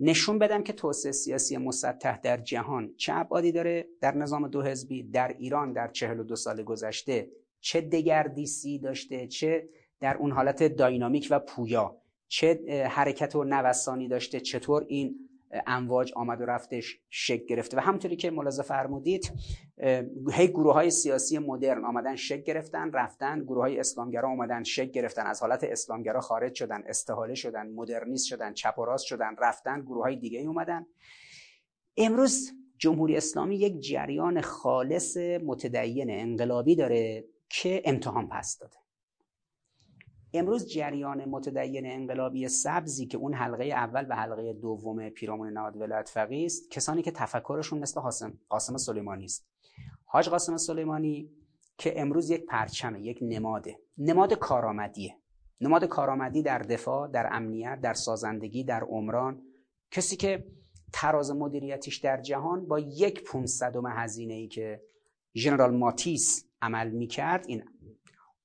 نشون 0.00 0.38
بدم 0.38 0.62
که 0.62 0.72
توسعه 0.72 1.12
سیاسی 1.12 1.56
مسطح 1.56 2.20
در 2.20 2.36
جهان 2.36 2.94
چه 2.96 3.14
ابعادی 3.14 3.52
داره 3.52 3.88
در 4.00 4.14
نظام 4.14 4.48
دو 4.48 4.62
حزبی 4.62 5.02
در 5.02 5.36
ایران 5.38 5.72
در 5.72 5.88
42 5.88 6.36
سال 6.36 6.62
گذشته 6.62 7.30
چه 7.60 7.80
دگردیسی 7.80 8.78
داشته 8.78 9.26
چه 9.26 9.68
در 10.00 10.16
اون 10.16 10.32
حالت 10.32 10.62
داینامیک 10.62 11.28
و 11.30 11.38
پویا 11.38 11.96
چه 12.28 12.60
حرکت 12.90 13.36
و 13.36 13.44
نوسانی 13.44 14.08
داشته 14.08 14.40
چطور 14.40 14.84
این 14.88 15.27
امواج 15.66 16.12
آمد 16.16 16.40
و 16.40 16.44
رفتش 16.44 17.00
شکل 17.10 17.46
گرفته. 17.46 17.76
و 17.76 17.80
همونطوری 17.80 18.16
که 18.16 18.30
ملاحظه 18.30 18.62
فرمودید 18.62 19.32
هی 20.32 20.48
گروه 20.48 20.74
های 20.74 20.90
سیاسی 20.90 21.38
مدرن 21.38 21.84
آمدن 21.84 22.16
شکل 22.16 22.42
گرفتن 22.42 22.92
رفتن. 22.92 23.44
گروه 23.44 23.62
های 23.62 23.80
اسلامگرا 23.80 24.30
آمدن 24.30 24.62
شکل 24.62 24.90
گرفتن. 24.90 25.26
از 25.26 25.40
حالت 25.40 25.64
اسلامگرا 25.64 26.20
خارج 26.20 26.54
شدن 26.54 26.82
استحاله 26.86 27.34
شدن 27.34 27.66
مدرنیست 27.66 28.26
شدن 28.26 28.52
چپ 28.52 28.78
و 28.78 28.84
راست 28.84 29.04
شدن 29.04 29.36
رفتن. 29.38 29.80
گروه 29.80 30.02
های 30.02 30.16
دیگه 30.16 30.40
اومدن. 30.40 30.86
امروز 31.96 32.52
جمهوری 32.78 33.16
اسلامی 33.16 33.56
یک 33.56 33.80
جریان 33.80 34.40
خالص 34.40 35.16
متدین 35.16 36.10
انقلابی 36.10 36.76
داره 36.76 37.24
که 37.48 37.82
امتحان 37.84 38.28
پس 38.28 38.58
داده. 38.58 38.76
امروز 40.32 40.66
جریان 40.66 41.24
متدین 41.24 41.86
انقلابی 41.86 42.48
سبزی 42.48 43.06
که 43.06 43.18
اون 43.18 43.34
حلقه 43.34 43.64
اول 43.64 44.06
و 44.10 44.16
حلقه 44.16 44.52
دوم 44.52 45.08
پیرامون 45.08 45.52
نهاد 45.52 45.76
ولایت 45.76 46.08
فقیه 46.08 46.46
است 46.46 46.70
کسانی 46.70 47.02
که 47.02 47.10
تفکرشون 47.10 47.78
مثل 47.78 48.00
قاسم 48.00 48.38
قاسم 48.48 48.76
سلیمانی 48.76 49.24
است. 49.24 49.46
حاج 50.04 50.28
قاسم 50.28 50.56
سلیمانی 50.56 51.30
که 51.78 52.00
امروز 52.00 52.30
یک 52.30 52.46
پرچمه 52.46 53.00
یک 53.00 53.18
نماده. 53.22 53.78
نماد 53.98 54.34
کارآمدیه. 54.34 55.16
نماد 55.60 55.84
کارآمدی 55.84 56.42
در 56.42 56.58
دفاع 56.58 57.08
در 57.08 57.28
امنیت 57.32 57.80
در 57.80 57.94
سازندگی 57.94 58.64
در 58.64 58.80
عمران. 58.80 59.42
کسی 59.90 60.16
که 60.16 60.46
تراز 60.92 61.30
مدیریتیش 61.30 61.96
در 61.96 62.20
جهان 62.20 62.66
با 62.66 62.78
یک 62.78 63.24
پونصدم 63.24 63.86
هزینه 63.86 64.34
ای 64.34 64.48
که 64.48 64.82
ژنرال 65.34 65.76
ماتیس 65.76 66.44
عمل 66.62 66.90
می‌کرد 66.90 67.44
این 67.48 67.64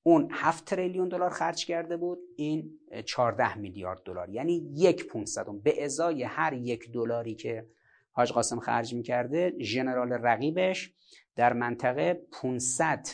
اون 0.06 0.28
7 0.32 0.64
تریلیون 0.64 1.08
دلار 1.08 1.30
خرج 1.30 1.66
کرده 1.66 1.96
بود 1.96 2.18
این 2.36 2.78
14 3.04 3.58
میلیارد 3.58 4.02
دلار. 4.04 4.30
یعنی 4.30 4.70
یک 4.74 5.06
پونصدم 5.06 5.58
به 5.58 5.84
ازای 5.84 6.22
هر 6.22 6.52
یک 6.52 6.92
دلاری 6.92 7.34
که 7.34 7.66
حاج 8.12 8.32
قاسم 8.32 8.60
خرج 8.60 8.94
می‌کرده 8.94 9.52
ژنرال 9.60 10.12
رقیبش 10.12 10.92
در 11.36 11.52
منطقه 11.52 12.26
500 12.32 13.06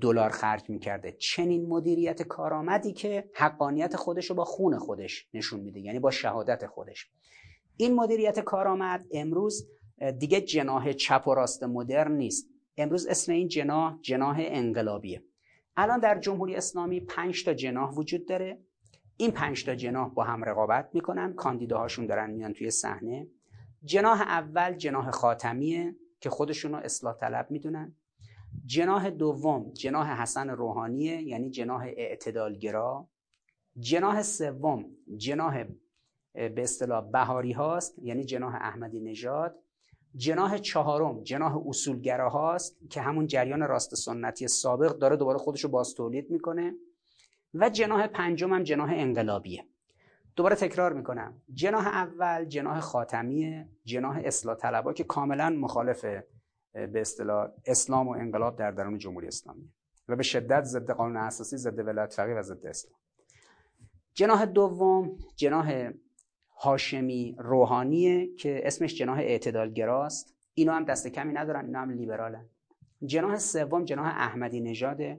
دلار 0.00 0.30
خرج 0.30 0.70
می‌کرده. 0.70 1.12
چنین 1.12 1.66
مدیریت 1.66 2.22
کارآمدی 2.22 2.92
که 2.92 3.30
حقانیت 3.34 3.96
خودش 3.96 4.26
رو 4.30 4.36
با 4.36 4.44
خون 4.44 4.78
خودش 4.78 5.28
نشون 5.34 5.60
میده 5.60 5.80
یعنی 5.80 5.98
با 5.98 6.10
شهادت 6.10 6.66
خودش. 6.66 7.10
این 7.76 7.94
مدیریت 7.94 8.40
کارآمد 8.40 9.06
امروز 9.12 9.68
دیگه 10.18 10.40
جناح 10.40 10.92
چپ 10.92 11.28
و 11.28 11.34
راست 11.34 11.62
مدرن 11.62 12.12
نیست. 12.12 12.50
امروز 12.76 13.06
اسم 13.06 13.32
این 13.32 13.48
جناح 13.48 13.98
جناح 14.00 14.36
انقلابیه. 14.40 15.22
الان 15.76 16.00
در 16.00 16.18
جمهوری 16.18 16.56
اسلامی 16.56 17.00
پنج 17.00 17.44
تا 17.44 17.54
جناح 17.54 17.90
وجود 17.90 18.26
داره. 18.26 18.58
این 19.16 19.30
پنج 19.30 19.64
تا 19.64 19.74
جناح 19.74 20.08
با 20.08 20.24
هم 20.24 20.44
رقابت 20.44 20.90
می‌کنن. 20.92 21.34
کاندیداهاشون 21.34 22.06
دارن 22.06 22.30
میان 22.30 22.52
توی 22.52 22.70
صحنه. 22.70 23.26
جناح 23.84 24.20
اول 24.20 24.72
جناح 24.72 25.10
خاتمیه 25.10 25.96
که 26.20 26.30
خودشون 26.30 26.72
رو 26.72 26.78
اصلاح 26.78 27.14
طلب 27.16 27.50
می‌دونن. 27.50 27.94
جناح 28.66 29.10
دوم 29.10 29.70
جناح 29.72 30.22
حسن 30.22 30.50
روحانیه 30.50 31.22
یعنی 31.22 31.50
جناح 31.50 31.82
اعتدالگرا. 31.82 33.08
جناح 33.78 34.22
سوم 34.22 34.86
جناح 35.16 35.64
به 36.32 36.62
اصطلاح 36.62 37.10
بهاری 37.10 37.52
هاست 37.52 37.98
یعنی 37.98 38.24
جناح 38.24 38.54
احمدی 38.54 39.00
نژاد. 39.00 39.63
جناح 40.16 40.58
چهارم 40.58 41.22
جناح 41.22 41.66
اصولگرا 41.66 42.28
هاست 42.28 42.76
که 42.90 43.00
همون 43.00 43.26
جریان 43.26 43.60
راست 43.60 43.94
سنتی 43.94 44.48
سابق 44.48 44.98
داره 44.98 45.16
دوباره 45.16 45.38
خودش 45.38 45.64
رو 45.64 45.70
باز 45.70 45.94
تولید 45.94 46.30
می‌کنه. 46.30 46.74
و 47.54 47.70
جناح 47.70 48.06
پنجم 48.06 48.52
هم 48.52 48.62
جناح 48.62 48.90
انقلابیه. 48.94 49.64
دوباره 50.36 50.56
تکرار 50.56 50.92
می‌کنم. 50.92 51.42
جناح 51.54 51.86
اول 51.86 52.44
جناح 52.44 52.80
خاتمیه 52.80 53.68
جناح 53.84 54.20
اصلاح 54.24 54.56
طلبا 54.56 54.92
که 54.92 55.04
کاملا 55.04 55.50
مخالف 55.50 56.04
به 56.72 57.00
اصطلاح 57.00 57.48
اسلام 57.66 58.08
و 58.08 58.10
انقلاب 58.10 58.56
در 58.56 58.70
درون 58.70 58.98
جمهوری 58.98 59.26
اسلامی 59.26 59.72
و 60.08 60.16
به 60.16 60.22
شدت 60.22 60.62
ضد 60.64 60.90
قانون 60.90 61.16
اساسی 61.16 61.56
ضد 61.56 61.78
ولایت 61.78 62.12
فقیه 62.12 62.34
و 62.34 62.42
ضد 62.42 62.66
اسلام. 62.66 63.00
جناح 64.14 64.44
دوم 64.44 65.18
جناح 65.36 65.90
هاشمی 66.56 67.36
روحانیه 67.38 68.34
که 68.36 68.60
اسمش 68.64 68.94
جناح 68.94 69.18
اعتدالگراست. 69.18 70.34
اینو 70.54 70.72
هم 70.72 70.84
دست 70.84 71.08
کمی 71.08 71.32
ندارن 71.32 71.64
اینا 71.64 71.80
هم 71.80 71.90
لیبرالن. 71.90 72.44
جناح 73.04 73.38
سوم 73.38 73.84
جناح 73.84 74.06
احمدی 74.06 74.60
نژاده 74.60 75.18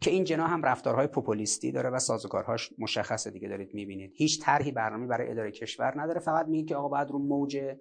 که 0.00 0.10
این 0.10 0.24
جناح 0.24 0.52
هم 0.52 0.62
رفتارهای 0.62 1.06
پوپولیستی 1.06 1.72
داره 1.72 1.90
و 1.90 1.98
سازوکارهاش 1.98 2.70
مشخصه 2.78 3.30
دیگه 3.30 3.48
دارید 3.48 3.74
می‌بینید. 3.74 4.12
هیچ 4.14 4.42
طرحی 4.42 4.72
برنامه 4.72 5.06
برای 5.06 5.30
اداره 5.30 5.50
کشور 5.50 6.00
نداره. 6.02 6.20
فقط 6.20 6.46
میگه 6.46 6.64
که 6.68 6.76
آقا 6.76 6.88
باید 6.88 7.10
رو 7.10 7.18
موج 7.18 7.76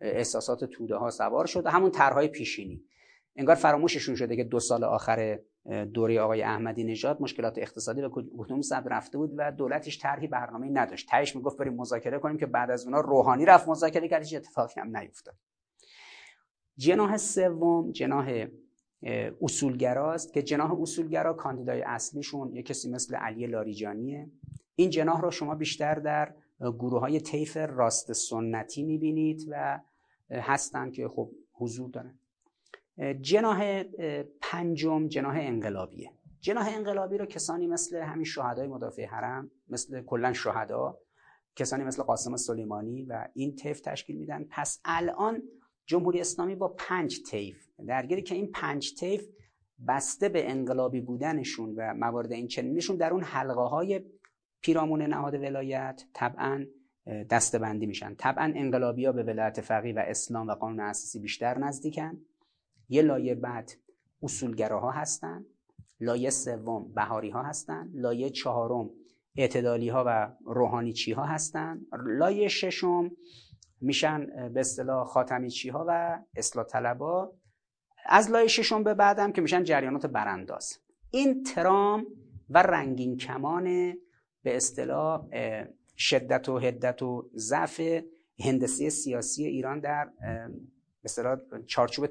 احساسات 0.00 0.64
توده 0.64 0.96
ها 0.96 1.10
سوار 1.10 1.46
شد. 1.46 1.66
همون 1.66 1.90
طرحهای 1.90 2.28
پیشینی. 2.28 2.84
انگار 3.36 3.56
فراموششون 3.56 4.14
شده 4.14 4.36
که 4.36 4.44
دو 4.44 4.60
سال 4.60 4.84
آخر 4.84 5.38
دوره 5.94 6.20
آقای 6.20 6.42
احمدی 6.42 6.84
نژاد 6.84 7.22
مشکلات 7.22 7.58
اقتصادی 7.58 8.00
و 8.00 8.08
کدوم 8.08 8.60
سب 8.60 8.84
رفته 8.86 9.18
بود 9.18 9.32
و 9.36 9.52
دولتش 9.52 10.02
طرحی 10.02 10.26
برنامه 10.26 10.68
نداشت. 10.68 11.08
تهش 11.08 11.36
می‌گفت 11.36 11.58
بریم 11.58 11.74
مذاکره 11.74 12.18
کنیم 12.18 12.36
که 12.36 12.46
بعد 12.46 12.70
از 12.70 12.84
اونها 12.84 13.00
روحانی 13.00 13.44
رفت 13.44 13.68
مذاکره 13.68 14.08
کرد 14.08 14.22
هیچ 14.22 14.34
اتفاقی 14.34 14.80
هم 14.80 14.96
نیفتاد. 14.96 15.34
جناح 16.76 17.16
سوم 17.16 17.90
جناح 17.90 18.46
اصولگراست 19.42 20.32
که 20.32 20.42
جناح 20.42 20.80
اصولگرا 20.80 21.32
کاندیدای 21.32 21.82
اصلیشون 21.82 22.54
یه 22.54 22.62
کسی 22.62 22.90
مثل 22.90 23.14
علی 23.14 23.46
لاریجانیه. 23.46 24.30
این 24.74 24.90
جناح 24.90 25.20
رو 25.20 25.30
شما 25.30 25.54
بیشتر 25.54 25.94
در 25.94 26.34
گروه 26.60 27.00
های 27.00 27.20
طیف 27.20 27.56
راست 27.56 28.12
سنتی 28.12 28.82
می‌بینید 28.82 29.48
و 29.50 29.80
هستن 30.30 30.90
که 30.90 31.08
خب 31.08 31.30
حضور 31.52 31.90
دارن. 31.90 32.18
جناح 33.20 33.82
پنجم 34.40 35.08
جناح 35.08 35.36
انقلابیه. 35.40 36.10
جناح 36.40 36.68
انقلابی 36.76 37.18
رو 37.18 37.26
کسانی 37.26 37.66
مثل 37.66 37.96
همین 37.96 38.24
شهدای 38.24 38.68
مدافع 38.68 39.06
حرم 39.06 39.50
مثل 39.68 40.02
کلا 40.02 40.32
شهدا 40.32 40.98
کسانی 41.56 41.84
مثل 41.84 42.02
قاسم 42.02 42.36
سلیمانی 42.36 43.04
و 43.04 43.28
این 43.34 43.54
طیف 43.54 43.80
تشکیل 43.80 44.16
میدن. 44.16 44.44
پس 44.50 44.80
الان 44.84 45.42
جمهوری 45.86 46.20
اسلامی 46.20 46.54
با 46.54 46.68
پنج 46.68 47.22
طیف 47.30 47.68
درگیری 47.86 48.22
که 48.22 48.34
این 48.34 48.50
پنج 48.52 48.94
طیف 49.00 49.28
بسته 49.88 50.28
به 50.28 50.50
انقلابی 50.50 51.00
بودنشون 51.00 51.74
و 51.76 51.94
موارد 51.94 52.32
این 52.32 52.46
چنینشون 52.46 52.96
در 52.96 53.12
اون 53.12 53.22
حلقه 53.22 53.60
های 53.60 54.00
پیرامون 54.60 55.02
نهاد 55.02 55.34
ولایت 55.34 56.02
طبعا 56.12 56.66
دستبندی 57.30 57.86
میشن. 57.86 58.14
طبعا 58.14 58.52
انقلابی 58.56 59.06
ها 59.06 59.12
به 59.12 59.22
ولایت 59.22 59.60
فقیه 59.60 59.94
و 59.94 59.98
اسلام 60.06 60.48
و 60.48 60.52
قانون 60.52 60.80
اساسی 60.80 61.20
بیشتر 61.20 61.58
نزدیکن. 61.58 62.18
یه 62.92 63.02
لایه 63.02 63.34
بعد 63.34 63.72
اصولگراها 64.22 64.90
هستن 64.90 65.44
لایه 66.00 66.30
سوم 66.30 66.92
بهاری 66.94 67.30
ها 67.30 67.42
هستن 67.42 67.90
لایه 67.94 68.30
چهارم 68.30 68.90
اعتدالی 69.36 69.88
ها 69.88 70.04
و 70.06 70.32
روحانی 70.46 70.92
چی 70.92 71.12
ها 71.12 71.24
هستن 71.24 71.80
لایه 72.06 72.48
ششم 72.48 73.10
میشن 73.80 74.26
به 74.54 74.60
اصطلاح 74.60 75.06
خاتمی 75.06 75.50
چی 75.50 75.68
ها 75.68 75.84
و 75.88 76.22
اصلاح 76.36 76.66
طلبا. 76.66 77.32
از 78.06 78.30
لایه 78.30 78.48
ششم 78.48 78.84
به 78.84 78.94
بعدم 78.94 79.32
که 79.32 79.40
میشن 79.40 79.64
جریانات 79.64 80.06
برانداز. 80.06 80.78
این 81.10 81.42
ترام 81.42 82.06
و 82.50 82.62
رنگین 82.62 83.16
کمان 83.16 83.64
به 84.42 84.56
اصطلاح 84.56 85.26
شدت 85.96 86.48
و 86.48 86.58
هدت 86.58 87.02
و 87.02 87.30
ضعف 87.36 87.80
هندسی 88.44 88.90
سیاسی 88.90 89.44
ایران 89.44 89.80
در 89.80 90.10
مثلا 91.04 91.40
چارچوب 91.66 92.08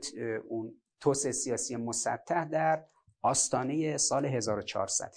اون 0.49 0.73
توسعه 0.99 1.31
سیاسی 1.31 1.76
مسطح 1.76 2.45
در 2.45 2.85
آستانه 3.22 3.97
سال 3.97 4.26
1400 4.26 5.15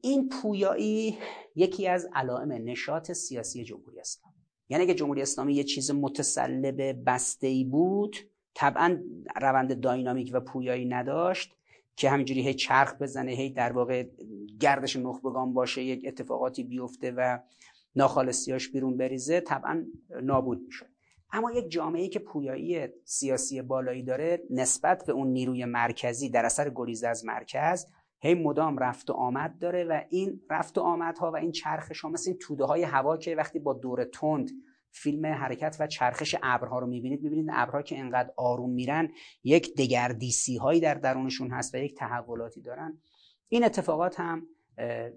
این 0.00 0.28
پویایی 0.28 1.18
یکی 1.56 1.88
از 1.88 2.08
علائم 2.14 2.52
نشاط 2.52 3.12
سیاسی 3.12 3.64
جمهوری 3.64 4.00
اسلامی. 4.00 4.36
یعنی 4.68 4.86
که 4.86 4.94
جمهوری 4.94 5.22
اسلامی 5.22 5.54
یه 5.54 5.64
چیز 5.64 5.90
متسلب 5.90 7.04
بسته 7.06 7.46
ای 7.46 7.64
بود 7.64 8.16
طبعا 8.54 9.02
روند 9.40 9.80
داینامیک 9.80 10.30
و 10.34 10.40
پویایی 10.40 10.84
نداشت 10.84 11.56
که 11.96 12.10
همینجوری 12.10 12.42
هی 12.42 12.54
چرخ 12.54 12.94
بزنه 12.94 13.32
هی 13.32 13.50
در 13.50 13.72
واقع 13.72 14.06
گردش 14.60 14.96
نخبگان 14.96 15.52
باشه 15.52 15.82
یک 15.82 16.04
اتفاقاتی 16.06 16.62
بیفته 16.64 17.10
و 17.10 17.38
ناخالصیاش 17.96 18.68
بیرون 18.68 18.96
بریزه 18.96 19.40
طبعا 19.40 19.86
نابود 20.22 20.62
میشه 20.66 20.91
اما 21.32 21.52
یک 21.52 21.70
جامعه 21.70 22.08
که 22.08 22.18
پویایی 22.18 22.88
سیاسی 23.04 23.62
بالایی 23.62 24.02
داره 24.02 24.42
نسبت 24.50 25.06
به 25.06 25.12
اون 25.12 25.28
نیروی 25.28 25.64
مرکزی 25.64 26.30
در 26.30 26.44
اثر 26.44 26.70
گریز 26.74 27.04
از 27.04 27.24
مرکز 27.24 27.86
هی 28.20 28.34
مدام 28.34 28.78
رفت 28.78 29.10
و 29.10 29.12
آمد 29.12 29.58
داره 29.58 29.84
و 29.84 30.00
این 30.10 30.40
رفت 30.50 30.78
و 30.78 30.80
آمدها 30.80 31.30
و 31.30 31.36
این 31.36 31.52
چرخش 31.52 32.00
ها 32.00 32.08
مثل 32.08 32.30
این 32.30 32.38
توده 32.38 32.64
های 32.64 32.82
هوا 32.82 33.16
که 33.16 33.36
وقتی 33.36 33.58
با 33.58 33.72
دور 33.72 34.04
تند 34.04 34.50
فیلم 34.90 35.26
حرکت 35.26 35.76
و 35.80 35.86
چرخش 35.86 36.36
ابرها 36.42 36.78
رو 36.78 36.86
می‌بینید 36.86 37.22
می‌بینید 37.22 37.50
ابرها 37.52 37.82
که 37.82 37.98
انقدر 37.98 38.30
آروم 38.36 38.70
میرن 38.70 39.08
یک 39.44 39.76
دگردیسی 39.76 40.56
هایی 40.56 40.80
در 40.80 40.94
درونشون 40.94 41.50
هست 41.50 41.74
و 41.74 41.78
یک 41.78 41.94
تحولاتی 41.94 42.60
دارن. 42.60 42.98
این 43.48 43.64
اتفاقات 43.64 44.20
هم 44.20 44.46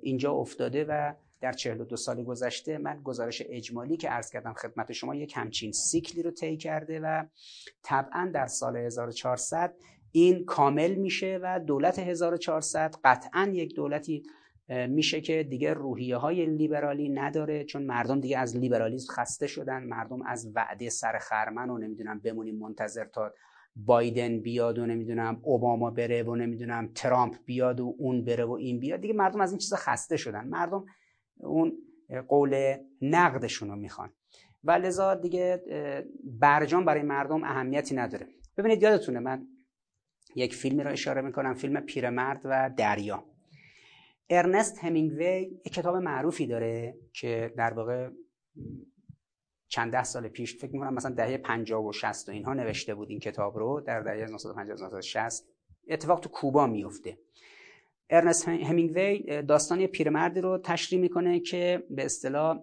اینجا 0.01 0.31
افتاده 0.31 0.85
و 0.89 1.13
در 1.45 1.53
42 1.53 1.95
سال 1.95 2.23
گذشته 2.23 2.77
من 2.77 3.01
گزارش 3.03 3.43
اجمالی 3.45 3.97
که 3.97 4.09
عرض 4.09 4.29
کردم 4.29 4.53
خدمت 4.53 4.91
شما 4.91 5.15
یک 5.15 5.33
همچین 5.37 5.71
سیکلی 5.71 6.23
رو 6.23 6.31
طی 6.31 6.57
کرده 6.57 6.99
و 6.99 7.23
طبعا 7.83 8.31
در 8.33 8.47
سال 8.47 8.77
1400 8.77 9.75
این 10.11 10.45
کامل 10.45 10.95
میشه 10.95 11.39
و 11.43 11.59
دولت 11.59 11.99
1400 11.99 12.95
قطعا 13.03 13.51
یک 13.53 13.75
دولتی 13.75 14.23
میشه 14.69 15.21
که 15.21 15.43
دیگه 15.43 15.73
روحیه 15.73 16.17
های 16.17 16.45
لیبرالی 16.45 17.09
نداره 17.09 17.63
چون 17.63 17.83
مردم 17.83 18.19
دیگه 18.19 18.37
از 18.37 18.57
لیبرالیسم 18.57 19.13
خسته 19.13 19.47
شدن 19.47 19.83
مردم 19.83 20.21
از 20.21 20.51
وعده 20.55 20.89
سر 20.89 21.17
خرمن 21.17 21.69
و 21.69 21.77
نمی‌دونم 21.77 22.19
بمونیم 22.19 22.55
منتظر 22.55 23.05
تا 23.05 23.33
بایدن 23.75 24.39
بیاد 24.39 24.79
و 24.79 24.85
نمی‌دونم 24.85 25.39
اوباما 25.43 25.91
بره 25.91 26.23
و 26.23 26.35
نمی‌دونم 26.35 26.91
ترامپ 26.95 27.35
بیاد 27.45 27.79
و 27.79 27.95
اون 27.97 28.25
بره 28.25 28.45
و 28.45 28.51
این 28.51 28.79
بیاد. 28.79 29.01
دیگه 29.01 29.13
مردم 29.13 29.41
از 29.41 29.51
این 29.51 29.59
چیزا 29.59 29.75
خسته 29.75 30.17
شدن. 30.17 30.47
مردم 30.47 30.85
اون 31.37 31.77
قول 32.27 32.75
نقدشون 33.01 33.69
رو 33.69 33.75
می‌خوان. 33.75 34.13
و 34.63 34.71
لذا 34.71 35.15
دیگه 35.15 35.63
برجام 36.23 36.85
برای 36.85 37.01
مردم 37.01 37.43
اهمیتی 37.43 37.95
نداره. 37.95 38.27
ببینید 38.57 38.83
یادتونه 38.83 39.19
من 39.19 39.47
یک 40.35 40.55
فیلمی 40.55 40.83
رو 40.83 40.91
اشاره 40.91 41.21
می‌کنم 41.21 41.53
فیلم 41.53 41.79
پیرمرد 41.79 42.41
و 42.43 42.71
دریا. 42.77 43.25
ارنست 44.29 44.83
همینگوی 44.83 45.51
یک 45.65 45.73
کتاب 45.73 45.95
معروفی 45.95 46.47
داره 46.47 46.97
که 47.13 47.53
در 47.57 47.73
واقع 47.73 48.09
چند 49.67 49.91
ده 49.91 50.03
سال 50.03 50.27
پیش 50.27 50.57
فکر 50.57 50.71
می‌کنم 50.71 50.93
مثلا 50.93 51.15
دهه 51.15 51.37
50 51.37 51.83
و 51.83 51.91
60 51.91 52.29
و 52.29 52.31
اینها 52.31 52.53
نوشته 52.53 52.95
بود 52.95 53.09
این 53.09 53.19
کتاب 53.19 53.57
رو 53.57 53.81
در 53.81 54.01
دهه 54.01 54.23
1950 54.23 54.73
1960 54.73 55.47
اتفاق 55.87 56.19
تو 56.19 56.29
کوبا 56.29 56.67
میفته 56.67 57.17
ارنست 58.09 58.47
همینگوی 58.47 59.41
داستان 59.41 59.87
پیرمردی 59.87 60.41
رو 60.41 60.57
تشریح 60.57 61.01
می‌کنه 61.01 61.39
که 61.39 61.83
به 61.89 62.05
اصطلاح 62.05 62.59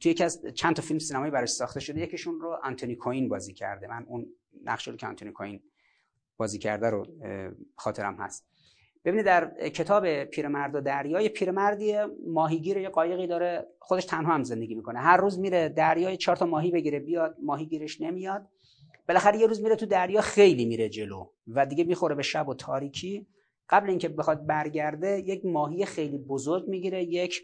توی 0.00 0.10
یکی 0.10 0.24
از 0.24 0.46
چند 0.54 0.76
تا 0.76 0.82
فیلم 0.82 0.98
سینمایی 0.98 1.30
براش 1.30 1.48
ساخته 1.48 1.80
شده. 1.80 2.00
یکیشون 2.00 2.40
رو 2.40 2.58
آنتونی 2.62 2.94
کوین 2.94 3.28
بازی 3.28 3.52
کرده. 3.52 3.86
من 3.86 4.04
اون 4.08 4.26
نقش 4.64 4.88
رو 4.88 4.96
که 4.96 5.06
آنتونی 5.06 5.32
کوین 5.32 5.60
بازی 6.36 6.58
کرده 6.58 6.90
رو 6.90 7.06
خاطرم 7.76 8.14
هست. 8.14 8.46
ببینید 9.04 9.26
در 9.26 9.68
کتاب 9.68 10.24
پیرمرد 10.24 10.74
و 10.74 10.80
دریای 10.80 11.28
پیرمردی 11.28 11.96
ماهیگیر 12.26 12.76
یه 12.76 12.88
قایقی 12.88 13.26
داره 13.26 13.66
خودش 13.78 14.04
تنها 14.04 14.34
هم 14.34 14.42
زندگی 14.42 14.74
می‌کنه. 14.74 14.98
هر 14.98 15.16
روز 15.16 15.38
میره 15.38 15.68
دریای 15.68 16.16
چهار 16.16 16.36
تا 16.36 16.46
ماهی 16.46 16.70
بگیره 16.70 17.00
بیاد 17.00 17.36
ماهیگیرش 17.42 18.00
نمیاد. 18.00 18.48
بالاخره 19.08 19.38
یه 19.38 19.46
روز 19.46 19.62
میره 19.62 19.76
تو 19.76 19.86
دریا 19.86 20.20
خیلی 20.20 20.64
میره 20.64 20.88
جلو 20.88 21.26
و 21.48 21.66
دیگه 21.66 21.84
می‌خوره 21.84 22.14
به 22.14 22.22
شب 22.22 22.48
و 22.48 22.54
تاریکی. 22.54 23.26
قبل 23.70 23.90
اینکه 23.90 24.08
بخواد 24.08 24.46
برگرده 24.46 25.20
یک 25.26 25.46
ماهی 25.46 25.84
خیلی 25.84 26.18
بزرگ 26.18 26.68
می‌گیره 26.68 27.04
یک 27.04 27.42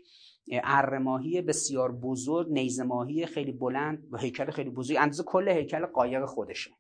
اره 0.53 0.99
ماهی 0.99 1.43
بسیار 1.43 1.93
بزرگ 1.93 2.53
نیزه 2.53 2.83
ماهی 2.83 3.27
خیلی 3.27 3.53
بلند 3.53 4.09
و 4.11 4.19
هیکل 4.19 4.51
خیلی 4.51 4.71
بزرگ 4.71 4.97
اندازه 5.01 5.23
کل 5.23 5.49
هیکل 5.49 5.87
قایق 5.87 6.25
خودشه. 6.25 6.71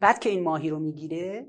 بعد 0.00 0.18
که 0.18 0.30
این 0.30 0.42
ماهی 0.42 0.70
رو 0.70 0.78
می‌گیره 0.78 1.46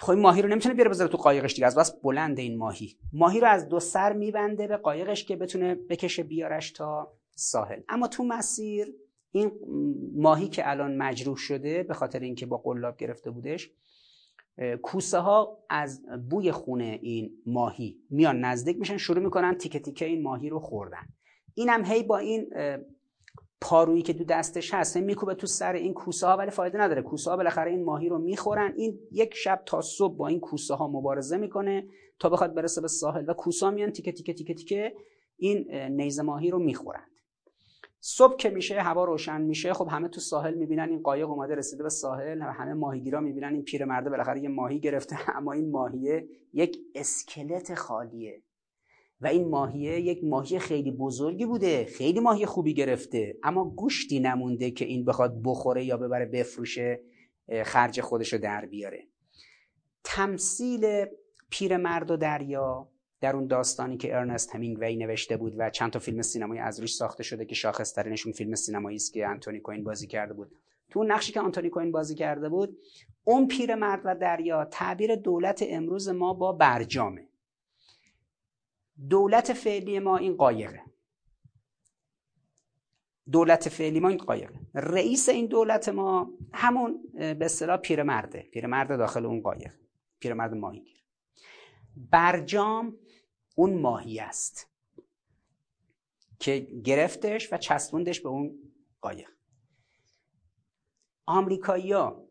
خب 0.00 0.10
این 0.10 0.20
ماهی 0.20 0.42
رو 0.42 0.48
نمی‌تونه 0.48 0.74
بیاره 0.74 0.90
بذاره 0.90 1.10
تو 1.10 1.16
قایقش 1.16 1.54
دیگه 1.54 1.66
از 1.66 1.76
بس 1.76 2.00
بلند 2.02 2.38
این 2.38 2.58
ماهی. 2.58 2.96
ماهی 3.12 3.40
رو 3.40 3.48
از 3.48 3.68
دو 3.68 3.80
سر 3.80 4.12
میبنده 4.12 4.66
به 4.66 4.76
قایقش 4.76 5.24
که 5.24 5.36
بتونه 5.36 5.74
بکشه 5.74 6.22
بیارش 6.22 6.70
تا 6.70 7.12
ساحل. 7.34 7.80
اما 7.88 8.08
تو 8.08 8.24
مسیر 8.24 8.94
این 9.32 9.52
ماهی 10.16 10.48
که 10.48 10.70
الان 10.70 10.96
مجروح 10.96 11.36
شده 11.36 11.82
به 11.82 11.94
خاطر 11.94 12.20
اینکه 12.20 12.46
با 12.46 12.56
قلاب 12.56 12.96
گرفته 12.96 13.30
بودش 13.30 13.70
کوسه 14.82 15.18
ها 15.18 15.58
از 15.70 16.02
بوی 16.30 16.52
خونه 16.52 16.98
این 17.02 17.30
ماهی 17.46 17.98
میان 18.10 18.40
نزدیک 18.40 18.78
میشن 18.78 18.96
شروع 18.96 19.22
می‌کنن 19.22 19.54
تیکه 19.54 19.78
تیکه 19.78 20.04
این 20.04 20.22
ماهی 20.22 20.48
رو 20.48 20.60
خوردن. 20.60 21.06
اینم 21.54 21.84
هی 21.84 22.02
با 22.02 22.18
این 22.18 22.50
پارویی 23.60 24.02
که 24.02 24.12
تو 24.12 24.24
دستش 24.24 24.74
هست 24.74 24.96
میکوبه 24.96 25.34
تو 25.34 25.46
سر 25.46 25.72
این 25.72 25.94
کوسه 25.94 26.26
ها 26.26 26.36
ولی 26.36 26.50
فایده 26.50 26.80
نداره. 26.80 27.02
کوسه 27.02 27.30
ها 27.30 27.36
بالاخره 27.36 27.70
این 27.70 27.84
ماهی 27.84 28.08
رو 28.08 28.18
می‌خورن. 28.18 28.74
این 28.76 28.98
یک 29.12 29.34
شب 29.34 29.62
تا 29.66 29.80
صبح 29.80 30.16
با 30.16 30.28
این 30.28 30.40
کوسه 30.40 30.74
ها 30.74 30.88
مبارزه 30.88 31.36
می‌کنه 31.36 31.88
تا 32.18 32.28
بخواد 32.28 32.54
برسه 32.54 32.80
به 32.80 32.88
ساحل. 32.88 33.24
و 33.28 33.32
کوسه 33.32 33.66
ها 33.66 33.72
میان 33.72 33.90
تیکه 33.90 34.12
تیکه 34.12 34.34
تیکه 34.34 34.54
تیکه 34.54 34.94
این 35.36 35.70
نیزه 35.72 36.22
ماهی 36.22 36.50
رو 36.50 36.58
می‌خورن. 36.58 37.04
صبح 38.08 38.36
که 38.36 38.50
میشه 38.50 38.80
هوا 38.80 39.04
روشن 39.04 39.40
میشه 39.40 39.72
خب 39.72 39.88
همه 39.90 40.08
تو 40.08 40.20
ساحل 40.20 40.54
می‌بینن 40.54 40.88
این 40.88 41.02
قایق 41.02 41.30
اومده 41.30 41.54
رسیده 41.54 41.82
به 41.82 41.88
ساحل 41.88 42.42
و 42.42 42.44
همه 42.44 42.74
ماهیگیرا 42.74 43.20
می‌بینن 43.20 43.52
این 43.52 43.62
پیرمرده 43.62 44.10
بالاخره 44.10 44.40
یه 44.40 44.48
ماهی 44.48 44.80
گرفته 44.80 45.16
اما 45.36 45.52
این 45.52 45.70
ماهیه 45.70 46.28
یک 46.52 46.78
اسکلت 46.94 47.74
خالیه. 47.74 48.42
و 49.20 49.26
این 49.26 49.48
ماهیه 49.48 50.00
یک 50.00 50.24
ماهی 50.24 50.58
خیلی 50.58 50.90
بزرگی 50.90 51.46
بوده 51.46 51.84
خیلی 51.84 52.20
ماهی 52.20 52.46
خوبی 52.46 52.74
گرفته 52.74 53.36
اما 53.42 53.64
گوشتی 53.64 54.20
نمونده 54.20 54.70
که 54.70 54.84
این 54.84 55.04
بخواد 55.04 55.40
بخوره 55.44 55.84
یا 55.84 55.96
ببره 55.96 56.26
بفروشه 56.26 57.00
خرج 57.64 58.00
خودشو 58.00 58.38
در 58.38 58.66
بیاره. 58.66 59.08
تمثیل 60.04 61.06
پیرمرد 61.50 62.10
و 62.10 62.16
دریا 62.16 62.88
در 63.20 63.36
اون 63.36 63.46
داستانی 63.46 63.96
که 63.96 64.16
ارنست 64.16 64.54
همینگوی 64.54 64.96
نوشته 64.96 65.36
بود 65.36 65.54
و 65.58 65.70
چند 65.70 65.90
تا 65.90 65.98
فیلم 65.98 66.22
سینمایی 66.22 66.60
از 66.60 66.80
روش 66.80 66.94
ساخته 66.94 67.22
شده 67.22 67.44
که 67.44 67.54
شاخصترینشون 67.54 68.32
فیلم 68.32 68.54
سینمایی 68.54 68.96
است 68.96 69.12
که 69.12 69.26
انتونی 69.26 69.60
کوین 69.60 69.84
بازی 69.84 70.06
کرده 70.06 70.34
بود. 70.34 70.56
تو 70.90 70.98
اون 70.98 71.12
نقشی 71.12 71.32
که 71.32 71.40
آنتونی 71.40 71.70
کوین 71.70 71.92
بازی 71.92 72.14
کرده 72.14 72.48
بود 72.48 72.78
اون 73.24 73.48
پیرمرد 73.48 74.00
و 74.04 74.14
دریا 74.14 74.64
تعبیر 74.64 75.14
دولت 75.14 75.64
امروز 75.68 76.08
ما 76.08 76.34
با 76.34 76.52
برجامه. 76.52 77.28
دولت 79.08 79.52
فعلی 79.52 79.98
ما 79.98 80.16
این 80.16 80.36
قایقه. 80.36 80.82
دولت 83.32 83.68
فعلی 83.68 84.00
ما 84.00 84.08
این 84.08 84.18
قایقه. 84.18 84.60
رئیس 84.74 85.28
این 85.28 85.46
دولت 85.46 85.88
ما 85.88 86.30
همون 86.52 87.02
به 87.14 87.44
اصطلاح 87.44 87.76
پیرمرده. 87.76 88.42
پیرمرد 88.52 88.88
داخل 88.88 89.26
اون 89.26 89.40
قایق 89.40 89.72
پیرمرد 90.20 90.54
ماهیگیر. 90.54 91.04
برجام 92.10 92.96
اون 93.58 93.78
ماهی 93.78 94.20
است 94.20 94.68
که 96.38 96.58
گرفتش 96.84 97.52
و 97.52 97.56
چسبوندش 97.56 98.20
به 98.20 98.28
اون 98.28 98.58
قایق. 99.00 99.28
آمریکایی‌ها 101.26 102.22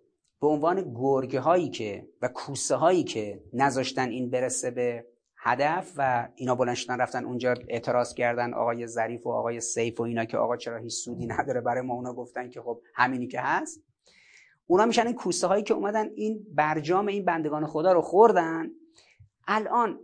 به 0.42 0.48
عنوان 0.48 0.94
گرگه 0.94 1.40
هایی 1.40 1.70
که 1.70 2.08
و 2.22 2.28
کوسه 2.28 2.76
هایی 2.76 3.04
که 3.04 3.44
نذاشتن 3.54 4.10
این 4.10 4.30
برسه 4.30 4.72
به 4.72 5.08
هدف 5.38 5.94
و 5.98 6.30
اینا 6.36 6.56
بلند 6.56 6.76
شدن 6.76 6.98
رفتن 6.98 7.26
اونجا 7.26 7.54
اعتراض 7.68 8.14
کردن 8.14 8.54
آقای 8.54 8.88
ظریف 8.88 9.28
و 9.28 9.30
آقای 9.30 9.62
سیف 9.62 10.00
و 10.00 10.04
اینا 10.04 10.26
که 10.26 10.38
آقا 10.38 10.58
چرا 10.58 10.78
هیچ 10.78 10.94
سودی 10.94 11.26
نداره 11.26 11.62
برای 11.62 11.82
ما 11.82 11.94
اونا 11.94 12.14
گفتن 12.14 12.50
که 12.50 12.62
خب 12.62 12.82
همینی 12.94 13.28
که 13.28 13.42
هست. 13.42 13.84
اونا 14.68 14.86
میشن 14.86 15.08
این 15.08 15.16
کوسه 15.16 15.48
هایی 15.48 15.64
که 15.64 15.74
اومدن 15.74 16.10
این 16.16 16.46
برجام 16.54 17.08
این 17.08 17.26
بندگان 17.26 17.68
خدا 17.68 17.94
رو 17.94 18.02
خوردن. 18.02 18.72
الان 19.48 20.00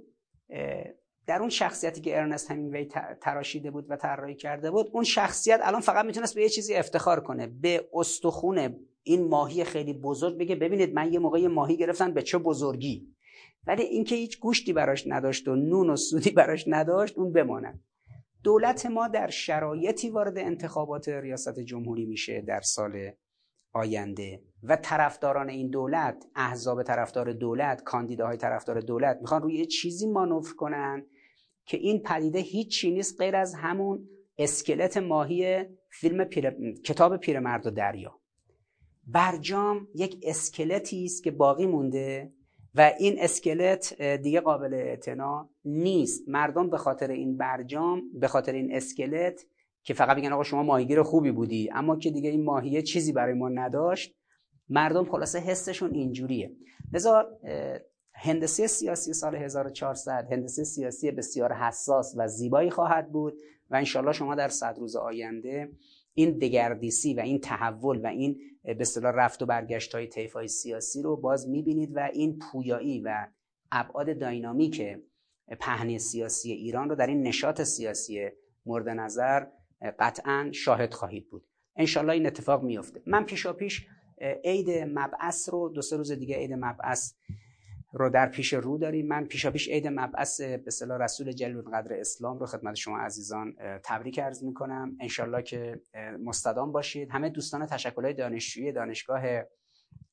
در 1.32 1.40
اون 1.40 1.49
شخصیتی 1.49 2.02
که 2.02 2.18
ارنست 2.18 2.52
همینوی 2.52 2.86
تراشیده 3.22 3.72
بود 3.72 3.86
و 3.90 3.95
طراحی 3.95 4.36
کرده 4.36 4.72
بود 4.72 4.90
اون 4.94 5.03
شخصیت 5.03 5.60
الان 5.64 5.82
فقط 5.82 6.06
می‌تونست 6.06 6.36
به 6.36 6.41
یه 6.41 6.49
چیزی 6.49 6.76
افتخار 6.76 7.20
کنه 7.20 7.48
به 7.48 7.90
استخون 7.94 8.76
این 9.03 9.28
ماهی 9.28 9.64
خیلی 9.64 9.94
بزرگ 9.94 10.38
بگه 10.38 10.56
ببینید 10.56 10.94
من 10.94 11.14
یه 11.14 11.20
موقع 11.20 11.48
ماهی 11.48 11.78
گرفتن 11.78 12.14
به 12.14 12.22
چه 12.22 12.38
بزرگی. 12.38 13.08
ولی 13.68 13.84
اینکه 13.84 14.16
هیچ 14.16 14.40
گوشتی 14.40 14.74
براش 14.74 15.03
نداشت 15.08 15.48
و 15.48 15.56
نون 15.56 15.90
و 15.90 15.95
سودی 15.95 16.32
براش 16.32 16.66
نداشت 16.68 17.18
اون 17.18 17.34
بماند. 17.34 17.84
دولت 18.44 18.86
ما 18.86 19.08
در 19.08 19.30
شرایطی 19.30 20.10
وارد 20.10 20.38
انتخابات 20.38 21.10
ریاست 21.10 21.60
جمهوری 21.60 22.06
میشه 22.06 22.41
در 22.41 22.62
سال 22.62 23.12
آینده 23.74 24.41
و 24.64 24.76
طرفداران 24.76 25.49
این 25.49 25.70
دولت 25.70 26.26
احزاب 26.36 26.84
طرفدار 26.84 27.34
دولت 27.34 27.84
کاندیداهای 27.84 28.38
طرفدار 28.38 28.80
دولت 28.80 29.18
می‌خوان 29.22 29.41
روی 29.41 29.66
چیزی 29.66 30.08
مانور 30.08 30.56
کنن 30.58 31.06
که 31.72 31.77
این 31.77 31.99
پدیده 31.99 32.39
هیچی 32.39 32.91
نیست 32.91 33.22
غیر 33.22 33.35
از 33.35 33.56
همون 33.56 34.10
اسکلت 34.38 34.98
ماهی 34.98 35.65
فیلم 35.89 36.23
کتاب 36.84 37.18
پیرمرد 37.18 37.68
و 37.68 37.72
دریا. 37.72 38.19
برجام 39.07 39.88
یک 39.95 40.19
اسکلتی 40.23 41.06
است 41.06 41.23
که 41.23 41.31
باقی 41.31 41.65
مونده 41.65 42.34
و 42.76 42.91
این 42.99 43.15
اسکلت 43.19 44.02
دیگه 44.02 44.41
قابل 44.41 44.73
اعتنا 44.73 45.49
نیست. 45.65 46.30
مردم 46.30 46.69
به 46.69 46.77
خاطر 46.77 47.11
این 47.11 47.38
برجام 47.38 48.03
به 48.19 48.27
خاطر 48.27 48.53
این 48.53 48.76
اسکلت 48.76 49.45
که 49.84 49.93
فقط 49.93 50.18
بگن 50.18 50.34
آقا 50.34 50.43
شما 50.43 50.64
ماهیگیر 50.64 51.03
خوبی 51.03 51.31
بودی 51.31 51.69
اما 51.73 51.95
که 51.95 52.11
دیگه 52.11 52.30
این 52.30 52.43
ماهیه 52.43 52.81
چیزی 52.81 53.14
برای 53.14 53.34
ما 53.34 53.49
نداشت 53.49 54.15
مردم 54.69 55.06
خلاصه 55.06 55.39
حسشون 55.39 55.93
اینجوریه. 55.93 56.52
لذا 56.93 57.26
هندسه 58.23 58.68
سیاسی 58.68 59.14
سال 59.14 59.35
1400 59.35 60.27
هندسه 60.31 60.64
سیاسی 60.64 61.11
بسیار 61.11 61.53
حساس 61.53 62.14
و 62.18 62.27
زیبایی 62.27 62.69
خواهد 62.69 63.11
بود 63.11 63.34
و 63.69 63.76
انشالله 63.76 64.11
شما 64.11 64.35
در 64.35 64.48
صد 64.48 64.77
روز 64.80 64.95
آینده 64.95 65.72
این 66.14 66.38
دگردیسی 66.38 67.14
و 67.14 67.19
این 67.19 67.39
تحول 67.39 68.02
و 68.02 68.07
این 68.07 68.39
به 68.64 68.77
اصطلاح 68.80 69.14
رفت 69.15 69.41
و 69.41 69.45
برگشت 69.45 69.95
های 69.95 70.07
طیف 70.07 70.45
سیاسی 70.45 71.02
رو 71.02 71.18
باز 71.18 71.49
می‌بینید 71.49 71.91
و 71.95 72.10
این 72.14 72.39
پویایی 72.39 72.99
و 72.99 73.27
ابعاد 73.72 74.19
داینامیک 74.19 74.81
پهنی 75.60 75.99
سیاسی 75.99 76.52
ایران 76.52 76.89
رو 76.89 76.95
در 76.95 77.07
این 77.07 77.23
نشاط 77.23 77.61
سیاسی 77.61 78.30
مورد 78.65 78.89
نظر 78.89 79.45
قطعا 79.99 80.49
شاهد 80.53 80.93
خواهید 80.93 81.30
بود. 81.30 81.48
انشالله 81.76 82.14
این 82.14 82.26
اتفاق 82.26 82.64
میفته 82.64 83.02
من 83.06 83.26
پیشا 83.26 83.53
پیش 83.53 83.88
عید 84.43 84.69
مبعث 84.69 85.49
رو 85.49 85.69
دو 85.69 85.81
سه 85.81 85.98
روز 85.98 86.11
دیگه 86.11 86.35
عید 86.35 86.53
مبعث 86.53 87.14
رو 87.93 88.09
در 88.09 88.30
پیش 88.30 88.53
رو 88.53 88.77
داریم. 88.77 89.07
من 89.07 89.26
پیشا 89.26 89.51
پیش 89.51 89.69
عید 89.69 89.88
مبعث 89.88 90.41
به 90.41 90.63
اصطلاح 90.68 90.97
رسول 90.97 91.31
جلیل 91.31 91.61
قدر 91.61 91.93
اسلام 91.99 92.39
رو 92.39 92.45
خدمت 92.45 92.76
شما 92.76 92.99
عزیزان 92.99 93.55
تبریک 93.84 94.19
عرض 94.19 94.43
می‌کنم. 94.43 94.97
انشالله 94.99 95.41
که 95.41 95.81
مستدام 96.23 96.72
باشید. 96.72 97.09
همه 97.11 97.30
دوستان 97.30 97.65
تشکلهای 97.65 98.13
دانشجویی 98.13 98.72
دانشگاه 98.72 99.22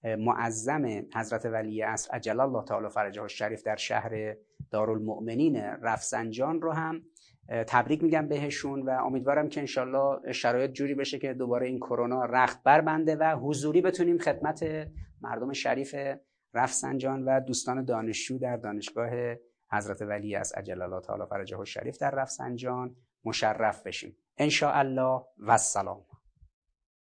معظم 0.04 1.06
حضرت 1.14 1.46
ولی 1.46 1.82
اصر 1.82 2.10
عجل 2.10 2.40
الله 2.40 2.64
تعالی 2.64 2.88
فرجه 2.88 3.22
الشریف 3.22 3.62
در 3.62 3.76
شهر 3.76 4.34
دارالمؤمنین 4.70 5.56
رفسنجان 5.56 6.60
رو 6.60 6.72
هم 6.72 7.02
تبریک 7.48 8.02
میگم 8.02 8.28
بهشون 8.28 8.82
و 8.82 8.90
امیدوارم 8.90 9.48
که 9.48 9.60
انشالله 9.60 10.32
شرایط 10.32 10.72
جوری 10.72 10.94
بشه 10.94 11.18
که 11.18 11.34
دوباره 11.34 11.66
این 11.66 11.78
کرونا 11.78 12.24
رخت 12.24 12.62
بربنده 12.62 13.16
و 13.16 13.36
حضوری 13.36 13.80
بتونیم 13.80 14.18
خدمت 14.18 14.88
مردم 15.20 15.52
شریف 15.52 15.94
رفسنجان 16.54 17.24
و 17.24 17.40
دوستان 17.40 17.84
دانشجو 17.84 18.38
در 18.38 18.56
دانشگاه 18.56 19.10
حضرت 19.72 20.02
ولی 20.02 20.36
از 20.36 20.52
عجل 20.52 20.82
الله 20.82 21.00
تعالی 21.00 21.26
فرجه 21.30 21.58
الشریف 21.58 21.98
در 21.98 22.10
رفسنجان 22.10 22.96
مشرف 23.24 23.82
بشیم. 23.82 24.16
ان 24.38 24.50
الله 24.62 25.24
و 25.38 25.50
السلام 25.50 26.04